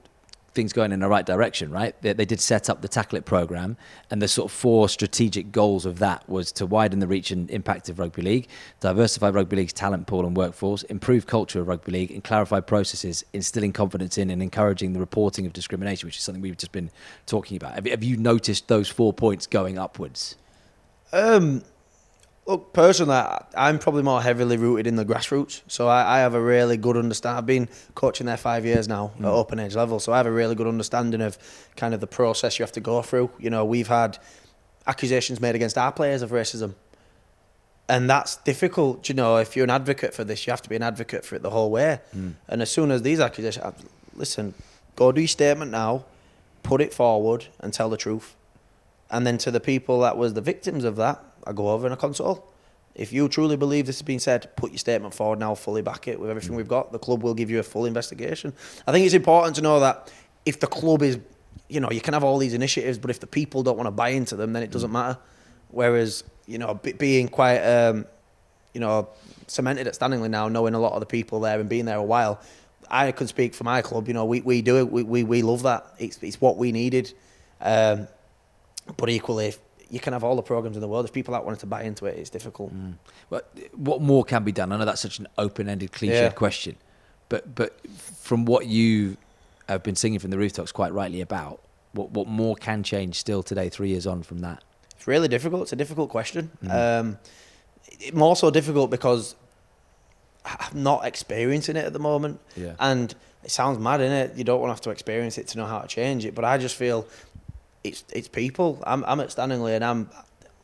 things 0.53 0.73
going 0.73 0.91
in 0.91 0.99
the 0.99 1.07
right 1.07 1.25
direction, 1.25 1.71
right? 1.71 1.99
They, 2.01 2.13
they 2.13 2.25
did 2.25 2.39
set 2.39 2.69
up 2.69 2.81
the 2.81 2.87
Tackle 2.87 3.17
It 3.17 3.25
program, 3.25 3.77
and 4.09 4.21
the 4.21 4.27
sort 4.27 4.51
of 4.51 4.57
four 4.57 4.89
strategic 4.89 5.51
goals 5.51 5.85
of 5.85 5.99
that 5.99 6.27
was 6.27 6.51
to 6.53 6.65
widen 6.65 6.99
the 6.99 7.07
reach 7.07 7.31
and 7.31 7.49
impact 7.49 7.89
of 7.89 7.99
rugby 7.99 8.21
league, 8.21 8.47
diversify 8.79 9.29
rugby 9.29 9.57
league's 9.57 9.73
talent 9.73 10.07
pool 10.07 10.25
and 10.25 10.35
workforce, 10.35 10.83
improve 10.83 11.25
culture 11.25 11.61
of 11.61 11.67
rugby 11.67 11.91
league, 11.91 12.11
and 12.11 12.23
clarify 12.23 12.59
processes, 12.59 13.23
instilling 13.33 13.73
confidence 13.73 14.17
in 14.17 14.29
and 14.29 14.41
encouraging 14.41 14.93
the 14.93 14.99
reporting 14.99 15.45
of 15.45 15.53
discrimination, 15.53 16.07
which 16.07 16.17
is 16.17 16.23
something 16.23 16.41
we've 16.41 16.57
just 16.57 16.71
been 16.71 16.91
talking 17.25 17.57
about. 17.57 17.75
Have, 17.75 17.85
have 17.85 18.03
you 18.03 18.17
noticed 18.17 18.67
those 18.67 18.89
four 18.89 19.13
points 19.13 19.47
going 19.47 19.77
upwards? 19.77 20.35
Um, 21.13 21.63
look, 22.51 22.73
personally, 22.73 23.15
I- 23.15 23.43
I'm 23.55 23.79
probably 23.79 24.03
more 24.03 24.21
heavily 24.21 24.57
rooted 24.57 24.85
in 24.87 24.95
the 24.95 25.05
grassroots. 25.05 25.61
So 25.67 25.87
I, 25.87 26.17
I 26.17 26.19
have 26.19 26.33
a 26.33 26.41
really 26.41 26.77
good 26.77 26.97
understand. 26.97 27.37
I've 27.37 27.45
been 27.45 27.69
coaching 27.95 28.27
there 28.27 28.37
five 28.37 28.65
years 28.65 28.87
now 28.87 29.11
at 29.15 29.21
mm. 29.21 29.25
open 29.25 29.59
age 29.59 29.75
level. 29.75 29.99
So 29.99 30.11
I 30.11 30.17
have 30.17 30.25
a 30.25 30.31
really 30.31 30.55
good 30.55 30.67
understanding 30.67 31.21
of 31.21 31.37
kind 31.75 31.93
of 31.93 31.99
the 31.99 32.07
process 32.07 32.59
you 32.59 32.63
have 32.63 32.73
to 32.73 32.81
go 32.81 33.01
through. 33.01 33.31
You 33.39 33.49
know, 33.49 33.63
we've 33.65 33.87
had 33.87 34.19
accusations 34.85 35.39
made 35.39 35.55
against 35.55 35.77
our 35.77 35.91
players 35.91 36.21
of 36.21 36.31
racism. 36.31 36.75
And 37.87 38.09
that's 38.09 38.37
difficult, 38.37 39.09
you 39.09 39.15
know. 39.15 39.37
If 39.37 39.55
you're 39.55 39.65
an 39.65 39.69
advocate 39.69 40.13
for 40.13 40.23
this, 40.23 40.45
you 40.45 40.51
have 40.51 40.61
to 40.61 40.69
be 40.69 40.75
an 40.75 40.83
advocate 40.83 41.25
for 41.25 41.35
it 41.35 41.41
the 41.41 41.49
whole 41.49 41.71
way. 41.71 41.99
Mm. 42.15 42.35
And 42.47 42.61
as 42.61 42.71
soon 42.71 42.91
as 42.91 43.01
these 43.01 43.19
accusations, 43.19 43.65
I- 43.65 43.73
listen, 44.15 44.53
go 44.95 45.11
do 45.11 45.21
your 45.21 45.27
statement 45.27 45.71
now, 45.71 46.05
put 46.63 46.81
it 46.81 46.93
forward, 46.93 47.47
and 47.59 47.73
tell 47.73 47.89
the 47.89 47.97
truth. 47.97 48.35
And 49.09 49.27
then 49.27 49.37
to 49.39 49.51
the 49.51 49.59
people 49.59 49.99
that 50.01 50.17
was 50.17 50.33
the 50.35 50.41
victims 50.41 50.85
of 50.85 50.95
that, 50.95 51.21
I 51.45 51.53
go 51.53 51.69
over 51.69 51.85
and 51.85 51.93
I 51.93 51.97
console. 51.97 52.51
If 52.93 53.13
you 53.13 53.29
truly 53.29 53.55
believe 53.55 53.85
this 53.85 53.97
has 53.97 54.03
been 54.03 54.19
said, 54.19 54.53
put 54.55 54.71
your 54.71 54.77
statement 54.77 55.13
forward 55.13 55.39
now, 55.39 55.55
fully 55.55 55.81
back 55.81 56.07
it 56.07 56.19
with 56.19 56.29
everything 56.29 56.55
we've 56.55 56.67
got. 56.67 56.91
The 56.91 56.99
club 56.99 57.23
will 57.23 57.33
give 57.33 57.49
you 57.49 57.59
a 57.59 57.63
full 57.63 57.85
investigation. 57.85 58.53
I 58.85 58.91
think 58.91 59.05
it's 59.05 59.15
important 59.15 59.55
to 59.55 59.61
know 59.61 59.79
that 59.79 60.11
if 60.45 60.59
the 60.59 60.67
club 60.67 61.01
is, 61.01 61.17
you 61.69 61.79
know, 61.79 61.89
you 61.89 62.01
can 62.01 62.13
have 62.13 62.23
all 62.23 62.37
these 62.37 62.53
initiatives, 62.53 62.97
but 62.97 63.09
if 63.09 63.19
the 63.19 63.27
people 63.27 63.63
don't 63.63 63.77
want 63.77 63.87
to 63.87 63.91
buy 63.91 64.09
into 64.09 64.35
them, 64.35 64.51
then 64.51 64.61
it 64.61 64.71
doesn't 64.71 64.91
matter. 64.91 65.17
Whereas, 65.69 66.25
you 66.47 66.57
know, 66.57 66.73
be- 66.73 66.91
being 66.91 67.29
quite, 67.29 67.59
um, 67.59 68.05
you 68.73 68.81
know, 68.81 69.07
cemented 69.47 69.87
at 69.87 69.95
Stanningley 69.95 70.29
now, 70.29 70.49
knowing 70.49 70.73
a 70.73 70.79
lot 70.79 70.93
of 70.93 70.99
the 70.99 71.05
people 71.05 71.39
there 71.39 71.59
and 71.59 71.69
being 71.69 71.85
there 71.85 71.97
a 71.97 72.03
while, 72.03 72.41
I 72.89 73.13
can 73.13 73.27
speak 73.27 73.53
for 73.53 73.63
my 73.63 73.81
club. 73.81 74.09
You 74.09 74.13
know, 74.13 74.25
we, 74.25 74.41
we 74.41 74.61
do 74.61 74.79
it. 74.79 74.91
We, 74.91 75.03
we, 75.03 75.23
we 75.23 75.41
love 75.43 75.63
that. 75.63 75.85
It's, 75.97 76.21
it's 76.21 76.41
what 76.41 76.57
we 76.57 76.73
needed. 76.73 77.13
Um, 77.61 78.09
but 78.97 79.09
equally, 79.09 79.53
you 79.91 79.99
can 79.99 80.13
have 80.13 80.23
all 80.23 80.35
the 80.35 80.41
programs 80.41 80.77
in 80.77 80.81
the 80.81 80.87
world. 80.87 81.05
If 81.05 81.11
people 81.13 81.33
aren't 81.35 81.45
wanted 81.45 81.59
to 81.59 81.65
buy 81.67 81.83
into 81.83 82.05
it, 82.05 82.17
it's 82.17 82.29
difficult. 82.29 82.71
But 83.29 83.43
what 83.75 84.01
more 84.01 84.23
can 84.23 84.43
be 84.43 84.51
done? 84.51 84.71
I 84.71 84.77
know 84.77 84.85
that's 84.85 85.01
such 85.01 85.19
an 85.19 85.27
open-ended, 85.37 85.91
cliched 85.91 86.09
Yeah. 86.09 86.29
question, 86.29 86.75
but 87.29 87.53
but 87.53 87.79
from 88.27 88.45
what 88.45 88.65
you 88.67 89.17
have 89.67 89.83
been 89.83 89.95
singing 89.95 90.19
from 90.19 90.31
the 90.31 90.37
rooftops 90.37 90.71
quite 90.71 90.93
rightly 90.93 91.21
about, 91.21 91.59
what 91.91 92.11
what 92.11 92.27
more 92.27 92.55
can 92.55 92.83
change 92.83 93.15
still 93.19 93.43
today, 93.43 93.69
three 93.69 93.89
years 93.89 94.07
on 94.07 94.23
from 94.23 94.39
that? 94.39 94.63
It's 94.95 95.07
really 95.07 95.27
difficult. 95.27 95.63
It's 95.63 95.73
a 95.73 95.77
difficult 95.77 96.09
question. 96.09 96.51
Um, 96.69 97.17
it, 97.99 98.13
more 98.15 98.35
so 98.35 98.49
difficult 98.49 98.89
because 98.91 99.35
I'm 100.45 100.83
not 100.83 101.05
experiencing 101.05 101.75
it 101.75 101.85
at 101.85 101.93
the 101.93 101.99
moment. 101.99 102.39
Yeah. 102.55 102.73
And 102.79 103.13
it 103.43 103.51
sounds 103.51 103.77
mad, 103.79 103.99
innit? 103.99 104.37
You 104.37 104.43
don't 104.43 104.59
want 104.61 104.69
to 104.69 104.73
have 104.73 104.81
to 104.81 104.89
experience 104.91 105.37
it 105.37 105.47
to 105.49 105.57
know 105.57 105.65
how 105.65 105.79
to 105.79 105.87
change 105.87 106.25
it. 106.25 106.33
But 106.35 106.45
I 106.45 106.57
just 106.57 106.75
feel 106.75 107.05
it's 107.83 108.03
it's 108.13 108.27
people. 108.27 108.81
I'm 108.85 109.03
I'm 109.05 109.19
at 109.19 109.31
Stanley 109.31 109.75
and 109.75 109.83
I'm 109.83 110.09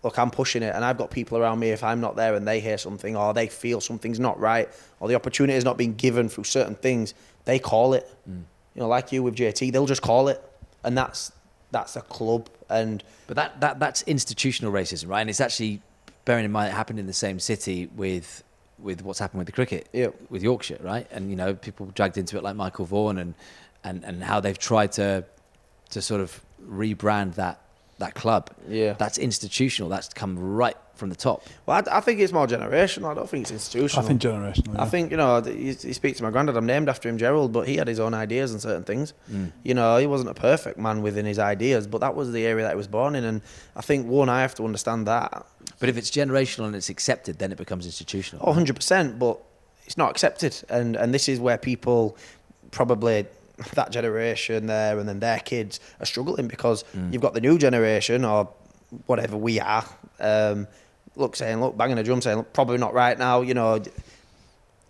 look, 0.03 0.17
I'm 0.19 0.31
pushing 0.31 0.63
it, 0.63 0.73
and 0.75 0.85
I've 0.85 0.97
got 0.97 1.11
people 1.11 1.37
around 1.37 1.59
me. 1.59 1.69
If 1.69 1.83
I'm 1.83 2.01
not 2.01 2.15
there 2.15 2.35
and 2.35 2.47
they 2.47 2.59
hear 2.59 2.77
something, 2.77 3.15
or 3.15 3.33
they 3.33 3.47
feel 3.47 3.81
something's 3.81 4.19
not 4.19 4.39
right, 4.39 4.69
or 4.99 5.07
the 5.07 5.15
opportunity 5.15 5.57
is 5.57 5.65
not 5.65 5.77
being 5.77 5.95
given 5.95 6.29
through 6.29 6.45
certain 6.45 6.75
things, 6.75 7.13
they 7.45 7.59
call 7.59 7.93
it. 7.93 8.09
Mm. 8.29 8.43
You 8.75 8.81
know, 8.81 8.87
like 8.87 9.11
you 9.11 9.23
with 9.23 9.35
JT, 9.35 9.71
they'll 9.71 9.85
just 9.85 10.01
call 10.01 10.27
it, 10.27 10.41
and 10.83 10.97
that's 10.97 11.31
that's 11.71 11.95
a 11.95 12.01
club. 12.01 12.49
And 12.69 13.03
But 13.27 13.35
that, 13.35 13.59
that 13.61 13.79
that's 13.79 14.03
institutional 14.03 14.71
racism, 14.71 15.07
right? 15.09 15.21
And 15.21 15.29
it's 15.29 15.41
actually 15.41 15.81
bearing 16.25 16.45
in 16.45 16.51
mind 16.51 16.69
it 16.69 16.75
happened 16.75 16.99
in 16.99 17.07
the 17.07 17.13
same 17.13 17.39
city 17.39 17.89
with 17.95 18.43
with 18.79 19.01
what's 19.01 19.17
happened 19.17 19.39
with 19.39 19.47
the 19.47 19.53
cricket, 19.53 19.87
with 20.29 20.43
Yorkshire, 20.43 20.77
right? 20.81 21.07
And 21.11 21.29
you 21.29 21.35
know, 21.35 21.55
people 21.55 21.87
dragged 21.87 22.17
into 22.17 22.37
it 22.37 22.43
like 22.43 22.55
Michael 22.55 22.85
Vaughan 22.85 23.17
and 23.17 23.33
and 23.83 24.03
and 24.03 24.23
how 24.23 24.39
they've 24.39 24.57
tried 24.57 24.91
to 24.93 25.25
to 25.89 26.01
sort 26.01 26.21
of 26.21 26.41
rebrand 26.65 27.35
that 27.35 27.61
that 27.99 28.13
club. 28.13 28.51
Yeah. 28.67 28.93
that's 28.93 29.17
institutional. 29.17 29.89
That's 29.89 30.09
come 30.09 30.37
right 30.37 30.77
from 30.93 31.09
the 31.09 31.15
top. 31.15 31.43
well, 31.65 31.83
I, 31.87 31.97
I 31.97 31.99
think 31.99 32.19
it's 32.19 32.33
more 32.33 32.47
generational. 32.47 33.11
I 33.11 33.13
don't 33.13 33.29
think 33.29 33.43
it's 33.43 33.51
institutional. 33.51 34.03
I 34.03 34.07
think 34.07 34.21
generational. 34.21 34.79
I 34.79 34.85
think 34.85 35.11
you 35.11 35.17
know 35.17 35.43
you, 35.45 35.75
you 35.79 35.93
speak 35.93 36.15
to 36.17 36.23
my 36.23 36.31
granddad. 36.31 36.57
I'm 36.57 36.65
named 36.65 36.89
after 36.89 37.07
him, 37.07 37.17
Gerald, 37.17 37.53
but 37.53 37.67
he 37.67 37.77
had 37.77 37.87
his 37.87 37.99
own 37.99 38.13
ideas 38.13 38.51
and 38.51 38.61
certain 38.61 38.83
things. 38.83 39.13
Mm. 39.31 39.51
You 39.63 39.73
know, 39.73 39.97
he 39.97 40.07
wasn't 40.07 40.31
a 40.31 40.33
perfect 40.33 40.77
man 40.77 41.01
within 41.01 41.25
his 41.25 41.39
ideas, 41.39 41.87
but 41.87 41.99
that 41.99 42.15
was 42.15 42.31
the 42.31 42.45
area 42.45 42.63
that 42.65 42.71
he 42.71 42.77
was 42.77 42.87
born 42.87 43.15
in, 43.15 43.23
and 43.23 43.41
I 43.75 43.81
think 43.81 44.07
one 44.07 44.29
I 44.29 44.41
have 44.41 44.55
to 44.55 44.65
understand 44.65 45.07
that. 45.07 45.45
But 45.79 45.89
if 45.89 45.97
it's 45.97 46.09
generational 46.09 46.65
and 46.65 46.75
it's 46.75 46.89
accepted, 46.89 47.39
then 47.39 47.51
it 47.51 47.57
becomes 47.57 47.85
institutional. 47.85 48.43
Oh, 48.43 48.49
100 48.49 48.75
percent, 48.75 49.19
but 49.19 49.39
it's 49.85 49.97
not 49.97 50.09
accepted, 50.09 50.63
and 50.69 50.95
and 50.95 51.13
this 51.13 51.29
is 51.29 51.39
where 51.39 51.57
people 51.57 52.17
probably 52.71 53.25
that 53.73 53.91
generation 53.91 54.67
there 54.67 54.99
and 54.99 55.07
then 55.09 55.19
their 55.19 55.39
kids 55.39 55.79
are 55.99 56.05
struggling 56.05 56.47
because 56.47 56.83
you've 57.11 57.21
got 57.21 57.33
the 57.33 57.41
new 57.41 57.57
generation 57.57 58.23
or 58.23 58.49
whatever 59.05 59.35
we 59.35 59.59
are. 59.59 59.85
Um, 60.19 60.67
look, 61.15 61.35
saying 61.35 61.59
look, 61.59 61.77
banging 61.77 61.97
a 61.97 62.03
drum, 62.03 62.21
saying 62.21 62.37
look, 62.37 62.53
probably 62.53 62.77
not 62.77 62.93
right 62.93 63.17
now. 63.17 63.41
You 63.41 63.53
know, 63.53 63.81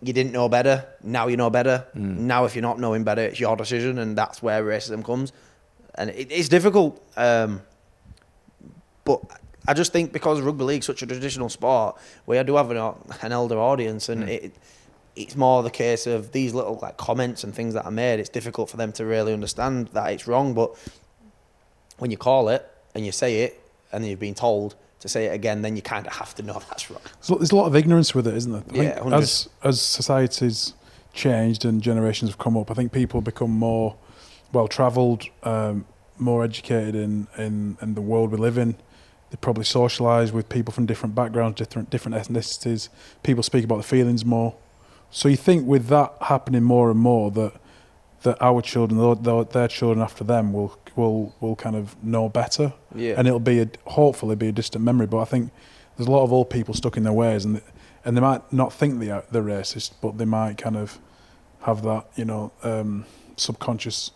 you 0.02 0.14
didn't 0.14 0.34
know 0.34 0.50
better. 0.50 0.86
Now 1.04 1.28
you 1.28 1.38
know 1.38 1.50
better. 1.50 1.86
Now, 2.28 2.46
if 2.46 2.56
you're 2.56 2.62
not 2.62 2.80
knowing 2.80 3.04
better, 3.04 3.22
it's 3.22 3.40
your 3.40 3.56
decision, 3.56 3.98
and 3.98 4.18
that's 4.18 4.44
where 4.44 4.64
racism 4.64 5.04
comes. 5.04 5.32
And 5.96 6.10
it, 6.12 6.32
it's 6.32 6.50
difficult. 6.50 7.02
Um, 7.16 7.62
but 9.04 9.22
I 9.68 9.74
just 9.74 9.92
think 9.92 10.14
because 10.14 10.42
rugby 10.42 10.64
league 10.64 10.84
such 10.84 11.02
a 11.02 11.08
traditional 11.08 11.50
sport, 11.50 11.98
we 12.26 12.42
do 12.44 12.56
have 12.56 12.70
an, 12.72 12.78
an 13.22 13.32
elder 13.32 13.58
audience, 13.58 14.10
and 14.10 14.30
it 14.30 14.54
it's 15.18 15.36
more 15.36 15.64
the 15.64 15.70
case 15.72 16.08
of 16.08 16.32
these 16.32 16.54
little 16.54 16.78
like 16.82 16.98
comments 16.98 17.44
and 17.44 17.54
things 17.54 17.74
that 17.74 17.86
are 17.86 17.92
made. 17.92 18.20
It's 18.20 18.30
difficult 18.30 18.70
for 18.70 18.78
them 18.78 18.92
to 18.94 19.06
really 19.06 19.34
understand 19.34 19.88
that 19.90 20.12
it's 20.12 20.28
wrong. 20.28 20.54
But 20.54 20.76
when 21.98 22.12
you 22.12 22.18
call 22.18 22.50
it 22.50 22.70
and 22.96 23.06
you 23.06 23.12
say 23.12 23.42
it, 23.44 23.62
and 23.92 24.06
you've 24.06 24.20
been 24.20 24.36
told 24.36 24.76
to 25.00 25.08
say 25.08 25.26
it 25.26 25.34
again, 25.34 25.62
then 25.62 25.76
you 25.76 25.82
kind 25.82 26.06
of 26.06 26.14
have 26.14 26.36
to 26.36 26.44
know 26.44 26.60
that's 26.70 26.90
wrong. 26.92 27.02
There's 27.04 27.30
a- 27.32 27.36
there's 27.36 27.52
a 27.52 27.56
lot 27.56 27.68
of 27.68 27.76
ignorance 27.76 28.14
with 28.14 28.28
it, 28.28 28.36
isn't 28.36 28.52
there? 28.52 28.64
I 28.96 29.06
Yeah, 29.10 29.16
as 29.18 29.50
as 29.64 29.82
societies 29.82 30.74
changed 31.14 31.66
and 31.66 31.82
generations 31.82 32.30
have 32.32 32.38
come 32.38 32.56
up. 32.58 32.70
I 32.70 32.74
think 32.76 32.92
people 32.92 33.22
become 33.22 33.52
more 33.52 33.96
well 34.54 34.68
travelled, 34.68 35.24
um, 35.44 35.86
more 36.18 36.44
educated 36.44 36.96
in, 36.96 37.28
in, 37.38 37.78
in 37.82 37.96
the 37.96 38.02
world 38.02 38.32
we 38.32 38.38
live 38.38 38.58
in. 38.58 38.76
They 39.30 39.38
probably 39.42 39.64
socialise 39.66 40.32
with 40.32 40.48
people 40.48 40.72
from 40.72 40.86
different 40.86 41.16
backgrounds, 41.16 41.58
different 41.58 41.90
different 41.90 42.16
ethnicities. 42.16 42.90
People 43.24 43.44
speak 43.44 43.64
about 43.66 43.78
the 43.78 43.84
feelings 43.84 44.24
more. 44.24 44.56
So 45.10 45.30
you 45.30 45.38
think 45.38 45.68
with 45.68 45.88
that 45.88 46.14
happening 46.22 46.64
more 46.64 46.92
and 46.92 47.00
more 47.00 47.32
that 47.32 47.54
that 48.24 48.42
our 48.42 48.62
children, 48.64 49.00
their- 49.00 49.14
their, 49.16 49.44
their 49.44 49.68
children 49.68 50.02
after 50.02 50.24
them, 50.24 50.52
will 50.54 50.78
will 50.96 51.34
will 51.40 51.56
kind 51.56 51.76
of 51.76 51.96
know 52.04 52.28
better, 52.30 52.74
Yeah. 52.96 53.14
and 53.18 53.28
it'll 53.28 53.40
be 53.40 53.60
a, 53.62 53.68
hopefully 53.86 54.36
be 54.36 54.48
a 54.48 54.52
distant 54.52 54.84
memory. 54.84 55.06
But 55.08 55.20
I 55.20 55.26
think 55.26 55.52
there's 55.96 56.08
a 56.08 56.12
lot 56.12 56.24
of 56.24 56.34
old 56.34 56.50
people 56.50 56.74
stuck 56.74 56.98
in 56.98 57.04
their 57.04 57.14
ways, 57.14 57.46
and 57.46 57.62
and 58.04 58.18
they 58.18 58.22
might 58.22 58.42
not 58.52 58.74
think 58.74 59.00
they 59.00 59.12
are 59.12 59.24
they're 59.32 59.44
racist, 59.44 59.92
but 60.02 60.18
they 60.18 60.26
might 60.26 60.58
kind 60.58 60.76
of 60.76 61.00
have 61.62 61.84
that 61.84 62.08
you 62.16 62.26
know 62.26 62.52
um, 62.64 63.06
subconscious 63.38 64.12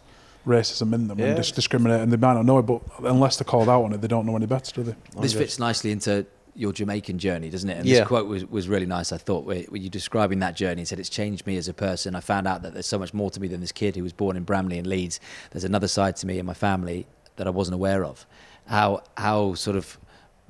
racism 0.47 0.93
in 0.93 1.07
them 1.07 1.19
Yeah. 1.19 1.27
and 1.27 1.35
dis- 1.37 1.51
discriminate, 1.51 2.01
and 2.01 2.11
they 2.11 2.17
might 2.17 2.33
not 2.33 2.45
know 2.45 2.57
it, 2.57 2.63
but 2.65 2.81
unless 3.03 3.37
they're 3.37 3.45
called 3.45 3.69
out 3.69 3.83
on 3.83 3.93
it, 3.93 4.01
they 4.01 4.07
don't 4.07 4.25
know 4.25 4.35
any 4.35 4.47
better, 4.47 4.71
do 4.73 4.83
they? 4.83 4.95
This 5.21 5.33
fits 5.33 5.59
nicely 5.59 5.91
into 5.91 6.25
your 6.55 6.73
Jamaican 6.73 7.17
journey, 7.19 7.49
doesn't 7.49 7.69
it? 7.69 7.77
And 7.77 7.85
Yeah. 7.87 7.99
this 7.99 8.07
quote 8.07 8.27
was, 8.27 8.45
was 8.45 8.67
really 8.67 8.85
nice, 8.85 9.11
I 9.11 9.17
thought, 9.17 9.45
where, 9.45 9.61
where 9.63 9.79
you 9.81 9.89
describing 9.89 10.39
that 10.39 10.55
journey 10.55 10.81
and 10.81 10.87
said, 10.87 10.99
It's 10.99 11.09
changed 11.09 11.47
me 11.47 11.57
as 11.57 11.67
a 11.67 11.73
person. 11.73 12.15
I 12.15 12.19
found 12.19 12.47
out 12.47 12.61
that 12.63 12.73
there's 12.73 12.87
so 12.87 12.99
much 12.99 13.13
more 13.13 13.29
to 13.31 13.39
me 13.39 13.47
than 13.47 13.61
this 13.61 13.71
kid 13.71 13.95
who 13.95 14.03
was 14.03 14.13
born 14.13 14.35
in 14.35 14.43
Bramley 14.43 14.77
and 14.77 14.85
Leeds. 14.87 15.19
There's 15.51 15.63
another 15.63 15.87
side 15.87 16.15
to 16.17 16.27
me 16.27 16.39
and 16.39 16.45
my 16.47 16.53
family 16.53 17.07
that 17.37 17.47
I 17.47 17.51
wasn't 17.51 17.75
aware 17.75 18.03
of. 18.03 18.25
How, 18.67 19.03
how 19.17 19.53
sort 19.55 19.77
of 19.77 19.97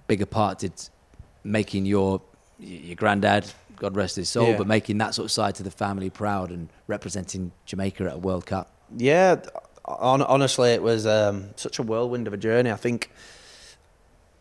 big 0.07 0.21
a 0.21 0.25
part 0.25 0.59
did 0.59 0.73
making 1.43 1.85
your, 1.85 2.21
your 2.59 2.95
granddad, 2.95 3.51
God 3.77 3.95
rest 3.95 4.15
his 4.15 4.29
soul, 4.29 4.49
Yeah. 4.49 4.57
but 4.57 4.67
making 4.67 4.97
that 4.99 5.13
sort 5.15 5.25
of 5.25 5.31
side 5.31 5.55
to 5.55 5.63
the 5.63 5.71
family 5.71 6.09
proud 6.09 6.49
and 6.51 6.69
representing 6.87 7.51
Jamaica 7.65 8.05
at 8.05 8.13
a 8.15 8.17
World 8.17 8.45
Cup? 8.45 8.71
Yeah, 8.97 9.37
on, 9.85 10.21
honestly, 10.21 10.71
it 10.71 10.81
was 10.83 11.05
um, 11.07 11.51
such 11.55 11.79
a 11.79 11.83
whirlwind 11.83 12.27
of 12.27 12.33
a 12.33 12.37
journey. 12.37 12.71
I 12.71 12.75
think 12.75 13.09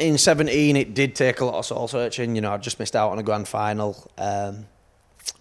in 0.01 0.17
17, 0.17 0.77
it 0.77 0.95
did 0.95 1.15
take 1.15 1.41
a 1.41 1.45
lot 1.45 1.55
of 1.55 1.67
soul 1.67 1.87
searching. 1.87 2.35
You 2.35 2.41
know, 2.41 2.53
I 2.53 2.57
just 2.57 2.79
missed 2.79 2.97
out 2.97 3.11
on 3.11 3.19
a 3.19 3.23
grand 3.23 3.47
final, 3.47 4.11
um, 4.19 4.67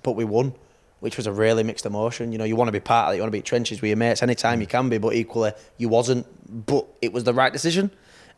but 0.04 0.12
we 0.12 0.26
won, 0.26 0.54
which 1.00 1.16
was 1.18 1.28
a 1.28 1.32
really 1.32 1.64
mixed 1.64 1.86
emotion. 1.86 2.32
You 2.34 2.38
know, 2.38 2.44
you 2.44 2.58
want 2.58 2.68
to 2.68 2.74
be 2.74 2.82
part 2.82 3.08
of 3.08 3.14
it, 3.14 3.16
you 3.16 3.22
want 3.22 3.32
to 3.32 3.38
be 3.38 3.42
trenches 3.42 3.82
with 3.82 3.88
your 3.88 3.98
mates 3.98 4.22
anytime 4.22 4.60
you 4.60 4.68
can 4.68 4.90
be, 4.90 4.98
but 4.98 5.14
equally, 5.14 5.54
you 5.78 5.88
wasn't. 5.88 6.28
But 6.66 6.86
it 7.02 7.14
was 7.14 7.24
the 7.24 7.34
right 7.34 7.54
decision. 7.54 7.90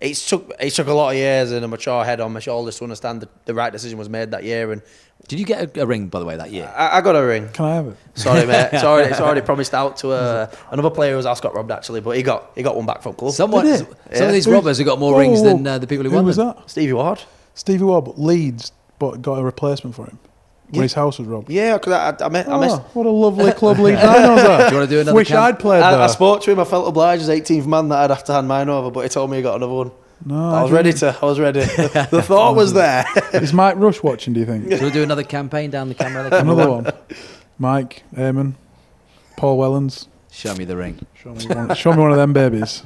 It 0.02 0.16
took 0.16 0.52
it 0.60 0.72
took 0.72 0.88
a 0.88 0.94
lot 0.94 1.12
of 1.12 1.16
years 1.16 1.52
and 1.52 1.64
a 1.64 1.68
mature 1.68 2.04
head 2.04 2.20
on 2.20 2.34
my 2.34 2.40
shoulders 2.40 2.78
to 2.80 2.84
understand 2.84 3.22
that 3.22 3.46
the 3.46 3.54
right 3.54 3.72
decision 3.72 4.00
was 4.00 4.10
made 4.10 4.32
that 4.32 4.44
year. 4.44 4.72
And 4.72 4.82
Did 5.28 5.40
you 5.40 5.46
get 5.46 5.78
a, 5.78 5.84
a 5.84 5.86
ring, 5.86 6.08
by 6.08 6.20
the 6.20 6.26
way, 6.26 6.36
that 6.38 6.50
year? 6.52 6.74
I, 6.76 6.98
I 6.98 7.02
got 7.02 7.16
a 7.16 7.24
ring. 7.24 7.50
Can 7.50 7.66
I 7.66 7.76
have 7.76 7.88
it? 7.88 7.98
Sorry, 8.16 8.48
mate. 8.48 8.70
It's 8.74 8.84
already, 8.84 9.10
it's 9.12 9.20
already 9.20 9.42
promised 9.42 9.76
out 9.76 9.98
to 9.98 10.10
uh, 10.12 10.52
another 10.72 10.90
player 10.90 11.16
who's 11.16 11.28
else 11.28 11.40
got 11.40 11.54
robbed 11.54 11.72
actually, 11.72 12.02
but 12.02 12.18
he 12.18 12.24
got 12.24 12.52
he 12.56 12.64
got 12.64 12.76
one 12.76 12.88
back 12.88 13.04
from 13.04 13.14
club. 13.14 13.32
Someone, 13.32 13.64
Did 13.66 13.78
some 13.78 13.88
it? 14.10 14.22
of 14.22 14.32
these 14.32 14.48
robbers 14.48 14.80
have 14.80 14.88
got 14.88 14.98
more 14.98 15.14
Whoa, 15.14 15.20
rings 15.20 15.40
whoa, 15.42 15.50
than 15.50 15.68
uh, 15.68 15.78
the 15.78 15.86
people 15.88 16.04
who, 16.04 16.10
Who 16.10 16.16
won 16.16 16.24
Who 16.24 16.28
was 16.30 16.38
them. 16.38 16.48
that? 16.58 16.70
Stevie 16.70 16.94
Ward. 16.94 17.22
Stevie 17.54 17.84
Ward, 17.84 18.06
but 18.06 18.20
Leeds, 18.20 18.72
but 18.98 19.22
got 19.22 19.36
a 19.38 19.44
replacement 19.44 19.96
for 19.96 20.08
him 20.08 20.18
when 20.72 20.80
Yeah. 20.80 20.84
his 20.84 20.94
house 20.94 21.20
was 21.20 21.28
robbed. 21.28 21.50
Yeah, 21.50 21.78
because 21.78 21.94
I, 21.94 22.10
I, 22.24 22.26
I, 22.26 22.30
met, 22.30 22.48
I, 22.48 22.52
Oh, 22.54 22.60
missed, 22.62 22.82
what 22.94 23.06
a 23.06 23.10
lovely 23.10 23.52
club 23.52 23.78
Leeds 23.80 24.02
Rhinos 24.02 24.40
are. 24.44 24.58
Do 24.58 24.64
you 24.70 24.74
wanna 24.80 24.88
do 24.88 25.00
another 25.02 25.16
Wish 25.16 25.28
camp? 25.28 25.42
I'd 25.42 25.60
played 25.60 25.82
there. 25.84 26.00
I, 26.00 26.04
I 26.06 26.08
spoke 26.08 26.42
to 26.44 26.52
him. 26.52 26.60
I 26.60 26.64
felt 26.64 26.88
obliged 26.88 27.22
as 27.24 27.30
18th 27.30 27.68
man 27.68 27.90
that 27.90 28.00
I'd 28.00 28.10
have 28.10 28.24
to 28.26 28.34
hand 28.34 28.48
mine 28.48 28.70
over, 28.70 28.90
but 28.90 29.02
he 29.02 29.10
told 29.10 29.30
me 29.30 29.38
he 29.38 29.44
got 29.44 29.58
another 29.58 29.74
one. 29.74 29.92
no, 30.26 30.50
I 30.50 30.64
was 30.64 30.72
ready 30.72 30.94
to. 30.94 31.18
I 31.22 31.26
was 31.26 31.40
ready. 31.40 31.60
the 31.66 32.24
thought 32.26 32.56
was 32.56 32.74
there. 32.74 33.06
Is 33.34 33.54
Mike 33.54 33.76
Rush 33.78 34.02
watching? 34.02 34.34
Do 34.34 34.40
you 34.40 34.46
think? 34.46 34.70
Do 34.70 34.76
you 34.76 34.82
want 34.82 34.94
do 34.94 35.04
another 35.04 35.24
campaign 35.24 35.70
down 35.72 35.90
the 35.90 35.96
camera? 35.96 36.24
The 36.30 36.30
camera 36.38 36.54
Another 36.54 36.72
one. 36.72 36.88
Mike, 37.60 38.04
Eamon, 38.16 38.54
Paul 39.38 39.58
Wellens. 39.58 40.08
Show 40.32 40.56
me 40.56 40.64
the 40.64 40.78
ring. 40.78 41.06
Show 41.16 41.34
me 41.34 41.46
one, 41.48 41.76
show 41.76 41.92
me 41.92 42.00
one 42.02 42.12
of 42.12 42.18
them 42.18 42.32
babies. 42.32 42.82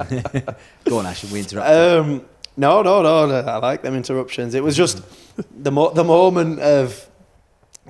Go 0.85 0.97
on, 0.97 1.05
Ash, 1.05 1.23
and 1.23 1.31
we 1.31 1.39
interrupt. 1.39 1.69
Um, 1.69 2.25
no, 2.57 2.81
no, 2.81 3.03
no, 3.03 3.27
no. 3.27 3.35
I 3.47 3.57
like 3.57 3.83
them 3.83 3.95
interruptions. 3.95 4.55
It 4.55 4.63
was 4.63 4.75
just 4.75 5.03
the 5.61 5.71
mo- 5.71 5.91
the 5.91 6.03
moment 6.03 6.59
of 6.61 7.07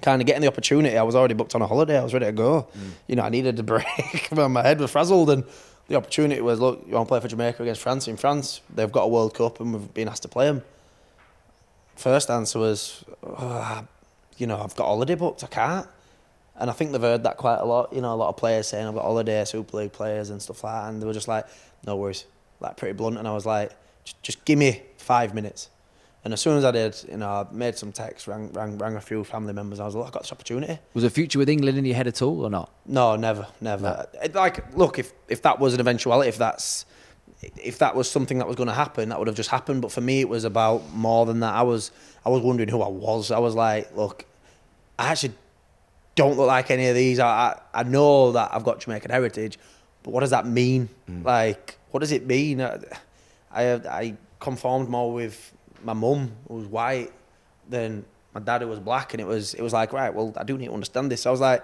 kind 0.06 0.22
of 0.22 0.28
getting 0.28 0.44
the 0.44 0.48
opportunity. 0.48 0.98
I 0.98 1.04
was 1.04 1.16
already 1.16 1.34
booked 1.34 1.56
on 1.56 1.64
a 1.64 1.68
holiday. 1.68 1.98
I 1.98 2.04
was 2.04 2.14
ready 2.14 2.28
to 2.28 2.32
go. 2.32 2.68
Mm. 2.78 2.92
You 3.08 3.16
know, 3.16 3.24
I 3.24 3.30
needed 3.30 3.60
a 3.60 3.64
break. 3.64 4.32
my 4.32 4.62
head 4.62 4.80
was 4.80 4.92
frazzled, 4.92 5.32
and 5.32 5.44
the 5.88 5.96
opportunity 5.96 6.40
was, 6.42 6.60
look, 6.60 6.84
you 6.88 6.94
want 6.94 7.08
to 7.08 7.10
play 7.10 7.20
for 7.20 7.28
Jamaica 7.28 7.64
against 7.64 7.82
France 7.82 8.08
in 8.08 8.16
France? 8.16 8.62
They've 8.74 8.92
got 8.92 9.04
a 9.04 9.08
World 9.08 9.34
Cup, 9.34 9.60
and 9.60 9.74
we've 9.74 9.94
been 9.94 10.08
asked 10.08 10.22
to 10.22 10.28
play 10.28 10.46
them. 10.46 10.62
First 11.96 12.30
answer 12.30 12.60
was, 12.60 13.04
"Oh, 13.24 13.86
you 14.38 14.46
know, 14.48 14.62
I've 14.62 14.76
got 14.76 14.86
holiday 14.86 15.16
booked. 15.16 15.44
I 15.44 15.48
can't. 15.48 15.88
And 16.58 16.70
I 16.70 16.74
think 16.74 16.92
they've 16.92 17.02
heard 17.02 17.24
that 17.24 17.38
quite 17.38 17.58
a 17.58 17.66
lot. 17.66 17.92
You 17.92 18.02
know, 18.02 18.14
a 18.14 18.16
lot 18.16 18.30
of 18.30 18.38
players 18.38 18.68
saying 18.68 18.88
I've 18.88 18.94
got 18.94 19.04
holiday, 19.04 19.44
Super 19.46 19.78
League 19.78 19.92
players 19.92 20.30
and 20.30 20.42
stuff 20.42 20.64
like 20.64 20.74
that. 20.74 20.90
And 20.90 21.02
they 21.02 21.06
were 21.06 21.14
just 21.14 21.28
like, 21.28 21.46
no 21.86 21.96
worries, 21.96 22.26
like 22.60 22.78
pretty 22.78 22.94
blunt. 22.94 23.18
And 23.18 23.28
I 23.28 23.34
was 23.34 23.46
like, 23.46 23.72
just 24.22 24.46
give 24.46 24.60
me 24.60 24.84
five 24.98 25.34
minutes. 25.34 25.70
And 26.26 26.34
as 26.34 26.42
soon 26.42 26.58
as 26.58 26.66
I 26.66 26.72
did, 26.72 26.98
you 27.10 27.18
know, 27.18 27.30
I 27.30 27.46
made 27.52 27.78
some 27.78 27.92
texts, 27.92 28.28
rang, 28.28 28.52
rang, 28.52 28.80
rang 28.80 28.96
a 28.96 29.02
few 29.02 29.24
family 29.24 29.54
members. 29.54 29.80
I 29.80 29.86
was 29.86 29.94
like, 29.94 30.08
I 30.08 30.10
got 30.10 30.24
this 30.24 30.32
opportunity. 30.32 30.80
Was 30.96 31.04
a 31.04 31.10
future 31.12 31.38
with 31.38 31.48
England 31.50 31.78
in 31.78 31.86
your 31.86 31.96
head 31.96 32.08
at 32.08 32.20
all, 32.24 32.44
or 32.44 32.50
not? 32.50 32.72
No, 32.88 33.16
never, 33.16 33.46
never. 33.62 34.08
It- 34.24 34.34
Like, 34.34 34.76
look, 34.76 34.98
if 34.98 35.14
if 35.30 35.44
that 35.44 35.60
was 35.60 35.76
an 35.76 35.80
eventuality, 35.80 36.28
if 36.30 36.40
that's 36.40 36.86
if 37.58 37.78
that 37.78 37.96
was 37.96 38.10
something 38.10 38.40
that 38.40 38.48
was 38.48 38.56
going 38.56 38.68
to 38.70 38.74
happen, 38.74 39.10
that 39.10 39.20
would 39.20 39.28
have 39.28 39.38
just 39.38 39.52
happened. 39.52 39.84
But 39.84 39.92
for 39.92 40.02
me, 40.02 40.20
it 40.20 40.28
was 40.28 40.46
about 40.46 40.92
more 40.94 41.28
than 41.28 41.42
that. 41.42 41.54
I 41.54 41.62
was 41.62 41.92
I 42.26 42.30
was 42.30 42.42
wondering 42.42 42.70
who 42.70 42.82
I 42.82 42.90
was. 42.90 43.30
I 43.30 43.38
was 43.38 43.54
like, 43.54 43.96
look, 43.96 44.26
I 44.98 45.10
actually 45.12 45.34
don't 46.16 46.38
look 46.38 46.48
like 46.48 46.72
any 46.72 46.88
of 46.88 46.96
these. 46.96 47.20
I 47.20 47.28
I, 47.28 47.82
I 47.82 47.84
know 47.84 48.32
that 48.32 48.50
I've 48.52 48.64
got 48.64 48.80
Jamaican 48.80 49.12
heritage, 49.12 49.60
but 50.02 50.10
what 50.12 50.22
does 50.22 50.32
that 50.32 50.48
mean? 50.48 50.90
Mm. 51.08 51.24
Like, 51.24 51.78
what 51.92 52.00
does 52.00 52.12
it 52.12 52.26
mean? 52.26 52.62
I 52.62 52.80
I, 53.52 53.64
I 53.74 54.16
conformed 54.40 54.90
more 54.90 55.14
with 55.14 55.52
my 55.86 55.94
mum, 55.94 56.32
was 56.48 56.66
white, 56.66 57.14
then 57.70 58.06
my 58.34 58.42
dad, 58.42 58.62
who 58.62 58.68
was 58.68 58.80
black, 58.80 59.14
and 59.14 59.22
it 59.22 59.28
was 59.28 59.54
it 59.54 59.62
was 59.62 59.74
like, 59.74 59.94
right, 59.94 60.14
well, 60.14 60.34
I 60.38 60.44
do 60.44 60.58
need 60.58 60.68
to 60.68 60.74
understand 60.74 61.12
this. 61.12 61.22
So 61.22 61.30
I 61.30 61.32
was 61.32 61.42
like 61.42 61.64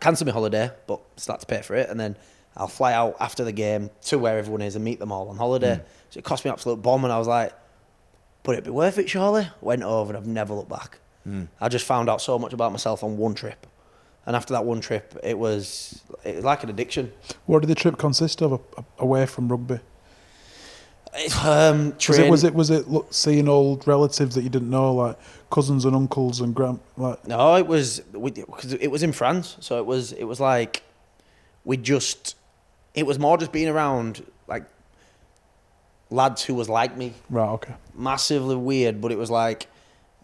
cancel 0.00 0.26
my 0.26 0.32
holiday, 0.32 0.70
but 0.86 1.00
start 1.16 1.40
to 1.40 1.46
pay 1.46 1.62
for 1.62 1.74
it, 1.74 1.88
and 1.88 1.98
then 1.98 2.16
I'll 2.56 2.68
fly 2.68 2.92
out 2.92 3.16
after 3.20 3.44
the 3.44 3.52
game 3.52 3.90
to 4.06 4.18
where 4.18 4.38
everyone 4.38 4.62
is 4.62 4.76
and 4.76 4.84
meet 4.84 4.98
them 4.98 5.12
all 5.12 5.28
on 5.28 5.36
holiday. 5.36 5.76
Mm. 5.76 5.84
So 6.10 6.18
it 6.18 6.24
cost 6.24 6.44
me 6.44 6.48
an 6.48 6.54
absolute 6.54 6.82
bomb, 6.82 7.04
and 7.04 7.12
I 7.12 7.18
was 7.18 7.28
like, 7.28 7.52
"But 8.42 8.52
it'd 8.52 8.64
be 8.64 8.70
worth 8.70 8.98
it, 8.98 9.08
surely." 9.08 9.48
Went 9.60 9.82
over, 9.82 10.10
and 10.10 10.16
I've 10.16 10.26
never 10.26 10.54
looked 10.54 10.68
back. 10.68 10.98
Mm. 11.26 11.48
I 11.60 11.68
just 11.68 11.84
found 11.84 12.08
out 12.08 12.20
so 12.20 12.38
much 12.38 12.52
about 12.52 12.72
myself 12.72 13.04
on 13.04 13.16
one 13.16 13.34
trip, 13.34 13.66
and 14.24 14.34
after 14.34 14.54
that 14.54 14.64
one 14.64 14.80
trip, 14.80 15.18
it 15.22 15.38
was 15.38 16.02
it 16.24 16.36
was 16.36 16.44
like 16.44 16.64
an 16.64 16.70
addiction. 16.70 17.12
What 17.46 17.60
did 17.60 17.68
the 17.68 17.74
trip 17.74 17.98
consist 17.98 18.42
of 18.42 18.60
away 18.98 19.26
from 19.26 19.48
rugby? 19.48 19.80
Um, 21.44 21.94
Was 22.08 22.18
it 22.18 22.30
was 22.30 22.44
it 22.44 22.54
was 22.54 22.70
it 22.70 22.88
look, 22.88 23.12
seeing 23.12 23.48
old 23.48 23.86
relatives 23.86 24.34
that 24.34 24.42
you 24.42 24.50
didn't 24.50 24.70
know, 24.70 24.94
like 24.94 25.18
cousins 25.50 25.84
and 25.84 25.96
uncles 25.96 26.40
and 26.40 26.54
grand 26.54 26.80
like 26.96 27.26
No, 27.26 27.56
it 27.56 27.66
was 27.66 28.00
because 28.00 28.72
it 28.74 28.90
was 28.90 29.02
in 29.02 29.12
France, 29.12 29.56
so 29.60 29.78
it 29.78 29.86
was 29.86 30.12
it 30.12 30.24
was 30.24 30.40
like 30.40 30.82
we 31.64 31.76
just 31.76 32.36
it 32.94 33.06
was 33.06 33.18
more 33.18 33.38
just 33.38 33.52
being 33.52 33.68
around 33.68 34.24
like 34.46 34.64
lads 36.10 36.44
who 36.44 36.54
was 36.54 36.68
like 36.68 36.96
me, 36.96 37.14
right? 37.30 37.48
Okay. 37.50 37.74
massively 37.94 38.56
weird, 38.56 39.00
but 39.00 39.10
it 39.10 39.18
was 39.18 39.30
like 39.30 39.66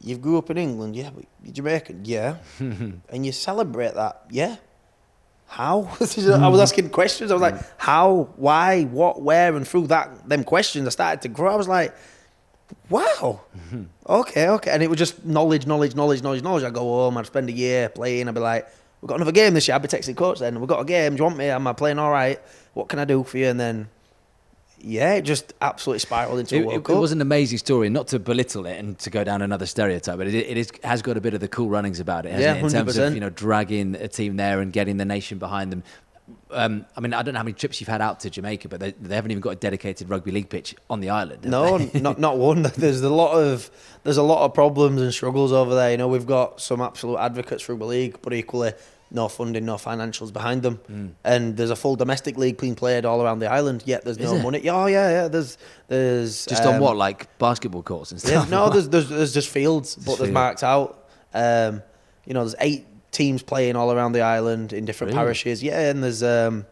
you 0.01 0.19
grew 0.19 0.37
up 0.39 0.51
in 0.51 0.59
England, 0.59 0.97
yeah, 0.97 1.11
but 1.11 1.25
you're 1.45 1.55
Jamaican, 1.55 2.05
yeah, 2.05 2.37
and 2.59 3.25
you 3.27 3.33
celebrate 3.33 3.95
that, 3.95 4.23
yeah. 4.31 4.57
How? 5.53 5.81
I 6.01 6.01
was 6.01 6.17
mm. 6.17 6.63
asking 6.63 6.89
questions. 6.89 7.31
I 7.31 7.35
was 7.35 7.43
like, 7.43 7.57
mm. 7.57 7.67
how, 7.77 8.31
why, 8.37 8.85
what, 8.85 9.21
where, 9.21 9.55
and 9.55 9.69
through 9.69 9.89
that 9.89 10.27
them 10.27 10.45
questions, 10.45 10.87
I 10.87 10.91
started 10.91 11.21
to 11.23 11.29
grow. 11.29 11.53
I 11.53 11.57
was 11.57 11.69
like, 11.69 11.95
wow, 12.89 13.43
mm-hmm. 13.55 13.83
okay, 14.09 14.49
okay, 14.49 14.71
and 14.71 14.83
it 14.83 14.89
was 14.89 14.99
just 14.99 15.27
knowledge, 15.27 15.67
knowledge, 15.67 15.95
knowledge, 15.95 16.23
knowledge, 16.23 16.43
knowledge. 16.43 16.63
I 16.63 16.69
would 16.69 16.75
go 16.75 16.81
home, 16.81 17.19
I'd 17.19 17.27
spend 17.27 17.51
a 17.51 17.53
year 17.53 17.91
playing. 17.91 18.29
I'd 18.29 18.35
be 18.35 18.41
like, 18.41 18.67
we've 19.03 19.09
got 19.09 19.17
another 19.17 19.31
game 19.31 19.53
this 19.53 19.69
year. 19.69 19.75
I'd 19.75 19.83
be 19.83 19.89
texting 19.89 20.17
coach 20.17 20.39
then. 20.39 20.59
We've 20.59 20.67
got 20.67 20.81
a 20.81 20.87
game. 20.87 21.17
Do 21.17 21.19
you 21.19 21.25
want 21.25 21.37
me? 21.37 21.51
Am 21.51 21.67
I 21.67 21.75
playing 21.75 21.99
all 21.99 22.11
right? 22.11 22.41
What 22.73 22.89
can 22.89 22.99
I 22.99 23.05
do 23.05 23.23
for 23.23 23.37
you? 23.37 23.49
And 23.49 23.61
then, 23.61 23.91
yeah, 24.83 25.15
it 25.15 25.23
just 25.23 25.53
absolutely 25.61 26.01
spiraled 26.01 26.39
into 26.41 26.57
It, 26.57 26.63
a 26.63 26.67
World 26.67 26.79
it, 26.81 26.85
Cup. 26.85 26.97
it 26.97 26.99
was 26.99 27.13
an 27.13 27.21
amazing 27.21 27.59
story, 27.59 27.89
not 27.89 28.09
to 28.09 28.19
belittle 28.19 28.67
it 28.67 28.79
and 28.79 28.99
to 29.01 29.11
go 29.11 29.25
down 29.25 29.41
another 29.43 29.67
stereotype, 29.67 30.19
but 30.19 30.27
it, 30.27 30.35
it 30.35 30.57
is, 30.57 30.71
has 30.85 31.03
got 31.03 31.17
a 31.17 31.21
bit 31.21 31.35
of 31.35 31.41
the 31.41 31.49
cool 31.49 31.69
runnings 31.69 32.01
about 32.01 32.27
it, 32.27 32.33
hasn't 32.33 32.45
Yeah, 32.45 32.55
it? 32.63 32.65
In 32.65 32.71
terms 32.71 32.97
of 32.99 33.15
you 33.15 33.21
know 33.21 33.31
dragging 33.31 33.95
a 33.95 34.09
team 34.09 34.37
there 34.37 34.61
and 34.61 34.73
getting 34.73 34.97
the 34.97 35.05
nation 35.05 35.39
behind 35.39 35.73
them. 35.73 35.83
Um, 36.51 36.87
I 36.97 37.01
mean, 37.01 37.15
I 37.15 37.23
don't 37.23 37.35
know 37.35 37.39
how 37.41 37.45
many 37.45 37.55
trips 37.55 37.81
you've 37.81 37.89
had 37.89 38.01
out 38.01 38.21
to 38.21 38.31
Jamaica, 38.31 38.69
but 38.69 38.79
they, 38.81 38.93
they 38.93 39.15
haven't 39.15 39.31
even 39.33 39.41
got 39.41 39.51
a 39.51 39.57
dedicated 39.57 40.09
rugby 40.09 40.31
league 40.31 40.49
pitch 40.49 40.75
on 40.89 41.01
the 41.01 41.11
island. 41.11 41.45
No, 41.45 41.79
not 41.95 42.19
not 42.27 42.39
one. 42.39 42.63
There's 42.63 43.01
a 43.03 43.11
lot 43.11 43.33
of 43.35 43.71
there's 44.05 44.19
a 44.19 44.23
lot 44.23 44.45
of 44.45 44.55
problems 44.55 45.01
and 45.01 45.13
struggles 45.13 45.53
over 45.53 45.75
there. 45.75 45.91
You 45.91 45.97
know, 45.97 46.09
we've 46.09 46.27
got 46.27 46.61
some 46.61 46.81
absolute 46.81 47.19
advocates 47.19 47.63
for 47.63 47.75
the 47.75 47.85
league, 47.85 48.19
but 48.23 48.33
equally 48.33 48.73
no 49.15 49.29
funding, 49.29 49.65
no 49.65 49.77
financials 49.77 50.33
behind 50.33 50.63
them. 50.63 51.15
And 51.25 51.57
there's 51.57 51.71
a 51.71 51.77
full 51.77 51.97
domestic 51.97 52.37
league 52.39 52.57
being 52.59 52.75
played 52.75 53.05
all 53.05 53.23
around 53.23 53.39
the 53.41 53.51
island. 53.51 53.83
Yet 53.87 54.05
there's 54.05 54.17
Is 54.19 54.25
no 54.25 54.35
there? 54.35 54.43
money. 54.43 54.61
Yeah, 54.65 54.75
oh, 54.77 54.87
yeah, 54.87 55.11
yeah. 55.11 55.29
There's 55.29 55.59
there's 55.89 56.47
just 56.47 56.65
on 56.65 56.75
um, 56.77 56.81
what, 56.81 56.97
like 56.97 57.37
basketball 57.39 57.83
courts 57.83 58.11
and 58.13 58.21
stuff. 58.21 58.49
no, 58.51 58.71
there's, 58.71 58.89
there's 58.95 59.09
there's 59.09 59.35
just 59.35 59.49
fields, 59.51 59.95
but 59.97 60.17
there's 60.17 60.19
field. 60.21 60.33
marked 60.33 60.63
out. 60.65 61.09
Um, 61.35 61.83
you 62.27 62.35
know, 62.35 62.41
there's 62.41 62.55
eight 62.61 62.87
teams 63.11 63.43
playing 63.43 63.77
all 63.77 63.93
around 63.93 64.13
the 64.13 64.23
island 64.23 64.73
in 64.73 64.85
different 64.87 65.13
Really? 65.13 65.23
parishes. 65.25 65.63
Yeah, 65.63 65.91
and 65.91 66.03
there's 66.03 66.23
um, 66.23 66.65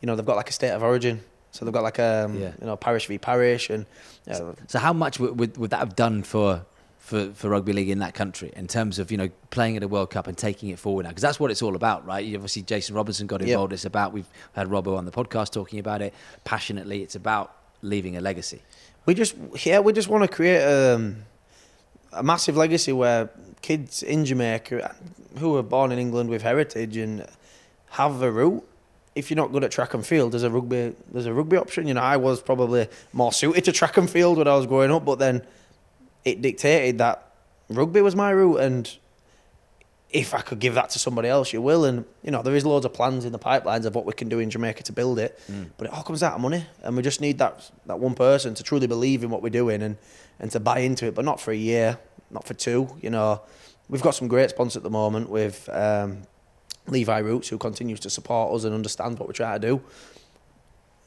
you 0.00 0.06
know 0.06 0.16
they've 0.16 0.24
got 0.26 0.36
like 0.36 0.48
a 0.50 0.52
state 0.52 0.70
of 0.70 0.82
origin, 0.82 1.20
so 1.50 1.64
they've 1.64 1.74
got 1.74 1.82
like 1.82 1.98
um, 1.98 2.40
Yeah. 2.40 2.52
you 2.60 2.66
know 2.66 2.76
parish 2.76 3.06
v 3.06 3.18
parish, 3.18 3.68
and 3.70 3.84
yeah, 4.26 4.52
So 4.68 4.78
how 4.78 4.92
much 4.92 5.18
would, 5.20 5.38
would, 5.38 5.56
would 5.58 5.70
that 5.70 5.80
have 5.80 5.94
done 5.96 6.22
for, 6.22 6.64
for 7.12 7.32
for 7.34 7.50
rugby 7.50 7.72
league 7.72 7.90
in 7.90 7.98
that 7.98 8.14
country 8.14 8.50
in 8.56 8.66
terms 8.66 8.98
of 8.98 9.10
you 9.12 9.18
know 9.18 9.28
playing 9.50 9.76
at 9.76 9.82
a 9.82 9.88
World 9.88 10.10
Cup 10.10 10.26
and 10.26 10.36
taking 10.36 10.70
it 10.70 10.78
forward 10.78 11.02
now? 11.04 11.10
Because 11.10 11.22
that's 11.22 11.38
what 11.38 11.50
it's 11.50 11.62
all 11.62 11.76
about, 11.76 12.06
right? 12.06 12.24
You 12.24 12.34
obviously 12.36 12.62
Jason 12.62 12.94
Robinson 12.94 13.26
got 13.26 13.40
Yep. 13.40 13.48
involved. 13.48 13.72
It's 13.72 13.84
about 13.84 14.12
we've 14.12 14.30
had 14.54 14.68
Robbo 14.68 14.96
on 14.96 15.04
the 15.04 15.12
podcast 15.12 15.52
talking 15.52 15.78
about 15.78 16.00
it 16.02 16.12
passionately. 16.44 17.02
It's 17.02 17.14
about 17.14 17.54
leaving 17.82 18.16
a 18.16 18.20
legacy. 18.20 18.60
we 19.06 19.12
just 19.14 19.34
yeah 19.66 19.78
we 19.80 19.92
just 19.92 20.08
want 20.08 20.22
to 20.24 20.28
create 20.38 20.62
um, 20.62 21.16
a 22.12 22.22
massive 22.22 22.56
legacy 22.56 22.92
where 22.92 23.28
kids 23.60 24.02
in 24.02 24.24
Jamaica 24.24 24.94
who 25.38 25.56
are 25.56 25.62
born 25.62 25.92
in 25.92 25.98
England 25.98 26.28
with 26.30 26.42
heritage 26.42 26.96
and 26.96 27.26
have 27.90 28.22
a 28.22 28.30
route. 28.30 28.62
If 29.14 29.30
you're 29.30 29.36
not 29.44 29.52
good 29.52 29.64
at 29.64 29.70
track 29.70 29.92
and 29.94 30.04
field, 30.06 30.32
there's 30.32 30.42
a 30.42 30.50
rugby 30.50 30.94
there's 31.12 31.26
a 31.26 31.34
rugby 31.34 31.56
option. 31.58 31.86
You 31.88 31.94
know, 31.94 32.00
I 32.14 32.16
was 32.16 32.40
probably 32.40 32.88
more 33.12 33.32
suited 33.32 33.64
to 33.64 33.72
track 33.72 33.96
and 33.98 34.08
field 34.08 34.38
when 34.38 34.48
I 34.48 34.56
was 34.56 34.66
growing 34.66 34.90
up, 34.90 35.04
but 35.04 35.18
then 35.18 35.42
it 36.24 36.42
dictated 36.42 36.98
that 36.98 37.32
rugby 37.68 38.00
was 38.00 38.14
my 38.14 38.30
route 38.30 38.60
and 38.60 38.96
if 40.10 40.34
I 40.34 40.42
could 40.42 40.58
give 40.58 40.74
that 40.74 40.90
to 40.90 40.98
somebody 40.98 41.28
else, 41.28 41.54
you 41.54 41.62
will. 41.62 41.86
And 41.86 42.04
you 42.22 42.30
know, 42.30 42.42
there 42.42 42.54
is 42.54 42.66
loads 42.66 42.84
of 42.84 42.92
plans 42.92 43.24
in 43.24 43.32
the 43.32 43.38
pipelines 43.38 43.86
of 43.86 43.94
what 43.94 44.04
we 44.04 44.12
can 44.12 44.28
do 44.28 44.40
in 44.40 44.50
Jamaica 44.50 44.82
to 44.84 44.92
build 44.92 45.18
it, 45.18 45.40
but 45.78 45.86
it 45.86 45.92
all 45.92 46.02
comes 46.02 46.22
out 46.22 46.34
of 46.34 46.40
money, 46.40 46.66
and 46.82 46.96
we 46.96 47.02
just 47.02 47.20
need 47.20 47.38
that 47.38 47.70
that 47.86 47.98
one 47.98 48.14
person 48.14 48.54
to 48.54 48.62
truly 48.62 48.86
believe 48.86 49.24
in 49.24 49.30
what 49.30 49.42
we're 49.42 49.48
doing 49.48 49.82
and 49.82 49.96
and 50.38 50.50
to 50.50 50.60
buy 50.60 50.80
into 50.80 51.06
it, 51.06 51.14
but 51.14 51.24
not 51.24 51.40
for 51.40 51.50
a 51.50 51.56
year, 51.56 51.98
not 52.30 52.46
for 52.46 52.52
two. 52.52 52.88
You 53.00 53.08
know, 53.10 53.40
we've 53.88 54.02
got 54.02 54.14
some 54.14 54.28
great 54.28 54.50
sponsors 54.50 54.76
at 54.76 54.82
the 54.82 54.90
moment 54.90 55.30
with 55.30 55.66
um, 55.72 56.22
Levi 56.88 57.18
Roots, 57.20 57.48
who 57.48 57.56
continues 57.56 58.00
to 58.00 58.10
support 58.10 58.54
us 58.54 58.64
and 58.64 58.74
understands 58.74 59.18
what 59.18 59.28
we're 59.28 59.32
trying 59.34 59.60
to 59.60 59.66
do. 59.66 59.82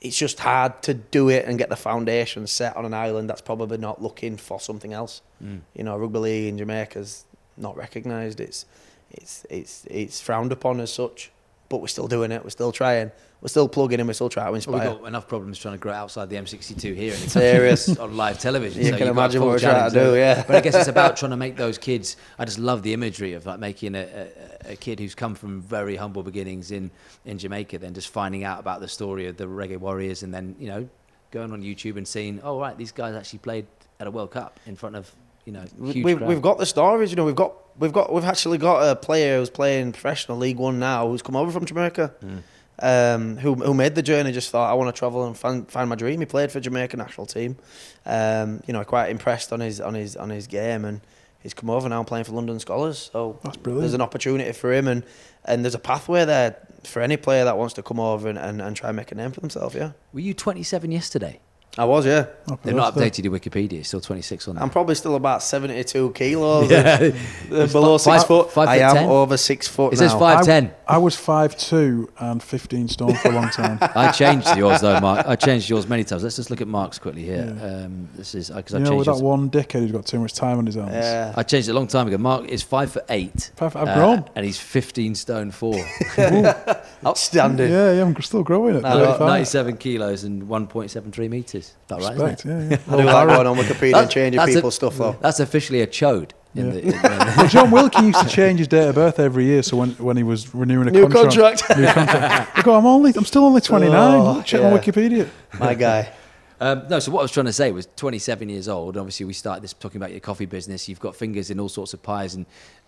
It's 0.05 0.17
just 0.17 0.39
hard 0.39 0.81
to 0.83 0.93
do 0.93 1.29
it 1.29 1.45
and 1.45 1.57
get 1.57 1.69
the 1.69 1.75
foundation 1.75 2.45
set 2.47 2.75
on 2.77 2.85
an 2.85 2.93
island 2.93 3.29
that's 3.29 3.41
probably 3.41 3.77
not 3.77 4.01
looking 4.01 4.37
for 4.37 4.59
something 4.59 4.93
else. 4.93 5.21
Mm. 5.43 5.61
You 5.73 5.83
know, 5.83 5.97
rugby 5.97 6.19
league 6.19 6.49
in 6.49 6.57
Jamaica's 6.57 7.25
not 7.57 7.75
recognised. 7.75 8.39
It's 8.39 8.65
it's 9.11 9.45
it's 9.49 9.85
it's 9.89 10.21
frowned 10.21 10.51
upon 10.51 10.79
as 10.79 10.93
such, 10.93 11.31
but 11.69 11.77
we're 11.81 11.87
still 11.87 12.07
doing 12.07 12.31
it. 12.31 12.43
We're 12.43 12.49
still 12.51 12.71
trying. 12.71 13.11
We're 13.45 13.49
still 13.49 13.69
plugging 13.69 13.99
in. 13.99 14.07
We're 14.07 14.13
still 14.13 14.27
trying 14.27 14.59
to 14.59 14.71
Well, 14.71 14.79
we've 14.79 14.99
got 15.01 15.07
enough 15.07 15.27
problems 15.27 15.59
trying 15.59 15.75
to 15.75 15.77
grow 15.77 15.93
outside 15.93 16.31
the 16.31 16.35
M62 16.35 16.95
here, 16.95 17.13
it's 17.13 17.33
Serious. 17.33 17.95
on 17.95 18.17
live 18.17 18.39
television. 18.39 18.81
You 18.81 18.85
so 18.85 18.97
can 18.97 19.05
you've 19.05 19.15
got 19.15 19.21
a 19.21 19.23
imagine 19.23 19.41
what 19.41 19.49
we're 19.51 19.59
trying 19.59 19.91
to 19.91 20.03
do, 20.03 20.15
yeah. 20.15 20.43
But 20.47 20.55
I 20.55 20.61
guess 20.61 20.73
it's 20.73 20.87
about 20.87 21.15
trying 21.17 21.29
to 21.29 21.37
make 21.37 21.55
those 21.55 21.77
kids. 21.77 22.17
I 22.39 22.45
just 22.45 22.57
love 22.57 22.81
the 22.81 22.91
imagery 22.93 23.33
of 23.33 23.45
like 23.45 23.59
making 23.59 23.93
a, 23.93 24.29
a, 24.65 24.71
a 24.71 24.75
kid 24.75 24.99
who's 24.99 25.13
come 25.13 25.35
from 25.35 25.61
very 25.61 25.95
humble 25.95 26.23
beginnings 26.23 26.71
in 26.71 26.89
in 27.23 27.37
Jamaica, 27.37 27.77
then 27.77 27.93
just 27.93 28.07
finding 28.07 28.43
out 28.43 28.59
about 28.59 28.81
the 28.81 28.87
story 28.87 29.27
of 29.27 29.37
the 29.37 29.45
Reggae 29.45 29.77
Warriors, 29.77 30.23
and 30.23 30.33
then 30.33 30.55
you 30.57 30.67
know 30.67 30.89
going 31.29 31.51
on 31.51 31.61
YouTube 31.61 31.97
and 31.97 32.07
seeing, 32.07 32.41
oh 32.41 32.59
right, 32.59 32.75
these 32.75 32.91
guys 32.91 33.13
actually 33.13 33.39
played 33.39 33.67
at 33.99 34.07
a 34.07 34.11
World 34.11 34.31
Cup 34.31 34.59
in 34.65 34.75
front 34.75 34.95
of 34.95 35.13
you 35.45 35.53
know 35.53 35.65
we've, 35.77 36.17
crowd. 36.17 36.27
we've 36.27 36.41
got 36.41 36.57
the 36.57 36.65
stories, 36.65 37.11
you 37.11 37.15
know. 37.15 37.25
We've 37.25 37.35
got 37.35 37.53
we've 37.77 37.93
got 37.93 38.11
we've 38.11 38.25
actually 38.25 38.57
got 38.57 38.89
a 38.89 38.95
player 38.95 39.37
who's 39.37 39.51
playing 39.51 39.91
professional 39.91 40.39
League 40.39 40.57
One 40.57 40.79
now, 40.79 41.07
who's 41.07 41.21
come 41.21 41.35
over 41.35 41.51
from 41.51 41.65
Jamaica, 41.65 42.15
mm. 42.23 42.41
Um, 42.79 43.37
who 43.37 43.55
who 43.55 43.73
made 43.73 43.95
the 43.95 44.01
journey. 44.01 44.31
Just 44.33 44.49
thought 44.51 44.69
I 44.69 44.73
want 44.73 44.93
to 44.93 44.99
travel 44.99 45.25
and 45.25 45.37
find, 45.37 45.69
find 45.71 45.89
my 45.89 45.95
dream. 45.95 46.19
He 46.19 46.25
played 46.25 46.51
for 46.51 46.59
Jamaica 46.59 46.97
national 46.97 47.25
team, 47.25 47.55
um, 48.05 48.61
you 48.67 48.73
know, 48.73 48.83
quite 48.83 49.09
impressed 49.09 49.53
on 49.53 49.61
his 49.61 49.79
on 49.79 49.93
his 49.93 50.17
on 50.17 50.29
his 50.29 50.47
game, 50.47 50.83
and 50.83 50.99
he's 51.41 51.53
come 51.53 51.69
over 51.69 51.87
now 51.87 52.03
playing 52.03 52.25
for 52.25 52.33
London 52.33 52.57
Skolars. 52.57 53.11
So 53.11 53.39
That's 53.43 53.55
brilliant. 53.57 53.81
there's 53.83 53.93
an 53.93 54.01
opportunity 54.01 54.51
for 54.51 54.73
him, 54.73 54.87
and 54.89 55.03
and 55.45 55.63
there's 55.63 55.75
a 55.75 55.79
pathway 55.79 56.25
there 56.25 56.57
for 56.83 57.01
any 57.01 57.15
player 57.17 57.45
that 57.45 57.57
wants 57.57 57.73
to 57.75 57.81
come 57.83 57.99
over 57.99 58.27
and, 58.27 58.37
and, 58.37 58.61
and 58.61 58.75
try 58.75 58.89
and 58.89 58.97
make 58.97 59.11
a 59.11 59.15
name 59.15 59.31
for 59.31 59.39
themselves. 59.39 59.73
Yeah, 59.73 59.91
Were 60.13 60.19
you 60.19 60.33
27 60.33 60.91
yesterday? 60.91 61.39
I 61.77 61.83
was. 61.83 62.05
Yeah, 62.05 62.27
They've 62.63 62.73
not 62.73 62.95
birthday. 62.95 63.09
updated 63.09 63.23
your 63.25 63.33
Wikipedia. 63.37 63.79
It's 63.79 63.89
still 63.89 63.99
26 63.99 64.47
on 64.47 64.55
there. 64.55 64.63
I'm 64.63 64.69
probably 64.69 64.95
still 64.95 65.15
about 65.15 65.43
72 65.43 66.11
kilos. 66.13 66.71
Yeah. 66.71 67.11
Uh, 67.51 67.67
below 67.67 67.97
six 67.97 68.05
Five- 68.21 68.27
foot. 68.27 68.51
five 68.53 68.69
I 68.69 68.77
am 68.77 68.95
10? 68.95 69.09
over 69.09 69.35
six 69.35 69.67
foot 69.67 69.91
It 69.91 69.99
now. 69.99 70.07
says 70.07 70.13
5'10". 70.47 70.71
I, 70.87 70.95
I 70.95 70.97
was 70.99 71.17
five 71.17 71.57
two 71.57 72.09
and 72.17 72.41
15 72.41 72.87
stone 72.87 73.13
for 73.15 73.27
a 73.27 73.31
long 73.33 73.49
time. 73.49 73.77
I 73.81 74.11
changed 74.13 74.55
yours 74.55 74.79
though, 74.79 75.01
Mark. 75.01 75.27
I 75.27 75.35
changed 75.35 75.69
yours 75.69 75.85
many 75.85 76.05
times. 76.05 76.23
Let's 76.23 76.37
just 76.37 76.49
look 76.49 76.61
at 76.61 76.67
Mark's 76.69 76.97
quickly 76.97 77.23
here. 77.23 77.57
Um, 77.61 78.07
this 78.15 78.35
is 78.35 78.49
because 78.51 78.73
I 78.73 78.77
you 78.77 78.83
know, 78.85 78.91
changed. 78.91 79.07
with 79.09 79.17
that 79.17 79.23
one 79.25 79.49
dickhead 79.49 79.79
who's 79.81 79.91
got 79.91 80.05
too 80.05 80.19
much 80.21 80.31
time 80.33 80.57
on 80.59 80.65
his 80.65 80.75
hands. 80.75 80.93
Yeah. 80.93 81.33
I 81.35 81.43
changed 81.43 81.67
it 81.67 81.71
a 81.71 81.75
long 81.75 81.87
time 81.87 82.07
ago. 82.07 82.17
Mark 82.17 82.47
is 82.47 82.61
five 82.63 82.93
foot 82.93 83.03
eight. 83.09 83.51
Five- 83.57 83.75
I've 83.75 83.89
uh, 83.89 83.95
grown. 83.95 84.29
and 84.35 84.45
he's 84.45 84.57
15 84.59 85.13
stone 85.15 85.51
four. 85.51 85.75
Outstanding. 87.05 87.69
Yeah, 87.71 87.91
yeah, 87.93 88.01
I'm 88.03 88.19
still 88.21 88.43
growing 88.43 88.77
at 88.77 88.83
No, 88.83 88.97
no, 88.97 89.05
35. 89.05 89.27
97 89.27 89.77
kilos 89.77 90.23
and 90.23 90.43
1.73 90.43 91.29
meters. 91.29 91.54
Is 91.55 91.73
that 91.87 92.01
right? 92.01 92.13
isn't 92.13 92.25
Respect, 92.25 92.45
it? 92.45 92.49
yeah, 92.49 92.69
yeah. 92.87 92.93
I 92.93 92.97
do 93.01 93.03
like 93.07 93.27
going 93.29 93.47
on 93.47 93.57
Wikipedia 93.57 93.83
and 93.83 93.93
That's- 93.93 94.13
changing 94.13 94.37
that's 94.37 94.51
a- 94.51 94.55
people's 94.55 94.75
stuff 94.75 94.97
though. 94.97 95.15
That's 95.21 95.39
officially 95.39 95.81
a 95.81 95.87
chode. 95.87 96.31
Yeah. 96.53 96.63
the, 96.63 96.79
in 96.83 96.87
the, 96.89 97.33
Well, 97.37 97.47
Jon 97.49 97.69
Wilkin 97.71 98.05
used 98.05 98.21
to 98.21 98.29
change 98.29 98.59
his 98.59 98.69
date 98.69 98.87
of 98.87 98.95
birth 98.95 99.19
every 99.19 99.43
year. 99.43 99.61
So 99.61 99.75
when, 99.75 99.89
when 99.91 100.15
he 100.15 100.23
was 100.23 100.55
renewing 100.55 100.87
a 100.87 100.91
New 100.91 101.09
contract, 101.09 101.63
contract. 101.63 101.77
new 101.79 101.85
contract, 101.85 102.57
I 102.59 102.61
go, 102.61 102.75
I'm 102.75 102.85
only, 102.85 103.11
I'm 103.15 103.25
still 103.25 103.43
only 103.43 103.59
29. 103.59 103.93
Oh, 103.93 104.41
Check 104.41 104.61
yeah. 104.61 104.71
on 104.71 104.79
Wikipedia. 104.79 105.29
My 105.59 105.73
guy. 105.73 106.13
Um, 106.61 106.83
no, 106.89 106.99
so 106.99 107.11
what 107.11 107.19
I 107.19 107.23
was 107.23 107.31
trying 107.31 107.47
to 107.47 107.53
say 107.53 107.73
was 107.73 107.89
27 107.97 108.47
years 108.47 108.69
old. 108.69 108.95
Obviously, 108.95 109.25
we 109.25 109.33
started 109.33 109.65
this 109.65 109.73
talking 109.73 109.97
about 109.97 110.11
your 110.11 110.21
coffee 110.21 110.45
business. 110.45 110.87
You've 110.87 111.01
got 111.01 111.13
fingers 111.17 111.51
in 111.51 111.59
all 111.59 111.67
sorts 111.67 111.93
of 111.93 112.01
pies, 112.01 112.35
and 112.35 112.45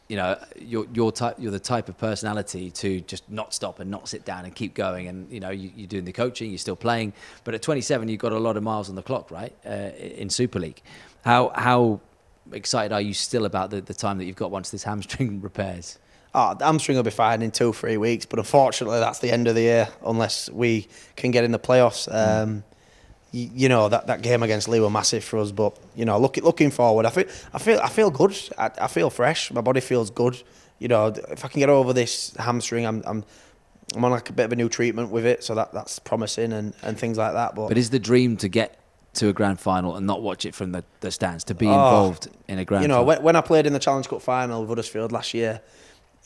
you 0.08 0.16
know 0.16 0.38
you're 0.58 0.86
you're, 0.93 1.12
you're 1.38 1.51
the 1.51 1.60
type 1.60 1.89
of 1.89 1.97
personality 1.97 2.72
to 2.72 3.01
just 3.01 3.30
not 3.30 3.53
stop 3.53 3.80
and 3.80 3.91
not 3.91 4.08
sit 4.08 4.26
down 4.26 4.45
and 4.45 4.55
keep 4.55 4.74
going. 4.74 5.08
And 5.08 5.32
you 5.32 5.39
know 5.39 5.49
you, 5.49 5.72
you're 5.76 5.88
doing 5.88 6.05
the 6.05 6.14
coaching, 6.14 6.49
you're 6.49 6.58
still 6.58 6.76
playing, 6.76 7.14
but 7.43 7.53
at 7.53 7.62
27 7.62 8.08
you've 8.08 8.20
got 8.20 8.32
a 8.32 8.39
lot 8.39 8.58
of 8.58 8.64
miles 8.64 8.89
on 8.89 8.95
the 8.95 9.03
clock, 9.03 9.32
right? 9.32 9.53
Uh, 9.66 9.91
in 9.99 10.30
Super 10.30 10.60
League, 10.60 10.82
how 11.24 11.51
how 11.55 11.99
excited 12.51 12.93
are 12.93 13.01
you 13.01 13.14
still 13.14 13.45
about 13.45 13.70
the, 13.70 13.82
the 13.82 13.93
time 13.93 14.18
that 14.18 14.26
you've 14.26 14.36
got 14.36 14.51
once 14.51 14.70
this 14.70 14.84
hamstring 14.84 15.41
repairs? 15.49 15.99
Oh, 16.34 16.53
the 16.53 16.66
hamstring 16.66 16.97
will 16.97 17.03
be 17.03 17.10
fine 17.10 17.41
in 17.41 17.51
two, 17.51 17.74
three 17.74 17.97
weeks, 17.97 18.26
but 18.26 18.38
unfortunately 18.38 18.99
that's 18.99 19.20
the 19.20 19.32
end 19.32 19.47
of 19.47 19.55
the 19.55 19.62
year 19.62 19.89
unless 20.05 20.49
we 20.49 20.88
can 21.16 21.32
get 21.32 21.43
in 21.43 21.51
the 21.51 21.60
playoffs. 21.60 22.08
Um, 22.14 22.58
you, 22.58 22.64
you 23.32 23.67
know 23.69 23.89
that, 23.89 24.07
that 24.07 24.21
game 24.21 24.41
against 24.43 24.67
Leigh 24.69 24.80
were 24.80 24.89
massive 24.89 25.23
for 25.23 25.39
us, 25.39 25.51
but 25.51 25.78
you 25.95 26.05
know 26.05 26.17
look, 26.19 26.38
looking 26.38 26.71
forward, 26.71 27.05
I 27.05 27.09
feel 27.09 27.25
I 27.53 27.59
feel 27.59 27.80
I 27.80 27.89
feel 27.89 28.09
good. 28.09 28.36
I, 28.57 28.71
I 28.82 28.88
feel 28.88 29.09
fresh. 29.09 29.51
My 29.51 29.61
body 29.61 29.82
feels 29.82 30.09
good. 30.09 30.41
You 30.80 30.88
know 30.88 31.07
if 31.07 31.43
I 31.43 31.47
can 31.47 31.59
get 31.59 31.69
over 31.69 31.93
this 31.93 32.34
hamstring, 32.38 32.86
I'm 32.86 33.03
I'm 33.05 33.23
I'm 33.95 34.03
on 34.05 34.11
like 34.11 34.30
a 34.30 34.34
bit 34.34 34.45
of 34.45 34.51
a 34.51 34.55
new 34.55 34.69
treatment 34.69 35.11
with 35.11 35.25
it, 35.25 35.43
so 35.43 35.55
that 35.55 35.73
that's 35.73 35.99
promising 35.99 36.51
and, 36.53 36.73
and 36.84 36.97
things 36.99 37.17
like 37.17 37.34
that. 37.34 37.55
But, 37.55 37.69
But 37.69 37.78
is 37.78 37.89
the 37.89 37.99
dream 37.99 38.38
to 38.38 38.47
get 38.49 38.78
to 39.15 39.30
a 39.30 39.34
grand 39.34 39.59
final 39.59 39.95
and 39.95 40.05
not 40.05 40.21
watch 40.21 40.45
it 40.45 40.53
from 40.53 40.71
the, 40.73 40.84
the 40.99 41.09
stands, 41.09 41.43
to 41.45 41.55
be 41.55 41.65
Oh, 41.67 41.73
involved 41.73 42.28
in 42.47 42.59
a 42.59 42.65
grand 42.65 42.84
final 42.84 42.84
you 42.84 42.88
know, 42.88 43.03
when, 43.03 43.23
when 43.23 43.36
I 43.36 43.41
played 43.41 43.65
in 43.65 43.73
the 43.73 43.80
Challenge 43.80 44.07
Cup 44.07 44.21
final 44.21 44.59
with 44.61 44.69
Huddersfield 44.69 45.11
last 45.11 45.34
year, 45.34 45.61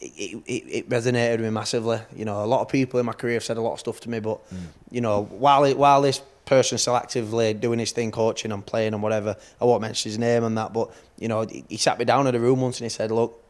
it, 0.01 0.41
it, 0.45 0.51
it 0.67 0.89
resonated 0.89 1.33
with 1.37 1.41
me 1.41 1.49
massively. 1.51 1.99
You 2.15 2.25
know, 2.25 2.43
a 2.43 2.47
lot 2.47 2.61
of 2.61 2.67
people 2.67 2.99
in 2.99 3.05
my 3.05 3.13
career 3.13 3.35
have 3.35 3.43
said 3.43 3.57
a 3.57 3.61
lot 3.61 3.73
of 3.73 3.79
stuff 3.79 3.99
to 4.01 4.09
me, 4.09 4.19
but 4.19 4.39
Mm. 4.51 4.57
you 4.89 5.01
know, 5.01 5.23
while 5.23 5.63
it, 5.63 5.77
while 5.77 6.01
this 6.01 6.21
person's 6.51 6.81
still 6.81 6.97
actively 6.97 7.53
doing 7.53 7.79
his 7.79 7.93
thing, 7.93 8.11
coaching 8.11 8.51
and 8.51 8.65
playing 8.65 8.93
and 8.93 9.01
whatever, 9.01 9.37
I 9.61 9.63
won't 9.63 9.81
mention 9.81 10.09
his 10.09 10.19
name 10.19 10.43
and 10.43 10.57
that, 10.57 10.73
but 10.73 10.91
you 11.17 11.29
know, 11.29 11.47
he, 11.47 11.77
sat 11.77 11.97
me 11.97 12.03
down 12.03 12.27
in 12.27 12.35
a 12.35 12.39
room 12.39 12.59
once 12.59 12.77
and 12.79 12.83
he 12.85 12.89
said, 12.89 13.09
"Look, 13.09 13.41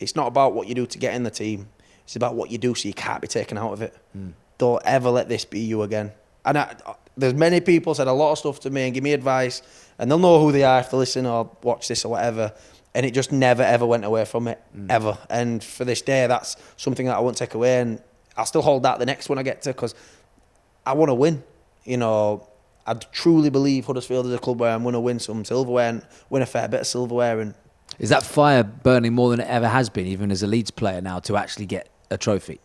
it's 0.00 0.16
not 0.16 0.26
about 0.26 0.54
what 0.54 0.66
you 0.66 0.74
do 0.74 0.86
to 0.86 0.98
get 0.98 1.14
in 1.14 1.22
the 1.22 1.30
team; 1.30 1.68
it's 2.04 2.16
about 2.16 2.34
what 2.34 2.50
you 2.50 2.56
do 2.56 2.74
so 2.74 2.88
you 2.88 2.94
can't 2.94 3.20
be 3.20 3.28
taken 3.28 3.58
out 3.58 3.74
of 3.74 3.82
it. 3.82 3.94
Mm. 4.16 4.32
Don't 4.56 4.82
ever 4.86 5.10
let 5.10 5.28
this 5.28 5.44
be 5.44 5.60
you 5.60 5.82
again." 5.82 6.12
And 6.46 6.56
I, 6.56 6.74
there's 7.14 7.34
many 7.34 7.60
people 7.60 7.94
said 7.94 8.06
a 8.06 8.12
lot 8.12 8.32
of 8.32 8.38
stuff 8.38 8.60
to 8.60 8.70
me 8.70 8.86
and 8.86 8.94
give 8.94 9.04
me 9.04 9.12
advice, 9.12 9.60
and 9.98 10.10
they'll 10.10 10.18
know 10.18 10.40
who 10.40 10.50
they 10.50 10.64
are 10.64 10.80
if 10.80 10.90
they 10.90 10.96
listen 10.96 11.26
or 11.26 11.50
watch 11.62 11.88
this 11.88 12.06
or 12.06 12.12
whatever. 12.12 12.54
And 12.94 13.04
it 13.04 13.10
just 13.10 13.32
never 13.32 13.62
ever 13.62 13.84
went 13.84 14.06
away 14.06 14.24
from 14.24 14.48
it 14.48 14.58
ever. 14.88 15.18
And 15.28 15.62
for 15.62 15.84
this 15.84 16.00
day, 16.00 16.26
that's 16.26 16.56
something 16.78 17.04
that 17.04 17.16
I 17.16 17.20
won't 17.20 17.36
take 17.36 17.52
away, 17.52 17.80
and 17.80 18.02
I'll 18.34 18.46
still 18.46 18.62
hold 18.62 18.84
that 18.84 18.98
the 18.98 19.04
next 19.04 19.28
one 19.28 19.36
I 19.36 19.42
get 19.42 19.60
to 19.62 19.74
because 19.74 19.94
I 20.86 20.94
want 20.94 21.10
to 21.10 21.14
win. 21.14 21.42
You 21.86 21.96
know, 21.96 22.48
I 22.86 22.94
truly 22.94 23.50
believe 23.50 23.86
Huddersfield 23.86 24.26
is 24.26 24.32
a 24.32 24.38
club 24.38 24.60
where 24.60 24.72
I'm 24.72 24.82
going 24.82 24.92
to 24.92 25.00
win 25.00 25.18
some 25.18 25.44
silverware 25.44 25.88
and 25.88 26.06
win 26.30 26.42
a 26.42 26.46
fair 26.46 26.68
bit 26.68 26.80
of 26.80 26.86
silverware. 26.86 27.40
And 27.40 27.54
Is 27.98 28.10
that 28.10 28.22
fire 28.22 28.62
burning 28.62 29.14
more 29.14 29.30
than 29.30 29.40
it 29.40 29.48
ever 29.48 29.68
has 29.68 29.88
been, 29.88 30.06
even 30.06 30.30
as 30.30 30.42
a 30.42 30.46
Leeds 30.46 30.70
player 30.70 31.00
now, 31.00 31.20
to 31.20 31.36
actually 31.36 31.66
get 31.66 31.88
a 32.10 32.18
trophy? 32.18 32.60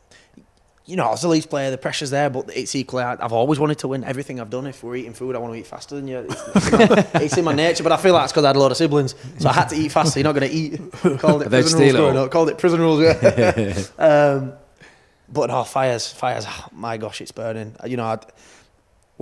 you 0.85 0.98
know, 0.98 1.14
as 1.14 1.23
a 1.23 1.30
Leeds 1.30 1.45
player, 1.45 1.72
the 1.72 1.77
pressure's 1.77 2.10
there, 2.10 2.30
but 2.30 2.49
it's 2.56 2.76
equally. 2.76 3.03
I've 3.03 3.31
always 3.31 3.60
wanted 3.60 3.77
to 3.80 3.88
win 3.88 4.03
everything 4.03 4.41
I've 4.41 4.49
done. 4.49 4.68
If 4.68 4.84
we're 4.84 4.98
eating 4.98 5.14
food, 5.14 5.35
I 5.35 5.39
want 5.39 5.53
to 5.53 5.60
eat 5.60 5.68
faster 5.68 5.95
than 5.95 6.07
you. 6.07 6.19
It's, 6.19 6.48
it's, 6.56 6.68
in, 6.68 6.89
my, 6.89 7.07
it's 7.14 7.38
in 7.38 7.45
my 7.45 7.53
nature, 7.53 7.84
but 7.84 7.91
I 7.91 7.98
feel 7.98 8.14
like 8.14 8.26
it's 8.26 8.34
because 8.34 8.43
I 8.43 8.48
had 8.48 8.56
a 8.56 8.60
lot 8.60 8.72
of 8.72 8.77
siblings, 8.77 9.15
so 9.38 9.48
I 9.48 9.53
had 9.53 9.69
to 9.69 9.76
eat 9.76 9.91
faster. 9.91 10.19
You're 10.19 10.26
not 10.26 10.35
going 10.35 10.49
to 10.49 10.56
eat. 10.56 10.91
Called 11.19 11.43
it 11.43 11.49
They'd 11.49 11.61
prison 11.61 11.80
rules 11.80 11.95
all. 11.95 12.18
up. 12.18 12.31
Called 12.31 12.49
it 12.49 12.57
prison 12.57 12.81
rules. 12.81 13.02
Yeah. 13.02 13.84
um, 13.98 14.53
but 15.30 15.49
no, 15.49 15.64
fires, 15.64 16.11
fires. 16.11 16.45
oh 16.48 16.68
my 16.73 16.98
gosh, 16.98 17.22
it's 17.22 17.31
burning. 17.31 17.76
You 17.85 17.95
know, 17.95 18.07
I'd, 18.07 18.26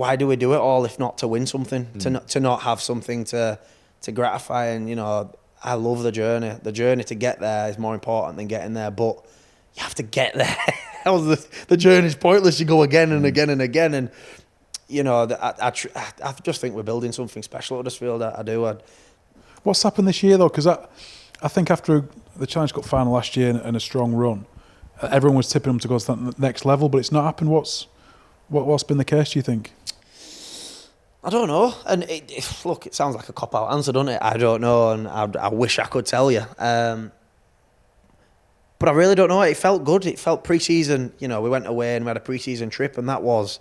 why 0.00 0.16
do 0.16 0.26
we 0.26 0.34
do 0.34 0.54
it 0.54 0.56
all 0.56 0.86
if 0.86 0.98
not 0.98 1.18
to 1.18 1.28
win 1.28 1.46
something? 1.46 1.86
To 1.98 2.08
hmm. 2.08 2.14
not 2.14 2.28
to 2.28 2.40
not 2.40 2.62
have 2.62 2.80
something 2.80 3.24
to 3.24 3.58
to 4.00 4.12
gratify. 4.12 4.68
And 4.68 4.88
you 4.88 4.96
know, 4.96 5.30
I 5.62 5.74
love 5.74 6.02
the 6.02 6.10
journey. 6.10 6.56
The 6.62 6.72
journey 6.72 7.04
to 7.04 7.14
get 7.14 7.38
there 7.38 7.68
is 7.68 7.76
more 7.76 7.92
important 7.92 8.38
than 8.38 8.46
getting 8.46 8.72
there. 8.72 8.90
But 8.90 9.16
you 9.74 9.82
have 9.82 9.94
to 9.96 10.02
get 10.02 10.32
there. 10.42 10.56
the, 11.04 11.46
the 11.68 11.76
journey's 11.76 12.14
pointless. 12.14 12.58
You 12.58 12.64
go 12.64 12.82
again 12.82 13.12
and 13.12 13.20
hmm. 13.20 13.26
again 13.26 13.50
and 13.50 13.60
again, 13.60 13.92
and 13.92 14.10
you 14.88 15.02
know, 15.02 15.28
I, 15.38 15.52
I, 15.60 15.72
I 16.24 16.32
just 16.42 16.62
think 16.62 16.74
we're 16.74 16.82
building 16.82 17.12
something 17.12 17.42
special 17.42 17.76
at 17.76 17.80
Huddersfield. 17.80 18.22
I, 18.22 18.36
I 18.38 18.42
do. 18.42 18.64
I, 18.64 18.76
What's 19.64 19.82
happened 19.82 20.08
this 20.08 20.22
year 20.22 20.38
though? 20.38 20.48
Because 20.48 20.66
I, 20.66 20.78
I 21.42 21.48
think 21.48 21.70
after 21.70 22.08
the 22.36 22.46
Challenge 22.46 22.72
Cup 22.72 22.86
final 22.86 23.12
last 23.12 23.36
year 23.36 23.50
and, 23.50 23.60
and 23.60 23.76
a 23.76 23.80
strong 23.80 24.14
run, 24.14 24.46
everyone 25.02 25.36
was 25.36 25.50
tipping 25.50 25.72
them 25.72 25.80
to 25.80 25.88
go 25.88 25.98
to 25.98 26.06
that 26.14 26.38
next 26.38 26.64
level, 26.64 26.88
but 26.88 26.96
it's 26.96 27.12
not 27.12 27.24
happened. 27.24 27.50
What's 27.50 27.86
what, 28.50 28.66
what's 28.66 28.82
been 28.82 28.98
the 28.98 29.04
case? 29.04 29.32
Do 29.32 29.38
you 29.38 29.42
think? 29.42 29.72
I 31.22 31.28
don't 31.28 31.48
know. 31.48 31.74
And 31.86 32.04
it, 32.04 32.30
it, 32.30 32.62
look, 32.64 32.86
it 32.86 32.94
sounds 32.94 33.14
like 33.14 33.28
a 33.28 33.32
cop 33.32 33.54
out 33.54 33.72
answer, 33.72 33.92
doesn't 33.92 34.08
it? 34.08 34.18
I 34.22 34.36
don't 34.36 34.60
know, 34.60 34.92
and 34.92 35.06
I, 35.06 35.28
I 35.38 35.48
wish 35.48 35.78
I 35.78 35.84
could 35.84 36.06
tell 36.06 36.30
you. 36.30 36.42
Um, 36.58 37.12
but 38.78 38.88
I 38.88 38.92
really 38.92 39.14
don't 39.14 39.28
know. 39.28 39.42
It 39.42 39.58
felt 39.58 39.84
good. 39.84 40.06
It 40.06 40.18
felt 40.18 40.44
pre-season. 40.44 41.12
You 41.18 41.28
know, 41.28 41.42
we 41.42 41.50
went 41.50 41.66
away 41.66 41.96
and 41.96 42.04
we 42.06 42.08
had 42.08 42.16
a 42.16 42.20
pre-season 42.20 42.70
trip, 42.70 42.96
and 42.96 43.08
that 43.10 43.22
was 43.22 43.60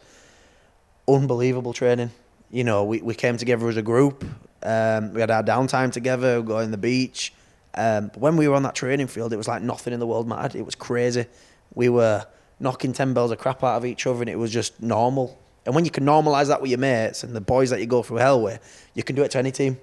unbelievable 1.08 1.74
training. 1.74 2.12
You 2.50 2.64
know, 2.64 2.86
we, 2.86 3.02
we 3.02 3.14
came 3.14 3.36
together 3.36 3.68
as 3.68 3.76
a 3.76 3.82
group. 3.82 4.24
Um, 4.64 5.14
we 5.14 5.20
had 5.20 5.30
our 5.30 5.44
downtime 5.44 5.92
together, 5.92 6.42
going 6.42 6.66
on 6.66 6.72
the 6.72 6.78
beach. 6.78 7.34
Um, 7.76 8.08
but 8.08 8.20
when 8.20 8.38
we 8.38 8.48
were 8.48 8.56
on 8.56 8.64
that 8.64 8.76
training 8.76 9.08
field, 9.08 9.34
it 9.34 9.38
was 9.38 9.48
like 9.48 9.62
nothing 9.62 9.94
in 9.94 10.00
the 10.00 10.08
world 10.08 10.28
mattered. 10.28 10.56
It 10.56 10.66
was 10.66 10.76
crazy. 10.76 11.26
We 11.74 11.90
were 11.90 12.26
knocking 12.60 12.94
ten 12.94 13.14
bells 13.14 13.32
of 13.32 13.38
crap 13.38 13.64
out 13.64 13.78
of 13.78 13.86
each 13.86 14.08
other, 14.08 14.22
and 14.22 14.30
it 14.30 14.38
was 14.38 14.52
just 14.52 14.82
normal. 14.82 15.39
And 15.66 15.76
when 15.76 15.86
you 15.86 15.92
can 15.92 16.06
normalise 16.06 16.48
that 16.48 16.62
with 16.62 16.72
your 16.72 16.80
mates 16.80 17.24
and 17.24 17.36
the 17.36 17.42
boys 17.42 17.70
that 17.70 17.80
you 17.80 17.86
go 17.86 18.02
through 18.02 18.18
hell 18.18 18.42
with, 18.42 18.90
you 18.94 19.04
can 19.04 19.16
do 19.16 19.24
it 19.24 19.32
to 19.32 19.38
any 19.38 19.52
team. 19.52 19.78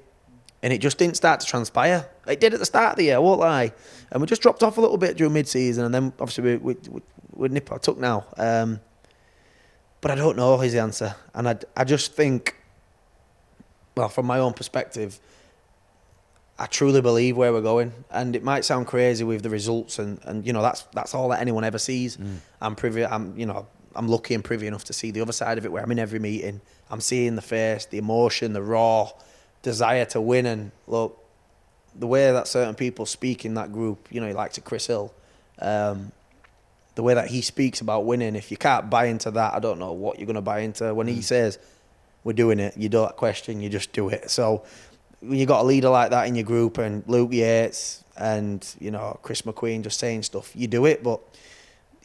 And 0.62 0.73
it 0.73 0.78
just 0.78 0.98
didn't 0.98 1.16
start 1.16 1.40
to 1.40 1.47
transpire. 1.47 2.09
It 2.27 2.40
did 2.40 2.55
at 2.55 2.61
the 2.61 2.66
start 2.66 2.93
of 2.93 2.97
the 2.97 3.05
year, 3.05 3.16
I 3.16 3.19
won't 3.19 3.40
lie. 3.40 3.73
And 4.11 4.20
we 4.20 4.27
just 4.27 4.43
dropped 4.43 4.62
off 4.62 4.78
a 4.78 4.81
little 4.81 4.97
bit 4.97 5.16
during 5.16 5.32
mid-season, 5.32 5.85
and 5.85 5.94
then 5.94 6.12
obviously 6.19 6.57
we 6.59 6.74
we, 6.74 7.01
we, 7.32 7.48
nip 7.48 7.70
our 7.70 7.78
tuck 7.78 7.98
now. 7.98 8.27
Um, 8.36 8.81
but 10.01 10.11
I 10.11 10.15
don't 10.15 10.36
know 10.36 10.61
is 10.61 10.73
the 10.73 10.81
answer, 10.81 11.15
and 11.35 11.48
I 11.48 11.57
I 11.77 11.85
just 11.85 12.15
think, 12.15 12.57
well, 13.97 14.09
from 14.09 14.27
my 14.27 14.39
own 14.39 14.55
perspective, 14.55 15.20
I 16.59 16.66
truly 16.66 17.03
believe 17.03 17.36
where 17.36 17.53
we're 17.53 17.61
going, 17.61 17.93
and 18.11 18.35
it 18.35 18.43
might 18.43 18.65
sound 18.65 18.86
crazy 18.86 19.24
with 19.24 19.43
the 19.43 19.51
results, 19.51 19.98
and, 19.98 20.19
and 20.24 20.47
you 20.47 20.53
know 20.53 20.62
that's 20.62 20.82
that's 20.94 21.15
all 21.15 21.28
that 21.28 21.40
anyone 21.40 21.65
ever 21.65 21.78
sees. 21.78 22.16
I'm 22.61 22.74
privy, 22.74 23.05
I'm 23.05 23.39
you 23.39 23.47
know 23.47 23.66
I'm 23.97 24.09
lucky 24.09 24.35
and 24.35 24.44
privy 24.44 24.66
enough 24.66 24.85
to 24.85 24.93
see 24.93 25.10
the 25.10 25.20
other 25.20 25.32
side 25.32 25.59
of 25.59 25.64
it, 25.64 25.73
where 25.73 25.82
I'm 25.82 25.90
in 25.90 25.98
every 25.98 26.18
meeting, 26.18 26.60
I'm 26.90 27.01
seeing 27.01 27.35
the 27.35 27.43
face, 27.43 27.86
the 27.86 27.98
emotion, 27.98 28.52
the 28.52 28.62
raw 28.62 29.10
desire 29.62 30.05
to 30.06 30.20
win, 30.20 30.47
and 30.47 30.70
look, 30.86 31.23
the 31.98 32.06
way 32.06 32.31
that 32.31 32.47
certain 32.47 32.74
people 32.74 33.06
speak 33.06 33.44
in 33.44 33.55
that 33.55 33.73
group, 33.73 34.09
you 34.10 34.20
know, 34.20 34.31
like 34.32 34.52
to 34.52 34.60
Chris 34.60 34.86
Hill, 34.86 35.12
um, 35.60 36.12
the 36.94 37.02
way 37.02 37.14
that 37.14 37.28
he 37.28 37.40
speaks 37.43 37.81
about 37.81 38.05
winning, 38.05 38.36
if 38.36 38.51
you 38.51 38.56
can't 38.56 38.89
buy 38.89 39.06
into 39.06 39.31
that, 39.32 39.55
I 39.55 39.59
don't 39.59 39.78
know 39.78 39.93
what 39.93 40.18
you're 40.18 40.27
going 40.27 40.36
to 40.36 40.43
buy 40.43 40.60
into. 40.60 40.94
When 40.94 41.06
he 41.06 41.23
says, 41.23 41.59
we're 42.24 42.32
doing 42.32 42.59
it, 42.59 42.77
you 42.77 42.89
don't 42.89 43.14
question, 43.16 43.60
you 43.60 43.68
just 43.68 43.93
do 43.93 44.09
it. 44.09 44.31
So 44.31 44.64
when 45.20 45.39
you've 45.39 45.48
got 45.48 45.62
a 45.62 45.64
leader 45.64 45.89
like 45.89 46.10
that 46.10 46.27
in 46.27 46.35
your 46.35 46.44
group 46.44 46.78
and 46.78 47.02
Luke 47.06 47.32
Yates 47.32 48.05
and, 48.16 48.66
you 48.81 48.90
know, 48.90 49.18
Chris 49.23 49.43
McQueen 49.43 49.82
just 49.82 49.98
saying 49.98 50.23
stuff, 50.23 50.52
you 50.55 50.66
do 50.66 50.86
it, 50.86 51.02
but 51.02 51.20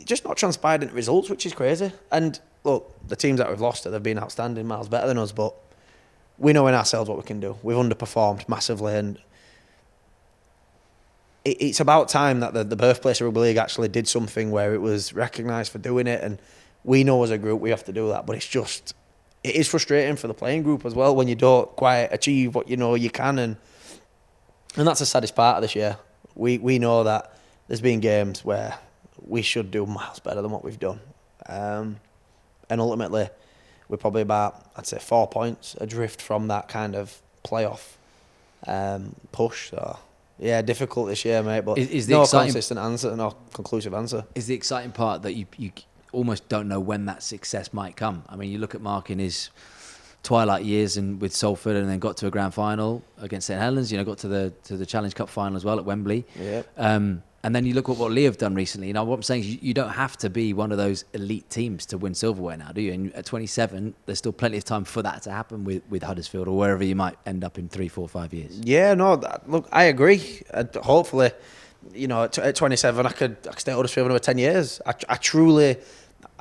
just 0.05 0.25
not 0.25 0.37
transpired 0.37 0.83
into 0.83 0.95
results, 0.95 1.29
which 1.29 1.45
is 1.45 1.53
crazy. 1.53 1.91
And 2.11 2.39
look, 2.63 2.93
the 3.07 3.15
teams 3.15 3.39
that 3.39 3.49
we've 3.49 3.61
lost, 3.61 3.83
they've 3.83 4.03
been 4.03 4.19
outstanding, 4.19 4.67
miles 4.67 4.89
better 4.89 5.07
than 5.07 5.17
us, 5.17 5.31
but 5.31 5.53
we 6.37 6.53
know 6.53 6.67
in 6.67 6.73
ourselves 6.73 7.09
what 7.09 7.17
we 7.17 7.23
can 7.23 7.39
do. 7.39 7.57
We've 7.63 7.77
underperformed 7.77 8.47
massively 8.49 8.95
and 8.95 9.19
it, 11.45 11.57
it's 11.61 11.79
about 11.79 12.09
time 12.09 12.39
that 12.41 12.53
the, 12.53 12.63
the 12.63 12.75
birthplace 12.75 13.21
of 13.21 13.25
rugby 13.25 13.41
league 13.41 13.57
actually 13.57 13.89
did 13.89 14.07
something 14.07 14.51
where 14.51 14.73
it 14.73 14.81
was 14.81 15.13
recognised 15.13 15.71
for 15.71 15.79
doing 15.79 16.07
it, 16.07 16.23
and 16.23 16.39
we 16.83 17.03
know 17.03 17.23
as 17.23 17.31
a 17.31 17.37
group 17.37 17.61
we 17.61 17.69
have 17.69 17.83
to 17.85 17.93
do 17.93 18.09
that. 18.09 18.25
But 18.25 18.35
it's 18.35 18.47
just 18.47 18.95
it 19.43 19.55
is 19.55 19.67
frustrating 19.67 20.15
for 20.15 20.27
the 20.27 20.33
playing 20.33 20.63
group 20.63 20.85
as 20.85 20.93
well 20.93 21.15
when 21.15 21.27
you 21.27 21.35
don't 21.35 21.67
quite 21.75 22.09
achieve 22.11 22.55
what 22.55 22.69
you 22.69 22.77
know 22.77 22.95
you 22.95 23.09
can, 23.09 23.39
and 23.39 23.57
and 24.77 24.87
that's 24.87 24.99
the 24.99 25.05
saddest 25.05 25.35
part 25.35 25.57
of 25.57 25.61
this 25.61 25.75
year. 25.75 25.97
We 26.35 26.57
we 26.57 26.79
know 26.79 27.03
that 27.03 27.35
there's 27.67 27.81
been 27.81 27.99
games 27.99 28.45
where 28.45 28.77
we 29.25 29.41
should 29.41 29.71
do 29.71 29.85
miles 29.85 30.19
better 30.19 30.41
than 30.41 30.51
what 30.51 30.63
we've 30.63 30.79
done, 30.79 30.99
um, 31.47 31.99
and 32.69 32.81
ultimately 32.81 33.29
we're 33.89 33.97
probably 33.97 34.21
about 34.21 34.65
I'd 34.77 34.87
say 34.87 34.99
four 34.99 35.27
points 35.27 35.75
adrift 35.79 36.21
from 36.21 36.47
that 36.47 36.67
kind 36.69 36.95
of 36.95 37.21
playoff 37.43 37.93
um, 38.67 39.15
push. 39.31 39.71
So 39.71 39.99
yeah, 40.39 40.61
difficult 40.61 41.07
this 41.09 41.23
year, 41.25 41.43
mate. 41.43 41.61
But 41.61 41.77
Is- 41.77 41.89
is 41.89 42.07
the 42.07 42.13
no 42.13 42.25
consistent 42.25 42.79
answer, 42.79 43.15
no 43.15 43.35
conclusive 43.53 43.93
answer. 43.93 44.25
is 44.35 44.47
the 44.47 44.55
exciting 44.55 44.91
part 44.91 45.21
that 45.23 45.33
you 45.33 45.45
you 45.57 45.71
almost 46.11 46.49
don't 46.49 46.67
know 46.67 46.79
when 46.79 47.05
that 47.05 47.23
success 47.23 47.71
might 47.73 47.95
come. 47.95 48.23
I 48.27 48.35
mean, 48.35 48.51
you 48.51 48.57
look 48.57 48.75
at 48.75 48.81
Mark 48.81 49.09
in 49.09 49.19
his 49.19 49.49
twilight 50.23 50.63
years 50.65 50.97
and 50.97 51.21
with 51.21 51.33
Salford, 51.35 51.75
and 51.75 51.89
then 51.89 51.99
got 51.99 52.17
to 52.17 52.27
a 52.27 52.31
grand 52.31 52.53
final 52.53 53.03
against 53.17 53.47
St 53.47 53.59
Helens. 53.59 53.91
You 53.91 53.97
know, 53.97 54.03
got 54.03 54.17
to 54.19 54.27
the 54.27 54.53
to 54.65 54.77
the 54.77 54.85
Challenge 54.85 55.13
Cup 55.15 55.29
final 55.29 55.55
as 55.57 55.65
well 55.65 55.79
at 55.79 55.85
Wembley. 55.85 56.25
Yep. 56.39 56.67
Um, 56.77 57.23
and 57.43 57.55
then 57.55 57.65
you 57.65 57.73
look 57.73 57.89
at 57.89 57.97
what 57.97 58.11
Leigh 58.11 58.25
have 58.25 58.37
done 58.37 58.53
recently. 58.53 58.87
You 58.87 58.93
know, 58.93 59.03
what 59.03 59.15
I'm 59.15 59.23
saying 59.23 59.41
is 59.41 59.63
you, 59.63 59.73
don't 59.73 59.89
have 59.89 60.15
to 60.17 60.29
be 60.29 60.53
one 60.53 60.71
of 60.71 60.77
those 60.77 61.05
elite 61.13 61.49
teams 61.49 61.87
to 61.87 61.97
win 61.97 62.13
silverware 62.13 62.55
now, 62.55 62.71
do 62.71 62.81
you? 62.81 62.93
And 62.93 63.13
at 63.13 63.25
27, 63.25 63.95
there's 64.05 64.19
still 64.19 64.31
plenty 64.31 64.57
of 64.57 64.63
time 64.63 64.83
for 64.83 65.01
that 65.01 65.23
to 65.23 65.31
happen 65.31 65.63
with, 65.63 65.81
with 65.89 66.03
Huddersfield 66.03 66.47
or 66.47 66.55
wherever 66.55 66.83
you 66.83 66.95
might 66.95 67.17
end 67.25 67.43
up 67.43 67.57
in 67.57 67.67
three, 67.67 67.87
four, 67.87 68.07
five 68.07 68.33
years. 68.33 68.59
Yeah, 68.63 68.93
no, 68.93 69.15
that, 69.15 69.49
look, 69.49 69.67
I 69.71 69.85
agree. 69.85 70.41
Hopefully, 70.75 71.31
you 71.93 72.07
know, 72.07 72.25
at, 72.25 72.37
at 72.37 72.55
27, 72.55 73.05
I 73.05 73.11
could, 73.11 73.37
I 73.45 73.49
could 73.51 73.59
stay 73.59 73.71
at 73.71 73.75
Huddersfield 73.75 74.05
for 74.05 74.09
another 74.09 74.19
10 74.19 74.37
years. 74.37 74.79
I, 74.85 74.93
I 75.09 75.15
truly, 75.15 75.77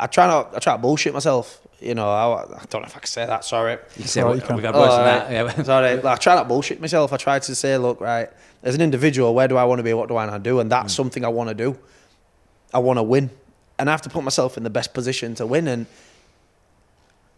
I 0.00 0.06
try 0.06 0.26
not, 0.26 0.56
I 0.56 0.58
try 0.58 0.72
to 0.72 0.78
bullshit 0.78 1.12
myself. 1.12 1.60
You 1.78 1.94
know, 1.94 2.08
I, 2.08 2.42
I 2.42 2.64
don't 2.68 2.82
know 2.82 2.88
if 2.88 2.96
I 2.96 3.00
can 3.00 3.06
say 3.06 3.26
that. 3.26 3.44
Sorry. 3.44 3.78
You 3.96 4.04
say, 4.04 4.20
Sorry, 4.20 4.32
we, 4.32 4.40
you 4.40 4.46
can. 4.46 4.56
we 4.56 4.62
got 4.62 4.74
Oh, 4.74 4.80
worse 4.80 4.94
than 4.94 5.04
right. 5.04 5.46
that. 5.46 5.56
Yeah. 5.58 5.62
Sorry, 5.64 5.96
like, 5.96 6.04
I 6.04 6.16
try 6.16 6.34
not 6.34 6.42
to 6.42 6.48
bullshit 6.48 6.80
myself. 6.80 7.12
I 7.12 7.16
try 7.16 7.38
to 7.38 7.54
say, 7.54 7.76
look, 7.78 8.00
right, 8.00 8.28
as 8.62 8.74
an 8.74 8.80
individual, 8.80 9.34
where 9.34 9.48
do 9.48 9.56
I 9.56 9.64
want 9.64 9.78
to 9.78 9.82
be? 9.82 9.92
What 9.94 10.08
do 10.08 10.16
I 10.16 10.26
want 10.26 10.42
to 10.42 10.50
do? 10.50 10.60
And 10.60 10.70
that's 10.70 10.92
mm. 10.92 10.96
something 10.96 11.24
I 11.24 11.28
want 11.28 11.48
to 11.48 11.54
do. 11.54 11.78
I 12.72 12.78
want 12.78 12.98
to 12.98 13.02
win, 13.02 13.30
and 13.78 13.88
I 13.88 13.92
have 13.92 14.02
to 14.02 14.10
put 14.10 14.24
myself 14.24 14.56
in 14.56 14.62
the 14.62 14.70
best 14.70 14.94
position 14.94 15.34
to 15.36 15.46
win. 15.46 15.68
And 15.68 15.86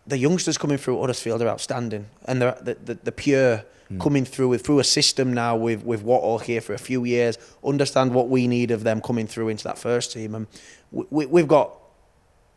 the 0.06 0.18
youngsters 0.18 0.58
coming 0.58 0.76
through 0.78 1.00
Huddersfield 1.00 1.40
are 1.42 1.48
outstanding, 1.48 2.06
and 2.26 2.42
they're 2.42 2.58
the, 2.60 2.74
the, 2.74 2.94
the 2.94 3.12
pure 3.12 3.64
mm. 3.90 4.00
coming 4.00 4.24
through 4.24 4.48
with 4.48 4.64
through 4.64 4.78
a 4.80 4.84
system 4.84 5.32
now 5.32 5.56
with 5.56 5.84
with 5.84 6.02
Wattle 6.02 6.38
here 6.38 6.60
for 6.60 6.74
a 6.74 6.78
few 6.78 7.04
years. 7.04 7.38
Understand 7.64 8.12
what 8.12 8.28
we 8.28 8.46
need 8.46 8.70
of 8.70 8.84
them 8.84 9.00
coming 9.00 9.26
through 9.26 9.48
into 9.48 9.64
that 9.64 9.78
first 9.78 10.12
team, 10.12 10.34
and 10.34 10.46
we, 10.90 11.04
we, 11.10 11.26
we've 11.26 11.48
got 11.48 11.72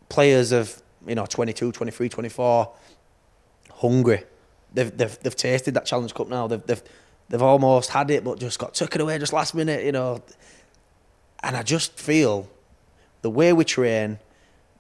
players 0.10 0.52
of 0.52 0.82
you 1.08 1.16
know 1.16 1.26
22, 1.26 1.72
23, 1.72 2.10
24 2.10 2.72
hungry. 3.74 4.24
They've 4.74 4.96
they've 4.96 5.18
they've 5.20 5.36
tasted 5.36 5.74
that 5.76 5.86
Challenge 5.86 6.14
Cup 6.14 6.28
now. 6.28 6.48
They've 6.48 6.66
they've 6.66 6.84
they've 7.30 7.42
almost 7.42 7.90
had 7.92 8.12
it, 8.12 8.24
but 8.24 8.40
just 8.40 8.60
got 8.60 8.74
took 8.74 8.96
it 8.96 9.02
away 9.02 9.18
just 9.20 9.34
last 9.34 9.56
minute. 9.56 9.84
You 9.86 9.92
know, 9.92 10.22
and 11.44 11.56
I 11.56 11.64
just 11.64 11.98
feel 12.00 12.50
the 13.22 13.30
way 13.30 13.54
we 13.54 13.64
train, 13.64 14.20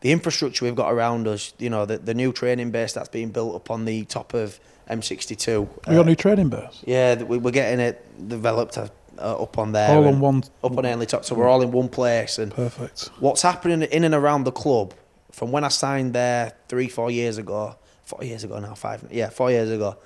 the 0.01 0.11
infrastructure 0.11 0.65
we've 0.65 0.75
got 0.75 0.91
around 0.91 1.27
us. 1.27 1.53
You 1.59 1.69
know, 1.69 1.85
the 1.85 1.97
the 1.97 2.13
new 2.13 2.33
training 2.33 2.71
base 2.71 2.93
that's 2.93 3.09
being 3.09 3.29
built 3.29 3.55
up 3.55 3.71
on 3.71 3.85
the 3.85 4.03
top 4.05 4.33
of 4.33 4.59
M62. 4.89 5.61
We 5.87 5.95
got 5.95 5.99
uh, 5.99 6.01
a 6.01 6.05
new 6.05 6.15
training 6.15 6.49
base. 6.49 6.81
yeah, 6.85 7.21
we- 7.23 7.37
we're 7.37 7.51
getting 7.51 7.79
it 7.79 8.27
developed 8.27 8.77
uh, 8.77 8.87
uh, 9.17 9.41
up 9.43 9.57
on 9.57 9.71
there. 9.71 9.89
All 9.95 10.07
on 10.07 10.19
one. 10.19 10.43
Up 10.63 10.77
on 10.77 10.85
Ainley 10.85 11.05
Top, 11.05 11.23
so 11.25 11.35
we're 11.35 11.47
all 11.47 11.61
in 11.61 11.71
one 11.71 11.87
place. 11.89 12.37
And 12.37 12.51
Perfect. 12.51 13.09
what's 13.19 13.41
happening 13.41 13.81
in 13.83 14.03
and 14.03 14.13
around 14.13 14.43
the 14.43 14.51
club 14.51 14.93
from 15.35 15.51
when 15.51 15.65
I 15.65 15.67
signed 15.67 16.13
there 16.13 16.53
three, 16.69 16.87
four 16.87 17.11
years 17.11 17.37
ago, 17.37 17.75
four 18.05 18.23
years 18.23 18.45
ago 18.45 18.57
now, 18.57 18.73
five, 18.73 19.05
yeah, 19.11 19.29
four 19.29 19.51
years 19.51 19.69
ago, 19.69 19.97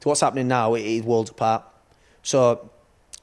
to 0.00 0.08
what's 0.08 0.22
happening 0.22 0.48
now, 0.48 0.72
it 0.76 0.80
is 0.80 1.02
worlds 1.02 1.28
apart. 1.28 1.62
So, 2.22 2.70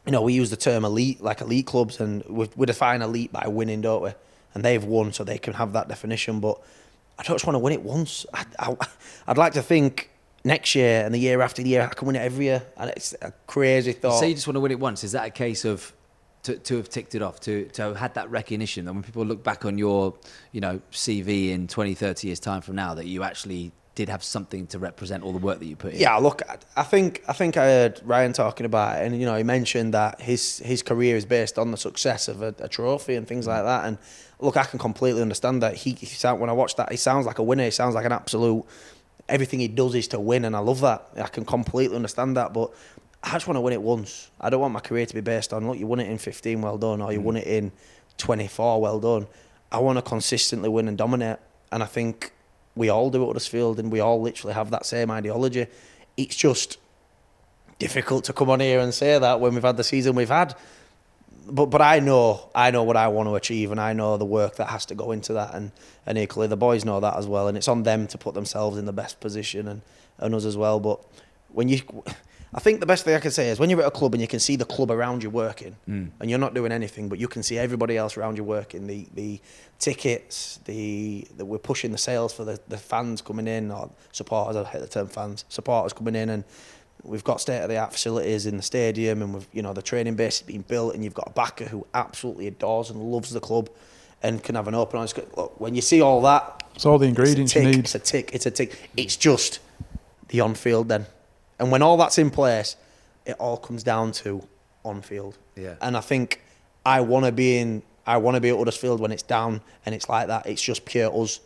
you 0.05 0.11
know, 0.11 0.21
we 0.21 0.33
use 0.33 0.51
the 0.51 0.57
term 0.57 0.85
elite, 0.85 1.21
like 1.21 1.41
elite 1.41 1.65
clubs, 1.65 1.99
and 1.99 2.23
we, 2.25 2.47
we 2.55 2.67
define 2.67 3.01
elite 3.01 3.31
by 3.31 3.47
winning, 3.47 3.81
don't 3.81 4.03
we? 4.03 4.11
And 4.53 4.63
they've 4.63 4.83
won, 4.83 5.11
so 5.11 5.23
they 5.23 5.39
can 5.39 5.53
have 5.53 5.73
that 5.73 5.87
definition. 5.87 6.39
But 6.39 6.61
I 7.17 7.23
don't 7.23 7.33
just 7.33 7.47
want 7.47 7.55
to 7.55 7.59
win 7.59 7.73
it 7.73 7.81
once. 7.81 8.27
I, 8.31 8.45
I, 8.59 8.75
I'd 9.27 9.39
like 9.39 9.53
to 9.53 9.63
think 9.63 10.11
next 10.43 10.75
year 10.75 11.03
and 11.03 11.15
the 11.15 11.19
year 11.19 11.41
after 11.41 11.63
the 11.63 11.69
year, 11.69 11.81
I 11.81 11.87
can 11.87 12.05
win 12.05 12.15
it 12.15 12.21
every 12.21 12.45
year. 12.45 12.63
And 12.77 12.91
it's 12.91 13.15
a 13.23 13.33
crazy 13.47 13.93
thought. 13.93 14.19
Say 14.19 14.29
you 14.29 14.35
just 14.35 14.45
want 14.45 14.57
to 14.57 14.59
win 14.59 14.71
it 14.71 14.79
once. 14.79 15.03
Is 15.03 15.13
that 15.13 15.25
a 15.25 15.31
case 15.31 15.65
of 15.65 15.91
to, 16.45 16.57
to 16.57 16.77
have 16.77 16.89
ticked 16.89 17.13
it 17.15 17.21
off, 17.21 17.39
to, 17.41 17.65
to 17.69 17.81
have 17.83 17.95
had 17.97 18.13
that 18.15 18.29
recognition 18.31 18.85
that 18.85 18.93
when 18.93 19.03
people 19.03 19.25
look 19.25 19.43
back 19.43 19.65
on 19.65 19.77
your, 19.77 20.15
you 20.51 20.61
know, 20.61 20.79
CV 20.91 21.49
in 21.51 21.67
20, 21.67 21.93
30 21.93 22.27
years 22.27 22.39
time 22.39 22.61
from 22.61 22.75
now, 22.75 22.93
that 22.95 23.05
you 23.07 23.23
actually 23.23 23.71
did 23.95 24.09
have 24.09 24.23
something 24.23 24.67
to 24.67 24.77
represent 24.77 25.23
all 25.23 25.31
the 25.31 25.39
work 25.39 25.59
that 25.59 25.65
you 25.65 25.75
put 25.75 25.93
in? 25.93 25.99
Yeah, 25.99 26.17
look, 26.17 26.41
I- 26.49 26.57
I 26.75 26.83
think 26.83 27.23
I 27.29 27.33
think 27.33 27.55
I 27.55 27.65
heard 27.65 28.01
Ryan 28.03 28.33
talking 28.33 28.65
about 28.65 28.97
it, 29.01 29.05
and 29.05 29.17
you 29.19 29.25
know, 29.25 29.35
he 29.37 29.43
mentioned 29.43 29.93
that 29.93 30.19
his 30.19 30.59
his 30.59 30.83
career 30.83 31.15
is 31.15 31.25
based 31.25 31.57
on 31.57 31.71
the 31.71 31.77
success 31.77 32.27
of 32.27 32.41
a, 32.41 32.53
a 32.59 32.67
trophy 32.67 33.15
and 33.15 33.25
things 33.27 33.47
like 33.47 33.63
that. 33.63 33.85
And 33.85 33.97
look, 34.39 34.57
I 34.57 34.65
can 34.65 34.79
completely 34.79 35.21
understand 35.21 35.63
that. 35.63 35.75
He, 35.75 35.93
he 35.93 36.05
sound, 36.07 36.41
when 36.41 36.49
I 36.49 36.53
watch 36.53 36.75
that, 36.75 36.91
he 36.91 36.97
sounds 36.97 37.25
like 37.25 37.39
a 37.39 37.43
winner. 37.43 37.63
He 37.63 37.71
sounds 37.71 37.95
like 37.95 38.05
an 38.05 38.11
absolute. 38.11 38.65
Everything 39.29 39.59
he 39.61 39.69
does 39.69 39.95
is 39.95 40.07
to 40.09 40.19
win, 40.19 40.43
and 40.45 40.55
I 40.55 40.59
love 40.59 40.81
that. 40.81 41.07
I 41.15 41.27
can 41.29 41.45
completely 41.45 41.95
understand 41.95 42.35
that, 42.37 42.53
but 42.53 42.71
I 43.25 43.31
just 43.31 43.47
want 43.47 43.57
to 43.57 43.61
win 43.61 43.73
it 43.73 43.81
once. 43.81 44.29
I 44.39 44.51
don't 44.51 44.61
want 44.61 44.73
my 44.73 44.79
career 44.79 45.05
to 45.05 45.13
be 45.13 45.21
based 45.21 45.51
on 45.51 45.67
look, 45.67 45.79
you 45.79 45.87
won 45.87 45.99
it 45.99 46.09
in 46.09 46.19
15, 46.19 46.61
well 46.61 46.77
done, 46.77 47.01
or 47.01 47.11
you 47.11 47.19
mm. 47.19 47.23
won 47.23 47.37
it 47.37 47.47
in 47.47 47.71
24, 48.17 48.79
well 48.79 48.99
done. 48.99 49.27
I 49.71 49.79
want 49.79 49.97
to 49.97 50.03
consistently 50.03 50.69
win 50.69 50.87
and 50.87 50.97
dominate. 50.97 51.39
And 51.71 51.81
I 51.81 51.87
think 51.87 52.31
we 52.75 52.89
all 52.89 53.09
do 53.09 53.23
at 53.23 53.27
Huddersfield 53.27 53.79
and 53.79 53.91
we 53.91 53.99
all 53.99 54.21
literally 54.21 54.53
have 54.53 54.69
that 54.71 54.85
same 54.85 55.09
ideology. 55.09 55.65
It's 56.15 56.35
just 56.35 56.77
difficult 57.79 58.25
to 58.25 58.33
come 58.33 58.49
on 58.49 58.59
here 58.59 58.79
and 58.79 58.93
say 58.93 59.17
that 59.17 59.39
when 59.39 59.53
we've 59.53 59.63
had 59.63 59.77
the 59.77 59.83
season 59.83 60.15
we've 60.15 60.29
had. 60.29 60.55
But 61.47 61.67
but 61.67 61.81
I 61.81 61.99
know 61.99 62.49
I 62.53 62.71
know 62.71 62.83
what 62.83 62.95
I 62.95 63.07
want 63.07 63.27
to 63.27 63.35
achieve 63.35 63.71
and 63.71 63.79
I 63.79 63.93
know 63.93 64.17
the 64.17 64.25
work 64.25 64.55
that 64.57 64.67
has 64.67 64.85
to 64.87 64.95
go 64.95 65.11
into 65.11 65.33
that 65.33 65.53
and, 65.53 65.71
and 66.05 66.17
equally 66.17 66.47
the 66.47 66.57
boys 66.57 66.85
know 66.85 66.99
that 66.99 67.17
as 67.17 67.27
well 67.27 67.47
and 67.47 67.57
it's 67.57 67.67
on 67.67 67.83
them 67.83 68.07
to 68.07 68.17
put 68.17 68.33
themselves 68.33 68.77
in 68.77 68.85
the 68.85 68.93
best 68.93 69.19
position 69.19 69.67
and, 69.67 69.81
and 70.19 70.33
us 70.33 70.45
as 70.45 70.57
well. 70.57 70.79
But 70.79 70.99
when 71.49 71.69
you 71.69 71.81
I 72.57 72.61
think 72.61 72.79
the 72.79 72.85
best 72.85 73.03
thing 73.03 73.13
I 73.15 73.19
can 73.19 73.31
say 73.31 73.49
is 73.49 73.59
when 73.59 73.69
you're 73.69 73.81
at 73.81 73.87
a 73.87 73.91
club 73.91 74.13
and 74.13 74.21
you 74.21 74.29
can 74.29 74.39
see 74.39 74.55
the 74.55 74.63
club 74.65 74.89
around 74.89 75.21
you 75.23 75.29
working 75.29 75.75
Mm. 75.89 76.11
and 76.21 76.29
you're 76.29 76.39
not 76.39 76.53
doing 76.53 76.71
anything, 76.71 77.09
but 77.09 77.19
you 77.19 77.27
can 77.27 77.43
see 77.43 77.57
everybody 77.57 77.97
else 77.97 78.15
around 78.17 78.37
you 78.37 78.45
working, 78.45 78.87
the, 78.87 79.07
the 79.13 79.41
tickets, 79.77 80.59
the, 80.65 81.27
the 81.35 81.43
we're 81.45 81.57
pushing 81.57 81.91
the 81.91 81.97
sales 81.97 82.31
for 82.33 82.45
the, 82.45 82.57
the 82.69 82.77
fans 82.77 83.21
coming 83.21 83.47
in, 83.47 83.71
or 83.71 83.89
supporters, 84.13 84.55
I 84.55 84.63
hate 84.63 84.81
the 84.81 84.87
term 84.87 85.07
fans, 85.07 85.43
supporters 85.49 85.91
coming 85.91 86.15
in 86.15 86.29
and 86.29 86.43
we've 87.03 87.25
got 87.25 87.41
state 87.41 87.59
of 87.61 87.69
the 87.69 87.77
art 87.77 87.91
facilities 87.91 88.45
in 88.45 88.55
the 88.57 88.63
stadium 88.63 89.21
and 89.21 89.33
we've 89.33 89.47
you 89.51 89.61
know 89.61 89.73
the 89.73 89.81
training 89.81 90.15
base 90.15 90.37
is 90.37 90.41
being 90.47 90.61
built 90.61 90.95
and 90.95 91.03
you've 91.03 91.13
got 91.13 91.27
a 91.27 91.31
backer 91.33 91.65
who 91.65 91.85
absolutely 91.93 92.47
adores 92.47 92.89
and 92.89 92.99
loves 92.99 93.29
the 93.31 93.39
club 93.39 93.69
and 94.23 94.41
can 94.41 94.55
have 94.55 94.67
an 94.67 94.73
open 94.73 94.97
honest 94.97 95.15
look 95.37 95.59
when 95.59 95.75
you 95.75 95.81
see 95.81 96.01
all 96.01 96.21
that 96.21 96.63
It's 96.73 96.85
all 96.85 96.97
the 96.97 97.05
ingredients 97.05 97.53
it's 97.53 97.57
a 97.57 97.63
you 97.63 97.75
need. 97.75 97.79
It's 97.79 97.95
a 97.95 97.99
tick. 97.99 98.31
It's 98.33 98.45
a 98.47 98.51
tick. 98.51 98.89
It's 98.97 99.17
just 99.17 99.59
the 100.29 100.39
on 100.39 100.55
field 100.55 100.87
then, 100.89 101.05
and 101.59 101.71
when 101.71 101.81
all 101.81 101.97
that's 101.97 102.17
in 102.17 102.29
place, 102.29 102.75
it 103.25 103.35
all 103.39 103.57
comes 103.57 103.83
down 103.83 104.11
to 104.11 104.47
on 104.83 105.01
field. 105.01 105.37
Yeah. 105.55 105.75
And 105.81 105.97
I 105.97 106.01
think 106.01 106.41
I 106.85 107.01
want 107.01 107.25
to 107.25 107.31
be 107.31 107.57
in. 107.57 107.83
I 108.07 108.17
want 108.17 108.35
to 108.35 108.41
be 108.41 108.49
at 108.49 108.57
Huddersfield 108.57 108.99
when 108.99 109.11
it's 109.11 109.23
down 109.23 109.61
and 109.85 109.95
it's 109.95 110.07
like 110.07 110.27
that. 110.27 110.45
It's 110.45 110.61
just 110.61 110.85
pure 110.85 111.11
us. 111.21 111.39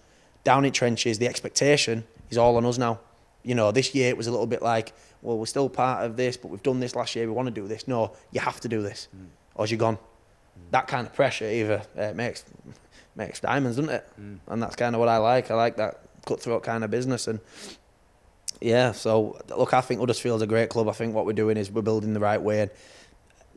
Down 0.43 0.65
in 0.65 0.73
trenches, 0.73 1.17
the 1.17 1.27
expectation 1.27 2.03
is 2.29 2.37
all 2.37 2.57
on 2.57 2.65
us 2.65 2.77
now. 2.77 2.99
You 3.43 3.55
know, 3.55 3.71
this 3.71 3.95
year 3.95 4.09
it 4.09 4.17
was 4.17 4.27
a 4.27 4.31
little 4.31 4.47
bit 4.47 4.61
like, 4.61 4.93
well, 5.21 5.37
we're 5.37 5.45
still 5.45 5.69
part 5.69 6.05
of 6.05 6.17
this, 6.17 6.35
but 6.35 6.49
we've 6.49 6.63
done 6.63 6.79
this 6.81 6.95
last 6.95 7.15
year. 7.15 7.25
We 7.25 7.33
want 7.33 7.47
to 7.47 7.53
do 7.53 7.67
this. 7.67 7.87
No, 7.87 8.11
you 8.31 8.41
have 8.41 8.59
to 8.61 8.67
do 8.67 8.81
this, 8.81 9.07
or 9.55 9.67
you're 9.67 9.77
gone. 9.77 9.97
That 10.71 10.87
kind 10.87 11.07
of 11.07 11.13
pressure 11.13 11.45
either 11.45 11.81
uh, 11.97 12.11
makes 12.13 12.43
makes 13.15 13.39
diamonds, 13.39 13.77
doesn't 13.77 13.93
it? 13.93 14.05
And 14.47 14.61
that's 14.61 14.75
kind 14.75 14.95
of 14.95 14.99
what 14.99 15.09
I 15.09 15.17
like. 15.17 15.51
I 15.51 15.55
like 15.55 15.77
that 15.77 16.01
cutthroat 16.25 16.63
kind 16.63 16.83
of 16.83 16.91
business. 16.91 17.27
And 17.27 17.39
yeah, 18.61 18.91
so 18.91 19.39
look, 19.49 19.73
I 19.73 19.81
think 19.81 19.99
Huddersfield's 19.99 20.41
a 20.41 20.47
great 20.47 20.69
club. 20.69 20.89
I 20.89 20.93
think 20.93 21.15
what 21.15 21.25
we're 21.25 21.33
doing 21.33 21.57
is 21.57 21.71
we're 21.71 21.81
building 21.81 22.13
the 22.13 22.19
right 22.19 22.41
way, 22.41 22.61
and, 22.61 22.71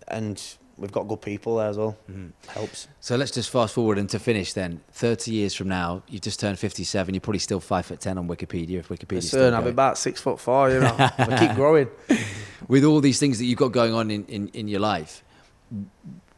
and 0.08 0.54
we've 0.76 0.92
got 0.92 1.08
good 1.08 1.20
people 1.20 1.56
there 1.56 1.68
as 1.68 1.78
well. 1.78 1.96
Mm-hmm. 2.10 2.28
Helps. 2.50 2.88
So 3.00 3.16
let's 3.16 3.30
just 3.30 3.50
fast 3.50 3.74
forward 3.74 3.98
and 3.98 4.08
to 4.10 4.18
finish 4.18 4.52
then. 4.52 4.80
30 4.92 5.32
years 5.32 5.54
from 5.54 5.68
now, 5.68 6.02
you've 6.08 6.22
just 6.22 6.40
turned 6.40 6.58
57. 6.58 7.14
You're 7.14 7.20
probably 7.20 7.38
still 7.38 7.60
five 7.60 7.86
foot 7.86 8.00
10 8.00 8.18
on 8.18 8.28
Wikipedia 8.28 8.78
if 8.78 8.88
Wikipedia's 8.88 9.28
still 9.28 9.40
Soon 9.40 9.54
I'll 9.54 9.62
be 9.62 9.70
about 9.70 9.98
six 9.98 10.20
foot 10.20 10.38
four. 10.40 10.70
You 10.70 10.80
know, 10.80 11.10
we 11.28 11.36
keep 11.36 11.54
growing. 11.54 11.88
With 12.68 12.84
all 12.84 13.00
these 13.00 13.18
things 13.18 13.38
that 13.38 13.44
you've 13.44 13.58
got 13.58 13.72
going 13.72 13.94
on 13.94 14.10
in, 14.10 14.24
in, 14.26 14.48
in 14.48 14.68
your 14.68 14.80
life, 14.80 15.22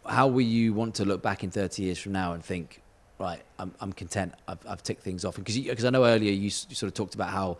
how 0.06 0.26
will 0.26 0.42
you 0.42 0.72
want 0.74 0.96
to 0.96 1.04
look 1.04 1.22
back 1.22 1.44
in 1.44 1.50
30 1.50 1.82
years 1.82 1.98
from 1.98 2.12
now 2.12 2.32
and 2.32 2.44
think, 2.44 2.82
right, 3.18 3.42
I'm, 3.58 3.74
I'm 3.80 3.92
content. 3.92 4.34
I've, 4.48 4.58
I've 4.68 4.82
ticked 4.82 5.02
things 5.02 5.24
off. 5.24 5.36
Because 5.36 5.58
because 5.58 5.84
I 5.84 5.90
know 5.90 6.04
earlier 6.04 6.32
you, 6.32 6.42
you 6.42 6.50
sort 6.50 6.88
of 6.88 6.94
talked 6.94 7.14
about 7.14 7.30
how 7.30 7.58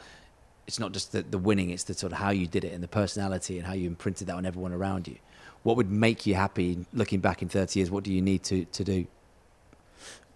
it's 0.66 0.78
not 0.78 0.92
just 0.92 1.12
the, 1.12 1.22
the 1.22 1.38
winning, 1.38 1.70
it's 1.70 1.84
the 1.84 1.94
sort 1.94 2.12
of 2.12 2.18
how 2.18 2.30
you 2.30 2.46
did 2.46 2.64
it 2.64 2.72
and 2.72 2.82
the 2.82 2.88
personality 2.88 3.58
and 3.58 3.66
how 3.66 3.74
you 3.74 3.86
imprinted 3.86 4.28
that 4.28 4.36
on 4.36 4.46
everyone 4.46 4.72
around 4.72 5.06
you. 5.06 5.16
What 5.62 5.76
would 5.76 5.90
make 5.90 6.26
you 6.26 6.34
happy 6.34 6.84
looking 6.92 7.20
back 7.20 7.42
in 7.42 7.48
30 7.48 7.78
years? 7.78 7.90
What 7.90 8.04
do 8.04 8.12
you 8.12 8.20
need 8.20 8.42
to, 8.44 8.64
to 8.66 8.84
do? 8.84 9.06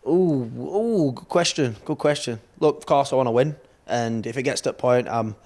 Ooh, 0.07 0.51
ooh, 0.59 1.13
good 1.13 1.29
question. 1.29 1.77
Good 1.85 1.99
question. 1.99 2.41
Look, 2.61 2.79
of 2.79 2.87
course, 2.87 3.13
I 3.13 3.17
want 3.17 3.27
to 3.27 3.33
win, 3.33 3.57
and 3.87 4.27
if 4.27 4.37
it 4.39 4.43
gets 4.43 4.63
to 4.63 4.71
that 4.71 4.79
point, 4.79 5.07
I'm, 5.09 5.37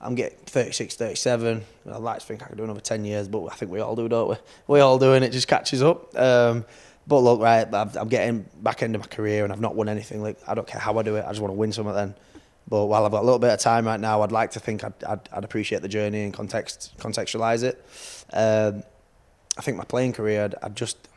I'm 0.00 0.14
getting 0.14 0.38
36, 0.46 0.94
37. 0.94 1.64
I'd 1.90 1.96
like 1.96 2.20
to 2.20 2.26
think 2.26 2.42
I 2.42 2.46
could 2.46 2.56
do 2.56 2.64
another 2.64 2.80
10 2.80 3.04
years, 3.04 3.26
but 3.26 3.46
I 3.46 3.54
think 3.54 3.72
we 3.72 3.80
all 3.80 3.96
do, 3.96 4.08
don't 4.08 4.30
we? 4.30 4.36
We 4.68 4.80
all 4.80 4.98
do, 4.98 5.12
and 5.14 5.24
it 5.24 5.32
just 5.32 5.48
catches 5.48 5.82
up. 5.82 6.16
Um, 6.16 6.64
but 7.06 7.18
look, 7.18 7.40
right, 7.40 7.66
I'm, 7.72 7.90
I'm 7.96 8.08
getting 8.08 8.46
back 8.62 8.82
into 8.82 8.98
my 8.98 9.06
career, 9.06 9.42
and 9.44 9.52
I've 9.52 9.60
not 9.60 9.74
won 9.74 9.88
anything. 9.88 10.22
Like 10.22 10.38
I 10.46 10.54
don't 10.54 10.66
care 10.66 10.80
how 10.80 10.96
I 10.98 11.02
do 11.02 11.16
it, 11.16 11.24
I 11.24 11.30
just 11.30 11.40
want 11.40 11.50
to 11.50 11.58
win 11.58 11.72
something. 11.72 11.94
Then, 11.94 12.14
but 12.68 12.86
while 12.86 13.04
I've 13.04 13.12
got 13.12 13.22
a 13.22 13.26
little 13.26 13.38
bit 13.38 13.50
of 13.50 13.58
time 13.58 13.86
right 13.86 14.00
now, 14.00 14.22
I'd 14.22 14.32
like 14.32 14.52
to 14.52 14.60
think 14.60 14.84
I'd, 14.84 15.04
I'd, 15.04 15.28
I'd 15.32 15.44
appreciate 15.44 15.82
the 15.82 15.88
journey 15.88 16.22
and 16.22 16.32
context, 16.32 16.92
contextualize 16.98 17.62
it. 17.62 17.84
Um, 18.32 18.82
I 19.58 19.60
think 19.62 19.76
my 19.76 19.84
playing 19.84 20.12
career, 20.12 20.44
I'd, 20.44 20.54
I'd 20.62 20.76
just 20.76 21.08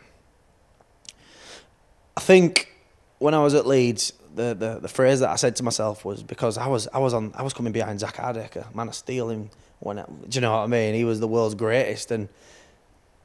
I 2.17 2.21
think 2.21 2.73
when 3.19 3.33
I 3.33 3.39
was 3.39 3.53
at 3.53 3.65
Leeds, 3.65 4.13
the, 4.33 4.53
the, 4.53 4.79
the 4.81 4.87
phrase 4.87 5.19
that 5.21 5.29
I 5.29 5.35
said 5.35 5.55
to 5.57 5.63
myself 5.63 6.05
was 6.05 6.23
because 6.23 6.57
I 6.57 6.67
was 6.67 6.87
I 6.93 6.99
was 6.99 7.13
on 7.13 7.33
I 7.35 7.43
was 7.43 7.53
coming 7.53 7.71
behind 7.73 7.99
Zak 7.99 8.15
Hardaker, 8.15 8.73
man 8.75 8.87
of 8.87 8.95
steel 8.95 9.29
him 9.29 9.49
when 9.79 9.97
do 9.97 10.03
you 10.31 10.41
know 10.41 10.51
what 10.51 10.63
I 10.63 10.67
mean? 10.67 10.93
He 10.95 11.03
was 11.03 11.19
the 11.19 11.27
world's 11.27 11.55
greatest 11.55 12.11
and 12.11 12.27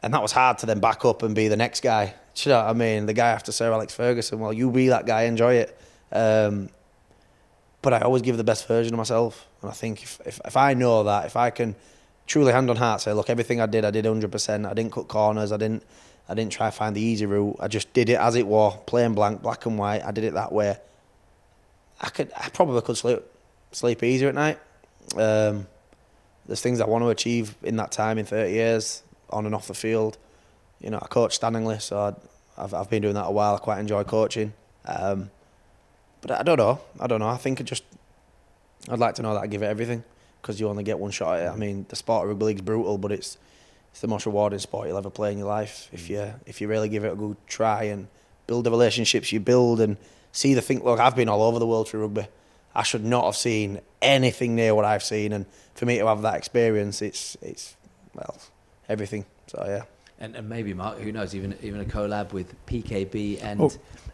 and 0.02 0.14
that 0.14 0.22
was 0.22 0.32
hard 0.32 0.58
to 0.58 0.66
then 0.66 0.80
back 0.80 1.04
up 1.04 1.22
and 1.22 1.34
be 1.34 1.48
the 1.48 1.56
next 1.56 1.82
guy. 1.82 2.14
Do 2.34 2.48
you 2.48 2.54
know 2.54 2.62
what 2.62 2.70
I 2.70 2.72
mean? 2.72 3.06
The 3.06 3.12
guy 3.12 3.28
after 3.28 3.52
Sir 3.52 3.70
Alex 3.72 3.94
Ferguson. 3.94 4.38
Well, 4.38 4.52
you 4.52 4.70
be 4.70 4.88
that 4.88 5.04
guy, 5.04 5.22
enjoy 5.22 5.54
it. 5.54 5.78
Um, 6.10 6.70
but 7.82 7.92
I 7.92 8.00
always 8.00 8.22
give 8.22 8.36
the 8.36 8.44
best 8.44 8.68
version 8.68 8.92
of 8.94 8.98
myself. 8.98 9.46
And 9.62 9.70
I 9.70 9.74
think 9.74 10.02
if, 10.02 10.20
if, 10.26 10.40
if 10.44 10.56
I 10.56 10.74
know 10.74 11.04
that, 11.04 11.26
if 11.26 11.36
I 11.36 11.50
can 11.50 11.74
truly 12.26 12.52
hand 12.52 12.70
on 12.70 12.76
heart 12.76 13.00
say, 13.00 13.12
look, 13.12 13.30
everything 13.30 13.60
I 13.60 13.66
did, 13.66 13.84
I 13.84 13.90
did 13.90 14.04
100%. 14.04 14.68
I 14.68 14.74
didn't 14.74 14.92
cut 14.92 15.08
corners. 15.08 15.52
I 15.52 15.56
didn't, 15.56 15.82
I 16.28 16.34
didn't 16.34 16.52
try 16.52 16.68
to 16.68 16.72
find 16.72 16.94
the 16.94 17.00
easy 17.00 17.26
route. 17.26 17.56
I 17.58 17.68
just 17.68 17.92
did 17.92 18.08
it 18.08 18.18
as 18.18 18.36
it 18.36 18.46
was, 18.46 18.78
plain 18.86 19.14
blank, 19.14 19.42
black 19.42 19.66
and 19.66 19.78
white. 19.78 20.04
I 20.04 20.12
did 20.12 20.24
it 20.24 20.34
that 20.34 20.52
way. 20.52 20.76
I 22.00 22.08
could, 22.08 22.30
I 22.36 22.48
probably 22.50 22.80
could 22.82 22.96
sleep, 22.96 23.20
sleep 23.72 24.02
easier 24.02 24.28
at 24.28 24.34
night. 24.34 24.58
Um, 25.16 25.66
there's 26.46 26.60
things 26.60 26.80
I 26.80 26.86
want 26.86 27.02
to 27.02 27.08
achieve 27.08 27.56
in 27.62 27.76
that 27.76 27.92
time 27.92 28.18
in 28.18 28.26
30 28.26 28.52
years, 28.52 29.02
on 29.30 29.46
and 29.46 29.54
off 29.54 29.66
the 29.66 29.74
field. 29.74 30.18
You 30.80 30.90
know, 30.90 30.98
I 31.02 31.06
coach 31.08 31.38
Stanningley, 31.38 31.80
so 31.80 32.00
I'd, 32.00 32.16
I've, 32.56 32.74
I've 32.74 32.90
been 32.90 33.02
doing 33.02 33.14
that 33.14 33.26
a 33.26 33.30
while. 33.30 33.54
I 33.54 33.58
quite 33.58 33.80
enjoy 33.80 34.04
coaching. 34.04 34.52
Um, 34.86 35.30
but 36.20 36.30
I 36.32 36.42
don't 36.42 36.58
know. 36.58 36.80
I 36.98 37.06
don't 37.06 37.20
know. 37.20 37.28
I 37.28 37.36
think 37.36 37.60
I 37.60 37.64
just, 37.64 37.84
I'd 38.88 38.98
like 38.98 39.14
to 39.16 39.22
know 39.22 39.34
that 39.34 39.40
I 39.40 39.46
give 39.46 39.62
it 39.62 39.66
everything 39.66 40.04
because 40.40 40.60
you 40.60 40.68
only 40.68 40.84
get 40.84 40.98
one 40.98 41.10
shot 41.10 41.38
at 41.38 41.46
it. 41.46 41.50
I 41.50 41.56
mean, 41.56 41.86
the 41.88 41.96
sport 41.96 42.24
of 42.24 42.30
rugby 42.30 42.46
league's 42.46 42.62
brutal, 42.62 42.98
but 42.98 43.12
it's 43.12 43.38
it's 43.90 44.00
the 44.00 44.08
most 44.08 44.26
rewarding 44.26 44.58
sport 44.58 44.88
you'll 44.88 44.98
ever 44.98 45.10
play 45.10 45.32
in 45.32 45.38
your 45.38 45.48
life 45.48 45.88
if 45.92 46.08
you 46.08 46.32
if 46.46 46.60
you 46.60 46.68
really 46.68 46.88
give 46.88 47.04
it 47.04 47.12
a 47.12 47.16
good 47.16 47.36
try 47.46 47.84
and 47.84 48.06
build 48.46 48.64
the 48.64 48.70
relationships 48.70 49.32
you 49.32 49.40
build 49.40 49.80
and 49.80 49.96
see 50.32 50.54
the 50.54 50.60
thing. 50.60 50.82
Look, 50.82 51.00
I've 51.00 51.16
been 51.16 51.28
all 51.28 51.42
over 51.42 51.58
the 51.58 51.66
world 51.66 51.88
through 51.88 52.02
rugby. 52.02 52.26
I 52.74 52.84
should 52.84 53.04
not 53.04 53.24
have 53.24 53.36
seen 53.36 53.80
anything 54.00 54.54
near 54.54 54.74
what 54.74 54.84
I've 54.84 55.02
seen, 55.02 55.32
and 55.32 55.44
for 55.74 55.86
me 55.86 55.98
to 55.98 56.06
have 56.06 56.22
that 56.22 56.36
experience, 56.36 57.02
it's 57.02 57.36
it's 57.42 57.76
well 58.14 58.36
everything. 58.88 59.24
So 59.48 59.64
yeah. 59.66 59.82
And, 60.22 60.36
and 60.36 60.48
maybe 60.50 60.74
Mark, 60.74 60.98
who 60.98 61.12
knows? 61.12 61.34
Even 61.34 61.56
even 61.62 61.80
a 61.80 61.84
collab 61.84 62.32
with 62.34 62.54
PKB 62.66 63.42
and 63.42 63.60
Oh, 63.60 63.72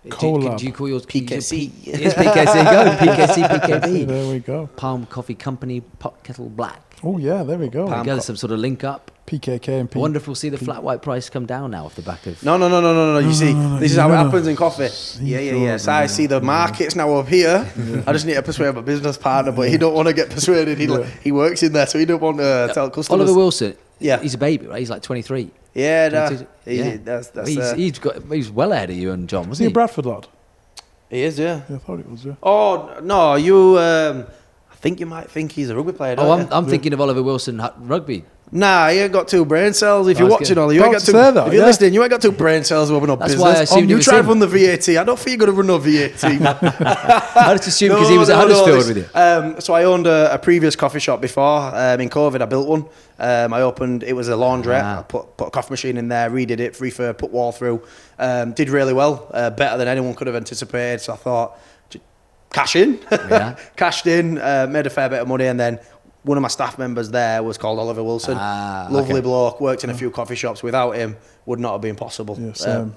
collab. 0.08 0.56
do 0.58 0.64
you 0.64 0.72
call 0.72 0.88
yours 0.88 1.04
PKC? 1.04 1.70
It's 1.84 2.14
PKC. 2.14 2.64
Go 2.64 3.12
PKC 3.12 3.48
PKB. 3.48 4.06
there 4.12 4.32
we 4.32 4.38
go. 4.38 4.68
Palm 4.76 5.06
Coffee 5.06 5.34
Company 5.34 5.80
Pot 5.80 6.22
Kettle 6.22 6.48
Black. 6.48 6.80
Oh 7.02 7.18
yeah, 7.18 7.42
there 7.42 7.58
we 7.58 7.68
go. 7.68 7.88
Palm- 7.88 8.00
Together, 8.00 8.20
some 8.20 8.36
sort 8.36 8.52
of 8.52 8.60
link 8.60 8.84
up. 8.84 9.10
PKK 9.26 9.80
and 9.80 9.90
P. 9.90 9.98
Wonderful 9.98 10.34
to 10.34 10.38
see 10.40 10.48
the 10.50 10.56
flat 10.58 10.84
white 10.84 11.02
price 11.02 11.28
come 11.28 11.46
down 11.46 11.72
now 11.72 11.86
off 11.86 11.96
the 11.96 12.02
back 12.02 12.24
of. 12.28 12.40
No, 12.44 12.56
no, 12.56 12.68
no, 12.68 12.80
no, 12.80 12.94
no, 12.94 13.14
no. 13.14 13.18
You 13.18 13.34
see, 13.34 13.52
no, 13.52 13.70
no, 13.70 13.78
this 13.80 13.90
is 13.90 13.96
no, 13.96 14.04
how 14.04 14.08
no. 14.10 14.14
it 14.14 14.18
happens 14.18 14.46
in 14.46 14.54
coffee. 14.54 14.88
Yeah, 15.24 15.40
yeah, 15.40 15.54
yeah. 15.56 15.76
So 15.78 15.90
I 15.90 16.06
see 16.06 16.26
the 16.26 16.40
markets 16.40 16.94
now 16.94 17.12
up 17.16 17.26
here. 17.26 17.68
I 18.06 18.12
just 18.12 18.24
need 18.26 18.34
to 18.34 18.42
persuade 18.42 18.76
my 18.76 18.82
business 18.82 19.18
partner, 19.18 19.50
but 19.50 19.68
he 19.68 19.76
don't 19.76 19.94
want 19.94 20.06
to 20.06 20.14
get 20.14 20.30
persuaded. 20.30 20.78
He 20.78 20.84
Yeah. 20.86 21.02
he 21.24 21.32
works 21.32 21.64
in 21.64 21.72
there, 21.72 21.88
so 21.88 21.98
he 21.98 22.04
don't 22.04 22.22
want 22.22 22.38
to 22.38 22.70
tell 22.72 22.88
customers. 22.90 23.20
Oliver 23.22 23.34
Wilson. 23.36 23.76
Yeah. 23.98 24.20
he's 24.20 24.34
a 24.34 24.38
baby, 24.38 24.68
right? 24.68 24.78
He's 24.78 24.90
like 24.90 25.02
23. 25.02 25.50
Yeah, 25.76 26.08
no, 26.08 26.26
22. 26.28 26.46
he, 26.64 26.76
yeah. 26.78 26.96
that's 27.04 27.28
that's. 27.28 27.48
he's, 27.48 27.58
uh, 27.58 27.74
he's 27.74 27.98
got 27.98 28.22
he's 28.32 28.50
well 28.50 28.72
ahead 28.72 28.90
of 28.90 28.96
you 28.96 29.12
and 29.12 29.28
John, 29.28 29.40
Was 29.42 29.48
wasn't 29.60 29.64
he 29.64 29.68
he? 29.68 29.72
a 29.72 29.74
Bradford 29.74 30.06
lad? 30.06 30.26
he 31.10 31.22
is, 31.22 31.38
yeah. 31.38 31.60
Yeah, 31.68 31.76
I 31.76 31.78
thought 31.78 32.00
it 32.00 32.10
was. 32.10 32.24
Yeah. 32.24 32.34
Oh 32.42 32.98
no, 33.02 33.34
you. 33.34 33.78
Um, 33.78 34.26
I 34.76 34.78
think 34.78 35.00
you 35.00 35.06
might 35.06 35.30
think 35.30 35.52
he's 35.52 35.70
a 35.70 35.74
rugby 35.76 35.92
player. 35.92 36.14
oh, 36.18 36.22
don't 36.24 36.40
I'm, 36.40 36.46
you? 36.46 36.52
I'm 36.52 36.66
thinking 36.66 36.92
of 36.92 37.00
Oliver 37.00 37.22
Wilson 37.22 37.60
rugby. 37.78 38.24
Nah, 38.52 38.90
he 38.90 38.98
ain't 38.98 39.12
got 39.12 39.26
two 39.26 39.44
brain 39.44 39.72
cells. 39.72 40.06
If 40.06 40.18
I 40.18 40.20
you're 40.20 40.28
watching, 40.30 40.54
gonna- 40.54 40.66
Ollie, 40.66 40.76
you 40.76 40.84
ain't 40.84 40.92
got 40.92 41.00
two. 41.00 41.10
say 41.10 41.30
that, 41.32 41.46
if 41.48 41.52
you're 41.52 41.62
yeah. 41.62 41.66
listening, 41.66 41.94
you 41.94 42.02
ain't 42.02 42.10
got 42.10 42.20
two 42.22 42.30
brain 42.30 42.62
cells 42.62 42.90
to 42.90 42.94
open 42.94 43.10
up 43.10 43.18
That's 43.18 43.32
business. 43.32 43.42
why 43.42 43.58
I 43.58 43.62
assumed 43.62 43.86
oh, 43.86 43.88
you 43.88 43.96
was 43.96 44.04
try 44.04 44.18
him. 44.18 44.24
to 44.24 44.28
run 44.28 44.38
the 44.38 44.46
VAT. 44.46 44.88
I 44.90 45.02
don't 45.02 45.18
think 45.18 45.40
you're 45.40 45.46
going 45.46 45.50
to 45.50 45.56
run 45.56 45.66
no 45.66 45.78
VAT. 45.78 46.22
I 47.36 47.54
just 47.56 47.66
assumed 47.68 47.94
because 47.94 48.08
he 48.08 48.18
was 48.18 48.30
at 48.30 48.36
Huddersfield 48.36 48.86
with 48.86 48.96
you. 48.98 49.06
Um, 49.14 49.60
so 49.60 49.74
I 49.74 49.82
owned 49.82 50.06
a, 50.06 50.32
a 50.34 50.38
previous 50.38 50.76
coffee 50.76 51.00
shop 51.00 51.20
before. 51.20 51.74
Um, 51.74 52.00
in 52.00 52.08
COVID, 52.08 52.40
I 52.40 52.44
built 52.44 52.68
one. 52.68 52.84
Um, 53.18 53.52
I 53.52 53.62
opened. 53.62 54.04
It 54.04 54.12
was 54.12 54.28
a 54.28 54.32
laundrette. 54.34 54.82
Ah. 54.84 55.00
I 55.00 55.02
put, 55.02 55.36
put 55.36 55.48
a 55.48 55.50
coffee 55.50 55.72
machine 55.72 55.96
in 55.96 56.06
there, 56.06 56.30
redid 56.30 56.60
it, 56.60 56.74
refurb, 56.74 57.18
put 57.18 57.32
wall 57.32 57.50
through. 57.50 57.82
Um, 58.18 58.52
did 58.52 58.68
really 58.68 58.92
well, 58.92 59.28
uh, 59.32 59.50
better 59.50 59.76
than 59.76 59.88
anyone 59.88 60.14
could 60.14 60.28
have 60.28 60.36
anticipated. 60.36 61.00
So 61.00 61.14
I 61.14 61.16
thought, 61.16 61.58
j- 61.58 61.64
cash 62.52 62.76
in, 62.76 62.98
Yeah. 63.10 63.56
cashed 63.76 64.06
in, 64.06 64.38
uh, 64.38 64.66
made 64.70 64.86
a 64.86 64.90
fair 64.90 65.08
bit 65.08 65.20
of 65.22 65.28
money, 65.28 65.46
and 65.46 65.58
then. 65.58 65.78
One 66.22 66.36
of 66.36 66.42
my 66.42 66.48
staff 66.48 66.76
members 66.76 67.08
there 67.12 67.40
was 67.40 67.56
called 67.56 67.78
Oliver 67.78 68.02
Wilson. 68.02 68.36
Ah, 68.36 68.88
Lovely 68.90 69.12
okay. 69.12 69.20
bloke, 69.20 69.60
worked 69.60 69.84
in 69.84 69.90
a 69.90 69.94
few 69.94 70.10
coffee 70.10 70.34
shops. 70.34 70.60
Without 70.60 70.96
him, 70.96 71.16
would 71.44 71.60
not 71.60 71.70
have 71.70 71.80
been 71.80 71.94
possible. 71.94 72.36
Yeah, 72.36 72.48
Um, 72.48 72.54
same. 72.56 72.94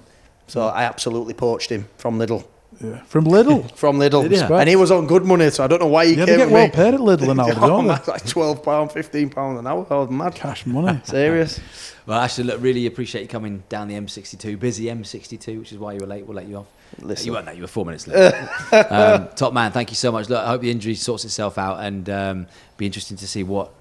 So 0.47 0.63
I 0.65 0.85
absolutely 0.85 1.35
poached 1.35 1.69
him 1.71 1.87
from 1.97 2.17
Lidl. 2.17 2.43
Yeah. 2.83 3.03
From 3.03 3.25
Lidl. 3.25 3.69
From 3.75 3.99
Lidl. 3.99 4.23
Did 4.27 4.31
ya? 4.31 4.57
And 4.57 4.67
he 4.67 4.75
was 4.75 4.89
on 4.89 5.05
good 5.05 5.25
money, 5.25 5.51
so 5.51 5.63
I 5.63 5.67
don't 5.67 5.79
know 5.79 5.85
why 5.85 6.07
he 6.07 6.13
Yeah, 6.15 6.25
came 6.25 6.39
they 6.39 6.45
get 6.45 6.49
well 6.51 6.65
me. 6.65 6.71
paid 6.71 6.93
at 6.95 6.99
Lidl 6.99 7.35
nowadays, 7.35 7.57
Oh, 7.61 7.67
don't 7.67 7.85
they? 7.85 8.11
like 8.11 8.25
twelve 8.25 8.63
pound, 8.63 8.91
fifteen 8.91 9.29
pound 9.29 9.59
an 9.59 9.67
hour. 9.67 9.85
I 9.91 9.93
was 9.93 10.09
mad. 10.09 10.33
Cash 10.33 10.65
money. 10.65 10.99
Serious. 11.03 11.59
Well, 12.07 12.19
actually, 12.19 12.45
look, 12.45 12.61
really 12.63 12.87
appreciate 12.87 13.21
you 13.21 13.27
coming 13.27 13.61
down 13.69 13.89
the 13.89 13.93
M62, 13.93 14.59
busy 14.59 14.85
M62, 14.85 15.59
which 15.59 15.71
is 15.71 15.77
why 15.77 15.93
you 15.93 15.99
were 15.99 16.07
late. 16.07 16.25
We'll 16.25 16.35
let 16.37 16.47
you 16.47 16.55
off. 16.55 16.67
Listen. 16.99 17.27
You 17.27 17.33
weren't 17.33 17.45
late. 17.45 17.55
You 17.55 17.61
were 17.61 17.67
four 17.67 17.85
minutes 17.85 18.07
late. 18.07 18.33
um, 18.73 19.29
top 19.35 19.53
man, 19.53 19.71
thank 19.71 19.89
you 19.89 19.95
so 19.95 20.11
much. 20.11 20.29
Look, 20.29 20.43
I 20.43 20.47
hope 20.47 20.61
the 20.61 20.71
injury 20.71 20.95
sorts 20.95 21.25
itself 21.25 21.57
out, 21.57 21.79
and 21.79 22.09
um, 22.09 22.47
be 22.77 22.85
interesting 22.85 23.17
to 23.17 23.27
see 23.27 23.43
what 23.43 23.71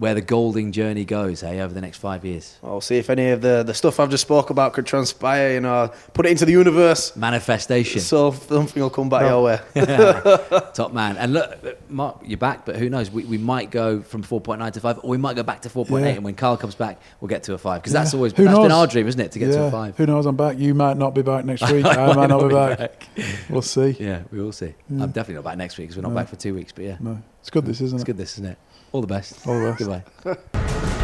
where 0.00 0.14
the 0.14 0.22
Golding 0.22 0.72
journey 0.72 1.04
goes. 1.04 1.42
Hey, 1.42 1.60
over 1.60 1.74
the 1.74 1.80
next 1.82 1.98
five 1.98 2.24
years. 2.24 2.56
I'll 2.64 2.80
see 2.80 2.96
if 2.96 3.10
any 3.10 3.28
of 3.28 3.42
the, 3.42 3.62
the 3.62 3.74
stuff 3.74 4.00
I've 4.00 4.08
just 4.08 4.22
spoke 4.22 4.48
about 4.48 4.72
could 4.72 4.86
transpire. 4.86 5.52
You 5.52 5.60
know, 5.60 5.92
put 6.14 6.24
it 6.24 6.30
into 6.30 6.46
the 6.46 6.52
universe. 6.52 7.14
Manifestation. 7.16 8.00
So 8.00 8.32
something 8.32 8.82
will 8.82 8.88
come 8.88 9.10
back 9.10 9.22
your 9.22 9.42
way. 9.42 9.60
Top 10.72 10.94
man. 10.94 11.18
And 11.18 11.34
look, 11.34 11.90
Mark, 11.90 12.22
you're 12.24 12.38
back, 12.38 12.64
but 12.64 12.76
who 12.76 12.88
knows? 12.88 13.10
We, 13.10 13.24
we 13.24 13.36
might 13.36 13.70
go 13.70 14.00
from 14.00 14.22
4.9 14.24 14.72
to 14.72 14.80
5, 14.80 15.00
or 15.02 15.10
we 15.10 15.18
might 15.18 15.36
go 15.36 15.42
back 15.42 15.60
to 15.62 15.68
4.8. 15.68 16.00
Yeah. 16.00 16.06
And 16.06 16.24
when 16.24 16.34
Carl 16.34 16.56
comes 16.56 16.74
back, 16.74 16.98
we'll 17.20 17.28
get 17.28 17.42
to 17.44 17.52
a 17.52 17.58
5. 17.58 17.82
Because 17.82 17.92
that's 17.92 18.14
always 18.14 18.32
Who 18.32 18.44
that's 18.44 18.58
been 18.58 18.72
our 18.72 18.86
dream, 18.86 19.06
isn't 19.06 19.20
it? 19.20 19.32
To 19.32 19.38
get 19.38 19.52
to 19.52 19.64
a 19.64 19.70
5. 19.70 19.98
Who 19.98 20.06
knows? 20.06 20.24
I'm 20.24 20.34
back. 20.36 20.58
You 20.58 20.72
might 20.72 20.96
not 20.96 21.14
be 21.14 21.20
back 21.20 21.44
next 21.44 21.60
week. 21.70 21.84
I, 21.84 22.14
might 22.14 22.30
not 22.30 22.48
be 22.48 22.54
back. 22.54 23.06
We'll 23.50 23.60
see. 23.60 23.96
Yeah, 24.00 24.22
we 24.30 24.40
will 24.40 24.52
see. 24.52 24.72
Yeah. 24.88 25.02
I'm 25.02 25.10
definitely 25.10 25.34
not 25.34 25.44
back 25.44 25.58
next 25.58 25.76
week 25.76 25.88
because 25.88 25.96
we're 25.98 26.08
not 26.08 26.14
No. 26.14 26.20
back 26.20 26.28
for 26.28 26.36
two 26.36 26.54
weeks. 26.54 26.72
But 26.72 26.84
yeah, 26.86 26.96
No, 27.00 27.20
it's 27.40 27.50
good. 27.50 27.66
This 27.66 27.82
isn't 27.82 27.96
it's 27.96 28.02
it? 28.04 28.06
good, 28.06 28.16
this, 28.16 28.32
isn't 28.38 28.46
it? 28.46 28.58
All 28.92 29.00
the 29.00 29.06
best. 29.06 29.46
All 29.46 29.58
the 29.58 29.70
best. 29.70 29.78
Goodbye. 30.24 30.96